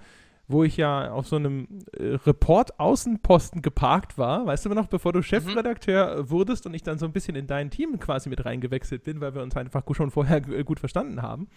wo 0.46 0.62
ich 0.62 0.76
ja 0.76 1.10
auf 1.10 1.26
so 1.26 1.36
einem 1.36 1.66
äh, 1.92 2.18
Report-Außenposten 2.26 3.62
geparkt 3.62 4.18
war, 4.18 4.46
weißt 4.46 4.66
du 4.66 4.70
noch, 4.70 4.88
bevor 4.88 5.12
du 5.12 5.22
Chefredakteur 5.22 6.22
mhm. 6.22 6.30
wurdest 6.30 6.66
und 6.66 6.74
ich 6.74 6.82
dann 6.82 6.98
so 6.98 7.06
ein 7.06 7.12
bisschen 7.12 7.34
in 7.34 7.46
dein 7.46 7.70
Team 7.70 7.98
quasi 7.98 8.28
mit 8.28 8.44
reingewechselt 8.44 9.04
bin, 9.04 9.20
weil 9.20 9.34
wir 9.34 9.42
uns 9.42 9.56
einfach 9.56 9.82
schon 9.92 10.10
vorher 10.10 10.40
gut 10.40 10.80
verstanden 10.80 11.22
haben, 11.22 11.48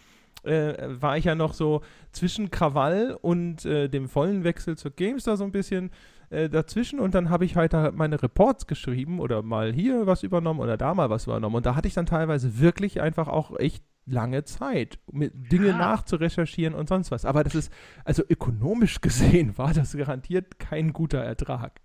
äh, 0.44 0.74
war 1.02 1.18
ich 1.18 1.26
ja 1.26 1.36
noch 1.36 1.54
so 1.54 1.82
zwischen 2.12 2.50
Krawall 2.50 3.18
und 3.22 3.66
äh, 3.66 3.90
dem 3.90 4.08
vollen 4.08 4.44
Wechsel 4.44 4.78
zur 4.78 4.92
GameStar 4.92 5.36
so 5.36 5.44
ein 5.44 5.52
bisschen 5.52 5.92
äh, 6.30 6.50
dazwischen 6.50 7.00
und 7.00 7.16
dann 7.16 7.30
habe 7.30 7.46
ich 7.46 7.56
halt 7.56 7.74
meine 7.96 8.22
Reports 8.22 8.68
geschrieben 8.68 9.20
oder 9.20 9.44
mal 9.44 9.72
hier 9.72 10.08
was 10.08 10.24
übernommen 10.24 10.60
oder 10.60 10.76
da 10.76 10.94
mal 10.94 11.10
was 11.10 11.26
übernommen. 11.26 11.56
Und 11.56 11.66
da 11.66 11.76
hatte 11.76 11.88
ich 11.88 11.94
dann 11.94 12.06
teilweise 12.06 12.60
wirklich 12.60 13.00
einfach 13.00 13.30
auch 13.30 13.58
echt 13.58 13.84
lange 14.06 14.44
Zeit, 14.44 15.00
mit 15.12 15.52
Dinge 15.52 15.70
ja. 15.70 15.78
nachzurecherchieren 15.78 16.74
und 16.74 16.90
sonst 16.90 17.12
was. 17.12 17.26
Aber 17.26 17.44
das 17.44 17.56
ist, 17.56 17.72
also 18.06 18.24
ökonomisch 18.28 19.02
gesehen, 19.02 19.58
war 19.58 19.74
das 19.74 19.96
garantiert 19.96 20.60
kein 20.60 20.94
guter 20.94 21.20
Ertrag. 21.20 21.80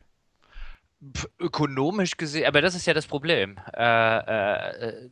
Ökonomisch 1.40 2.16
gesehen, 2.16 2.46
aber 2.46 2.60
das 2.60 2.76
ist 2.76 2.86
ja 2.86 2.94
das 2.94 3.08
Problem, 3.08 3.58
äh, 3.76 4.18
äh, 4.18 5.10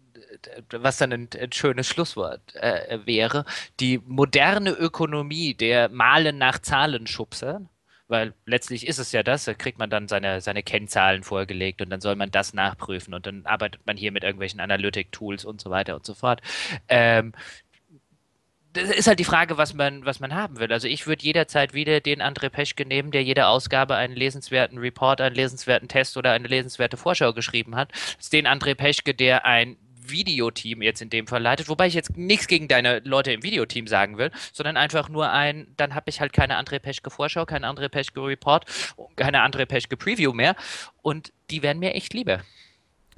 was 0.70 0.99
dann 0.99 1.12
ein, 1.12 1.28
ein 1.41 1.51
schönes 1.51 1.89
Schlusswort 1.89 2.55
äh, 2.55 3.01
wäre. 3.07 3.45
Die 3.81 4.01
moderne 4.07 4.70
Ökonomie 4.70 5.55
der 5.55 5.89
Malen 5.89 6.39
nach 6.39 6.61
Zahlen 6.61 7.09
schubsen 7.09 7.68
weil 8.11 8.35
letztlich 8.45 8.87
ist 8.87 8.99
es 8.99 9.13
ja 9.13 9.23
das, 9.23 9.45
da 9.45 9.55
kriegt 9.55 9.79
man 9.79 9.89
dann 9.89 10.09
seine, 10.09 10.41
seine 10.41 10.63
Kennzahlen 10.63 11.23
vorgelegt 11.23 11.81
und 11.81 11.91
dann 11.91 12.01
soll 12.01 12.17
man 12.17 12.31
das 12.31 12.53
nachprüfen 12.53 13.15
und 13.15 13.27
dann 13.27 13.47
arbeitet 13.47 13.87
man 13.87 13.97
hier 13.97 14.13
mit 14.13 14.25
irgendwelchen 14.25 14.61
Analytic-Tools 14.61 15.45
und 15.45 15.61
so 15.61 15.71
weiter 15.71 15.95
und 15.95 16.05
so 16.05 16.15
fort. 16.15 16.41
Ähm, 16.89 17.33
das 18.73 18.91
ist 18.91 19.07
halt 19.09 19.19
die 19.19 19.25
Frage, 19.25 19.59
was 19.59 19.75
man, 19.75 20.05
was 20.05 20.21
man 20.21 20.35
haben 20.35 20.59
will. 20.61 20.73
Also 20.73 20.87
ich 20.87 21.07
würde 21.07 21.25
jederzeit 21.25 21.75
wieder 21.75 22.01
den 22.01 22.23
André 22.23 22.51
Peschke 22.51 22.87
nehmen, 22.87 23.11
der 23.11 23.23
jede 23.23 23.47
Ausgabe 23.47 23.97
einen 23.97 24.15
lesenswerten 24.15 24.79
Report, 24.79 25.21
einen 25.21 25.35
lesenswerten 25.35 25.89
Test 25.89 26.17
oder 26.17 26.33
eine 26.33 26.47
lesenswerte 26.47 26.97
Vorschau 26.97 27.33
geschrieben 27.33 27.75
hat. 27.75 27.93
Das 27.93 28.17
ist 28.21 28.33
den 28.33 28.47
André 28.47 28.75
Peschke, 28.75 29.15
der 29.15 29.45
ein 29.45 29.77
Videoteam 30.11 30.83
jetzt 30.83 31.03
in 31.03 31.11
dem 31.11 31.27
Fall 31.27 31.43
leitet, 31.43 31.69
wobei 31.69 31.87
ich 31.87 31.95
jetzt 31.95 32.17
nichts 32.17 32.47
gegen 32.47 32.69
deine 32.69 33.01
Leute 33.01 33.33
im 33.33 33.43
Videoteam 33.43 33.87
sagen 33.87 34.19
will, 34.19 34.31
sondern 34.53 34.77
einfach 34.77 35.09
nur 35.09 35.31
ein, 35.31 35.69
dann 35.77 35.95
habe 35.95 36.11
ich 36.11 36.21
halt 36.21 36.33
keine 36.33 36.59
André 36.59 36.79
Peschke 36.79 37.11
Vorschau, 37.11 37.47
keine 37.47 37.69
André 37.69 37.89
Peschke 37.89 38.23
Report, 38.23 38.65
keine 39.17 39.45
André 39.45 39.67
Peschke 39.67 39.97
Preview 39.97 40.33
mehr 40.33 40.57
und 41.03 41.33
die 41.51 41.63
werden 41.63 41.79
mir 41.79 41.95
echt 41.95 42.15
lieber. 42.15 42.41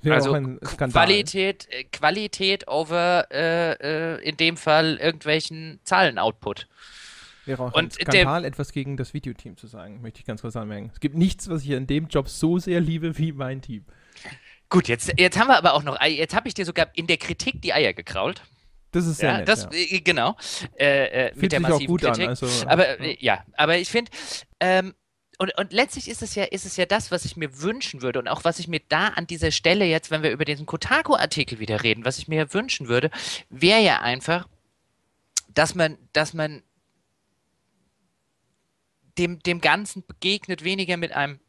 Ja, 0.03 0.15
also 0.15 0.33
Qualität, 0.33 1.69
äh, 1.71 1.85
Qualität 1.85 2.67
over 2.67 3.29
äh, 3.31 3.73
äh, 3.75 4.29
in 4.29 4.37
dem 4.37 4.57
Fall 4.57 4.97
irgendwelchen 4.97 5.79
Zahlen-Output. 5.85 6.67
Wäre 7.45 7.63
auch 7.63 7.75
und 7.75 7.85
ein 7.85 7.91
Skandal, 7.91 8.45
etwas 8.45 8.73
gegen 8.73 8.97
das 8.97 9.15
Videoteam 9.15 9.57
zu 9.57 9.67
sagen, 9.67 10.01
möchte 10.01 10.21
ich 10.21 10.27
ganz 10.27 10.43
kurz 10.43 10.57
anmerken. 10.57 10.91
Es 10.93 11.01
gibt 11.01 11.17
nichts, 11.17 11.49
was 11.49 11.63
ich 11.63 11.71
in 11.71 11.87
dem 11.87 12.09
Job 12.09 12.29
so 12.29 12.59
sehr 12.59 12.81
liebe 12.81 13.17
wie 13.19 13.33
mein 13.33 13.63
Team. 13.63 13.85
Gut, 14.73 14.89
jetzt, 14.89 15.13
jetzt 15.19 15.39
haben 15.39 15.49
wir 15.49 15.59
aber 15.59 15.75
auch 15.75 15.83
noch, 15.83 16.01
jetzt 16.03 16.35
habe 16.35 16.49
ich 16.49 16.55
dir 16.55 16.65
sogar 16.65 16.89
in 16.95 17.07
der 17.07 17.19
Kritik 17.19 17.61
die 17.61 17.75
Eier 17.75 17.93
gekrault. 17.93 18.43
Das 18.91 19.07
ist 19.07 19.19
sehr 19.19 19.31
ja, 19.31 19.39
nett, 19.39 19.49
das, 19.49 19.65
ja. 19.65 19.71
Äh, 19.73 20.01
genau. 20.01 20.35
Äh, 20.79 21.27
äh, 21.27 21.33
mit 21.37 21.53
der 21.53 21.61
massiven 21.61 21.85
auch 21.85 21.89
gut 21.89 22.01
Kritik. 22.01 22.23
An, 22.25 22.29
also, 22.31 22.47
aber 22.67 22.99
ja. 22.99 23.05
Äh, 23.05 23.17
ja, 23.21 23.45
aber 23.53 23.77
ich 23.77 23.91
finde, 23.91 24.11
ähm, 24.61 24.95
und, 25.37 25.59
und 25.59 25.75
letztlich 25.75 26.09
ist 26.09 26.23
es 26.23 26.35
ja, 26.37 26.45
ist 26.45 26.65
es 26.65 26.79
ja 26.79 26.87
das, 26.87 27.11
was 27.11 27.27
ich 27.27 27.37
mir 27.37 27.61
wünschen 27.61 28.01
würde 28.01 28.19
und 28.19 28.29
auch 28.29 28.45
was 28.45 28.59
ich 28.59 28.67
mir 28.67 28.81
da 28.89 29.09
an 29.09 29.27
dieser 29.27 29.51
Stelle 29.51 29.85
jetzt, 29.85 30.11
wenn 30.11 30.23
wir 30.23 30.31
über 30.31 30.47
diesen 30.47 30.65
Kotaku-Artikel 30.65 31.59
wieder 31.59 31.83
reden, 31.83 32.07
was 32.07 32.17
ich 32.17 32.27
mir 32.27 32.55
wünschen 32.55 32.89
würde, 32.89 33.11
wäre 33.51 33.83
ja 33.83 34.01
einfach, 34.01 34.49
dass 35.53 35.75
man, 35.75 35.99
dass 36.15 36.33
man 36.33 36.63
dem, 39.19 39.39
dem 39.41 39.61
Ganzen 39.61 40.03
begegnet, 40.07 40.65
weniger 40.65 40.97
mit 40.97 41.13
einem, 41.13 41.41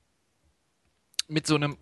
mit 1.29 1.47
so 1.47 1.55
einem 1.55 1.77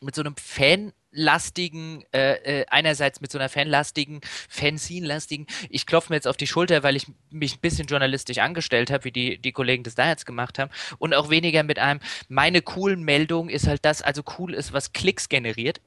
mit 0.00 0.14
so 0.14 0.22
einem 0.22 0.36
Fan 0.36 0.92
fanlastigen, 1.10 2.04
äh, 2.12 2.60
äh, 2.60 2.66
einerseits 2.68 3.20
mit 3.20 3.30
so 3.32 3.38
einer 3.38 3.48
fanlastigen, 3.48 4.20
Fanzine-lastigen, 4.48 5.46
ich 5.68 5.86
klopfe 5.86 6.12
mir 6.12 6.16
jetzt 6.16 6.28
auf 6.28 6.36
die 6.36 6.46
Schulter, 6.46 6.82
weil 6.82 6.96
ich 6.96 7.06
mich 7.30 7.56
ein 7.56 7.60
bisschen 7.60 7.86
journalistisch 7.86 8.38
angestellt 8.38 8.90
habe, 8.90 9.04
wie 9.04 9.12
die, 9.12 9.38
die 9.38 9.52
Kollegen 9.52 9.82
das 9.82 9.94
da 9.94 10.08
jetzt 10.08 10.26
gemacht 10.26 10.58
haben, 10.58 10.70
und 10.98 11.14
auch 11.14 11.30
weniger 11.30 11.62
mit 11.62 11.78
einem, 11.78 12.00
meine 12.28 12.62
coolen 12.62 13.02
Meldung 13.02 13.48
ist 13.48 13.66
halt 13.66 13.84
das, 13.84 14.02
also 14.02 14.22
cool 14.38 14.54
ist, 14.54 14.72
was 14.72 14.92
Klicks 14.92 15.28
generiert 15.28 15.80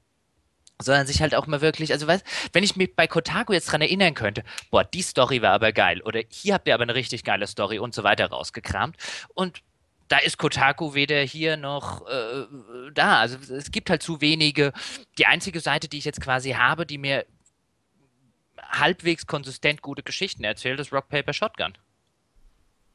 sondern 0.81 1.05
sich 1.05 1.21
halt 1.21 1.35
auch 1.35 1.47
mal 1.47 1.61
wirklich, 1.61 1.93
also 1.93 2.07
weißt, 2.07 2.25
wenn 2.51 2.63
ich 2.63 2.75
mich 2.75 2.93
bei 2.95 3.07
Kotaku 3.07 3.53
jetzt 3.53 3.71
dran 3.71 3.81
erinnern 3.81 4.15
könnte, 4.15 4.43
boah, 4.69 4.83
die 4.83 5.03
Story 5.03 5.41
war 5.41 5.51
aber 5.51 5.71
geil 5.71 6.01
oder 6.01 6.21
hier 6.29 6.55
habt 6.55 6.67
ihr 6.67 6.73
aber 6.73 6.83
eine 6.83 6.95
richtig 6.95 7.23
geile 7.23 7.47
Story 7.47 7.79
und 7.79 7.93
so 7.93 8.03
weiter 8.03 8.25
rausgekramt 8.25 8.97
und 9.33 9.61
da 10.07 10.17
ist 10.17 10.37
Kotaku 10.37 10.93
weder 10.93 11.21
hier 11.21 11.57
noch 11.57 12.07
äh, 12.07 12.45
da. 12.93 13.19
Also 13.19 13.37
es 13.53 13.71
gibt 13.71 13.89
halt 13.89 14.03
zu 14.03 14.21
wenige. 14.21 14.73
Die 15.17 15.25
einzige 15.25 15.59
Seite, 15.59 15.87
die 15.87 15.97
ich 15.97 16.05
jetzt 16.05 16.21
quasi 16.21 16.51
habe, 16.51 16.85
die 16.85 16.97
mir 16.97 17.25
halbwegs 18.61 19.27
konsistent 19.27 19.81
gute 19.81 20.03
Geschichten 20.03 20.43
erzählt, 20.43 20.79
ist 20.79 20.91
Rock 20.91 21.09
Paper 21.09 21.33
Shotgun. 21.33 21.73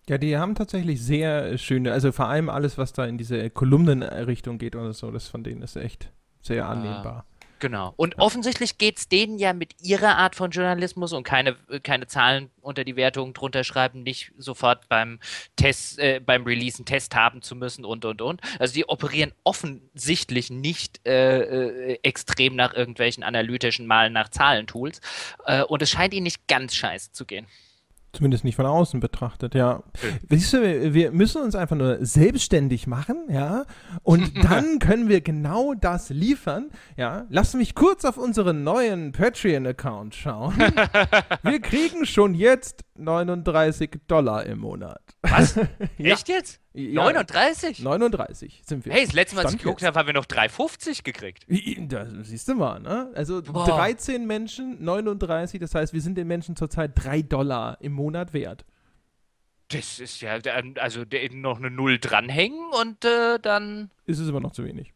Ja, 0.09 0.17
die 0.17 0.37
haben 0.39 0.55
tatsächlich 0.55 1.03
sehr 1.03 1.59
schöne, 1.59 1.93
also 1.93 2.13
vor 2.13 2.29
allem 2.29 2.49
alles, 2.49 2.79
was 2.79 2.95
da 2.95 3.05
in 3.05 3.19
diese 3.19 3.51
Kolumnenrichtung 3.51 4.57
geht 4.59 4.75
oder 4.75 4.95
so, 4.95 5.11
das 5.11 5.29
von 5.29 5.45
denen 5.45 5.61
ist 5.61 5.77
echt 5.77 6.11
sehr 6.41 6.67
annehmbar. 6.67 7.27
Ah. 7.29 7.38
Genau. 7.59 7.93
Und 7.97 8.15
ja. 8.15 8.21
offensichtlich 8.21 8.79
geht 8.79 8.99
es 8.99 9.09
denen 9.09 9.39
ja 9.39 9.53
mit 9.53 9.75
ihrer 9.83 10.17
Art 10.17 10.35
von 10.35 10.51
Journalismus 10.51 11.13
und 11.13 11.25
keine, 11.25 11.57
keine 11.83 12.07
Zahlen 12.07 12.51
unter 12.61 12.85
die 12.85 12.97
Wertungen 12.97 13.35
drunter 13.35 13.65
schreiben, 13.65 14.03
nicht 14.03 14.33
sofort 14.39 14.89
beim 14.89 15.19
Test, 15.57 15.99
äh, 15.99 16.21
beim 16.25 16.45
Release 16.45 16.79
einen 16.79 16.87
Test 16.87 17.15
haben 17.15 17.43
zu 17.43 17.57
müssen 17.57 17.85
und 17.85 18.05
und 18.05 18.23
und. 18.23 18.41
Also 18.59 18.75
die 18.75 18.89
operieren 18.89 19.33
offensichtlich 19.45 20.51
nicht 20.51 21.07
äh, 21.07 21.93
äh, 21.93 21.99
extrem 22.03 22.55
nach 22.55 22.75
irgendwelchen 22.75 23.23
analytischen 23.25 23.87
Malen 23.87 24.13
nach 24.13 24.29
Zahlentools. 24.29 25.01
Äh, 25.47 25.63
und 25.63 25.83
es 25.83 25.91
scheint 25.91 26.15
ihnen 26.15 26.25
nicht 26.25 26.47
ganz 26.47 26.75
scheiße 26.75 27.13
zu 27.13 27.25
gehen. 27.25 27.47
Zumindest 28.13 28.43
nicht 28.43 28.57
von 28.57 28.65
außen 28.65 29.01
betrachtet, 29.01 29.55
ja. 29.55 29.83
Siehst 30.31 30.55
du, 30.55 30.95
wir 30.95 31.13
müssen 31.13 31.43
uns 31.43 31.55
einfach 31.55 31.77
nur 31.77 31.99
selbstständig 32.05 32.87
machen, 32.87 33.27
ja. 33.29 33.65
Und 34.03 34.33
dann 34.45 34.79
können 34.79 35.09
wir 35.09 35.21
genau 35.21 35.75
das 35.75 36.09
liefern, 36.09 36.71
ja. 36.97 37.27
Lass 37.29 37.55
mich 37.55 37.75
kurz 37.75 38.07
auf 38.07 38.17
unseren 38.17 38.65
neuen 38.65 39.13
Patreon-Account 39.13 40.15
schauen. 40.15 40.55
wir 41.43 41.61
kriegen 41.61 42.07
schon 42.07 42.35
jetzt 42.35 42.85
39 42.97 44.01
Dollar 44.07 44.45
im 44.47 44.61
Monat. 44.61 45.03
Was? 45.23 45.57
ja. 45.99 46.15
Echt 46.15 46.29
jetzt? 46.29 46.61
Ja, 46.79 47.03
39? 47.03 47.81
39 47.81 48.63
sind 48.65 48.85
wir. 48.85 48.93
Hey, 48.93 49.05
das 49.05 49.13
letzte 49.13 49.35
Mal, 49.35 49.45
als 49.45 49.55
ich 49.55 49.59
geguckt 49.59 49.83
habe, 49.83 49.99
haben 49.99 50.07
wir 50.07 50.15
noch 50.15 50.27
3,50 50.27 51.03
gekriegt. 51.03 51.45
Das 51.91 52.09
siehst 52.23 52.47
du 52.47 52.55
mal, 52.55 52.79
ne? 52.79 53.11
Also 53.17 53.43
Boah. 53.43 53.67
13 53.67 54.25
Menschen, 54.25 54.85
39, 54.85 55.59
das 55.59 55.75
heißt, 55.75 55.93
wir 55.93 56.01
sind 56.01 56.17
den 56.17 56.29
Menschen 56.29 56.55
zurzeit 56.55 56.93
3 56.95 57.23
Dollar 57.23 57.79
im 57.81 57.93
Monat 57.93 58.33
wert. 58.33 58.65
Das 59.73 59.99
ist 59.99 60.21
ja, 60.21 60.39
also 60.77 61.05
noch 61.33 61.59
eine 61.59 61.71
Null 61.71 61.99
dranhängen 61.99 62.71
und 62.81 63.05
äh, 63.05 63.41
dann. 63.41 63.91
Ist 64.07 64.21
es 64.21 64.29
immer 64.29 64.41
noch 64.41 64.53
zu 64.53 64.65
wenig. 64.65 64.95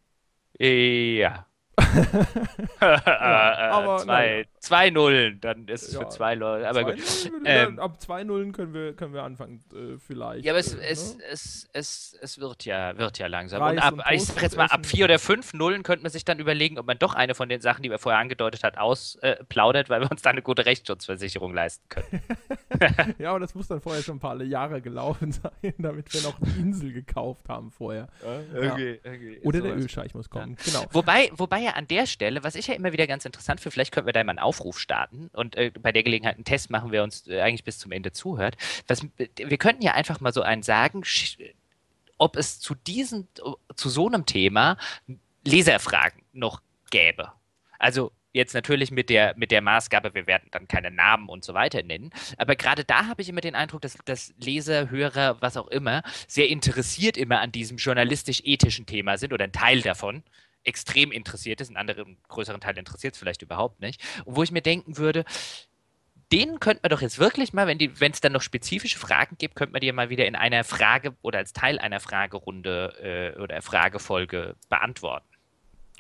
Ja. 0.61 1.47
ja, 2.81 3.97
äh, 3.97 3.99
zwei, 3.99 4.47
zwei 4.63 4.91
Nullen, 4.91 5.41
dann 5.41 5.67
ist 5.67 5.83
es 5.83 5.95
ja, 5.95 6.01
für 6.01 6.09
zwei 6.09 6.35
Leute. 6.35 6.69
Aber 6.69 6.81
zwei 6.97 7.31
gut. 7.31 7.43
Ähm, 7.45 7.79
ab 7.79 8.01
zwei 8.01 8.25
Nullen 8.25 8.53
können 8.53 8.73
wir, 8.73 8.95
können 8.95 9.13
wir 9.13 9.25
anfangen, 9.25 9.63
äh, 9.75 9.99
vielleicht. 9.99 10.45
Ja, 10.45 10.53
aber 10.53 10.61
es, 10.61 10.75
äh, 10.75 10.81
es, 10.89 11.17
ne? 11.17 11.25
es, 11.31 11.69
es, 11.73 12.17
es 12.21 12.39
wird 12.39 12.65
ja, 12.65 12.97
wird 12.97 13.19
ja 13.19 13.27
langsam. 13.27 13.61
und 13.63 13.79
ab, 13.79 13.95
und 13.95 14.03
ich 14.13 14.25
sag 14.25 14.41
jetzt 14.41 14.57
mal, 14.57 14.67
ab 14.67 14.87
vier 14.87 15.05
oder 15.07 15.19
fünf 15.19 15.53
Nullen 15.53 15.83
könnte 15.83 16.05
man 16.05 16.13
sich 16.13 16.25
dann 16.25 16.39
überlegen, 16.39 16.79
ob 16.79 16.87
man 16.87 16.99
doch 16.99 17.15
eine 17.15 17.35
von 17.35 17.49
den 17.49 17.61
Sachen, 17.61 17.83
die 17.83 17.91
wir 17.91 17.99
vorher 17.99 18.21
angedeutet 18.21 18.63
hat, 18.63 18.79
ausplaudert, 18.79 19.87
äh, 19.89 19.91
weil 19.91 20.01
wir 20.01 20.11
uns 20.11 20.23
da 20.23 20.31
eine 20.31 20.43
gute 20.43 20.65
Rechtsschutzversicherung 20.65 21.53
leisten 21.53 21.89
können. 21.89 22.23
ja, 23.19 23.31
aber 23.31 23.41
das 23.41 23.55
muss 23.55 23.67
dann 23.67 23.81
vorher 23.81 24.03
schon 24.03 24.17
ein 24.17 24.21
paar 24.21 24.41
Jahre 24.43 24.81
gelaufen 24.81 25.33
sein, 25.63 25.75
damit 25.79 26.15
wir 26.15 26.23
noch 26.23 26.39
die 26.41 26.61
Insel 26.61 26.93
gekauft 26.93 27.49
haben 27.49 27.73
vorher. 27.73 28.09
Ja, 28.55 28.73
okay, 28.73 29.01
okay. 29.05 29.41
Oder 29.43 29.61
der 29.61 29.77
Ölscheich 29.77 30.15
muss 30.15 30.31
kommen. 30.31 30.57
Genau. 30.65 30.85
Wobei, 30.93 31.31
wobei 31.35 31.61
ja 31.61 31.73
an 31.73 31.89
der 31.89 32.07
Stelle, 32.07 32.45
was 32.45 32.55
ich 32.55 32.69
ja 32.69 32.75
immer 32.75 32.93
wieder 32.93 33.09
ganz 33.09 33.25
interessant 33.25 33.61
finde, 33.61 33.73
vielleicht 33.73 33.93
könnten 33.93 34.07
wir 34.07 34.13
da 34.13 34.23
mal 34.23 34.31
einen 34.31 34.39
Aufruf 34.53 34.79
starten 34.79 35.31
und 35.33 35.57
äh, 35.57 35.71
bei 35.81 35.93
der 35.93 36.03
Gelegenheit 36.03 36.35
einen 36.35 36.45
Test 36.45 36.69
machen, 36.69 36.93
wer 36.93 37.03
uns 37.03 37.27
äh, 37.27 37.41
eigentlich 37.41 37.65
bis 37.65 37.79
zum 37.79 37.91
Ende 37.91 38.13
zuhört. 38.13 38.57
Was, 38.87 39.07
wir 39.17 39.57
könnten 39.57 39.83
ja 39.83 39.95
einfach 39.95 40.21
mal 40.21 40.33
so 40.33 40.43
einen 40.43 40.63
sagen, 40.63 41.03
ob 42.19 42.37
es 42.37 42.61
zu 42.61 42.75
diesem, 42.75 43.29
zu 43.75 43.89
so 43.89 44.09
einem 44.09 44.27
Thema 44.27 44.77
Leserfragen 45.45 46.23
noch 46.35 46.61
gäbe. 46.91 47.33
Also 47.79 48.13
jetzt 48.35 48.53
natürlich 48.53 48.91
mit 48.91 49.09
der, 49.09 49.35
mit 49.39 49.51
der 49.51 49.63
Maßgabe, 49.63 50.15
wir 50.15 50.27
werden 50.27 50.49
dann 50.51 50.69
keine 50.69 50.91
Namen 50.91 51.31
und 51.31 51.45
so 51.45 51.55
weiter 51.55 51.83
nennen. 51.83 52.11
Aber 52.37 52.55
gerade 52.55 52.85
da 52.85 53.07
habe 53.07 53.23
ich 53.23 53.31
immer 53.31 53.41
den 53.41 53.55
Eindruck, 53.55 53.81
dass, 53.81 53.97
dass 54.05 54.35
Leser, 54.39 54.91
Hörer, 54.91 55.41
was 55.41 55.57
auch 55.57 55.69
immer, 55.69 56.03
sehr 56.29 56.49
interessiert 56.49 57.17
immer 57.17 57.41
an 57.41 57.53
diesem 57.53 57.79
journalistisch-ethischen 57.79 58.85
Thema 58.85 59.17
sind 59.17 59.33
oder 59.33 59.45
ein 59.45 59.53
Teil 59.53 59.81
davon 59.81 60.23
extrem 60.65 61.13
interessiert 61.13 61.61
ist, 61.61 61.69
einen 61.69 61.77
anderen 61.77 62.19
größeren 62.29 62.61
Teil 62.61 62.79
interessiert 62.79 63.15
es 63.15 63.19
vielleicht 63.19 63.43
überhaupt 63.43 63.81
nicht. 63.81 64.03
Und 64.25 64.37
wo 64.37 64.43
ich 64.43 64.53
mir 64.53 64.63
denken 64.63 64.97
würde, 64.97 65.25
den 66.33 66.61
könnte 66.61 66.81
man 66.83 66.91
doch 66.91 67.03
jetzt 67.03 67.19
wirklich 67.19 67.53
mal, 67.53 67.67
wenn 67.67 68.13
es 68.13 68.21
dann 68.21 68.33
noch 68.33 68.41
spezifische 68.41 68.99
Fragen 68.99 69.37
gibt, 69.39 69.55
könnte 69.55 69.73
man 69.73 69.81
die 69.81 69.89
ja 69.89 69.93
mal 69.93 70.09
wieder 70.09 70.27
in 70.27 70.35
einer 70.35 70.65
Frage 70.65 71.15
oder 71.21 71.39
als 71.39 71.53
Teil 71.53 71.79
einer 71.79 72.01
Fragerunde 72.01 73.35
äh, 73.37 73.41
oder 73.41 73.61
Fragefolge 73.61 74.57
beantworten. 74.71 75.27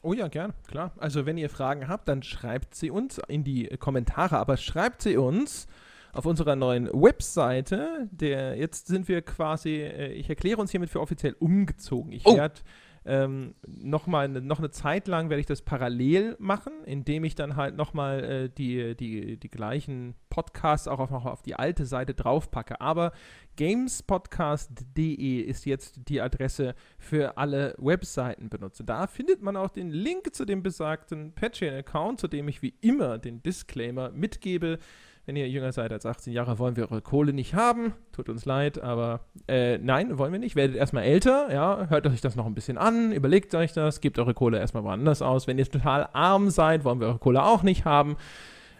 Oh 0.02 0.14
ja, 0.14 0.28
gern, 0.28 0.54
klar. 0.66 0.92
Also 0.96 1.26
wenn 1.26 1.38
ihr 1.38 1.50
Fragen 1.50 1.86
habt, 1.86 2.08
dann 2.08 2.22
schreibt 2.22 2.74
sie 2.74 2.90
uns 2.90 3.20
in 3.28 3.44
die 3.44 3.68
Kommentare, 3.78 4.38
aber 4.38 4.56
schreibt 4.56 5.02
sie 5.02 5.16
uns 5.16 5.68
auf 6.12 6.26
unserer 6.26 6.56
neuen 6.56 6.88
Webseite. 6.88 8.08
Der, 8.10 8.56
jetzt 8.56 8.86
sind 8.86 9.08
wir 9.08 9.22
quasi, 9.22 9.76
äh, 9.82 10.12
ich 10.12 10.28
erkläre 10.28 10.60
uns 10.60 10.70
hiermit 10.70 10.90
für 10.90 11.00
offiziell 11.00 11.36
umgezogen. 11.38 12.10
Ich 12.10 12.26
oh. 12.26 12.36
werde 12.36 12.60
ähm, 13.04 13.54
noch, 13.66 14.06
mal 14.06 14.24
eine, 14.24 14.40
noch 14.40 14.58
eine 14.58 14.70
Zeit 14.70 15.08
lang 15.08 15.28
werde 15.28 15.40
ich 15.40 15.46
das 15.46 15.62
parallel 15.62 16.36
machen, 16.38 16.72
indem 16.84 17.24
ich 17.24 17.34
dann 17.34 17.56
halt 17.56 17.76
nochmal 17.76 18.24
äh, 18.24 18.48
die, 18.48 18.94
die, 18.96 19.36
die 19.38 19.50
gleichen 19.50 20.14
Podcasts 20.30 20.86
auch 20.86 21.00
auf, 21.00 21.10
noch 21.10 21.26
auf 21.26 21.42
die 21.42 21.56
alte 21.56 21.84
Seite 21.84 22.14
draufpacke. 22.14 22.80
Aber 22.80 23.12
gamespodcast.de 23.56 25.40
ist 25.40 25.66
jetzt 25.66 26.08
die 26.08 26.20
Adresse 26.20 26.74
für 26.98 27.36
alle 27.36 27.74
Webseitenbenutzer. 27.78 28.84
Da 28.84 29.06
findet 29.06 29.42
man 29.42 29.56
auch 29.56 29.70
den 29.70 29.90
Link 29.90 30.34
zu 30.34 30.44
dem 30.44 30.62
besagten 30.62 31.34
Patreon-Account, 31.34 32.20
zu 32.20 32.28
dem 32.28 32.48
ich 32.48 32.62
wie 32.62 32.74
immer 32.80 33.18
den 33.18 33.42
Disclaimer 33.42 34.10
mitgebe. 34.10 34.78
Wenn 35.24 35.36
ihr 35.36 35.48
jünger 35.48 35.70
seid 35.70 35.92
als 35.92 36.04
18 36.04 36.32
Jahre, 36.32 36.58
wollen 36.58 36.74
wir 36.74 36.90
eure 36.90 37.00
Kohle 37.00 37.32
nicht 37.32 37.54
haben. 37.54 37.94
Tut 38.10 38.28
uns 38.28 38.44
leid, 38.44 38.82
aber 38.82 39.20
äh, 39.46 39.78
nein, 39.78 40.18
wollen 40.18 40.32
wir 40.32 40.40
nicht. 40.40 40.56
Werdet 40.56 40.74
erstmal 40.74 41.04
älter, 41.04 41.52
ja, 41.52 41.86
hört 41.88 42.08
euch 42.08 42.20
das 42.20 42.34
noch 42.34 42.46
ein 42.46 42.54
bisschen 42.54 42.76
an, 42.76 43.12
überlegt 43.12 43.54
euch 43.54 43.72
das, 43.72 44.00
gebt 44.00 44.18
eure 44.18 44.34
Kohle 44.34 44.58
erstmal 44.58 44.82
woanders 44.82 45.22
aus. 45.22 45.46
Wenn 45.46 45.58
ihr 45.58 45.66
total 45.66 46.08
arm 46.12 46.50
seid, 46.50 46.84
wollen 46.84 46.98
wir 46.98 47.06
eure 47.06 47.18
Kohle 47.18 47.44
auch 47.44 47.62
nicht 47.62 47.84
haben. 47.84 48.16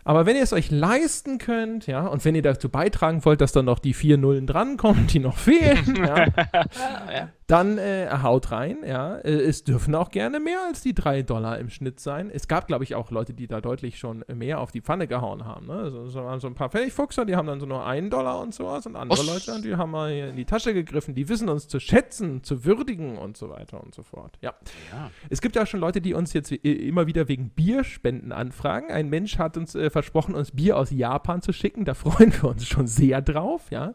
Aber 0.04 0.26
wenn 0.26 0.34
ihr 0.34 0.42
es 0.42 0.52
euch 0.52 0.72
leisten 0.72 1.38
könnt, 1.38 1.86
ja, 1.86 2.08
und 2.08 2.24
wenn 2.24 2.34
ihr 2.34 2.42
dazu 2.42 2.68
beitragen 2.68 3.24
wollt, 3.24 3.40
dass 3.40 3.52
dann 3.52 3.66
noch 3.66 3.78
die 3.78 3.94
vier 3.94 4.18
Nullen 4.18 4.48
drankommen, 4.48 5.06
die 5.06 5.20
noch 5.20 5.36
fehlen, 5.36 5.94
ja, 5.96 6.26
ja. 6.26 7.28
Dann 7.52 7.76
äh, 7.76 8.08
haut 8.22 8.50
rein, 8.50 8.78
ja. 8.86 9.16
Äh, 9.16 9.32
es 9.32 9.62
dürfen 9.62 9.94
auch 9.94 10.10
gerne 10.10 10.40
mehr 10.40 10.60
als 10.66 10.80
die 10.80 10.94
drei 10.94 11.20
Dollar 11.20 11.58
im 11.58 11.68
Schnitt 11.68 12.00
sein. 12.00 12.30
Es 12.32 12.48
gab, 12.48 12.66
glaube 12.66 12.84
ich, 12.84 12.94
auch 12.94 13.10
Leute, 13.10 13.34
die 13.34 13.46
da 13.46 13.60
deutlich 13.60 13.98
schon 13.98 14.24
mehr 14.32 14.58
auf 14.58 14.72
die 14.72 14.80
Pfanne 14.80 15.06
gehauen 15.06 15.44
haben. 15.44 15.66
Ne? 15.66 15.90
So, 15.90 16.08
so, 16.08 16.38
so 16.38 16.46
ein 16.46 16.54
paar 16.54 16.70
Pfennigfuchser, 16.70 17.26
die 17.26 17.36
haben 17.36 17.46
dann 17.46 17.60
so 17.60 17.66
nur 17.66 17.84
einen 17.84 18.08
Dollar 18.08 18.40
und 18.40 18.54
sowas 18.54 18.86
und 18.86 18.96
andere 18.96 19.20
Osch. 19.20 19.46
Leute, 19.46 19.60
die 19.60 19.76
haben 19.76 19.90
mal 19.90 20.10
in 20.10 20.36
die 20.36 20.46
Tasche 20.46 20.72
gegriffen, 20.72 21.14
die 21.14 21.28
wissen 21.28 21.50
uns 21.50 21.68
zu 21.68 21.78
schätzen, 21.78 22.42
zu 22.42 22.64
würdigen 22.64 23.18
und 23.18 23.36
so 23.36 23.50
weiter 23.50 23.82
und 23.82 23.94
so 23.94 24.02
fort. 24.02 24.38
Ja. 24.40 24.54
ja. 24.90 25.10
Es 25.28 25.42
gibt 25.42 25.54
ja 25.54 25.64
auch 25.64 25.66
schon 25.66 25.80
Leute, 25.80 26.00
die 26.00 26.14
uns 26.14 26.32
jetzt 26.32 26.52
immer 26.52 27.06
wieder 27.06 27.28
wegen 27.28 27.50
Bierspenden 27.50 28.32
anfragen. 28.32 28.90
Ein 28.90 29.10
Mensch 29.10 29.36
hat 29.36 29.58
uns 29.58 29.74
äh, 29.74 29.90
versprochen, 29.90 30.34
uns 30.34 30.52
Bier 30.52 30.78
aus 30.78 30.90
Japan 30.90 31.42
zu 31.42 31.52
schicken. 31.52 31.84
Da 31.84 31.92
freuen 31.92 32.32
wir 32.32 32.44
uns 32.44 32.66
schon 32.66 32.86
sehr 32.86 33.20
drauf, 33.20 33.70
ja 33.70 33.92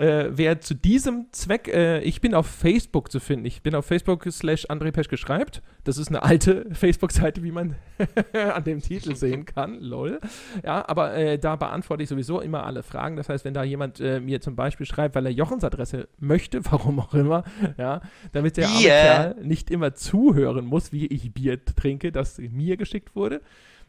äh, 0.00 0.30
wer 0.32 0.60
zu 0.60 0.74
diesem 0.74 1.26
Zweck, 1.30 1.68
äh, 1.68 2.00
ich 2.00 2.20
bin 2.20 2.34
auf 2.34 2.46
Facebook 2.46 3.12
zu 3.12 3.20
finden. 3.20 3.44
Ich 3.44 3.62
bin 3.62 3.74
auf 3.74 3.84
Facebook 3.84 4.26
slash 4.30 4.66
André 4.66 4.92
Peschke 4.92 5.18
schreibt. 5.18 5.62
Das 5.84 5.98
ist 5.98 6.08
eine 6.08 6.22
alte 6.22 6.66
Facebook-Seite, 6.72 7.42
wie 7.42 7.52
man 7.52 7.76
an 8.32 8.64
dem 8.64 8.80
Titel 8.80 9.14
sehen 9.14 9.44
kann. 9.44 9.78
Lol. 9.80 10.18
Ja, 10.64 10.88
aber 10.88 11.14
äh, 11.14 11.38
da 11.38 11.56
beantworte 11.56 12.02
ich 12.02 12.08
sowieso 12.08 12.40
immer 12.40 12.64
alle 12.64 12.82
Fragen. 12.82 13.16
Das 13.16 13.28
heißt, 13.28 13.44
wenn 13.44 13.52
da 13.52 13.62
jemand 13.62 14.00
äh, 14.00 14.20
mir 14.20 14.40
zum 14.40 14.56
Beispiel 14.56 14.86
schreibt, 14.86 15.14
weil 15.14 15.26
er 15.26 15.32
Jochens 15.32 15.64
Adresse 15.64 16.08
möchte, 16.18 16.64
warum 16.70 17.00
auch 17.00 17.12
immer, 17.12 17.44
ja, 17.76 18.00
damit 18.32 18.56
der 18.56 18.68
Kerl 18.68 19.36
nicht 19.42 19.70
immer 19.70 19.94
zuhören 19.94 20.64
muss, 20.64 20.92
wie 20.92 21.06
ich 21.06 21.34
Bier 21.34 21.62
trinke, 21.62 22.10
das 22.10 22.38
mir 22.38 22.76
geschickt 22.76 23.14
wurde 23.14 23.42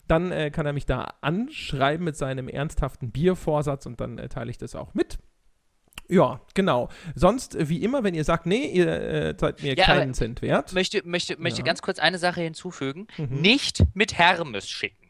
dann 0.07 0.31
äh, 0.33 0.51
kann 0.51 0.65
er 0.65 0.73
mich 0.73 0.85
da 0.85 1.13
anschreiben 1.21 2.03
mit 2.03 2.17
seinem 2.17 2.49
ernsthaften 2.49 3.11
Biervorsatz 3.11 3.85
und 3.85 4.01
dann 4.01 4.17
äh, 4.17 4.27
teile 4.27 4.51
ich 4.51 4.57
das 4.57 4.75
auch 4.75 4.93
mit. 4.93 5.19
Ja, 6.11 6.41
genau. 6.53 6.89
Sonst, 7.15 7.55
äh, 7.55 7.69
wie 7.69 7.81
immer, 7.83 8.03
wenn 8.03 8.13
ihr 8.13 8.23
sagt, 8.25 8.45
nee, 8.45 8.65
ihr 8.65 8.87
äh, 8.87 9.35
seid 9.39 9.63
mir 9.63 9.75
Ja, 9.75 9.85
keinen 9.85 10.13
Cent 10.13 10.41
wert. 10.41 10.73
Möchte, 10.73 11.01
möchte, 11.07 11.37
möchte 11.39 11.59
Ja. 11.59 11.65
ganz 11.65 11.81
kurz 11.81 11.99
eine 11.99 12.17
Sache 12.17 12.41
hinzufügen. 12.41 13.07
Mhm. 13.17 13.41
Nicht 13.41 13.83
mit 13.93 14.17
Hermes 14.17 14.67
schicken. 14.69 15.09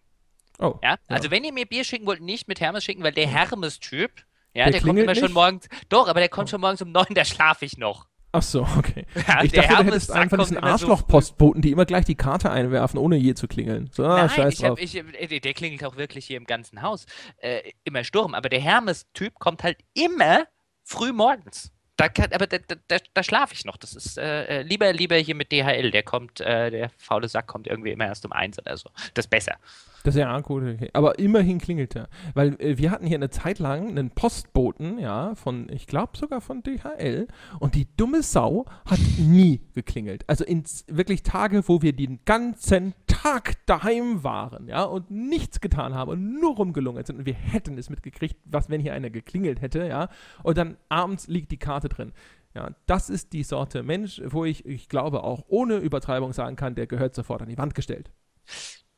Oh, 0.60 0.76
Ja? 0.84 0.97
Also 1.08 1.32
wenn 1.32 1.43
ihr 1.43 1.54
mir 1.54 1.66
Bier 1.66 1.84
schicken 1.84 2.06
wollt, 2.06 2.22
nicht 2.22 2.47
mit 2.47 2.62
Hermes 2.62 2.84
schicken, 2.84 3.02
weil 3.04 3.14
der 3.14 3.28
Hermes-Typ, 3.28 4.12
Der 4.54 4.66
ja, 4.66 4.70
der, 4.70 4.74
kommt 4.74 4.84
klingelt 4.84 5.06
immer 5.06 5.16
schon 5.16 5.24
nicht? 5.24 5.34
morgens. 5.34 5.70
Doch, 5.89 6.08
aber 6.08 6.20
der 6.20 6.30
kommt 6.30 6.49
Oh. 6.49 6.52
schon 6.52 6.62
morgens 6.62 6.82
um 6.84 6.91
neun, 6.91 7.06
da 7.16 7.26
schlafe 7.26 7.66
ich 7.66 7.78
noch. 7.80 8.08
Ach 8.34 8.43
so, 8.43 8.62
okay. 8.78 9.06
Ja, 9.28 9.43
ich 9.43 9.52
der 9.52 9.64
dachte, 9.64 9.76
du 9.86 9.91
hättest 9.91 10.10
kommt 10.14 10.32
diesen. 10.39 10.58
Arschlochpostboten, 10.60 11.62
die 11.62 11.72
immer 11.72 11.86
gleich 11.86 12.06
die 12.06 12.16
Karte 12.16 12.49
einwerfen, 12.52 12.97
ohne 12.99 13.18
je 13.18 13.34
zu 13.34 13.47
klingeln. 13.47 13.89
So, 13.91 14.06
ah, 14.06 14.18
Nein, 14.18 14.30
scheiß 14.30 14.54
ich 14.54 14.60
hab, 14.64 14.70
drauf. 14.70 14.80
ich, 14.80 14.95
äh, 14.95 15.39
der 15.39 15.54
klingelt 15.54 15.84
auch 15.84 15.97
wirklich 15.97 16.28
hier 16.28 16.38
im 16.38 16.45
ganzen 16.45 16.82
Haus. 16.82 17.06
Äh, 17.38 17.72
immer 17.84 18.04
Sturm. 18.04 18.34
Aber 18.36 18.47
der 18.49 18.62
Hermes-Typ 18.62 19.34
kommt 19.39 19.64
halt 19.64 19.80
immer 19.95 20.45
früh 20.84 21.11
morgens. 21.11 21.71
Da 21.97 22.09
kann, 22.09 22.32
aber 22.34 22.47
da, 22.47 22.57
da, 22.88 22.97
da, 23.13 23.23
schlafe 23.23 23.53
ich 23.53 23.63
noch. 23.63 23.77
Das 23.77 23.93
ist 23.93 24.17
äh, 24.17 24.45
äh, 24.45 24.61
lieber, 24.63 24.91
lieber 24.91 25.17
hier 25.17 25.36
mit 25.36 25.51
DHL. 25.51 25.91
Der 25.91 26.01
kommt, 26.01 26.41
äh, 26.41 26.71
der 26.71 26.89
faule 26.97 27.27
Sack 27.27 27.45
kommt 27.45 27.67
irgendwie 27.67 27.91
immer 27.91 28.05
erst 28.05 28.25
um 28.25 28.32
eins 28.32 28.57
oder 28.57 28.75
so. 28.75 28.89
Das 29.13 29.25
ist 29.25 29.29
besser. 29.29 29.57
Das 30.04 30.16
ist 30.16 30.20
ja 30.20 30.36
okay. 30.36 30.89
Aber 30.93 31.20
immerhin 31.20 31.60
klingelt 31.60 31.95
er. 31.95 32.10
Weil 32.34 32.60
äh, 32.60 32.78
wir 32.78 32.91
hatten 32.91 33.06
hier 33.06 33.18
eine 33.18 33.30
Zeit 33.30 33.60
lang 33.60 33.89
einen 33.89 34.12
Postboten, 34.12 34.97
ja, 34.97 35.36
von, 35.36 35.70
ich 35.70 35.88
glaube 35.88 36.18
sogar 36.18 36.41
von 36.41 36.64
DHL. 36.64 37.28
Und 37.60 37.76
die 37.76 37.88
dumme 37.97 38.24
Sau 38.24 38.66
hat 38.86 38.99
nie 39.20 39.62
geklingelt. 39.74 40.24
Also 40.28 40.43
in 40.43 40.64
wirklich 40.88 41.24
Tage, 41.24 41.68
wo 41.68 41.82
wir 41.82 41.93
den 41.93 42.20
ganzen 42.26 42.93
Tag 43.06 43.66
daheim 43.68 44.24
waren, 44.24 44.68
ja, 44.68 44.84
und 44.84 45.12
nichts 45.12 45.62
getan 45.62 45.93
haben 45.93 46.12
und 46.12 46.39
nur 46.39 46.56
rumgelungert 46.56 47.08
sind. 47.08 47.20
Und 47.20 47.26
wir 47.26 47.36
hätten 47.36 47.78
es 47.78 47.89
mitgekriegt, 47.89 48.38
was, 48.45 48.70
wenn 48.70 48.82
hier 48.82 48.93
einer 48.93 49.10
geklingelt 49.10 49.62
hätte, 49.62 49.88
ja. 49.88 50.10
Und 50.43 50.58
dann 50.58 50.78
abends 50.89 51.28
liegt 51.28 51.52
die 51.52 51.58
Karte 51.58 51.89
drin. 51.89 52.14
Ja, 52.54 52.72
das 52.86 53.10
ist 53.10 53.32
die 53.34 53.43
Sorte 53.43 53.82
Mensch, 53.84 54.22
wo 54.26 54.43
ich, 54.43 54.66
ich 54.66 54.89
glaube, 54.89 55.24
auch 55.24 55.45
ohne 55.47 55.78
Übertreibung 55.78 56.34
sagen 56.34 56.56
kann, 56.56 56.76
der 56.76 56.88
gehört 56.88 57.16
sofort 57.16 57.41
an 57.41 57.49
die 57.49 57.58
Wand 57.58 57.76
gestellt. 57.76 58.12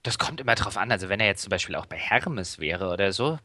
Das 0.03 0.17
kommt 0.17 0.41
immer 0.41 0.55
drauf 0.55 0.75
an. 0.75 0.91
Also 0.91 1.07
wenn 1.07 1.21
er 1.21 1.27
jetzt 1.27 1.43
zum 1.43 1.49
Beispiel 1.49 1.75
auch 1.75 1.85
bei 1.85 1.95
Hermes 1.95 2.59
wäre 2.59 2.91
oder 2.91 3.13
so, 3.13 3.39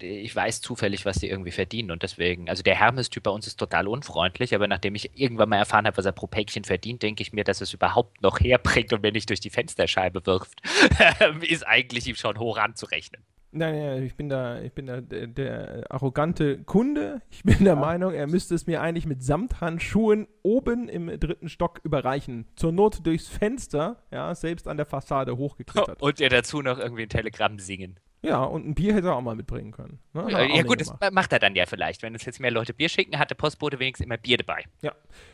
ich 0.00 0.34
weiß 0.34 0.60
zufällig, 0.60 1.06
was 1.06 1.18
die 1.18 1.28
irgendwie 1.28 1.52
verdienen 1.52 1.92
und 1.92 2.02
deswegen, 2.02 2.48
also 2.48 2.64
der 2.64 2.74
Hermes-Typ 2.74 3.22
bei 3.22 3.30
uns 3.30 3.46
ist 3.46 3.60
total 3.60 3.86
unfreundlich, 3.86 4.56
aber 4.56 4.66
nachdem 4.66 4.96
ich 4.96 5.16
irgendwann 5.16 5.48
mal 5.48 5.58
erfahren 5.58 5.86
habe, 5.86 5.96
was 5.96 6.04
er 6.04 6.10
pro 6.10 6.26
Päckchen 6.26 6.64
verdient, 6.64 7.02
denke 7.04 7.22
ich 7.22 7.32
mir, 7.32 7.44
dass 7.44 7.60
es 7.60 7.72
überhaupt 7.72 8.22
noch 8.22 8.40
herbringt 8.40 8.92
und 8.92 9.02
mir 9.02 9.12
nicht 9.12 9.30
durch 9.30 9.40
die 9.40 9.50
Fensterscheibe 9.50 10.26
wirft, 10.26 10.60
ist 11.48 11.64
eigentlich 11.64 12.08
ihm 12.08 12.16
schon 12.16 12.38
hoch 12.40 12.58
anzurechnen. 12.58 13.22
Nein, 13.56 13.76
nein, 13.76 14.02
ich 14.02 14.16
bin 14.16 14.28
da, 14.28 14.60
ich 14.60 14.72
bin 14.72 14.86
da 14.86 15.00
der, 15.00 15.28
der 15.28 15.84
arrogante 15.88 16.58
Kunde. 16.64 17.22
Ich 17.30 17.44
bin 17.44 17.64
der 17.64 17.76
Meinung, 17.76 18.12
er 18.12 18.26
müsste 18.26 18.54
es 18.54 18.66
mir 18.66 18.82
eigentlich 18.82 19.06
mit 19.06 19.22
Samthandschuhen 19.22 20.26
oben 20.42 20.88
im 20.88 21.06
dritten 21.20 21.48
Stock 21.48 21.80
überreichen. 21.84 22.46
Zur 22.56 22.72
Not 22.72 23.06
durchs 23.06 23.28
Fenster, 23.28 24.02
ja, 24.10 24.34
selbst 24.34 24.66
an 24.66 24.76
der 24.76 24.86
Fassade 24.86 25.36
hochgeklettert. 25.36 26.02
Und 26.02 26.20
er 26.20 26.30
dazu 26.30 26.62
noch 26.62 26.78
irgendwie 26.80 27.02
ein 27.02 27.08
Telegramm 27.08 27.60
singen. 27.60 28.00
Ja, 28.24 28.42
und 28.42 28.66
ein 28.66 28.74
Bier 28.74 28.94
hätte 28.94 29.08
er 29.08 29.16
auch 29.16 29.20
mal 29.20 29.36
mitbringen 29.36 29.70
können. 29.70 29.98
Ne? 30.14 30.26
Ja, 30.30 30.46
nicht 30.46 30.66
gut, 30.66 30.80
das 30.80 30.94
macht 31.12 31.32
er 31.32 31.38
dann 31.38 31.54
ja 31.54 31.66
vielleicht. 31.66 32.02
Wenn 32.02 32.14
uns 32.14 32.24
jetzt 32.24 32.40
mehr 32.40 32.50
Leute 32.50 32.72
Bier 32.72 32.88
schicken, 32.88 33.18
hat 33.18 33.28
der 33.28 33.34
Postbote 33.34 33.78
wenigstens 33.78 34.06
immer 34.06 34.16
Bier 34.16 34.38
dabei. 34.38 34.64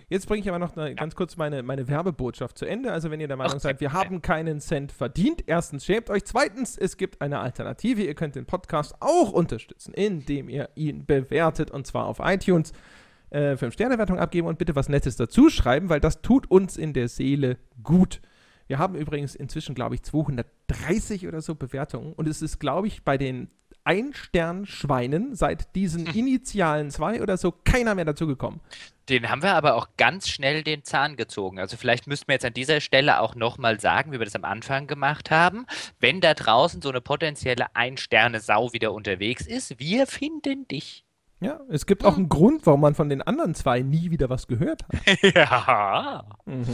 Jetzt 0.08 0.26
bringe 0.26 0.40
ich 0.40 0.48
aber 0.48 0.58
noch 0.58 0.76
eine, 0.76 0.96
ganz 0.96 1.14
kurz 1.14 1.36
meine, 1.36 1.62
meine 1.62 1.86
Werbebotschaft 1.86 2.58
zu 2.58 2.66
Ende. 2.66 2.90
Also 2.90 3.12
wenn 3.12 3.20
ihr 3.20 3.28
der 3.28 3.36
Meinung 3.36 3.54
Ach, 3.56 3.60
seid, 3.60 3.80
wir 3.80 3.92
haben 3.92 4.22
keinen 4.22 4.60
Cent 4.60 4.90
verdient, 4.90 5.44
erstens 5.46 5.84
schämt 5.84 6.10
euch, 6.10 6.24
zweitens, 6.24 6.76
es 6.76 6.96
gibt 6.96 7.22
eine 7.22 7.38
Alternative. 7.38 8.02
Ihr 8.02 8.14
könnt 8.14 8.34
den 8.34 8.46
Podcast 8.46 8.96
auch 8.98 9.30
unterstützen, 9.30 9.94
indem 9.94 10.48
ihr 10.48 10.68
ihn 10.74 11.06
bewertet 11.06 11.70
und 11.70 11.86
zwar 11.86 12.06
auf 12.06 12.18
iTunes. 12.20 12.72
Äh, 13.30 13.56
Fünf-Sterne-Wertung 13.56 14.18
abgeben 14.18 14.48
und 14.48 14.58
bitte 14.58 14.74
was 14.74 14.88
Nettes 14.88 15.14
dazu 15.14 15.50
schreiben, 15.50 15.88
weil 15.88 16.00
das 16.00 16.20
tut 16.20 16.50
uns 16.50 16.76
in 16.76 16.92
der 16.92 17.06
Seele 17.06 17.58
gut. 17.84 18.20
Wir 18.70 18.78
haben 18.78 18.94
übrigens 18.94 19.34
inzwischen, 19.34 19.74
glaube 19.74 19.96
ich, 19.96 20.04
230 20.04 21.26
oder 21.26 21.40
so 21.40 21.56
Bewertungen 21.56 22.12
und 22.12 22.28
es 22.28 22.40
ist, 22.40 22.60
glaube 22.60 22.86
ich, 22.86 23.02
bei 23.02 23.18
den 23.18 23.50
Ein-Stern-Schweinen 23.82 25.34
seit 25.34 25.74
diesen 25.74 26.06
initialen 26.06 26.92
zwei 26.92 27.20
oder 27.20 27.36
so 27.36 27.50
keiner 27.50 27.96
mehr 27.96 28.04
dazugekommen. 28.04 28.60
Den 29.08 29.28
haben 29.28 29.42
wir 29.42 29.54
aber 29.54 29.74
auch 29.74 29.88
ganz 29.96 30.28
schnell 30.28 30.62
den 30.62 30.84
Zahn 30.84 31.16
gezogen. 31.16 31.58
Also 31.58 31.76
vielleicht 31.76 32.06
müssten 32.06 32.28
wir 32.28 32.34
jetzt 32.34 32.44
an 32.44 32.54
dieser 32.54 32.80
Stelle 32.80 33.18
auch 33.18 33.34
nochmal 33.34 33.80
sagen, 33.80 34.12
wie 34.12 34.20
wir 34.20 34.24
das 34.24 34.36
am 34.36 34.44
Anfang 34.44 34.86
gemacht 34.86 35.32
haben. 35.32 35.66
Wenn 35.98 36.20
da 36.20 36.34
draußen 36.34 36.80
so 36.80 36.90
eine 36.90 37.00
potenzielle 37.00 37.74
Ein-Sterne-Sau 37.74 38.72
wieder 38.72 38.92
unterwegs 38.92 39.48
ist, 39.48 39.80
wir 39.80 40.06
finden 40.06 40.68
dich. 40.68 41.04
Ja, 41.42 41.58
es 41.70 41.86
gibt 41.86 42.04
auch 42.04 42.18
einen 42.18 42.28
Grund, 42.28 42.66
warum 42.66 42.82
man 42.82 42.94
von 42.94 43.08
den 43.08 43.22
anderen 43.22 43.54
zwei 43.54 43.80
nie 43.80 44.10
wieder 44.10 44.28
was 44.28 44.46
gehört 44.46 44.82
hat. 44.84 45.22
ja. 45.34 46.24
Mhm. 46.44 46.64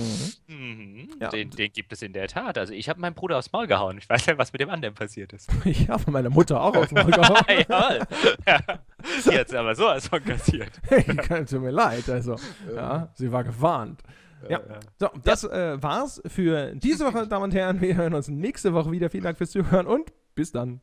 Mhm. 0.48 1.08
Ja. 1.20 1.28
Den, 1.28 1.50
den 1.50 1.72
gibt 1.72 1.92
es 1.92 2.02
in 2.02 2.12
der 2.12 2.26
Tat. 2.26 2.58
Also 2.58 2.72
ich 2.72 2.88
habe 2.88 3.00
meinen 3.00 3.14
Bruder 3.14 3.38
aufs 3.38 3.52
Maul 3.52 3.68
gehauen. 3.68 3.96
Ich 3.98 4.08
weiß 4.08 4.26
ja, 4.26 4.36
was 4.38 4.52
mit 4.52 4.60
dem 4.60 4.70
anderen 4.70 4.94
passiert 4.96 5.32
ist. 5.32 5.48
Ich 5.64 5.88
habe 5.88 6.10
meiner 6.10 6.30
Mutter 6.30 6.60
auch 6.60 6.74
aufs 6.76 6.90
Maul 6.90 7.10
gehauen. 7.12 7.44
Jawohl. 7.68 8.00
Ja. 8.46 8.60
Jetzt 9.32 9.54
aber 9.54 9.74
sowas 9.76 10.08
von 10.08 10.24
kassiert. 10.24 10.72
Hey, 10.88 11.02
kann- 11.04 11.46
tut 11.46 11.60
mir 11.62 11.70
leid. 11.70 12.08
Also, 12.08 12.34
ja, 12.74 13.08
sie 13.14 13.30
war 13.30 13.44
gewarnt. 13.44 14.02
Ja, 14.48 14.60
so, 14.98 15.08
das 15.24 15.44
äh, 15.44 15.80
war's 15.82 16.20
für 16.26 16.72
diese 16.74 17.04
Woche, 17.06 17.26
Damen 17.26 17.44
und 17.44 17.54
Herren. 17.54 17.80
Wir 17.80 17.96
hören 17.96 18.14
uns 18.14 18.28
nächste 18.28 18.74
Woche 18.74 18.90
wieder. 18.90 19.10
Vielen 19.10 19.24
Dank 19.24 19.38
fürs 19.38 19.50
Zuhören 19.50 19.86
und 19.86 20.12
bis 20.34 20.52
dann. 20.52 20.80